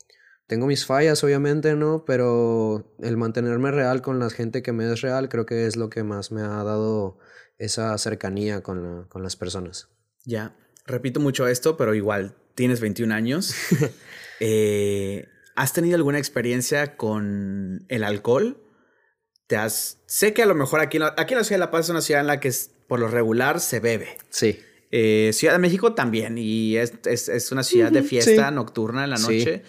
Tengo 0.47 0.67
mis 0.67 0.85
fallas, 0.85 1.23
obviamente, 1.23 1.75
¿no? 1.75 2.05
Pero 2.05 2.95
el 2.99 3.17
mantenerme 3.17 3.71
real 3.71 4.01
con 4.01 4.19
la 4.19 4.29
gente 4.29 4.61
que 4.61 4.73
me 4.73 4.91
es 4.91 5.01
real, 5.01 5.29
creo 5.29 5.45
que 5.45 5.65
es 5.67 5.77
lo 5.77 5.89
que 5.89 6.03
más 6.03 6.31
me 6.31 6.41
ha 6.41 6.63
dado 6.63 7.17
esa 7.63 7.97
cercanía 7.97 8.61
con, 8.61 8.83
la- 8.83 9.07
con 9.07 9.23
las 9.23 9.35
personas. 9.35 9.89
Ya, 10.25 10.55
repito 10.85 11.19
mucho 11.19 11.47
esto, 11.47 11.77
pero 11.77 11.93
igual, 11.95 12.35
tienes 12.55 12.79
21 12.79 13.13
años. 13.13 13.53
Eh, 14.45 15.27
¿Has 15.55 15.71
tenido 15.71 15.95
alguna 15.95 16.17
experiencia 16.17 16.97
con 16.97 17.85
el 17.87 18.03
alcohol? 18.03 18.57
Te 19.47 19.55
has... 19.55 19.99
Sé 20.05 20.33
que 20.33 20.43
a 20.43 20.45
lo 20.45 20.55
mejor 20.55 20.81
aquí, 20.81 20.97
aquí 21.15 21.33
en 21.33 21.37
la 21.37 21.43
Ciudad 21.45 21.59
de 21.59 21.65
La 21.65 21.71
Paz 21.71 21.85
es 21.85 21.89
una 21.91 22.01
ciudad 22.01 22.19
en 22.21 22.27
la 22.27 22.41
que 22.41 22.51
por 22.89 22.99
lo 22.99 23.07
regular 23.07 23.61
se 23.61 23.79
bebe. 23.79 24.17
Sí. 24.31 24.59
Eh, 24.91 25.31
ciudad 25.33 25.53
de 25.53 25.59
México 25.59 25.93
también, 25.93 26.37
y 26.37 26.75
es, 26.75 26.93
es, 27.05 27.51
una 27.51 27.63
ciudad 27.63 27.91
de 27.91 28.03
fiesta 28.03 28.51
nocturna 28.51 29.05
en 29.05 29.11
la 29.11 29.17
noche. 29.17 29.63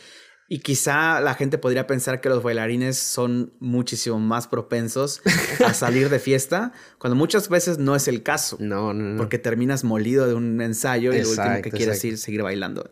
Y 0.55 0.61
quizá 0.61 1.21
la 1.21 1.35
gente 1.35 1.59
podría 1.59 1.89
pensar 1.89 2.21
que 2.21 2.29
los 2.29 2.41
bailarines 2.45 2.97
son 2.97 3.53
muchísimo 3.59 4.21
más 4.21 4.47
propensos 4.47 5.21
a 5.67 5.75
salir 5.75 6.11
de 6.11 6.21
fiesta, 6.21 6.71
cuando 6.99 7.17
muchas 7.17 7.49
veces 7.49 7.79
no 7.79 7.97
es 7.97 8.07
el 8.07 8.23
caso. 8.23 8.57
No, 8.61 8.95
no, 8.95 9.03
no. 9.03 9.17
Porque 9.17 9.41
terminas 9.41 9.83
molido 9.83 10.29
de 10.29 10.35
un 10.35 10.61
ensayo 10.61 11.13
y 11.13 11.21
lo 11.23 11.29
último 11.29 11.61
que 11.61 11.73
quieres 11.73 12.05
es 12.05 12.21
seguir 12.21 12.45
bailando. 12.45 12.89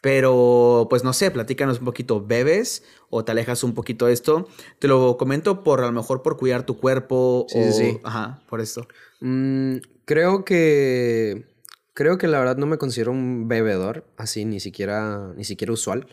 Pero, 0.00 0.86
pues 0.88 1.02
no 1.02 1.12
sé, 1.12 1.32
platícanos 1.32 1.80
un 1.80 1.86
poquito, 1.86 2.24
¿bebes 2.24 2.84
o 3.10 3.24
te 3.24 3.32
alejas 3.32 3.64
un 3.64 3.74
poquito 3.74 4.06
de 4.06 4.12
esto? 4.12 4.46
Te 4.78 4.86
lo 4.86 5.16
comento 5.16 5.64
por 5.64 5.80
a 5.80 5.86
lo 5.86 5.92
mejor 5.92 6.22
por 6.22 6.36
cuidar 6.36 6.64
tu 6.64 6.78
cuerpo 6.78 7.46
sí, 7.48 7.58
o... 7.58 7.72
Sí. 7.72 8.00
Ajá, 8.04 8.44
por 8.48 8.60
esto. 8.60 8.86
Mm, 9.18 9.78
creo 10.04 10.44
que 10.44 11.51
Creo 11.94 12.16
que 12.18 12.26
la 12.26 12.38
verdad 12.38 12.56
no 12.56 12.66
me 12.66 12.78
considero 12.78 13.12
un 13.12 13.48
bebedor, 13.48 14.06
así 14.16 14.44
ni 14.44 14.60
siquiera, 14.60 15.32
ni 15.36 15.44
siquiera 15.44 15.72
usual. 15.72 16.06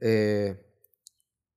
eh, 0.00 0.56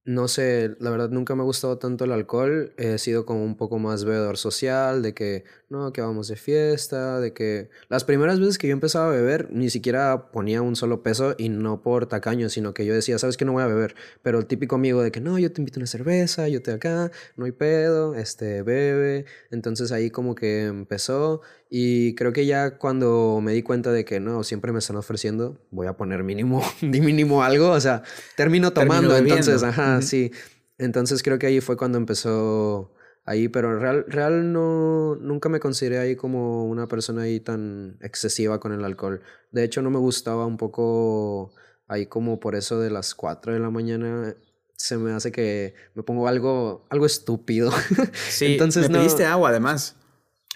no 0.04 0.28
sé, 0.28 0.76
la 0.80 0.90
verdad 0.90 1.10
nunca 1.10 1.36
me 1.36 1.42
ha 1.42 1.46
gustado 1.46 1.78
tanto 1.78 2.06
el 2.06 2.12
alcohol. 2.12 2.74
He 2.78 2.98
sido 2.98 3.26
como 3.26 3.44
un 3.44 3.56
poco 3.56 3.78
más 3.80 4.04
bebedor 4.04 4.38
social, 4.38 5.02
de 5.04 5.14
que 5.14 5.44
no, 5.72 5.94
que 5.94 6.02
vamos 6.02 6.28
de 6.28 6.36
fiesta, 6.36 7.22
de 7.22 7.34
que 7.34 7.70
las 7.88 8.04
primeras 8.04 8.42
veces 8.42 8.58
que 8.58 8.68
yo 8.68 8.74
empezaba 8.74 9.08
a 9.08 9.12
beber 9.12 9.48
ni 9.52 9.70
siquiera 9.70 10.30
ponía 10.32 10.62
un 10.62 10.76
solo 10.76 11.02
peso 11.02 11.34
y 11.38 11.48
no 11.48 11.82
por 11.82 12.08
tacaño, 12.08 12.50
sino 12.50 12.74
que 12.74 12.86
yo 12.86 12.94
decía, 12.94 13.18
sabes 13.18 13.38
que 13.38 13.46
no 13.46 13.54
voy 13.54 13.64
a 13.64 13.68
beber, 13.68 13.96
pero 14.22 14.40
el 14.40 14.48
típico 14.48 14.76
amigo 14.76 15.02
de 15.02 15.14
que 15.14 15.22
no, 15.22 15.40
yo 15.40 15.50
te 15.50 15.62
invito 15.62 15.80
a 15.80 15.82
una 15.82 15.88
cerveza, 15.88 16.50
yo 16.50 16.62
te 16.62 16.74
acá, 16.74 17.10
no 17.38 17.46
hay 17.46 17.54
pedo, 17.54 18.16
este, 18.16 18.64
bebe. 18.64 19.26
Entonces 19.50 19.94
ahí 19.94 20.10
como 20.10 20.36
que 20.36 20.66
empezó 20.66 21.42
y 21.70 22.16
creo 22.16 22.34
que 22.34 22.46
ya 22.46 22.78
cuando 22.78 23.40
me 23.42 23.54
di 23.54 23.64
cuenta 23.64 23.94
de 23.94 24.04
que 24.04 24.20
no, 24.20 24.44
siempre 24.44 24.74
me 24.74 24.80
están 24.80 24.98
ofreciendo, 24.98 25.58
voy 25.72 25.88
a 25.88 25.94
poner 25.96 26.22
mínimo, 26.26 26.62
mínimo 26.82 27.44
algo, 27.44 27.70
o 27.70 27.80
sea, 27.80 28.04
termino 28.36 28.74
tomando, 28.74 29.16
entonces, 29.16 29.64
ajá, 29.64 30.02
sí. 30.02 30.34
Entonces 30.78 31.24
creo 31.24 31.40
que 31.40 31.48
ahí 31.48 31.62
fue 31.62 31.78
cuando 31.78 31.98
empezó 31.98 32.92
ahí, 33.26 33.48
pero 33.48 33.80
real, 33.80 34.06
real 34.08 34.52
no, 34.52 35.16
nunca 35.16 35.50
me 35.50 35.60
consideré 35.60 36.00
ahí 36.00 36.16
como 36.16 36.66
una 36.66 36.88
persona 36.88 37.24
ahí 37.24 37.40
tan 37.40 37.98
excesiva 38.02 38.60
con 38.60 38.72
el 38.74 38.84
alcohol. 38.84 39.22
De 39.52 39.64
hecho, 39.64 39.82
no 39.82 39.90
me 39.90 40.00
gustaba 40.00 40.46
un 40.46 40.58
poco 40.58 41.54
ahí 41.88 42.06
como 42.06 42.40
por 42.40 42.56
eso 42.56 42.80
de 42.80 42.90
las 42.90 43.16
4 43.16 43.54
de 43.54 43.60
la 43.60 43.70
mañana 43.70 44.36
se 44.82 44.98
me 44.98 45.14
hace 45.14 45.32
que 45.32 45.76
me 45.94 46.04
pongo 46.04 46.28
algo, 46.28 46.86
algo 46.90 47.06
estúpido. 47.06 47.72
Sí, 48.30 48.54
Entonces, 48.54 48.90
me 48.90 48.98
pediste 48.98 49.26
agua 49.26 49.50
además. 49.50 49.96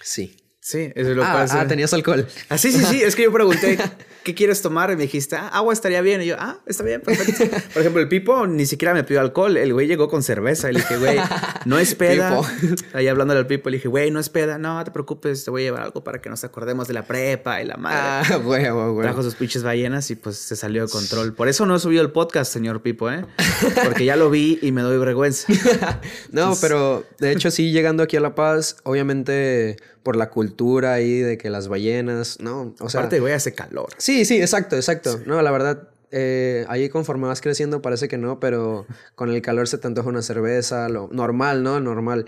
Sí. 0.02 0.36
Sí, 0.60 0.90
eso 0.96 1.10
es 1.10 1.16
lo 1.16 1.22
que 1.22 1.28
ah, 1.28 1.46
ah, 1.48 1.68
tenías 1.68 1.94
alcohol. 1.94 2.26
Ah, 2.48 2.58
sí, 2.58 2.72
sí, 2.72 2.84
sí. 2.84 3.00
Es 3.00 3.14
que 3.14 3.22
yo 3.22 3.32
pregunté, 3.32 3.78
¿qué 4.26 4.34
quieres 4.34 4.60
tomar? 4.60 4.90
Y 4.90 4.96
me 4.96 5.02
dijiste, 5.02 5.36
ah, 5.36 5.46
agua 5.52 5.72
estaría 5.72 6.00
bien. 6.00 6.20
Y 6.20 6.26
yo, 6.26 6.36
ah, 6.36 6.58
está 6.66 6.82
bien, 6.82 7.00
perfecto. 7.00 7.44
Por 7.72 7.80
ejemplo, 7.80 8.02
el 8.02 8.08
Pipo 8.08 8.44
ni 8.48 8.66
siquiera 8.66 8.92
me 8.92 9.04
pidió 9.04 9.20
alcohol. 9.20 9.56
El 9.56 9.72
güey 9.72 9.86
llegó 9.86 10.08
con 10.08 10.24
cerveza. 10.24 10.68
Y 10.68 10.72
le 10.74 10.80
dije, 10.80 10.96
güey, 10.96 11.16
no 11.64 11.78
es 11.78 11.94
peda. 11.94 12.40
Ahí 12.92 13.06
hablando 13.06 13.34
del 13.34 13.46
Pipo, 13.46 13.70
le 13.70 13.76
dije, 13.76 13.86
güey, 13.86 14.10
no 14.10 14.18
es 14.18 14.28
peda. 14.28 14.58
No, 14.58 14.82
te 14.82 14.90
preocupes, 14.90 15.44
te 15.44 15.50
voy 15.52 15.62
a 15.62 15.64
llevar 15.66 15.82
algo 15.82 16.02
para 16.02 16.20
que 16.20 16.28
nos 16.28 16.42
acordemos 16.42 16.88
de 16.88 16.94
la 16.94 17.06
prepa 17.06 17.62
y 17.62 17.66
la 17.66 17.76
madre. 17.76 18.34
Ah, 18.34 18.36
güey, 18.38 18.68
güey, 18.68 18.90
güey. 18.90 19.02
Trajo 19.04 19.22
sus 19.22 19.36
pinches 19.36 19.62
ballenas 19.62 20.10
y 20.10 20.16
pues 20.16 20.36
se 20.36 20.56
salió 20.56 20.84
de 20.84 20.90
control. 20.90 21.32
Por 21.32 21.46
eso 21.46 21.64
no 21.64 21.76
he 21.76 21.78
subido 21.78 22.02
el 22.02 22.10
podcast, 22.10 22.52
señor 22.52 22.82
Pipo, 22.82 23.08
¿eh? 23.08 23.24
Porque 23.84 24.04
ya 24.04 24.16
lo 24.16 24.28
vi 24.28 24.58
y 24.60 24.72
me 24.72 24.82
doy 24.82 24.98
vergüenza. 24.98 25.46
no, 26.32 26.56
pero 26.60 27.04
de 27.20 27.30
hecho, 27.30 27.52
sí, 27.52 27.70
llegando 27.70 28.02
aquí 28.02 28.16
a 28.16 28.20
La 28.20 28.34
Paz, 28.34 28.78
obviamente 28.82 29.76
por 30.06 30.14
la 30.14 30.30
cultura 30.30 30.92
ahí 30.92 31.18
de 31.18 31.36
que 31.36 31.50
las 31.50 31.66
ballenas, 31.66 32.38
¿no? 32.38 32.76
O 32.78 32.88
sea, 32.88 33.00
Aparte, 33.00 33.18
güey, 33.18 33.32
hace 33.32 33.54
calor. 33.54 33.88
Sí, 33.98 34.24
sí, 34.24 34.40
exacto, 34.40 34.76
exacto. 34.76 35.20
No, 35.26 35.42
la 35.42 35.50
verdad, 35.50 35.88
eh, 36.12 36.64
ahí 36.68 36.88
conforme 36.88 37.26
vas 37.26 37.40
creciendo 37.40 37.82
parece 37.82 38.06
que 38.06 38.16
no, 38.16 38.38
pero 38.38 38.86
con 39.16 39.30
el 39.30 39.42
calor 39.42 39.66
se 39.66 39.78
te 39.78 39.88
antoja 39.88 40.08
una 40.08 40.22
cerveza, 40.22 40.88
lo 40.88 41.08
normal, 41.10 41.64
¿no? 41.64 41.80
Normal. 41.80 42.26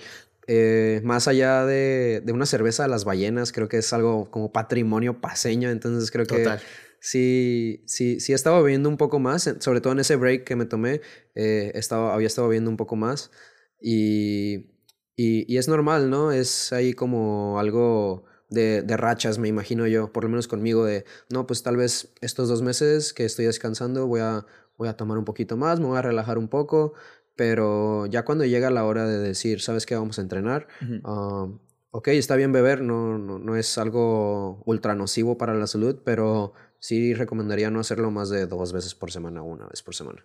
Eh, 0.48 1.00
más 1.04 1.28
allá 1.28 1.66
de, 1.66 2.20
de, 2.24 2.32
una 2.32 2.46
cerveza 2.46 2.82
de 2.82 2.88
las 2.88 3.04
ballenas, 3.04 3.52
creo 3.52 3.68
que 3.68 3.78
es 3.78 3.92
algo 3.92 4.28
como 4.28 4.50
patrimonio 4.50 5.20
paseño, 5.20 5.70
entonces 5.70 6.10
creo 6.10 6.26
que 6.26 6.48
sí, 6.98 7.84
sí, 7.86 8.18
sí 8.18 8.32
estaba 8.32 8.60
bebiendo 8.60 8.88
un 8.88 8.96
poco 8.96 9.20
más, 9.20 9.48
sobre 9.60 9.80
todo 9.80 9.92
en 9.92 10.00
ese 10.00 10.16
break 10.16 10.42
que 10.42 10.56
me 10.56 10.64
tomé, 10.64 11.00
eh, 11.36 11.70
estaba, 11.76 12.12
había 12.12 12.26
estado 12.26 12.48
bebiendo 12.48 12.70
un 12.70 12.76
poco 12.76 12.96
más 12.96 13.30
y 13.80 14.66
y, 15.18 15.52
y, 15.52 15.58
es 15.58 15.68
normal, 15.68 16.10
¿no? 16.10 16.32
Es 16.32 16.72
ahí 16.72 16.94
como 16.94 17.58
algo 17.58 18.24
de, 18.48 18.82
de, 18.82 18.96
rachas, 18.96 19.38
me 19.38 19.48
imagino 19.48 19.86
yo, 19.86 20.12
por 20.12 20.24
lo 20.24 20.30
menos 20.30 20.48
conmigo, 20.48 20.84
de, 20.84 21.04
no, 21.28 21.46
pues 21.46 21.62
tal 21.62 21.76
vez 21.76 22.12
estos 22.20 22.48
dos 22.48 22.62
meses 22.62 23.12
que 23.12 23.24
estoy 23.24 23.46
descansando 23.46 24.06
voy 24.06 24.20
a, 24.20 24.46
voy 24.76 24.88
a 24.88 24.96
tomar 24.96 25.18
un 25.18 25.24
poquito 25.24 25.56
más, 25.56 25.80
me 25.80 25.86
voy 25.86 25.98
a 25.98 26.02
relajar 26.02 26.38
un 26.38 26.48
poco, 26.48 26.94
pero 27.36 28.06
ya 28.06 28.24
cuando 28.24 28.44
llega 28.44 28.70
la 28.70 28.84
hora 28.84 29.06
de 29.06 29.18
decir, 29.18 29.60
¿sabes 29.60 29.86
qué? 29.86 29.96
Vamos 29.96 30.18
a 30.18 30.22
entrenar. 30.22 30.68
Uh 30.80 31.58
ok, 31.90 32.08
está 32.08 32.36
bien 32.36 32.52
beber, 32.52 32.82
no, 32.82 33.18
no, 33.18 33.38
no 33.38 33.56
es 33.56 33.78
algo 33.78 34.62
ultra 34.66 34.94
nocivo 34.94 35.38
para 35.38 35.54
la 35.54 35.66
salud, 35.66 36.00
pero 36.04 36.52
sí 36.78 37.14
recomendaría 37.14 37.70
no 37.70 37.80
hacerlo 37.80 38.10
más 38.10 38.28
de 38.30 38.46
dos 38.46 38.72
veces 38.72 38.94
por 38.94 39.10
semana 39.10 39.42
una 39.42 39.66
vez 39.66 39.82
por 39.82 39.94
semana. 39.94 40.24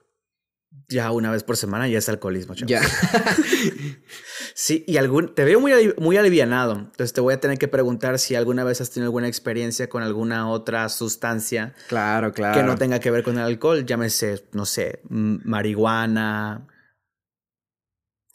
Ya 0.89 1.11
una 1.11 1.31
vez 1.31 1.43
por 1.43 1.57
semana 1.57 1.87
ya 1.87 1.97
es 1.97 2.09
alcoholismo, 2.09 2.55
chavos. 2.55 2.69
Ya. 2.69 2.81
sí, 4.53 4.83
y 4.87 4.97
algún, 4.97 5.33
te 5.33 5.43
veo 5.43 5.59
muy, 5.59 5.93
muy 5.97 6.17
alivianado. 6.17 6.73
Entonces 6.73 7.13
te 7.13 7.21
voy 7.21 7.33
a 7.33 7.39
tener 7.39 7.57
que 7.57 7.67
preguntar 7.67 8.19
si 8.19 8.35
alguna 8.35 8.63
vez 8.63 8.81
has 8.81 8.91
tenido 8.91 9.07
alguna 9.07 9.27
experiencia 9.27 9.89
con 9.89 10.03
alguna 10.03 10.49
otra 10.49 10.89
sustancia. 10.89 11.73
Claro, 11.87 12.33
claro. 12.33 12.59
Que 12.59 12.63
no 12.63 12.77
tenga 12.77 12.99
que 12.99 13.09
ver 13.11 13.23
con 13.23 13.37
el 13.37 13.43
alcohol. 13.43 13.85
Llámese, 13.85 14.45
no 14.51 14.65
sé, 14.65 15.01
marihuana, 15.09 16.67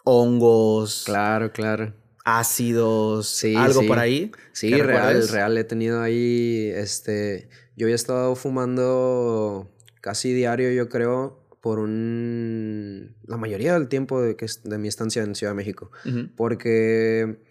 hongos. 0.04 1.02
Claro, 1.04 1.52
claro. 1.52 1.94
Ácidos, 2.24 3.28
sí, 3.28 3.54
algo 3.54 3.86
por 3.86 3.98
ahí. 3.98 4.32
Sí, 4.52 4.74
real, 4.74 5.28
real. 5.28 5.56
He 5.56 5.64
tenido 5.64 6.02
ahí, 6.02 6.70
este, 6.74 7.48
yo 7.76 7.86
había 7.86 7.94
estado 7.94 8.34
fumando 8.36 9.70
casi 10.00 10.32
diario, 10.32 10.70
yo 10.72 10.88
creo, 10.88 11.47
por 11.68 11.80
un... 11.80 13.14
la 13.26 13.36
mayoría 13.36 13.74
del 13.74 13.88
tiempo 13.88 14.22
de, 14.22 14.36
que, 14.36 14.46
de 14.64 14.78
mi 14.78 14.88
estancia 14.88 15.22
en 15.22 15.34
Ciudad 15.34 15.50
de 15.50 15.56
México. 15.56 15.90
Porque, 16.34 17.42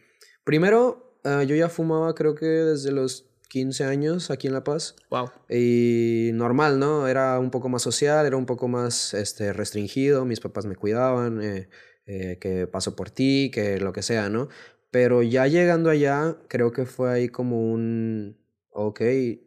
primero, 0.44 1.20
ah, 1.24 1.44
yo 1.44 1.56
ya 1.56 1.70
fumaba 1.70 2.16
creo 2.16 2.34
que 2.34 2.48
desde 2.48 2.92
los 2.92 3.30
15 3.50 3.84
años 3.84 4.32
aquí 4.32 4.48
en 4.48 4.54
La 4.54 4.64
Paz. 4.64 4.96
Wow. 5.12 5.30
Y 5.48 6.32
normal, 6.34 6.80
¿no? 6.80 7.08
Era 7.08 7.38
un 7.38 7.52
poco 7.52 7.70
más 7.70 7.84
social, 7.84 8.26
era 8.26 8.38
un 8.38 8.48
poco 8.48 8.68
más 8.68 9.14
este, 9.14 9.54
restringido, 9.54 10.26
mis 10.26 10.40
papás 10.40 10.66
me 10.66 10.76
cuidaban, 10.76 11.40
eh, 11.44 11.70
eh, 12.08 12.40
que 12.42 12.66
paso 12.66 12.96
por 12.96 13.12
ti, 13.12 13.52
que 13.54 13.80
lo 13.80 13.94
que 13.94 14.02
sea, 14.02 14.30
¿no? 14.30 14.50
Pero 14.90 15.22
ya 15.22 15.46
llegando 15.46 15.92
allá, 15.92 16.38
creo 16.48 16.72
que 16.72 16.88
fue 16.88 17.12
ahí 17.12 17.30
como 17.30 17.72
un, 17.72 18.36
ok, 18.72 19.00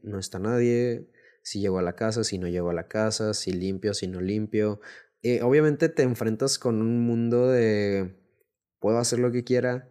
no 0.05 0.21
está 0.21 0.39
nadie, 0.39 1.11
si 1.43 1.61
llego 1.61 1.79
a 1.79 1.83
la 1.83 1.95
casa, 1.95 2.25
si 2.25 2.39
no 2.39 2.49
llego 2.49 2.71
a 2.71 2.75
la 2.75 2.89
casa, 2.89 3.35
si 3.35 3.53
limpio, 3.53 3.95
si 3.95 4.07
no 4.09 4.21
limpio. 4.21 4.81
Eh, 5.23 5.43
obviamente 5.43 5.89
te 5.89 6.03
enfrentas 6.03 6.59
con 6.59 6.81
un 6.81 7.01
mundo 7.01 7.49
de 7.49 8.17
puedo 8.79 8.99
hacer 8.99 9.19
lo 9.19 9.31
que 9.31 9.45
quiera, 9.45 9.91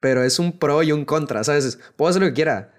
pero 0.00 0.22
es 0.22 0.38
un 0.38 0.58
pro 0.58 0.82
y 0.82 0.92
un 0.92 1.04
contra, 1.04 1.44
¿sabes? 1.44 1.78
Puedo 1.96 2.10
hacer 2.10 2.22
lo 2.22 2.28
que 2.28 2.34
quiera. 2.34 2.74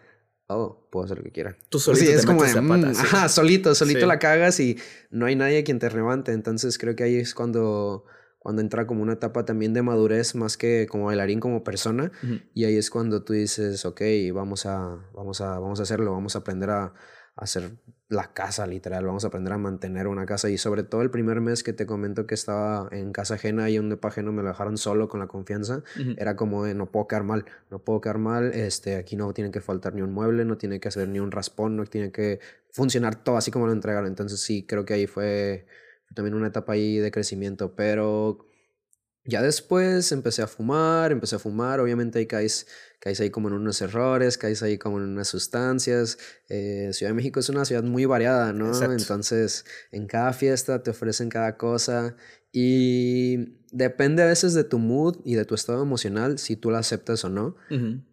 Oh, 0.48 0.88
puedo 0.92 1.06
hacer 1.06 1.18
lo 1.18 1.24
que 1.24 1.32
quiera. 1.32 1.58
Tú 1.70 1.80
solito 1.80 2.06
sí, 2.06 2.12
es 2.12 2.26
como 2.26 2.42
mm, 2.42 2.86
ajá, 2.86 3.30
solito, 3.30 3.74
solito 3.74 4.06
la 4.06 4.20
cagas 4.20 4.60
y 4.60 4.78
no 5.10 5.26
hay 5.26 5.36
nadie 5.36 5.64
quien 5.64 5.80
te 5.80 5.90
levante. 5.90 6.34
Entonces 6.34 6.78
creo 6.78 6.96
que 6.96 7.04
ahí 7.04 7.16
es 7.16 7.34
cuando 7.34 8.06
cuando 8.46 8.62
entra 8.62 8.86
como 8.86 9.02
una 9.02 9.14
etapa 9.14 9.44
también 9.44 9.74
de 9.74 9.82
madurez 9.82 10.36
más 10.36 10.56
que 10.56 10.86
como 10.88 11.06
bailarín 11.06 11.40
como 11.40 11.64
persona 11.64 12.12
y 12.54 12.66
ahí 12.66 12.78
es 12.78 12.92
cuando 12.92 13.24
tú 13.24 13.34
dices 13.34 13.86
ok 13.86 14.02
vamos 14.36 14.68
a 14.68 15.00
vamos 15.16 15.42
a 15.42 15.58
vamos 15.58 15.80
a 15.80 15.82
hacerlo 15.84 16.12
vamos 16.12 16.36
a 16.36 16.40
aprender 16.40 16.70
a, 16.70 16.94
hacer 17.36 17.72
la 18.08 18.34
casa, 18.34 18.68
literal. 18.68 19.06
Vamos 19.06 19.24
a 19.24 19.28
aprender 19.28 19.52
a 19.54 19.58
mantener 19.58 20.08
una 20.08 20.26
casa. 20.26 20.50
Y 20.50 20.58
sobre 20.58 20.84
todo 20.84 21.02
el 21.02 21.10
primer 21.10 21.42
mes 21.42 21.64
que 21.64 21.74
te 21.74 21.86
comento 21.86 22.28
que 22.28 22.36
estaba 22.36 22.88
en 22.92 23.12
casa 23.12 23.36
ajena 23.36 23.70
y 23.70 23.80
un 23.80 23.90
depa 23.90 24.10
ajeno 24.10 24.32
me 24.32 24.42
lo 24.44 24.50
dejaron 24.50 24.78
solo 24.78 25.10
con 25.10 25.20
la 25.20 25.28
confianza, 25.28 25.84
era 26.18 26.36
como 26.36 26.64
de 26.64 26.76
no 26.76 26.92
puedo 26.92 27.08
quedar 27.08 27.24
mal, 27.24 27.46
no 27.72 27.80
puedo 27.80 28.02
quedar 28.02 28.20
mal. 28.20 28.54
Este, 28.54 28.96
aquí 28.96 29.16
no 29.16 29.34
tiene 29.34 29.52
que 29.52 29.62
faltar 29.62 29.96
ni 29.96 30.02
un 30.02 30.14
mueble, 30.14 30.46
no 30.46 30.58
tiene 30.58 30.80
que 30.80 30.88
hacer 30.88 31.08
ni 31.10 31.20
un 31.20 31.32
raspón, 31.32 31.76
no 31.76 31.86
tiene 31.86 32.12
que 32.12 32.40
funcionar 32.72 33.16
todo 33.16 33.38
así 33.38 33.52
como 33.52 33.66
lo 33.66 33.74
entregaron. 33.74 34.08
Entonces 34.08 34.40
sí, 34.40 34.66
creo 34.66 34.86
que 34.86 34.94
ahí 34.94 35.08
fue 35.08 35.66
también 36.14 36.36
una 36.36 36.48
etapa 36.48 36.74
ahí 36.74 36.98
de 36.98 37.12
crecimiento. 37.12 37.76
Pero 37.76 38.48
Ya 39.26 39.42
después 39.42 40.12
empecé 40.12 40.44
a 40.44 40.48
fumar, 40.48 41.12
empecé 41.12 41.36
a 41.36 41.40
fumar, 41.40 41.80
obviamente 41.80 42.20
ahí 42.20 42.28
caes, 42.28 42.68
caes 43.00 43.20
ahí 43.20 43.32
como 43.32 43.48
en 43.48 43.56
unos 43.56 43.82
errores, 43.82 44.38
caes 44.38 44.62
ahí 44.62 44.78
como 44.78 45.00
en 45.00 45.06
unas 45.06 45.28
sustancias. 45.28 46.20
Eh, 46.48 46.92
ciudad 46.94 47.10
de 47.10 47.16
México 47.16 47.40
es 47.40 47.50
una 47.50 47.66
ciudad 47.66 47.84
muy 47.84 48.06
variada, 48.06 48.54
¿no? 48.54 48.72
Entonces, 48.92 49.66
en 49.92 50.06
cada 50.06 50.32
fiesta 50.32 50.84
te 50.84 50.92
ofrecen 50.92 51.30
cada 51.30 51.58
cosa 51.58 52.16
y 52.52 53.58
depende 53.72 54.24
a 54.24 54.28
veces 54.28 54.54
de 54.54 54.64
tu 54.64 54.80
mood 54.80 55.18
y 55.26 55.36
de 55.36 55.44
tu 55.44 55.56
estado 55.56 55.82
emocional 55.82 56.38
si 56.38 56.56
tú 56.56 56.72
la 56.72 56.80
aceptas 56.80 57.26
o 57.26 57.30
no, 57.30 57.56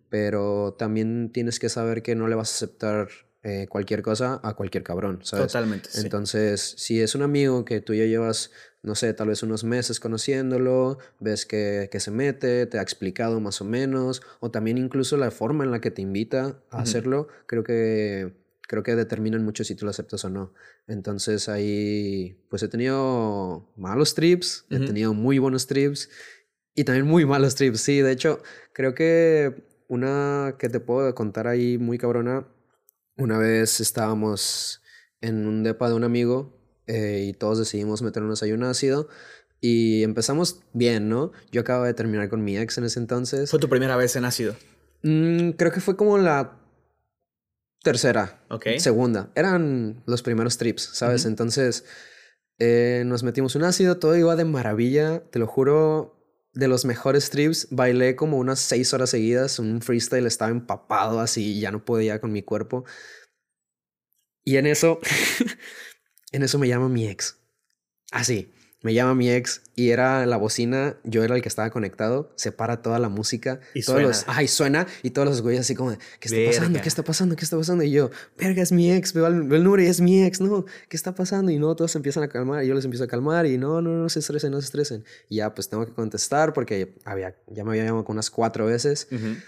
pero 0.09 0.74
también 0.78 1.30
tienes 1.30 1.59
que 1.60 1.68
saber 1.68 2.02
que 2.02 2.14
no 2.14 2.26
le 2.26 2.34
vas 2.34 2.51
a 2.51 2.55
aceptar 2.56 3.09
eh, 3.44 3.66
cualquier 3.68 4.02
cosa 4.02 4.40
a 4.43 4.55
cualquier 4.55 4.82
cabrón, 4.82 5.20
¿sabes? 5.24 5.48
Totalmente. 5.48 5.90
Entonces, 5.94 6.74
si 6.76 7.01
es 7.01 7.14
un 7.14 7.22
amigo 7.22 7.64
que 7.64 7.80
tú 7.80 7.93
ya 7.93 8.05
llevas, 8.05 8.51
no 8.82 8.94
sé, 8.96 9.14
tal 9.14 9.28
vez 9.28 9.42
unos 9.42 9.62
meses 9.62 10.00
conociéndolo, 10.00 10.98
ves 11.20 11.46
que, 11.46 11.88
que, 11.90 12.00
se 12.00 12.10
mete, 12.10 12.66
te 12.66 12.78
ha 12.78 12.82
explicado 12.82 13.40
más 13.40 13.60
o 13.60 13.64
menos, 13.64 14.22
o 14.40 14.50
también 14.50 14.76
incluso 14.76 15.16
la 15.16 15.30
forma 15.30 15.64
en 15.64 15.70
la 15.70 15.80
que 15.80 15.90
te 15.90 16.02
invita 16.02 16.60
a 16.70 16.82
hacerlo, 16.82 17.28
creo 17.46 17.62
que, 17.62 18.32
creo 18.62 18.82
que 18.82 18.96
determinan 18.96 19.44
mucho 19.44 19.62
si 19.62 19.76
tú 19.76 19.84
lo 19.84 19.90
aceptas 19.90 20.24
o 20.24 20.30
no. 20.30 20.52
Entonces 20.88 21.48
ahí, 21.48 22.36
pues 22.48 22.62
he 22.64 22.68
tenido 22.68 23.70
malos 23.76 24.14
trips, 24.14 24.66
he 24.70 24.80
tenido 24.80 25.14
muy 25.14 25.38
buenos 25.38 25.66
trips 25.66 26.10
y 26.74 26.84
también 26.84 27.06
muy 27.06 27.24
malos 27.24 27.54
trips, 27.54 27.80
sí, 27.80 28.00
de 28.00 28.10
hecho, 28.10 28.42
creo 28.72 28.94
que 28.94 29.64
una 29.88 30.56
que 30.59 30.68
te 30.68 30.80
puedo 30.80 31.14
contar 31.14 31.46
ahí 31.46 31.78
muy 31.78 31.98
cabrona 31.98 32.48
una 33.16 33.36
vez 33.38 33.80
estábamos 33.80 34.82
en 35.20 35.46
un 35.46 35.62
depa 35.62 35.88
de 35.88 35.94
un 35.94 36.04
amigo 36.04 36.61
eh, 36.86 37.26
y 37.28 37.32
todos 37.32 37.59
decidimos 37.59 38.02
meternos 38.02 38.42
ahí 38.42 38.52
un 38.52 38.64
ácido 38.64 39.09
y 39.60 40.02
empezamos 40.02 40.60
bien, 40.72 41.09
¿no? 41.09 41.30
Yo 41.52 41.60
acabo 41.60 41.84
de 41.84 41.94
terminar 41.94 42.28
con 42.28 42.42
mi 42.42 42.59
ex 42.59 42.78
en 42.78 42.84
ese 42.84 42.98
entonces. 42.98 43.50
¿Fue 43.50 43.60
tu 43.60 43.68
primera 43.68 43.96
vez 43.96 44.16
en 44.16 44.24
ácido? 44.24 44.56
Mm, 45.02 45.50
creo 45.50 45.70
que 45.70 45.80
fue 45.80 45.96
como 45.96 46.18
la 46.18 46.59
tercera, 47.82 48.44
okay. 48.48 48.80
segunda. 48.80 49.30
Eran 49.34 50.02
los 50.06 50.22
primeros 50.22 50.59
trips, 50.59 50.90
¿sabes? 50.92 51.24
Entonces 51.26 51.84
eh, 52.59 53.04
nos 53.06 53.22
metimos 53.22 53.54
un 53.54 53.64
ácido, 53.64 53.98
todo 53.98 54.16
iba 54.16 54.36
de 54.36 54.44
maravilla, 54.44 55.22
te 55.30 55.38
lo 55.38 55.46
juro. 55.46 56.18
De 56.54 56.68
los 56.68 56.84
mejores 56.84 57.30
trips, 57.30 57.68
bailé 57.70 58.14
como 58.14 58.36
unas 58.36 58.60
seis 58.60 58.92
horas 58.92 59.09
seguidas, 59.09 59.59
un 59.59 59.80
freestyle 59.80 60.26
estaba 60.26 60.50
empapado 60.50 61.18
así, 61.18 61.59
ya 61.59 61.70
no 61.70 61.82
podía 61.82 62.20
con 62.20 62.30
mi 62.30 62.42
cuerpo. 62.42 62.84
Y 64.44 64.59
en 64.59 64.66
eso, 64.66 65.00
en 66.32 66.42
eso 66.42 66.59
me 66.59 66.68
llama 66.68 66.88
mi 66.88 67.06
ex. 67.06 67.36
Así, 68.10 68.52
me 68.82 68.94
llama 68.94 69.14
mi 69.14 69.30
ex 69.30 69.62
y 69.76 69.90
era 69.90 70.26
la 70.26 70.36
bocina, 70.36 70.96
yo 71.04 71.22
era 71.22 71.36
el 71.36 71.42
que 71.42 71.48
estaba 71.48 71.70
conectado, 71.70 72.32
se 72.36 72.50
para 72.50 72.82
toda 72.82 72.98
la 72.98 73.09
música. 73.09 73.60
Y 73.74 73.82
todos 73.82 73.94
suena. 73.94 74.09
Los, 74.09 74.24
ay, 74.26 74.48
suena 74.48 74.86
y 75.02 75.10
todos 75.10 75.28
los 75.28 75.40
güeyes 75.40 75.60
así 75.60 75.74
como, 75.74 75.96
¿qué 76.18 76.28
está 76.28 76.50
pasando? 76.50 76.80
¿Qué 76.80 76.88
está 76.88 77.02
pasando? 77.04 77.36
¿Qué 77.36 77.44
está 77.44 77.56
pasando? 77.56 77.84
Y 77.84 77.92
yo, 77.92 78.10
verga, 78.36 78.62
es 78.62 78.72
mi 78.72 78.90
ex, 78.90 79.12
veo 79.12 79.28
el, 79.28 79.52
el 79.52 79.64
número 79.64 79.82
y 79.82 79.86
es 79.86 80.00
mi 80.00 80.24
ex, 80.24 80.40
no, 80.40 80.64
¿qué 80.88 80.96
está 80.96 81.14
pasando? 81.14 81.52
Y 81.52 81.59
no, 81.59 81.76
todos 81.76 81.94
empiezan 81.94 82.24
a 82.24 82.28
calmar 82.28 82.64
y 82.64 82.66
yo 82.66 82.74
les 82.74 82.84
empiezo 82.84 83.04
a 83.04 83.09
calmar 83.09 83.46
y 83.46 83.56
no, 83.56 83.80
no, 83.80 83.90
no 83.90 84.09
se 84.09 84.18
estresen, 84.18 84.50
no 84.50 84.60
se 84.60 84.66
estresen. 84.66 85.04
Y 85.28 85.36
ya, 85.36 85.54
pues 85.54 85.68
tengo 85.68 85.86
que 85.86 85.92
contestar 85.92 86.52
porque 86.52 86.96
había, 87.04 87.36
ya 87.46 87.64
me 87.64 87.70
había 87.70 87.84
llamado 87.84 88.04
unas 88.09 88.30
cuatro 88.30 88.66
veces. 88.66 89.06
Uh 89.12 89.14
-huh. 89.14 89.42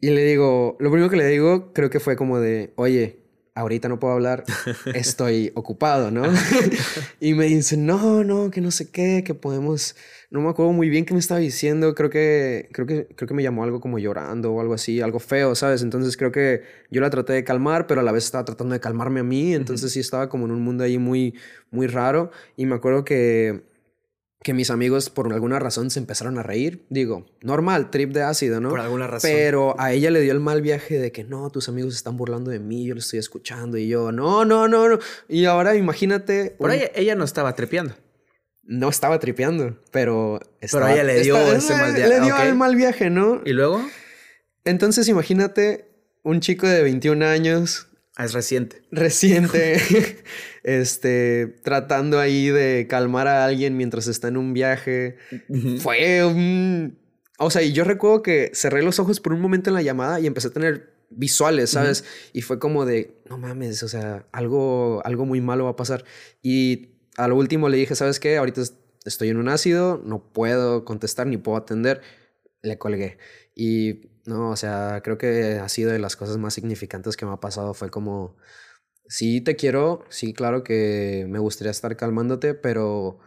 Y 0.00 0.10
le 0.10 0.24
digo, 0.24 0.78
lo 0.80 0.90
primero 0.90 1.10
que 1.10 1.16
le 1.16 1.26
digo 1.26 1.74
creo 1.74 1.90
que 1.90 2.00
fue 2.00 2.16
como 2.16 2.40
de, 2.40 2.72
oye, 2.76 3.19
ahorita 3.60 3.88
no 3.88 3.98
puedo 3.98 4.14
hablar, 4.14 4.44
estoy 4.94 5.52
ocupado, 5.54 6.10
¿no? 6.10 6.22
y 7.20 7.34
me 7.34 7.46
dice, 7.46 7.76
no, 7.76 8.24
no, 8.24 8.50
que 8.50 8.60
no 8.60 8.70
sé 8.70 8.90
qué, 8.90 9.22
que 9.24 9.34
podemos, 9.34 9.96
no 10.30 10.40
me 10.40 10.48
acuerdo 10.48 10.72
muy 10.72 10.88
bien 10.88 11.04
qué 11.04 11.14
me 11.14 11.20
estaba 11.20 11.40
diciendo, 11.40 11.94
creo 11.94 12.10
que, 12.10 12.68
creo 12.72 12.86
que, 12.86 13.06
creo 13.14 13.28
que 13.28 13.34
me 13.34 13.42
llamó 13.42 13.64
algo 13.64 13.80
como 13.80 13.98
llorando 13.98 14.52
o 14.52 14.60
algo 14.60 14.74
así, 14.74 15.00
algo 15.00 15.18
feo, 15.18 15.54
¿sabes? 15.54 15.82
Entonces 15.82 16.16
creo 16.16 16.32
que 16.32 16.62
yo 16.90 17.00
la 17.00 17.10
traté 17.10 17.32
de 17.32 17.44
calmar, 17.44 17.86
pero 17.86 18.00
a 18.00 18.04
la 18.04 18.12
vez 18.12 18.24
estaba 18.24 18.44
tratando 18.44 18.72
de 18.72 18.80
calmarme 18.80 19.20
a 19.20 19.24
mí, 19.24 19.54
entonces 19.54 19.92
sí 19.92 20.00
estaba 20.00 20.28
como 20.28 20.46
en 20.46 20.52
un 20.52 20.62
mundo 20.62 20.84
ahí 20.84 20.98
muy, 20.98 21.34
muy 21.70 21.86
raro 21.86 22.30
y 22.56 22.66
me 22.66 22.74
acuerdo 22.74 23.04
que 23.04 23.69
que 24.42 24.54
mis 24.54 24.70
amigos 24.70 25.10
por 25.10 25.30
alguna 25.32 25.58
razón 25.58 25.90
se 25.90 25.98
empezaron 25.98 26.38
a 26.38 26.42
reír. 26.42 26.86
Digo, 26.88 27.26
normal, 27.42 27.90
trip 27.90 28.12
de 28.12 28.22
ácido, 28.22 28.60
¿no? 28.60 28.70
Por 28.70 28.80
alguna 28.80 29.06
razón. 29.06 29.30
Pero 29.30 29.78
a 29.78 29.92
ella 29.92 30.10
le 30.10 30.20
dio 30.20 30.32
el 30.32 30.40
mal 30.40 30.62
viaje 30.62 30.98
de 30.98 31.12
que 31.12 31.24
no, 31.24 31.50
tus 31.50 31.68
amigos 31.68 31.94
están 31.94 32.16
burlando 32.16 32.50
de 32.50 32.58
mí, 32.58 32.86
yo 32.86 32.94
lo 32.94 33.00
estoy 33.00 33.18
escuchando 33.18 33.76
y 33.76 33.88
yo, 33.88 34.12
no, 34.12 34.44
no, 34.46 34.66
no, 34.66 34.88
no. 34.88 34.98
Y 35.28 35.44
ahora 35.44 35.74
imagínate... 35.74 36.56
Por 36.58 36.70
un... 36.70 36.76
ahí 36.76 36.90
ella 36.94 37.14
no 37.14 37.24
estaba 37.24 37.54
tripeando. 37.54 37.94
No 38.62 38.88
estaba 38.88 39.18
tripeando, 39.18 39.76
pero... 39.90 40.40
Estaba, 40.60 40.86
pero 40.86 40.94
ella 40.94 41.04
le 41.04 41.20
dio 41.20 41.36
estaba, 41.36 41.58
ese 41.58 41.74
mal 41.74 41.94
viaje. 41.94 42.08
Le 42.08 42.20
dio 42.20 42.34
okay. 42.34 42.48
el 42.48 42.54
mal 42.54 42.76
viaje, 42.76 43.10
¿no? 43.10 43.42
¿Y 43.44 43.52
luego? 43.52 43.84
Entonces 44.64 45.06
imagínate 45.08 45.90
un 46.22 46.40
chico 46.40 46.66
de 46.66 46.82
21 46.82 47.26
años 47.26 47.89
Ah, 48.20 48.26
es 48.26 48.34
reciente. 48.34 48.82
Reciente. 48.90 49.80
este, 50.62 51.46
tratando 51.64 52.20
ahí 52.20 52.50
de 52.50 52.86
calmar 52.86 53.26
a 53.28 53.46
alguien 53.46 53.78
mientras 53.78 54.08
está 54.08 54.28
en 54.28 54.36
un 54.36 54.52
viaje. 54.52 55.16
Fue 55.78 56.22
un... 56.26 56.98
O 57.38 57.50
sea, 57.50 57.62
y 57.62 57.72
yo 57.72 57.82
recuerdo 57.82 58.22
que 58.22 58.50
cerré 58.52 58.82
los 58.82 58.98
ojos 58.98 59.20
por 59.20 59.32
un 59.32 59.40
momento 59.40 59.70
en 59.70 59.74
la 59.74 59.80
llamada 59.80 60.20
y 60.20 60.26
empecé 60.26 60.48
a 60.48 60.50
tener 60.50 60.92
visuales, 61.08 61.70
¿sabes? 61.70 62.04
Y 62.34 62.42
fue 62.42 62.58
como 62.58 62.84
de, 62.84 63.22
no 63.30 63.38
mames, 63.38 63.82
o 63.82 63.88
sea, 63.88 64.26
algo, 64.32 65.00
algo 65.06 65.24
muy 65.24 65.40
malo 65.40 65.64
va 65.64 65.70
a 65.70 65.76
pasar. 65.76 66.04
Y 66.42 66.90
a 67.16 67.26
lo 67.26 67.36
último 67.36 67.70
le 67.70 67.78
dije, 67.78 67.94
¿sabes 67.94 68.20
qué? 68.20 68.36
Ahorita 68.36 68.60
estoy 69.06 69.30
en 69.30 69.38
un 69.38 69.48
ácido, 69.48 70.02
no 70.04 70.22
puedo 70.30 70.84
contestar 70.84 71.26
ni 71.26 71.38
puedo 71.38 71.56
atender. 71.56 72.02
Le 72.60 72.76
colgué. 72.76 73.16
Y 73.54 74.09
no, 74.26 74.50
o 74.50 74.56
sea, 74.56 75.00
creo 75.02 75.18
que 75.18 75.58
ha 75.62 75.68
sido 75.68 75.90
de 75.90 75.98
las 75.98 76.16
cosas 76.16 76.38
más 76.38 76.54
significantes 76.54 77.16
que 77.16 77.26
me 77.26 77.32
ha 77.32 77.36
pasado. 77.36 77.74
Fue 77.74 77.90
como, 77.90 78.36
sí 79.06 79.40
te 79.40 79.56
quiero, 79.56 80.04
sí, 80.08 80.32
claro 80.32 80.62
que 80.62 81.26
me 81.28 81.38
gustaría 81.38 81.70
estar 81.70 81.96
calmándote, 81.96 82.54
pero 82.54 83.18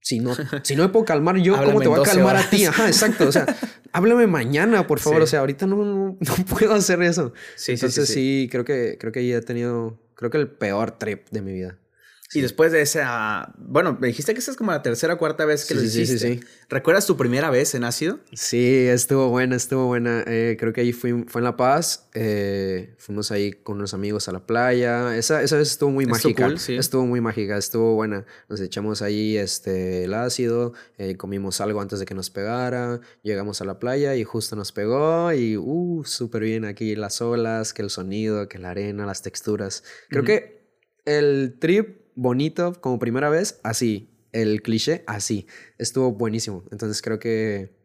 si 0.00 0.20
no, 0.20 0.34
si 0.62 0.76
no 0.76 0.84
me 0.84 0.88
puedo 0.90 1.04
calmar 1.04 1.36
yo, 1.38 1.56
¿cómo 1.56 1.80
te 1.80 1.88
voy 1.88 2.00
a 2.00 2.02
calmar 2.02 2.36
horas. 2.36 2.46
a 2.46 2.50
ti? 2.50 2.64
Ajá, 2.66 2.86
exacto. 2.86 3.28
O 3.28 3.32
sea, 3.32 3.46
háblame 3.92 4.26
mañana, 4.26 4.86
por 4.86 5.00
favor. 5.00 5.20
Sí. 5.20 5.24
O 5.24 5.26
sea, 5.26 5.40
ahorita 5.40 5.66
no, 5.66 5.76
no, 5.76 6.18
no, 6.20 6.34
puedo 6.48 6.74
hacer 6.74 7.02
eso. 7.02 7.32
Sí, 7.56 7.72
Entonces, 7.72 8.06
sí, 8.06 8.14
sí, 8.14 8.42
sí, 8.42 8.48
creo 8.50 8.64
que 8.64 8.96
creo 8.98 9.12
que 9.12 9.26
ya 9.26 9.36
he 9.36 9.42
tenido, 9.42 9.98
creo 10.14 10.30
que 10.30 10.38
el 10.38 10.48
peor 10.48 10.98
trip 10.98 11.28
de 11.30 11.42
mi 11.42 11.52
vida. 11.52 11.78
Y 12.34 12.40
después 12.40 12.72
de 12.72 12.82
esa, 12.82 13.54
bueno, 13.58 13.96
me 14.00 14.08
dijiste 14.08 14.34
que 14.34 14.40
esa 14.40 14.50
es 14.50 14.56
como 14.56 14.72
la 14.72 14.82
tercera 14.82 15.14
o 15.14 15.18
cuarta 15.18 15.44
vez 15.44 15.64
que 15.64 15.74
sí, 15.74 15.80
lo 15.80 15.82
hiciste. 15.82 16.18
Sí, 16.18 16.40
sí, 16.40 16.46
¿Recuerdas 16.68 17.06
tu 17.06 17.16
primera 17.16 17.50
vez 17.50 17.74
en 17.74 17.84
ácido? 17.84 18.18
Sí, 18.32 18.86
estuvo 18.88 19.28
buena, 19.28 19.56
estuvo 19.56 19.86
buena. 19.86 20.24
Eh, 20.26 20.56
creo 20.58 20.72
que 20.72 20.80
ahí 20.80 20.92
fui, 20.92 21.24
fue 21.28 21.40
en 21.40 21.44
La 21.44 21.56
Paz. 21.56 22.08
Eh, 22.14 22.94
fuimos 22.98 23.30
ahí 23.30 23.52
con 23.52 23.76
unos 23.76 23.94
amigos 23.94 24.28
a 24.28 24.32
la 24.32 24.44
playa. 24.46 25.16
Esa, 25.16 25.42
esa 25.42 25.56
vez 25.56 25.70
estuvo 25.70 25.90
muy 25.90 26.04
estuvo 26.04 26.14
mágica. 26.16 26.46
Cool, 26.46 26.58
sí. 26.58 26.74
Estuvo 26.74 27.06
muy 27.06 27.20
mágica, 27.20 27.56
estuvo 27.56 27.94
buena. 27.94 28.24
Nos 28.48 28.60
echamos 28.60 29.02
ahí 29.02 29.36
este, 29.36 30.04
el 30.04 30.14
ácido, 30.14 30.72
eh, 30.98 31.16
comimos 31.16 31.60
algo 31.60 31.80
antes 31.80 32.00
de 32.00 32.06
que 32.06 32.14
nos 32.14 32.30
pegara. 32.30 33.00
Llegamos 33.22 33.60
a 33.60 33.64
la 33.64 33.78
playa 33.78 34.16
y 34.16 34.24
justo 34.24 34.56
nos 34.56 34.72
pegó. 34.72 35.32
Y, 35.32 35.56
uh, 35.56 36.02
súper 36.04 36.42
bien 36.42 36.64
aquí 36.64 36.96
las 36.96 37.20
olas, 37.22 37.72
que 37.72 37.82
el 37.82 37.90
sonido, 37.90 38.48
que 38.48 38.58
la 38.58 38.70
arena, 38.70 39.06
las 39.06 39.22
texturas. 39.22 39.84
Creo 40.08 40.22
-huh. 40.22 40.26
que 40.26 40.64
el 41.04 41.56
trip 41.60 42.03
bonito 42.14 42.80
como 42.80 42.98
primera 42.98 43.28
vez, 43.28 43.60
así. 43.62 44.10
El 44.32 44.62
cliché, 44.62 45.04
así. 45.06 45.46
Estuvo 45.78 46.12
buenísimo. 46.12 46.64
Entonces 46.70 47.00
creo 47.02 47.18
que. 47.18 47.76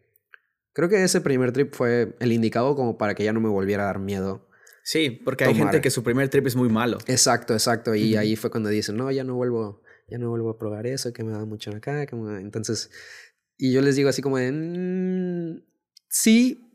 Creo 0.73 0.89
que 0.89 1.03
ese 1.03 1.21
primer 1.21 1.51
trip 1.51 1.73
fue 1.73 2.15
el 2.19 2.31
indicado 2.31 2.75
como 2.75 2.97
para 2.97 3.15
que 3.15 3.23
ya 3.23 3.33
no 3.33 3.41
me 3.41 3.49
volviera 3.49 3.83
a 3.83 3.87
dar 3.87 3.99
miedo. 3.99 4.47
Sí, 4.83 5.11
porque 5.23 5.45
tomar. 5.45 5.55
hay 5.55 5.63
gente 5.63 5.81
que 5.81 5.91
su 5.91 6.03
primer 6.03 6.29
trip 6.29 6.47
es 6.47 6.55
muy 6.55 6.69
malo. 6.69 6.97
Exacto, 7.05 7.53
exacto. 7.53 7.93
Y 7.93 8.13
uh 8.13 8.17
-huh. 8.17 8.19
ahí 8.19 8.35
fue 8.35 8.49
cuando 8.49 8.69
dicen, 8.69 8.97
no, 8.97 9.11
ya 9.11 9.23
no 9.23 9.35
vuelvo, 9.35 9.83
ya 10.07 10.17
no 10.17 10.29
vuelvo 10.29 10.49
a 10.49 10.57
probar 10.57 10.87
eso, 10.87 11.13
que 11.13 11.23
me 11.23 11.31
da 11.31 11.45
mucho 11.45 11.71
acá. 11.71 12.05
Que 12.05 12.15
me... 12.15 12.39
Entonces. 12.39 12.89
Y 13.57 13.73
yo 13.73 13.81
les 13.81 13.95
digo 13.95 14.09
así 14.09 14.21
como 14.21 14.37
de. 14.37 14.51
Mmm, 14.51 15.61
sí, 16.07 16.68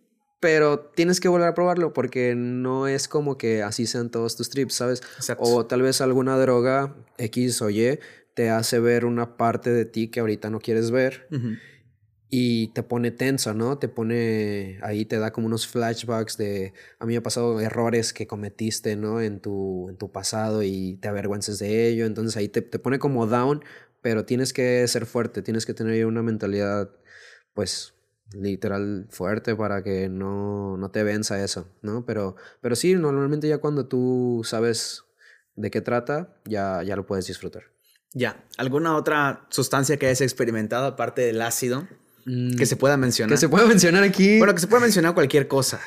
pero 0.45 0.79
tienes 0.79 1.21
que 1.21 1.29
volver 1.29 1.49
a 1.49 1.55
probarlo 1.55 1.95
porque 1.95 2.35
no 2.37 2.87
es 2.87 3.09
como 3.09 3.39
que 3.39 3.62
así 3.62 3.87
sean 3.87 4.11
todos 4.11 4.37
tus 4.37 4.51
trips, 4.51 4.75
¿sabes? 4.75 5.01
Exacto. 5.16 5.43
O 5.43 5.65
tal 5.65 5.81
vez 5.81 6.03
alguna 6.03 6.37
droga 6.37 6.95
X 7.16 7.62
o 7.62 7.71
Y 7.71 7.99
te 8.35 8.51
hace 8.51 8.79
ver 8.79 9.07
una 9.07 9.39
parte 9.39 9.71
de 9.71 9.87
ti 9.87 10.09
que 10.09 10.21
ahorita 10.21 10.51
no 10.51 10.61
quieres 10.61 10.91
ver 10.91 11.27
uh 11.31 11.37
-huh. 11.37 11.59
y 12.29 12.75
te 12.75 12.83
pone 12.83 13.11
tenso, 13.11 13.55
¿no? 13.55 13.79
Te 13.79 13.89
pone 13.89 14.79
ahí, 14.83 15.07
te 15.07 15.19
da 15.19 15.33
como 15.33 15.47
unos 15.47 15.66
flashbacks 15.66 16.37
de, 16.37 16.75
a 16.99 17.07
mí 17.07 17.15
me 17.15 17.21
ha 17.21 17.23
pasado 17.23 17.59
errores 17.59 18.12
que 18.12 18.27
cometiste, 18.27 18.97
¿no? 18.97 19.23
En 19.23 19.41
tu, 19.41 19.89
en 19.89 19.97
tu 19.97 20.12
pasado 20.12 20.62
y 20.62 20.99
te 21.01 21.09
avergüences 21.09 21.59
de 21.59 21.89
ello, 21.89 22.05
entonces 22.05 22.37
ahí 22.37 22.49
te, 22.49 22.61
te 22.61 22.79
pone 22.79 22.99
como 22.99 23.27
down, 23.27 23.65
pero 24.03 24.27
tienes 24.27 24.53
que 24.53 24.87
ser 24.89 25.07
fuerte, 25.07 25.41
tienes 25.41 25.65
que 25.65 25.73
tener 25.73 26.05
una 26.05 26.23
mentalidad, 26.23 26.91
pues 27.55 27.95
literal 28.32 29.06
fuerte 29.10 29.55
para 29.55 29.82
que 29.82 30.09
no, 30.09 30.76
no 30.76 30.90
te 30.90 31.02
venza 31.02 31.42
eso, 31.42 31.68
¿no? 31.82 32.05
Pero, 32.05 32.36
pero 32.60 32.76
sí, 32.76 32.94
normalmente 32.94 33.48
ya 33.48 33.59
cuando 33.59 33.86
tú 33.86 34.42
sabes 34.44 35.05
de 35.56 35.70
qué 35.70 35.80
trata, 35.80 36.36
ya, 36.44 36.82
ya 36.82 36.96
lo 36.96 37.06
puedes 37.06 37.26
disfrutar. 37.26 37.64
Ya, 38.12 38.44
¿alguna 38.56 38.96
otra 38.96 39.46
sustancia 39.51 39.96
que 39.96 40.06
hayas 40.06 40.20
experimentado 40.20 40.86
aparte 40.86 41.22
del 41.22 41.42
ácido? 41.42 41.86
Mm, 42.26 42.56
que 42.56 42.66
se 42.66 42.76
pueda 42.76 42.96
mencionar. 42.96 43.34
Que 43.34 43.38
se 43.38 43.48
pueda 43.48 43.66
mencionar 43.66 44.05
aquí. 44.05 44.38
Bueno, 44.38 44.55
que 44.55 44.60
se 44.60 44.68
pueda 44.68 44.82
mencionar 44.82 45.14
cualquier 45.14 45.48
cosa. 45.48 45.80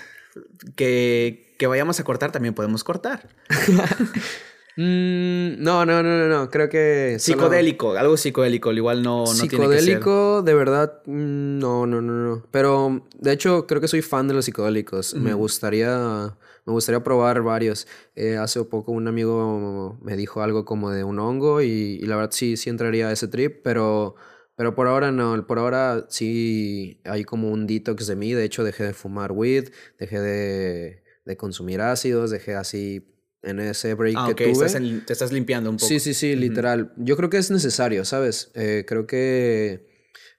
Que, 0.76 1.56
que 1.58 1.68
vayamos 1.68 2.00
a 2.00 2.04
cortar, 2.04 2.32
también 2.32 2.54
podemos 2.54 2.84
cortar. 2.84 3.30
Mm, 4.78 5.64
no, 5.64 5.88
no, 5.88 6.04
no, 6.04 6.18
no, 6.18 6.28
no. 6.28 6.50
Creo 6.52 6.70
que. 6.70 7.18
Psicodélico, 7.20 7.98
algo 7.98 8.16
psicodélico. 8.16 8.72
Igual 8.72 9.02
no, 9.02 9.22
no 9.22 9.26
Psicodélico, 9.26 10.44
de 10.44 10.54
verdad. 10.54 11.02
Mm, 11.06 11.58
no, 11.58 11.88
no, 11.88 12.00
no, 12.00 12.14
no. 12.14 12.44
Pero 12.52 13.04
de 13.18 13.34
hecho, 13.34 13.66
creo 13.66 13.82
que 13.82 13.88
soy 13.88 14.04
fan 14.04 14.28
de 14.28 14.36
los 14.36 14.46
psicodélicos. 14.46 15.16
Me 15.16 15.34
gustaría. 15.34 16.38
Me 16.66 16.74
gustaría 16.74 17.04
probar 17.04 17.42
varios. 17.42 17.88
Eh, 18.16 18.38
hace 18.38 18.64
poco 18.66 18.92
un 18.92 19.08
amigo 19.08 19.98
me 20.02 20.16
dijo 20.16 20.42
algo 20.42 20.64
como 20.64 20.92
de 20.92 21.04
un 21.04 21.18
hongo 21.18 21.62
y, 21.62 22.00
la 22.00 22.18
verdad 22.18 22.32
sí, 22.32 22.58
sí 22.58 22.70
entraría 22.70 23.08
a 23.08 23.14
ese 23.14 23.30
trip, 23.30 23.62
pero, 23.64 24.16
pero 24.56 24.76
por 24.76 24.88
ahora 24.88 25.12
no. 25.12 25.48
Por 25.48 25.58
ahora 25.58 26.06
sí 26.10 27.02
hay 27.06 27.24
como 27.24 27.50
un 27.50 27.66
detox 27.66 28.06
de 28.06 28.16
mí. 28.16 28.34
De 28.34 28.44
hecho, 28.44 28.64
dejé 28.64 28.84
de 28.84 28.94
fumar 28.94 29.32
weed, 29.32 29.70
dejé 29.98 30.20
de, 30.20 31.04
de 31.26 31.38
consumir 31.38 31.82
ácidos, 31.82 32.30
dejé 32.30 32.54
así 32.56 33.17
en 33.48 33.60
ese 33.60 33.94
break 33.94 34.16
ah, 34.18 34.34
que 34.36 34.52
tuve. 34.52 34.70
te 35.06 35.14
estás 35.14 35.32
limpiando 35.32 35.70
un 35.70 35.78
poco. 35.78 35.88
Sí, 35.88 36.00
sí, 36.00 36.14
sí, 36.14 36.36
literal. 36.36 36.94
Yo 36.98 37.16
creo 37.16 37.30
que 37.30 37.38
es 37.38 37.50
necesario, 37.50 38.06
¿sabes? 38.06 38.52
Eh, 38.54 38.86
creo 38.88 39.08
que 39.08 39.88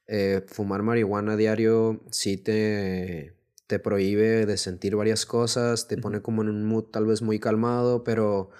eh, 0.06 0.43
fumar 0.47 0.82
marihuana 0.82 1.36
diario 1.36 2.02
sí 2.10 2.36
te, 2.36 3.35
te 3.66 3.78
prohíbe 3.78 4.47
de 4.47 4.56
sentir 4.56 4.97
varias 4.97 5.26
cosas, 5.26 5.89
te 5.89 5.97
pone 5.97 6.22
como 6.22 6.43
en 6.43 6.48
un 6.48 6.64
mood 6.64 6.85
tal 6.85 7.06
vez 7.06 7.22
muy 7.22 7.39
calmado, 7.39 8.05
pero 8.05 8.51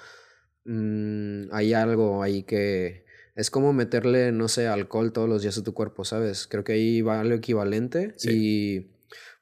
mm, 0.65 1.53
hay 1.53 1.75
algo 1.75 2.23
ahí 2.23 2.43
que 2.43 3.07
es 3.35 3.51
como 3.51 3.73
meterle, 3.73 4.33
no 4.33 4.49
sé, 4.49 4.67
alcohol 4.67 5.13
todos 5.13 5.29
los 5.29 5.43
días 5.43 5.57
a 5.59 5.63
tu 5.63 5.73
cuerpo, 5.73 6.05
¿sabes? 6.05 6.47
Creo 6.47 6.65
que 6.65 6.73
ahí 6.73 7.03
va 7.03 7.23
lo 7.23 7.35
equivalente 7.37 8.15
y 8.25 8.89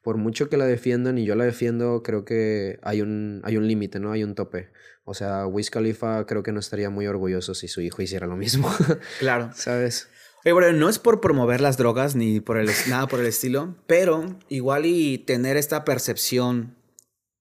por 0.03 0.19
mucho 0.19 0.49
que 0.49 0.57
la 0.57 0.67
defiendan 0.67 1.19
y 1.19 1.25
yo 1.25 1.35
la 1.35 1.45
defiendo, 1.45 2.05
creo 2.05 2.25
que 2.25 2.79
hay 2.83 3.01
un, 3.01 3.41
hay 3.43 3.57
un 3.57 3.67
límite, 3.67 3.99
¿no? 3.99 4.13
Hay 4.13 4.23
un 4.23 4.37
tope. 4.37 4.69
O 5.09 5.15
sea, 5.15 5.47
Wiz 5.47 5.71
Khalifa 5.71 6.27
creo 6.27 6.43
que 6.43 6.51
no 6.51 6.59
estaría 6.59 6.91
muy 6.91 7.07
orgulloso 7.07 7.55
si 7.55 7.69
su 7.69 7.81
hijo 7.81 8.03
hiciera 8.03 8.27
lo 8.27 8.37
mismo. 8.37 8.71
Claro. 9.21 9.51
¿Sabes? 9.55 10.09
Oye, 10.45 10.53
bueno, 10.53 10.73
no 10.73 10.89
es 10.89 10.99
por 10.99 11.21
promover 11.21 11.61
las 11.61 11.77
drogas 11.77 12.17
ni 12.17 12.41
por 12.41 12.59
el, 12.59 12.69
nada 12.89 13.07
por 13.07 13.21
el 13.21 13.27
estilo, 13.27 13.77
pero 13.87 14.37
igual 14.49 14.85
y 14.85 15.19
tener 15.19 15.57
esta 15.57 15.85
percepción 15.85 16.77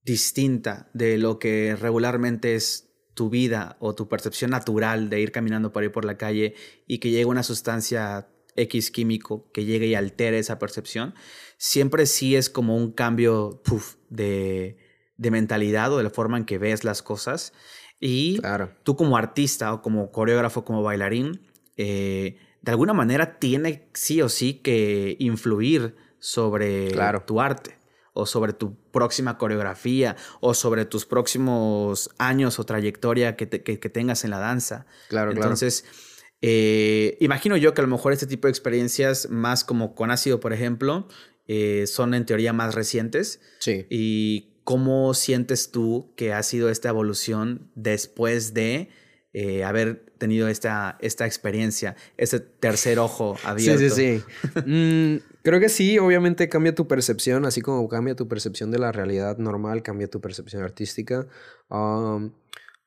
distinta 0.04 0.90
de 0.94 1.18
lo 1.18 1.40
que 1.40 1.76
regularmente 1.76 2.54
es 2.54 2.92
tu 3.16 3.32
vida 3.32 3.78
o 3.80 3.96
tu 3.96 4.08
percepción 4.08 4.52
natural 4.52 5.10
de 5.10 5.22
ir 5.22 5.32
caminando 5.32 5.72
por 5.72 5.82
ahí 5.82 5.90
por 5.90 6.06
la 6.06 6.18
calle 6.18 6.54
y 6.86 7.00
que 7.00 7.10
llegue 7.10 7.26
una 7.26 7.44
sustancia 7.44 8.28
X 8.56 8.92
químico 8.92 9.50
que 9.52 9.66
llegue 9.66 9.88
y 9.88 9.96
altere 9.96 10.38
esa 10.38 10.60
percepción, 10.60 11.16
siempre 11.58 12.06
sí 12.06 12.36
es 12.36 12.50
como 12.50 12.76
un 12.76 12.92
cambio 12.92 13.62
de, 14.10 14.78
de 15.18 15.32
mentalidad 15.32 15.94
o 15.94 15.98
de 15.98 16.04
la 16.04 16.10
forma 16.10 16.38
en 16.38 16.46
que 16.46 16.58
ves 16.58 16.84
las 16.84 17.02
cosas. 17.02 17.54
Y 18.00 18.40
tú 18.84 18.96
como 18.96 19.18
artista 19.18 19.74
o 19.74 19.82
como 19.82 20.12
coreógrafo, 20.12 20.66
como 20.66 20.84
bailarín, 20.84 21.42
eh, 21.78 22.38
de 22.62 22.72
alguna 22.72 22.94
manera 22.94 23.40
tiene 23.40 23.90
sí 23.94 24.22
o 24.22 24.30
sí 24.30 24.56
que 24.56 25.16
influir 25.20 25.96
sobre 26.20 26.92
tu 27.26 27.40
arte 27.40 27.78
o 28.14 28.26
sobre 28.26 28.54
tu 28.54 28.76
próxima 28.92 29.38
coreografía 29.38 30.16
o 30.40 30.54
sobre 30.54 30.86
tus 30.86 31.06
próximos 31.06 32.10
años 32.18 32.60
o 32.60 32.66
trayectoria 32.66 33.36
que, 33.36 33.46
tengas 33.46 34.24
en 34.24 34.32
la 34.32 34.40
danza. 34.40 34.86
Claro, 35.10 35.32
Entonces, 35.32 35.86
eh, 36.42 37.18
imagino 37.20 37.58
yo 37.58 37.74
que 37.74 37.82
a 37.82 37.84
lo 37.84 37.90
mejor 37.90 38.14
este 38.14 38.26
tipo 38.26 38.48
de 38.48 38.52
experiencias, 38.52 39.30
más 39.30 39.64
como 39.64 39.96
con 39.96 40.12
ácido, 40.12 40.40
por 40.40 40.54
ejemplo, 40.54 41.08
eh, 41.48 41.86
son 41.88 42.14
en 42.14 42.26
teoría 42.26 42.54
más 42.54 42.74
recientes. 42.74 43.42
Sí. 43.60 43.86
Y 43.90 44.55
¿Cómo 44.66 45.14
sientes 45.14 45.72
tú 45.72 46.12
que 46.18 46.34
ha 46.34 46.44
sido 46.44 46.70
esta 46.70 46.90
evolución 46.90 47.72
después 47.76 48.56
de 48.56 48.90
eh, 49.32 49.64
haber 49.64 50.08
tenido 50.18 50.48
esta, 50.48 50.98
esta 51.02 51.28
experiencia, 51.28 51.96
ese 52.18 52.40
tercer 52.40 52.98
ojo 52.98 53.38
abierto? 53.44 53.80
Sí, 53.80 53.90
sí, 53.90 54.24
sí. 54.26 54.62
Mm, 54.66 55.18
creo 55.44 55.60
que 55.60 55.70
sí, 55.70 56.00
obviamente 56.00 56.50
cambia 56.50 56.74
tu 56.74 56.88
percepción, 56.88 57.46
así 57.46 57.62
como 57.62 57.88
cambia 57.88 58.16
tu 58.16 58.28
percepción 58.28 58.72
de 58.72 58.80
la 58.80 58.92
realidad 58.92 59.38
normal, 59.38 59.84
cambia 59.84 60.08
tu 60.10 60.20
percepción 60.20 60.64
artística. 60.64 61.28
Um, 61.70 62.32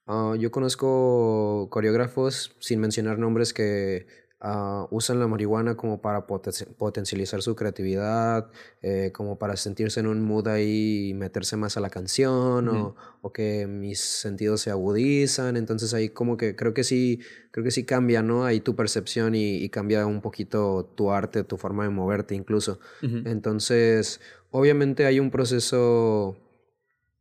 uh, 0.08 0.34
yo 0.34 0.50
conozco 0.50 1.68
coreógrafos, 1.70 2.56
sin 2.58 2.80
mencionar 2.80 3.18
nombres, 3.20 3.54
que 3.54 4.06
Ah, 4.40 4.86
usan 4.92 5.18
la 5.18 5.26
marihuana 5.26 5.76
como 5.76 6.00
para 6.00 6.24
potencializar 6.24 7.42
su 7.42 7.56
creatividad, 7.56 8.48
eh, 8.82 9.10
como 9.12 9.36
para 9.36 9.56
sentirse 9.56 9.98
en 9.98 10.06
un 10.06 10.22
mood 10.22 10.46
ahí 10.46 11.08
y 11.08 11.14
meterse 11.14 11.56
más 11.56 11.76
a 11.76 11.80
la 11.80 11.90
canción 11.90 12.68
o, 12.68 12.94
o, 13.20 13.32
que 13.32 13.66
mis 13.66 13.98
sentidos 13.98 14.60
se 14.60 14.70
agudizan. 14.70 15.56
Entonces 15.56 15.92
ahí 15.92 16.10
como 16.10 16.36
que 16.36 16.54
creo 16.54 16.72
que 16.72 16.84
sí, 16.84 17.18
creo 17.50 17.64
que 17.64 17.72
sí 17.72 17.84
cambia, 17.84 18.22
¿no? 18.22 18.44
Ahí 18.44 18.60
tu 18.60 18.76
percepción 18.76 19.34
y, 19.34 19.56
y 19.56 19.70
cambia 19.70 20.06
un 20.06 20.20
poquito 20.20 20.84
tu 20.94 21.10
arte, 21.10 21.42
tu 21.42 21.56
forma 21.56 21.82
de 21.82 21.90
moverte 21.90 22.36
incluso. 22.36 22.78
Entonces, 23.02 24.20
obviamente 24.52 25.04
hay 25.04 25.18
un 25.18 25.32
proceso 25.32 26.36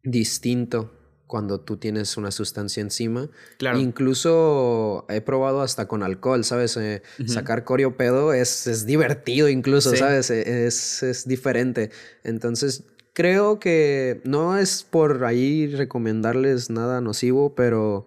distinto 0.04 0.97
cuando 1.28 1.60
tú 1.60 1.78
tienes 1.78 2.18
una 2.18 2.32
sustancia 2.32 2.82
encima. 2.82 3.30
Claro. 3.58 3.78
Incluso 3.80 5.06
he 5.10 5.22
probado 5.22 5.62
hasta 5.62 5.88
con 5.88 6.02
alcohol, 6.02 6.44
¿sabes? 6.44 6.76
Eh, 6.78 7.04
sacar 7.28 7.64
corio 7.66 7.98
pedo 7.98 8.34
es, 8.34 8.66
es 8.68 8.86
divertido 8.86 9.50
incluso, 9.50 9.96
¿sabes? 9.96 10.32
E, 10.32 10.66
es, 10.66 11.04
es 11.04 11.28
diferente. 11.28 11.92
Entonces, 12.24 12.86
creo 13.14 13.60
que 13.60 14.22
no 14.24 14.58
es 14.58 14.84
por 14.84 15.26
ahí 15.26 15.68
recomendarles 15.68 16.70
nada 16.70 17.02
nocivo, 17.02 17.56
pero 17.56 18.06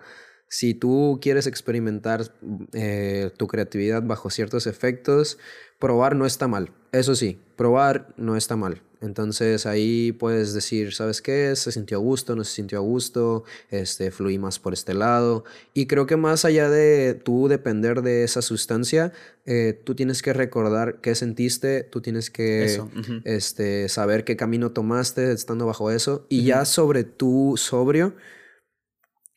si 0.49 0.75
tú 0.75 1.19
quieres 1.23 1.47
experimentar 1.47 2.33
eh, 2.73 3.31
tu 3.37 3.47
creatividad 3.47 4.03
bajo 4.03 4.31
ciertos 4.31 4.67
efectos, 4.67 5.39
probar 5.79 6.17
no 6.17 6.27
está 6.27 6.49
mal. 6.49 6.73
Eso 6.93 7.15
sí, 7.15 7.39
probar 7.57 8.13
no 8.17 8.37
está 8.37 8.57
mal. 8.57 8.83
Entonces 9.01 9.65
ahí 9.65 10.13
puedes 10.13 10.53
decir, 10.53 10.93
¿sabes 10.93 11.23
qué? 11.23 11.57
Se 11.57 11.73
sintió 11.73 11.97
a 11.97 12.01
gusto, 12.01 12.37
no 12.37 12.45
se 12.45 12.55
sintió 12.55 12.79
a 12.79 12.83
gusto, 12.83 13.45
este, 13.71 14.11
fluí 14.11 14.39
más 14.39 14.59
por 14.59 14.75
este 14.75 14.93
lado. 14.93 15.45
Y 15.73 15.87
creo 15.87 16.07
que 16.07 16.17
más 16.17 16.45
allá 16.45 16.69
de 16.69 17.15
tú 17.15 17.49
depender 17.49 18.03
de 18.03 18.25
esa 18.25 18.43
sustancia, 18.43 19.13
eh, 19.47 19.81
tú 19.85 19.95
tienes 19.95 20.21
que 20.23 20.33
recordar 20.33 21.01
qué 21.01 21.15
sentiste, 21.15 21.83
tú 21.83 22.01
tienes 22.03 22.31
que 22.31 22.81
este, 23.25 23.89
saber 23.89 24.25
qué 24.25 24.37
camino 24.37 24.73
tomaste 24.73 25.33
estando 25.33 25.67
bajo 25.67 25.91
eso. 25.91 26.27
Y 26.29 26.45
ya 26.45 26.65
sobre 26.67 27.05
tu 27.05 27.55
sobrio, 27.57 28.15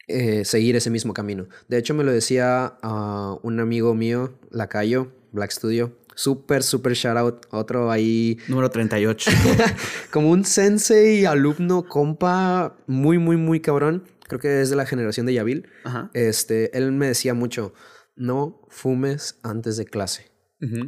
eh, 0.08 0.44
seguir 0.44 0.76
ese 0.76 0.90
mismo 0.90 1.14
camino. 1.14 1.48
De 1.70 1.78
hecho, 1.78 1.94
me 1.94 2.04
lo 2.04 2.12
decía 2.12 2.78
a 2.82 3.38
un 3.42 3.62
amigo 3.62 3.96
mío, 3.96 4.38
Lacayo, 4.52 5.14
Black 5.32 5.52
Studio, 5.52 5.98
Súper, 6.16 6.64
súper 6.64 6.94
shout 6.94 7.18
out. 7.18 7.46
Otro 7.52 7.92
ahí. 7.92 8.38
Número 8.48 8.70
38. 8.70 9.32
como 10.12 10.30
un 10.30 10.46
sensei, 10.46 11.26
alumno, 11.26 11.84
compa, 11.88 12.78
muy, 12.88 13.18
muy, 13.18 13.38
muy 13.38 13.60
cabrón. 13.60 14.04
Creo 14.28 14.40
que 14.40 14.62
es 14.62 14.70
de 14.70 14.76
la 14.76 14.86
generación 14.86 15.26
de 15.26 15.34
Yavil. 15.34 15.68
Este, 16.14 16.76
él 16.78 16.92
me 16.92 17.08
decía 17.08 17.34
mucho: 17.34 17.74
no 18.16 18.62
fumes 18.70 19.40
antes 19.44 19.78
de 19.78 19.86
clase. 19.86 20.32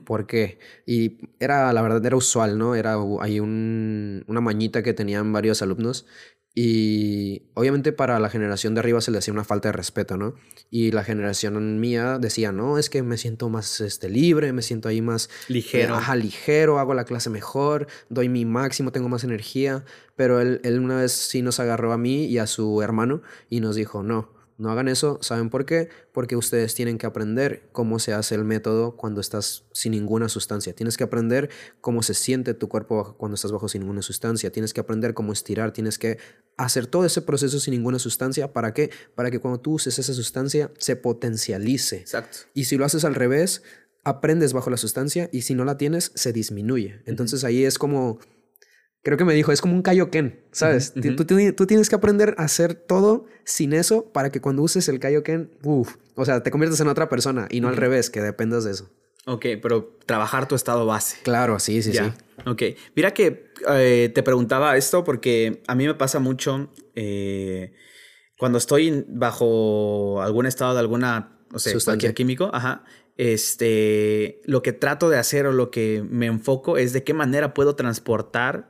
¿Por 0.06 0.26
qué? 0.26 0.60
Y 0.86 1.18
era, 1.38 1.74
la 1.74 1.82
verdad, 1.82 2.06
era 2.06 2.16
usual, 2.16 2.58
¿no? 2.58 2.76
Era 2.76 2.96
hay 3.20 3.42
un, 3.42 4.24
una 4.28 4.40
mañita 4.40 4.84
que 4.84 4.94
tenían 4.94 5.34
varios 5.34 5.62
alumnos 5.62 6.06
y 6.58 7.44
obviamente 7.54 7.92
para 7.92 8.18
la 8.18 8.30
generación 8.30 8.76
de 8.76 8.80
arriba 8.80 9.02
se 9.02 9.12
le 9.12 9.18
hacía 9.18 9.34
una 9.34 9.44
falta 9.44 9.68
de 9.68 9.74
respeto, 9.74 10.16
¿no? 10.16 10.36
Y 10.72 10.92
la 10.92 11.04
generación 11.04 11.82
mía 11.82 12.18
decía, 12.18 12.54
no, 12.54 12.78
es 12.78 12.90
que 12.90 13.04
me 13.04 13.18
siento 13.18 13.50
más 13.50 13.82
este, 13.82 14.08
libre, 14.08 14.54
me 14.54 14.62
siento 14.62 14.88
ahí 14.88 15.02
más 15.02 15.30
ligero. 15.50 15.96
ajá, 15.96 16.16
ligero, 16.16 16.80
hago 16.80 16.94
la 16.94 17.04
clase 17.04 17.30
mejor, 17.30 17.88
doy 18.08 18.30
mi 18.30 18.46
máximo, 18.46 18.94
tengo 18.94 19.10
más 19.10 19.26
energía. 19.26 19.84
Pero 20.16 20.40
él, 20.40 20.62
él 20.64 20.80
una 20.80 21.02
vez 21.02 21.12
sí 21.12 21.42
nos 21.42 21.60
agarró 21.60 21.92
a 21.92 21.98
mí 21.98 22.24
y 22.24 22.38
a 22.38 22.48
su 22.48 22.82
hermano 22.82 23.22
y 23.50 23.60
nos 23.60 23.76
dijo, 23.76 24.02
no, 24.02 24.35
no 24.58 24.72
hagan 24.72 24.88
eso, 24.88 25.20
¿saben 25.22 25.50
por 25.50 25.66
qué? 25.66 25.90
Porque 26.14 26.38
ustedes 26.38 26.76
tienen 26.76 26.98
que 26.98 27.06
aprender 27.06 27.68
cómo 27.74 28.00
se 28.00 28.14
hace 28.14 28.36
el 28.36 28.46
método 28.46 28.96
cuando 28.96 29.20
estás 29.20 29.66
sin 29.74 29.92
ninguna 29.92 30.30
sustancia. 30.30 30.74
Tienes 30.74 30.96
que 30.96 31.04
aprender 31.04 31.50
cómo 31.82 32.04
se 32.04 32.14
siente 32.14 32.54
tu 32.54 32.70
cuerpo 32.70 33.16
cuando 33.18 33.36
estás 33.36 33.52
bajo 33.52 33.68
sin 33.68 33.82
ninguna 33.82 34.02
sustancia. 34.02 34.52
Tienes 34.52 34.74
que 34.74 34.80
aprender 34.80 35.14
cómo 35.14 35.34
estirar. 35.34 35.74
Tienes 35.74 36.00
que 36.00 36.20
hacer 36.56 36.88
todo 36.88 37.06
ese 37.06 37.22
proceso 37.22 37.60
sin 37.60 37.74
ninguna 37.74 38.00
sustancia. 38.00 38.54
¿Para 38.54 38.74
qué? 38.74 38.92
Para 39.14 39.30
que 39.30 39.40
cuando 39.40 39.60
tú 39.60 39.74
uses 39.74 40.00
esa 40.00 40.14
sustancia 40.14 40.72
se 40.78 40.96
potencialice. 40.96 41.98
Exacto. 41.98 42.38
Y 42.54 42.66
si 42.66 42.78
lo 42.78 42.86
haces 42.86 43.04
al 43.04 43.16
revés, 43.16 43.62
aprendes 44.06 44.54
bajo 44.54 44.70
la 44.70 44.78
sustancia 44.78 45.30
y 45.34 45.42
si 45.42 45.54
no 45.54 45.66
la 45.66 45.78
tienes, 45.78 46.14
se 46.16 46.32
disminuye. 46.32 47.02
Entonces 47.06 47.44
ahí 47.44 47.66
es 47.66 47.78
como 47.78 48.20
creo 49.06 49.20
que 49.20 49.24
me 49.24 49.36
dijo, 49.36 49.52
es 49.52 49.62
como 49.62 49.76
un 49.76 49.84
Kaioken, 49.84 50.42
¿sabes? 50.52 50.92
tú, 50.94 51.26
tienes 51.68 51.90
que 51.90 51.96
aprender 51.96 52.34
a 52.40 52.44
hacer 52.46 52.74
todo 52.74 53.28
sin 53.44 53.74
eso 53.74 54.12
para 54.12 54.32
que 54.32 54.42
cuando 54.42 54.64
uses 54.64 54.90
el 54.90 55.00
Kaioken, 55.00 55.52
uff, 55.62 55.98
o 56.16 56.26
sea, 56.26 56.42
te 56.42 56.50
conviertas 56.50 56.80
en 56.80 56.88
otra 56.88 57.08
persona 57.08 57.48
y 57.52 57.62
no 57.62 57.68
al 57.68 57.78
revés, 57.78 58.10
que 58.10 58.20
dependas 58.20 58.64
de 58.64 58.72
eso. 58.72 58.90
Ok, 59.28 59.46
pero 59.62 59.96
trabajar 60.08 60.48
tu 60.48 60.56
estado 60.56 60.88
base. 60.88 61.18
Claro, 61.22 61.60
sí, 61.60 61.84
sí, 61.84 61.94
sí. 61.94 62.00
Ok, 62.48 62.64
mira 62.96 63.12
que 63.12 63.52
eh, 63.70 64.12
te 64.14 64.24
preguntaba 64.24 64.76
esto 64.76 65.04
porque 65.04 65.62
a 65.68 65.76
mí 65.76 65.86
me 65.86 65.94
pasa 65.94 66.18
mucho 66.18 66.72
eh, 66.96 67.74
cuando 68.40 68.58
estoy 68.58 69.06
bajo 69.08 70.20
algún 70.24 70.48
estado 70.48 70.74
de 70.74 70.80
alguna, 70.80 71.38
no 71.52 71.60
sé, 71.60 71.78
cualquier 71.84 72.16
químico, 72.16 72.50
ajá, 72.52 72.86
este, 73.18 74.42
lo 74.46 74.64
que 74.64 74.74
trato 74.74 75.10
de 75.10 75.20
hacer 75.20 75.46
o 75.46 75.54
lo 75.54 75.70
que 75.70 76.04
me 76.10 76.26
enfoco 76.26 76.78
es 76.78 76.92
de 76.92 77.04
qué 77.04 77.14
manera 77.14 77.54
puedo 77.54 77.76
transportar 77.76 78.68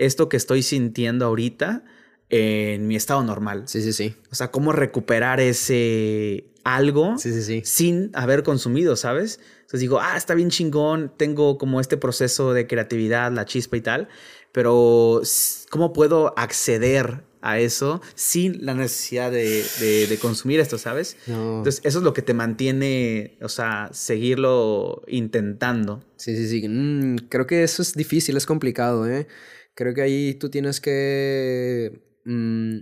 esto 0.00 0.28
que 0.28 0.36
estoy 0.36 0.62
sintiendo 0.62 1.26
ahorita 1.26 1.84
en 2.30 2.86
mi 2.86 2.96
estado 2.96 3.22
normal. 3.22 3.64
Sí, 3.66 3.82
sí, 3.82 3.92
sí. 3.92 4.14
O 4.30 4.34
sea, 4.34 4.50
cómo 4.50 4.72
recuperar 4.72 5.40
ese 5.40 6.46
algo 6.64 7.16
sin 7.64 8.10
haber 8.14 8.42
consumido, 8.42 8.96
¿sabes? 8.96 9.40
Entonces 9.60 9.80
digo, 9.80 10.00
ah, 10.00 10.16
está 10.16 10.34
bien 10.34 10.50
chingón, 10.50 11.12
tengo 11.16 11.58
como 11.58 11.80
este 11.80 11.96
proceso 11.96 12.52
de 12.52 12.66
creatividad, 12.66 13.32
la 13.32 13.44
chispa 13.44 13.76
y 13.76 13.80
tal, 13.80 14.08
pero 14.52 15.22
¿cómo 15.70 15.92
puedo 15.92 16.34
acceder 16.38 17.24
a 17.42 17.58
eso 17.58 18.02
sin 18.14 18.64
la 18.66 18.74
necesidad 18.74 19.30
de, 19.30 20.18
consumir 20.20 20.60
esto, 20.60 20.76
¿sabes? 20.76 21.16
Entonces, 21.26 21.80
eso 21.84 21.98
es 21.98 22.04
lo 22.04 22.12
que 22.12 22.22
te 22.22 22.34
mantiene, 22.34 23.38
o 23.40 23.48
sea, 23.48 23.88
seguirlo 23.92 25.02
intentando. 25.08 26.04
Sí, 26.16 26.36
sí, 26.36 26.48
sí. 26.48 26.68
Mm, 26.68 27.16
creo 27.28 27.46
que 27.46 27.62
eso 27.62 27.80
es 27.80 27.94
difícil, 27.94 28.36
es 28.36 28.44
complicado, 28.44 29.08
¿eh? 29.08 29.26
Creo 29.74 29.94
que 29.94 30.02
ahí 30.02 30.34
tú 30.34 30.50
tienes 30.50 30.80
que... 30.80 32.02
Mm, 32.24 32.80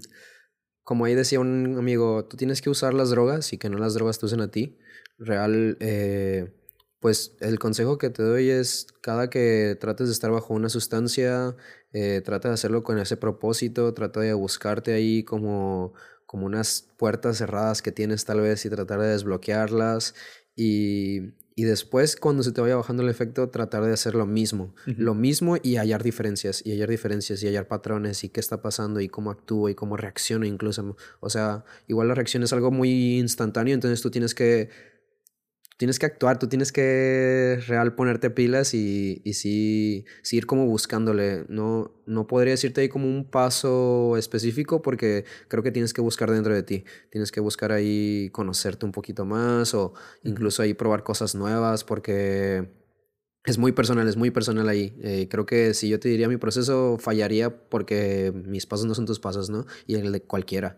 como 0.84 1.04
ahí 1.04 1.14
decía 1.14 1.40
un 1.40 1.76
amigo, 1.78 2.24
tú 2.26 2.36
tienes 2.36 2.62
que 2.62 2.70
usar 2.70 2.94
las 2.94 3.10
drogas 3.10 3.52
y 3.52 3.58
que 3.58 3.68
no 3.68 3.78
las 3.78 3.94
drogas 3.94 4.18
te 4.18 4.26
usen 4.26 4.40
a 4.40 4.50
ti. 4.50 4.78
Real, 5.18 5.76
eh, 5.80 6.52
pues 7.00 7.36
el 7.40 7.58
consejo 7.58 7.98
que 7.98 8.10
te 8.10 8.22
doy 8.22 8.50
es 8.50 8.86
cada 9.02 9.30
que 9.30 9.76
trates 9.80 10.08
de 10.08 10.12
estar 10.12 10.30
bajo 10.30 10.54
una 10.54 10.68
sustancia, 10.70 11.56
eh, 11.92 12.22
trata 12.24 12.48
de 12.48 12.54
hacerlo 12.54 12.82
con 12.82 12.98
ese 12.98 13.16
propósito, 13.16 13.92
trata 13.94 14.20
de 14.20 14.32
buscarte 14.32 14.94
ahí 14.94 15.24
como, 15.24 15.92
como 16.26 16.46
unas 16.46 16.88
puertas 16.96 17.38
cerradas 17.38 17.82
que 17.82 17.92
tienes 17.92 18.24
tal 18.24 18.40
vez 18.40 18.64
y 18.64 18.70
tratar 18.70 19.00
de 19.00 19.08
desbloquearlas 19.08 20.14
y, 20.56 21.34
y 21.58 21.64
después 21.64 22.14
cuando 22.14 22.44
se 22.44 22.52
te 22.52 22.60
vaya 22.60 22.76
bajando 22.76 23.02
el 23.02 23.08
efecto 23.08 23.50
tratar 23.50 23.84
de 23.84 23.92
hacer 23.92 24.14
lo 24.14 24.26
mismo, 24.26 24.76
lo 24.86 25.14
mismo 25.14 25.56
y 25.60 25.74
hallar 25.74 26.04
diferencias 26.04 26.62
y 26.64 26.70
hallar 26.70 26.88
diferencias 26.88 27.42
y 27.42 27.48
hallar 27.48 27.66
patrones 27.66 28.22
y 28.22 28.28
qué 28.28 28.38
está 28.38 28.62
pasando 28.62 29.00
y 29.00 29.08
cómo 29.08 29.32
actúa 29.32 29.68
y 29.68 29.74
cómo 29.74 29.96
reacciona 29.96 30.46
incluso, 30.46 30.96
o 31.18 31.28
sea, 31.28 31.64
igual 31.88 32.06
la 32.06 32.14
reacción 32.14 32.44
es 32.44 32.52
algo 32.52 32.70
muy 32.70 33.18
instantáneo, 33.18 33.74
entonces 33.74 34.00
tú 34.00 34.08
tienes 34.08 34.36
que 34.36 34.68
tienes 35.78 35.98
que 35.98 36.06
actuar, 36.06 36.38
tú 36.38 36.48
tienes 36.48 36.72
que 36.72 37.60
real 37.68 37.94
ponerte 37.94 38.30
pilas 38.30 38.74
y, 38.74 39.22
y 39.24 39.34
sí, 39.34 40.04
ir 40.32 40.46
como 40.46 40.66
buscándole. 40.66 41.46
No, 41.48 41.92
no 42.04 42.26
podría 42.26 42.52
decirte 42.52 42.82
ahí 42.82 42.88
como 42.88 43.06
un 43.06 43.24
paso 43.30 44.16
específico 44.16 44.82
porque 44.82 45.24
creo 45.46 45.62
que 45.62 45.70
tienes 45.70 45.94
que 45.94 46.00
buscar 46.00 46.30
dentro 46.30 46.52
de 46.52 46.64
ti. 46.64 46.84
Tienes 47.10 47.30
que 47.30 47.40
buscar 47.40 47.70
ahí 47.72 48.28
conocerte 48.32 48.86
un 48.86 48.92
poquito 48.92 49.24
más 49.24 49.72
o 49.72 49.94
incluso 50.24 50.62
ahí 50.62 50.74
probar 50.74 51.04
cosas 51.04 51.36
nuevas 51.36 51.84
porque 51.84 52.68
es 53.44 53.56
muy 53.56 53.70
personal, 53.70 54.08
es 54.08 54.16
muy 54.16 54.32
personal 54.32 54.68
ahí. 54.68 54.98
Eh, 55.00 55.28
creo 55.30 55.46
que 55.46 55.74
si 55.74 55.88
yo 55.88 56.00
te 56.00 56.08
diría 56.08 56.28
mi 56.28 56.38
proceso 56.38 56.98
fallaría 56.98 57.68
porque 57.68 58.32
mis 58.34 58.66
pasos 58.66 58.86
no 58.86 58.96
son 58.96 59.06
tus 59.06 59.20
pasos, 59.20 59.48
¿no? 59.48 59.64
Y 59.86 59.94
el 59.94 60.10
de 60.10 60.22
cualquiera. 60.22 60.76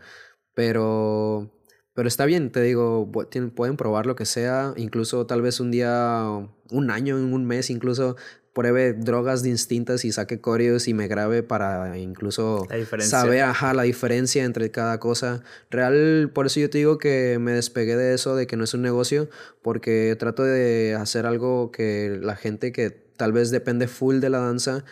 Pero 0.55 1.51
pero 1.95 2.09
está 2.09 2.25
bien, 2.25 2.51
te 2.51 2.62
digo, 2.62 3.11
pueden 3.11 3.77
probar 3.77 4.07
lo 4.07 4.17
que 4.17 4.25
sea, 4.25 4.73
incluso 4.77 5.27
tal 5.27 5.43
vez 5.43 5.61
un 5.61 5.71
día, 5.71 6.25
un 6.71 6.91
año, 6.91 7.17
un 7.17 7.45
mes, 7.45 7.71
incluso 7.71 8.17
pruebe 8.53 8.95
drogas 8.95 9.43
distintas 9.43 10.05
y 10.05 10.12
saque 10.12 10.41
coreos 10.41 10.89
y 10.89 10.95
me 10.95 11.09
grabe 11.09 11.43
para 11.43 11.97
incluso 11.99 12.67
saber 12.99 13.43
ajá, 13.43 13.75
la 13.75 13.85
diferencia 13.85 14.45
entre 14.45 14.71
cada 14.71 14.99
cosa. 14.99 15.43
Real, 15.71 16.31
por 16.35 16.47
eso 16.47 16.61
yo 16.61 16.69
te 16.71 16.79
digo 16.79 16.99
que 16.99 17.39
me 17.41 17.53
despegué 17.53 17.97
de 17.97 18.15
eso, 18.15 18.35
de 18.35 18.47
que 18.47 18.57
no 18.57 18.65
es 18.65 18.75
un 18.75 18.83
negocio, 18.83 19.29
porque 19.62 20.17
trato 20.19 20.43
de 20.43 20.97
hacer 20.99 21.27
algo 21.27 21.71
que 21.71 22.19
la 22.21 22.37
gente 22.37 22.73
que 22.73 22.91
tal 22.91 23.33
vez 23.33 23.51
depende 23.51 23.87
full 23.87 24.19
de 24.19 24.31
la 24.31 24.39
danza 24.39 24.85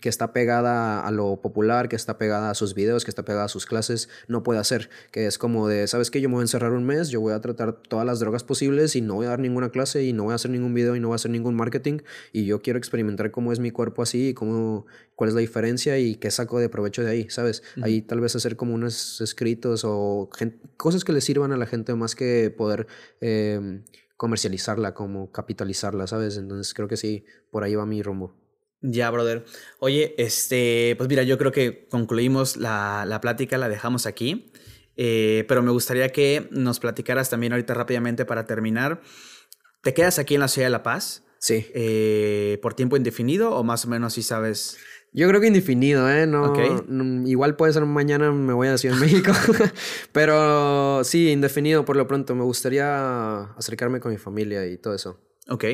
que 0.00 0.08
está 0.08 0.32
pegada 0.32 1.06
a 1.06 1.10
lo 1.10 1.40
popular, 1.40 1.88
que 1.88 1.96
está 1.96 2.18
pegada 2.18 2.50
a 2.50 2.54
sus 2.54 2.74
videos, 2.74 3.04
que 3.04 3.10
está 3.10 3.24
pegada 3.24 3.44
a 3.44 3.48
sus 3.48 3.66
clases, 3.66 4.08
no 4.28 4.42
puede 4.42 4.60
hacer. 4.60 4.90
Que 5.10 5.26
es 5.26 5.38
como 5.38 5.68
de, 5.68 5.86
¿sabes 5.86 6.10
qué? 6.10 6.20
Yo 6.20 6.28
me 6.28 6.34
voy 6.34 6.42
a 6.42 6.44
encerrar 6.44 6.72
un 6.72 6.84
mes, 6.84 7.08
yo 7.08 7.20
voy 7.20 7.32
a 7.32 7.40
tratar 7.40 7.72
todas 7.74 8.06
las 8.06 8.20
drogas 8.20 8.44
posibles 8.44 8.96
y 8.96 9.00
no 9.00 9.14
voy 9.14 9.26
a 9.26 9.30
dar 9.30 9.40
ninguna 9.40 9.70
clase 9.70 10.04
y 10.04 10.12
no 10.12 10.24
voy 10.24 10.32
a 10.32 10.36
hacer 10.36 10.50
ningún 10.50 10.74
video 10.74 10.96
y 10.96 11.00
no 11.00 11.08
voy 11.08 11.14
a 11.14 11.16
hacer 11.16 11.30
ningún 11.30 11.54
marketing. 11.54 11.98
Y 12.32 12.46
yo 12.46 12.62
quiero 12.62 12.78
experimentar 12.78 13.30
cómo 13.30 13.52
es 13.52 13.58
mi 13.58 13.70
cuerpo 13.70 14.02
así 14.02 14.28
y 14.28 14.34
cómo, 14.34 14.86
cuál 15.14 15.28
es 15.28 15.34
la 15.34 15.40
diferencia 15.40 15.98
y 15.98 16.16
qué 16.16 16.30
saco 16.30 16.58
de 16.58 16.68
provecho 16.68 17.02
de 17.02 17.10
ahí, 17.10 17.30
¿sabes? 17.30 17.62
Ahí 17.82 18.02
tal 18.02 18.20
vez 18.20 18.36
hacer 18.36 18.56
como 18.56 18.74
unos 18.74 19.20
escritos 19.20 19.82
o 19.84 20.30
cosas 20.76 21.04
que 21.04 21.12
le 21.12 21.20
sirvan 21.20 21.52
a 21.52 21.56
la 21.56 21.66
gente 21.66 21.94
más 21.94 22.14
que 22.14 22.54
poder... 22.56 22.86
Em, 23.20 23.82
comercializarla, 24.18 24.94
como 24.94 25.30
capitalizarla, 25.30 26.08
¿sabes? 26.08 26.36
Entonces 26.36 26.74
creo 26.74 26.88
que 26.88 26.96
sí, 26.96 27.24
por 27.52 27.62
ahí 27.62 27.76
va 27.76 27.86
mi 27.86 28.02
rumbo. 28.02 28.34
Ya, 28.80 29.10
brother. 29.10 29.44
Oye, 29.80 30.14
este, 30.18 30.94
pues 30.96 31.08
mira, 31.08 31.24
yo 31.24 31.36
creo 31.36 31.52
que 31.52 31.88
concluimos 31.88 32.56
la, 32.56 33.04
la 33.06 33.20
plática, 33.20 33.58
la 33.58 33.68
dejamos 33.68 34.06
aquí. 34.06 34.52
Eh, 35.00 35.44
pero 35.48 35.62
me 35.62 35.70
gustaría 35.70 36.08
que 36.10 36.48
nos 36.50 36.80
platicaras 36.80 37.30
también 37.30 37.52
ahorita 37.52 37.72
rápidamente 37.72 38.24
para 38.24 38.46
terminar. 38.46 39.00
¿Te 39.82 39.94
quedas 39.94 40.18
aquí 40.18 40.34
en 40.34 40.40
la 40.40 40.48
ciudad 40.48 40.66
de 40.66 40.70
La 40.70 40.82
Paz? 40.82 41.24
Sí. 41.38 41.66
Eh, 41.72 42.58
¿Por 42.62 42.74
tiempo 42.74 42.96
indefinido 42.96 43.54
o 43.54 43.62
más 43.62 43.84
o 43.84 43.88
menos 43.88 44.14
si 44.14 44.22
sabes? 44.24 44.76
Yo 45.12 45.28
creo 45.28 45.40
que 45.40 45.46
indefinido, 45.46 46.10
¿eh? 46.10 46.26
No, 46.26 46.52
igual 47.26 47.56
puede 47.56 47.72
ser 47.72 47.84
mañana 47.86 48.30
me 48.32 48.52
voy 48.52 48.68
a 48.68 48.76
Ciudad 48.76 48.96
de 48.96 49.00
México. 49.00 49.32
pero 50.12 51.02
sí, 51.04 51.30
indefinido 51.30 51.84
por 51.84 51.96
lo 51.96 52.06
pronto. 52.08 52.34
Me 52.34 52.42
gustaría 52.42 53.42
acercarme 53.56 54.00
con 54.00 54.10
mi 54.10 54.18
familia 54.18 54.66
y 54.66 54.78
todo 54.78 54.94
eso. 54.94 55.20
Ok. 55.48 55.64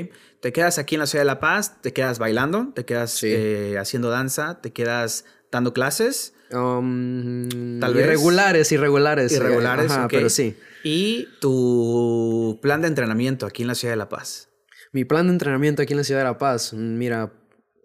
Te 0.41 0.53
quedas 0.53 0.79
aquí 0.79 0.95
en 0.95 1.01
la 1.01 1.07
ciudad 1.07 1.23
de 1.23 1.27
La 1.27 1.41
Paz, 1.41 1.81
te 1.83 1.93
quedas 1.93 2.19
bailando, 2.19 2.73
te 2.75 2.85
quedas 2.85 3.23
eh, 3.23 3.77
haciendo 3.79 4.11
danza, 4.11 4.61
te 4.61 4.73
quedas 4.73 5.25
dando 5.51 5.73
clases. 5.73 6.35
Um, 6.53 7.81
Tal 7.81 7.95
vez. 7.95 8.05
Irregulares, 8.05 8.71
irregulares. 8.71 9.33
Irregulares, 9.33 9.93
pero 10.09 10.29
sí. 10.29 10.57
¿Y 10.85 11.29
tu 11.41 12.59
plan 12.63 12.83
de 12.83 12.89
entrenamiento 12.89 13.47
aquí 13.47 13.63
en 13.63 13.69
la 13.69 13.75
ciudad 13.75 13.93
de 13.93 13.97
La 13.97 14.09
Paz? 14.09 14.51
Mi 14.93 15.05
plan 15.05 15.27
de 15.27 15.33
entrenamiento 15.33 15.83
aquí 15.83 15.95
en 15.95 15.99
la 15.99 16.05
ciudad 16.05 16.21
de 16.21 16.25
La 16.25 16.39
Paz, 16.39 16.73
mira, 16.73 17.33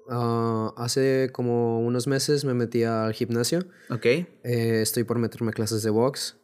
ah, 0.10 0.74
hace 0.78 1.30
como 1.32 1.80
unos 1.80 2.08
meses 2.08 2.46
me 2.46 2.54
metí 2.54 2.84
al 2.84 3.14
gimnasio. 3.14 3.66
Ok. 3.90 4.06
Eh, 4.06 4.28
estoy 4.44 5.06
por 5.06 5.18
meterme 5.18 5.54
clases 5.54 5.82
de 5.82 5.90
box. 5.90 6.38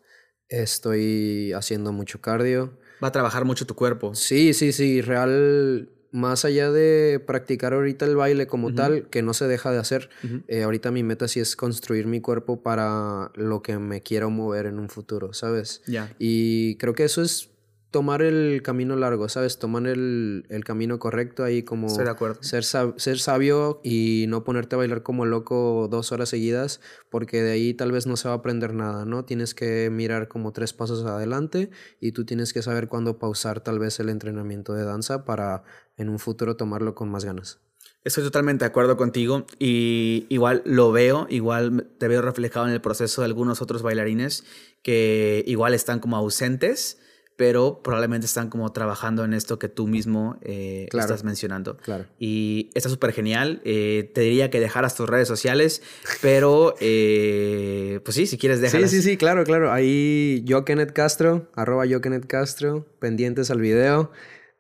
Estoy 0.48 1.54
haciendo 1.54 1.92
mucho 1.92 2.22
cardio. 2.22 2.80
Va 3.04 3.10
a 3.10 3.12
trabajar 3.12 3.46
mucho 3.46 3.66
tu 3.66 3.76
cuerpo. 3.76 4.16
Sí, 4.16 4.54
sí, 4.54 4.72
sí. 4.72 5.02
Real, 5.02 5.90
más 6.12 6.46
allá 6.46 6.72
de 6.72 7.20
practicar 7.26 7.74
ahorita 7.74 8.06
el 8.06 8.16
baile 8.16 8.48
como 8.48 8.74
tal, 8.74 9.10
que 9.10 9.22
no 9.22 9.34
se 9.34 9.48
deja 9.48 9.72
de 9.72 9.80
hacer, 9.80 10.10
eh, 10.48 10.64
ahorita 10.64 10.92
mi 10.92 11.04
meta 11.04 11.28
sí 11.28 11.40
es 11.40 11.56
construir 11.56 12.08
mi 12.08 12.22
cuerpo 12.22 12.64
para 12.64 13.32
lo 13.36 13.62
que 13.62 13.78
me 13.80 14.02
quiero 14.02 14.30
mover 14.30 14.66
en 14.66 14.80
un 14.80 14.90
futuro, 14.90 15.34
¿sabes? 15.34 15.82
Ya. 15.88 16.14
Y 16.18 16.76
creo 16.78 16.94
que 16.94 17.04
eso 17.04 17.22
es 17.22 17.50
tomar 17.96 18.22
el 18.22 18.62
camino 18.62 18.98
largo, 18.98 19.30
¿sabes? 19.30 19.58
Tomar 19.58 19.88
el, 19.88 20.46
el 20.50 20.66
camino 20.66 21.00
correcto 21.00 21.46
ahí 21.46 21.64
como... 21.64 21.88
Estoy 21.88 22.04
de 22.04 22.12
acuerdo. 22.12 22.44
Ser, 22.44 22.66
ser 22.66 23.20
sabio 23.20 23.80
y 23.86 24.26
no 24.28 24.44
ponerte 24.44 24.76
a 24.76 24.80
bailar 24.80 25.02
como 25.02 25.26
loco 25.26 25.88
dos 25.90 26.12
horas 26.12 26.28
seguidas, 26.28 26.82
porque 27.10 27.42
de 27.42 27.54
ahí 27.54 27.74
tal 27.74 27.94
vez 27.94 28.06
no 28.06 28.18
se 28.18 28.28
va 28.28 28.34
a 28.34 28.38
aprender 28.40 28.74
nada, 28.74 29.06
¿no? 29.06 29.24
Tienes 29.24 29.56
que 29.56 29.90
mirar 29.90 30.28
como 30.28 30.52
tres 30.52 30.74
pasos 30.74 31.06
adelante 31.06 31.70
y 32.02 32.12
tú 32.12 32.26
tienes 32.26 32.52
que 32.52 32.62
saber 32.62 32.90
cuándo 32.90 33.18
pausar 33.18 33.62
tal 33.62 33.80
vez 33.80 33.98
el 34.02 34.10
entrenamiento 34.10 34.74
de 34.74 34.84
danza 34.84 35.24
para 35.24 35.64
en 35.96 36.10
un 36.10 36.20
futuro 36.20 36.58
tomarlo 36.58 36.96
con 36.96 37.08
más 37.08 37.24
ganas. 37.24 37.62
Estoy 38.04 38.26
totalmente 38.26 38.66
de 38.66 38.68
acuerdo 38.72 38.98
contigo 38.98 39.46
y 39.58 40.26
igual 40.28 40.64
lo 40.66 40.92
veo, 40.92 41.28
igual 41.30 41.88
te 41.98 42.10
veo 42.10 42.22
reflejado 42.22 42.68
en 42.68 42.74
el 42.74 42.82
proceso 42.82 43.22
de 43.22 43.28
algunos 43.28 43.62
otros 43.62 43.84
bailarines 43.84 44.44
que 44.84 45.46
igual 45.48 45.74
están 45.74 46.02
como 46.02 46.18
ausentes 46.18 47.00
pero 47.36 47.82
probablemente 47.84 48.26
están 48.26 48.50
como 48.50 48.72
trabajando 48.72 49.26
en 49.26 49.34
esto 49.34 49.60
que 49.60 49.68
tú 49.68 49.88
mismo 49.88 50.38
eh, 50.42 50.88
estás 50.92 51.24
mencionando. 51.24 51.78
Claro. 51.78 52.06
Y 52.18 52.70
está 52.76 52.90
súper 52.90 53.12
genial. 53.12 53.62
Eh, 53.66 54.10
te 54.14 54.22
diría 54.22 54.50
que 54.50 54.60
dejaras 54.60 54.96
tus 54.96 55.10
redes 55.10 55.28
sociales, 55.28 55.82
pero 56.22 56.76
eh, 56.80 58.00
pues 58.06 58.16
sí, 58.16 58.26
si 58.26 58.38
quieres 58.38 58.62
dejarlas. 58.62 58.90
Sí, 58.90 59.02
sí, 59.02 59.10
sí, 59.10 59.18
claro, 59.18 59.44
claro. 59.44 59.72
Ahí 59.72 60.42
yo 60.46 60.64
Kenneth 60.64 60.94
Castro, 60.94 61.50
arroba 61.56 61.86
yo 61.86 62.02
Kenneth 62.02 62.28
Castro, 62.28 62.86
pendientes 63.00 63.52
al 63.52 63.60
video. 63.60 64.12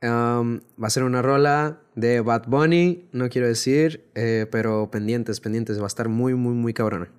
Um, 0.01 0.59
va 0.81 0.87
a 0.87 0.89
ser 0.89 1.03
una 1.03 1.21
rola 1.21 1.81
de 1.95 2.19
Bad 2.19 2.43
Bunny, 2.47 3.07
no 3.11 3.29
quiero 3.29 3.47
decir, 3.47 4.05
pero 4.51 4.91
pendientes, 4.91 5.39
pendientes. 5.39 5.79
Va 5.79 5.85
a 5.85 5.87
estar 5.87 6.09
muy, 6.09 6.35
muy, 6.35 6.53
muy 6.53 6.73
cabrona. 6.73 7.09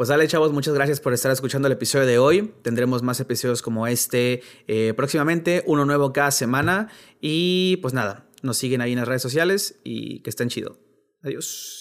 Pues 0.00 0.08
dale, 0.08 0.26
chavos, 0.26 0.50
muchas 0.50 0.72
gracias 0.72 0.98
por 0.98 1.12
estar 1.12 1.30
escuchando 1.30 1.68
el 1.68 1.72
episodio 1.72 2.06
de 2.06 2.16
hoy. 2.16 2.54
Tendremos 2.62 3.02
más 3.02 3.20
episodios 3.20 3.60
como 3.60 3.86
este 3.86 4.40
eh, 4.66 4.94
próximamente, 4.96 5.62
uno 5.66 5.84
nuevo 5.84 6.10
cada 6.14 6.30
semana. 6.30 6.88
Y 7.20 7.76
pues 7.82 7.92
nada, 7.92 8.26
nos 8.40 8.56
siguen 8.56 8.80
ahí 8.80 8.92
en 8.92 8.98
las 9.00 9.06
redes 9.06 9.20
sociales 9.20 9.78
y 9.84 10.20
que 10.20 10.30
estén 10.30 10.48
chido. 10.48 10.78
Adiós. 11.22 11.79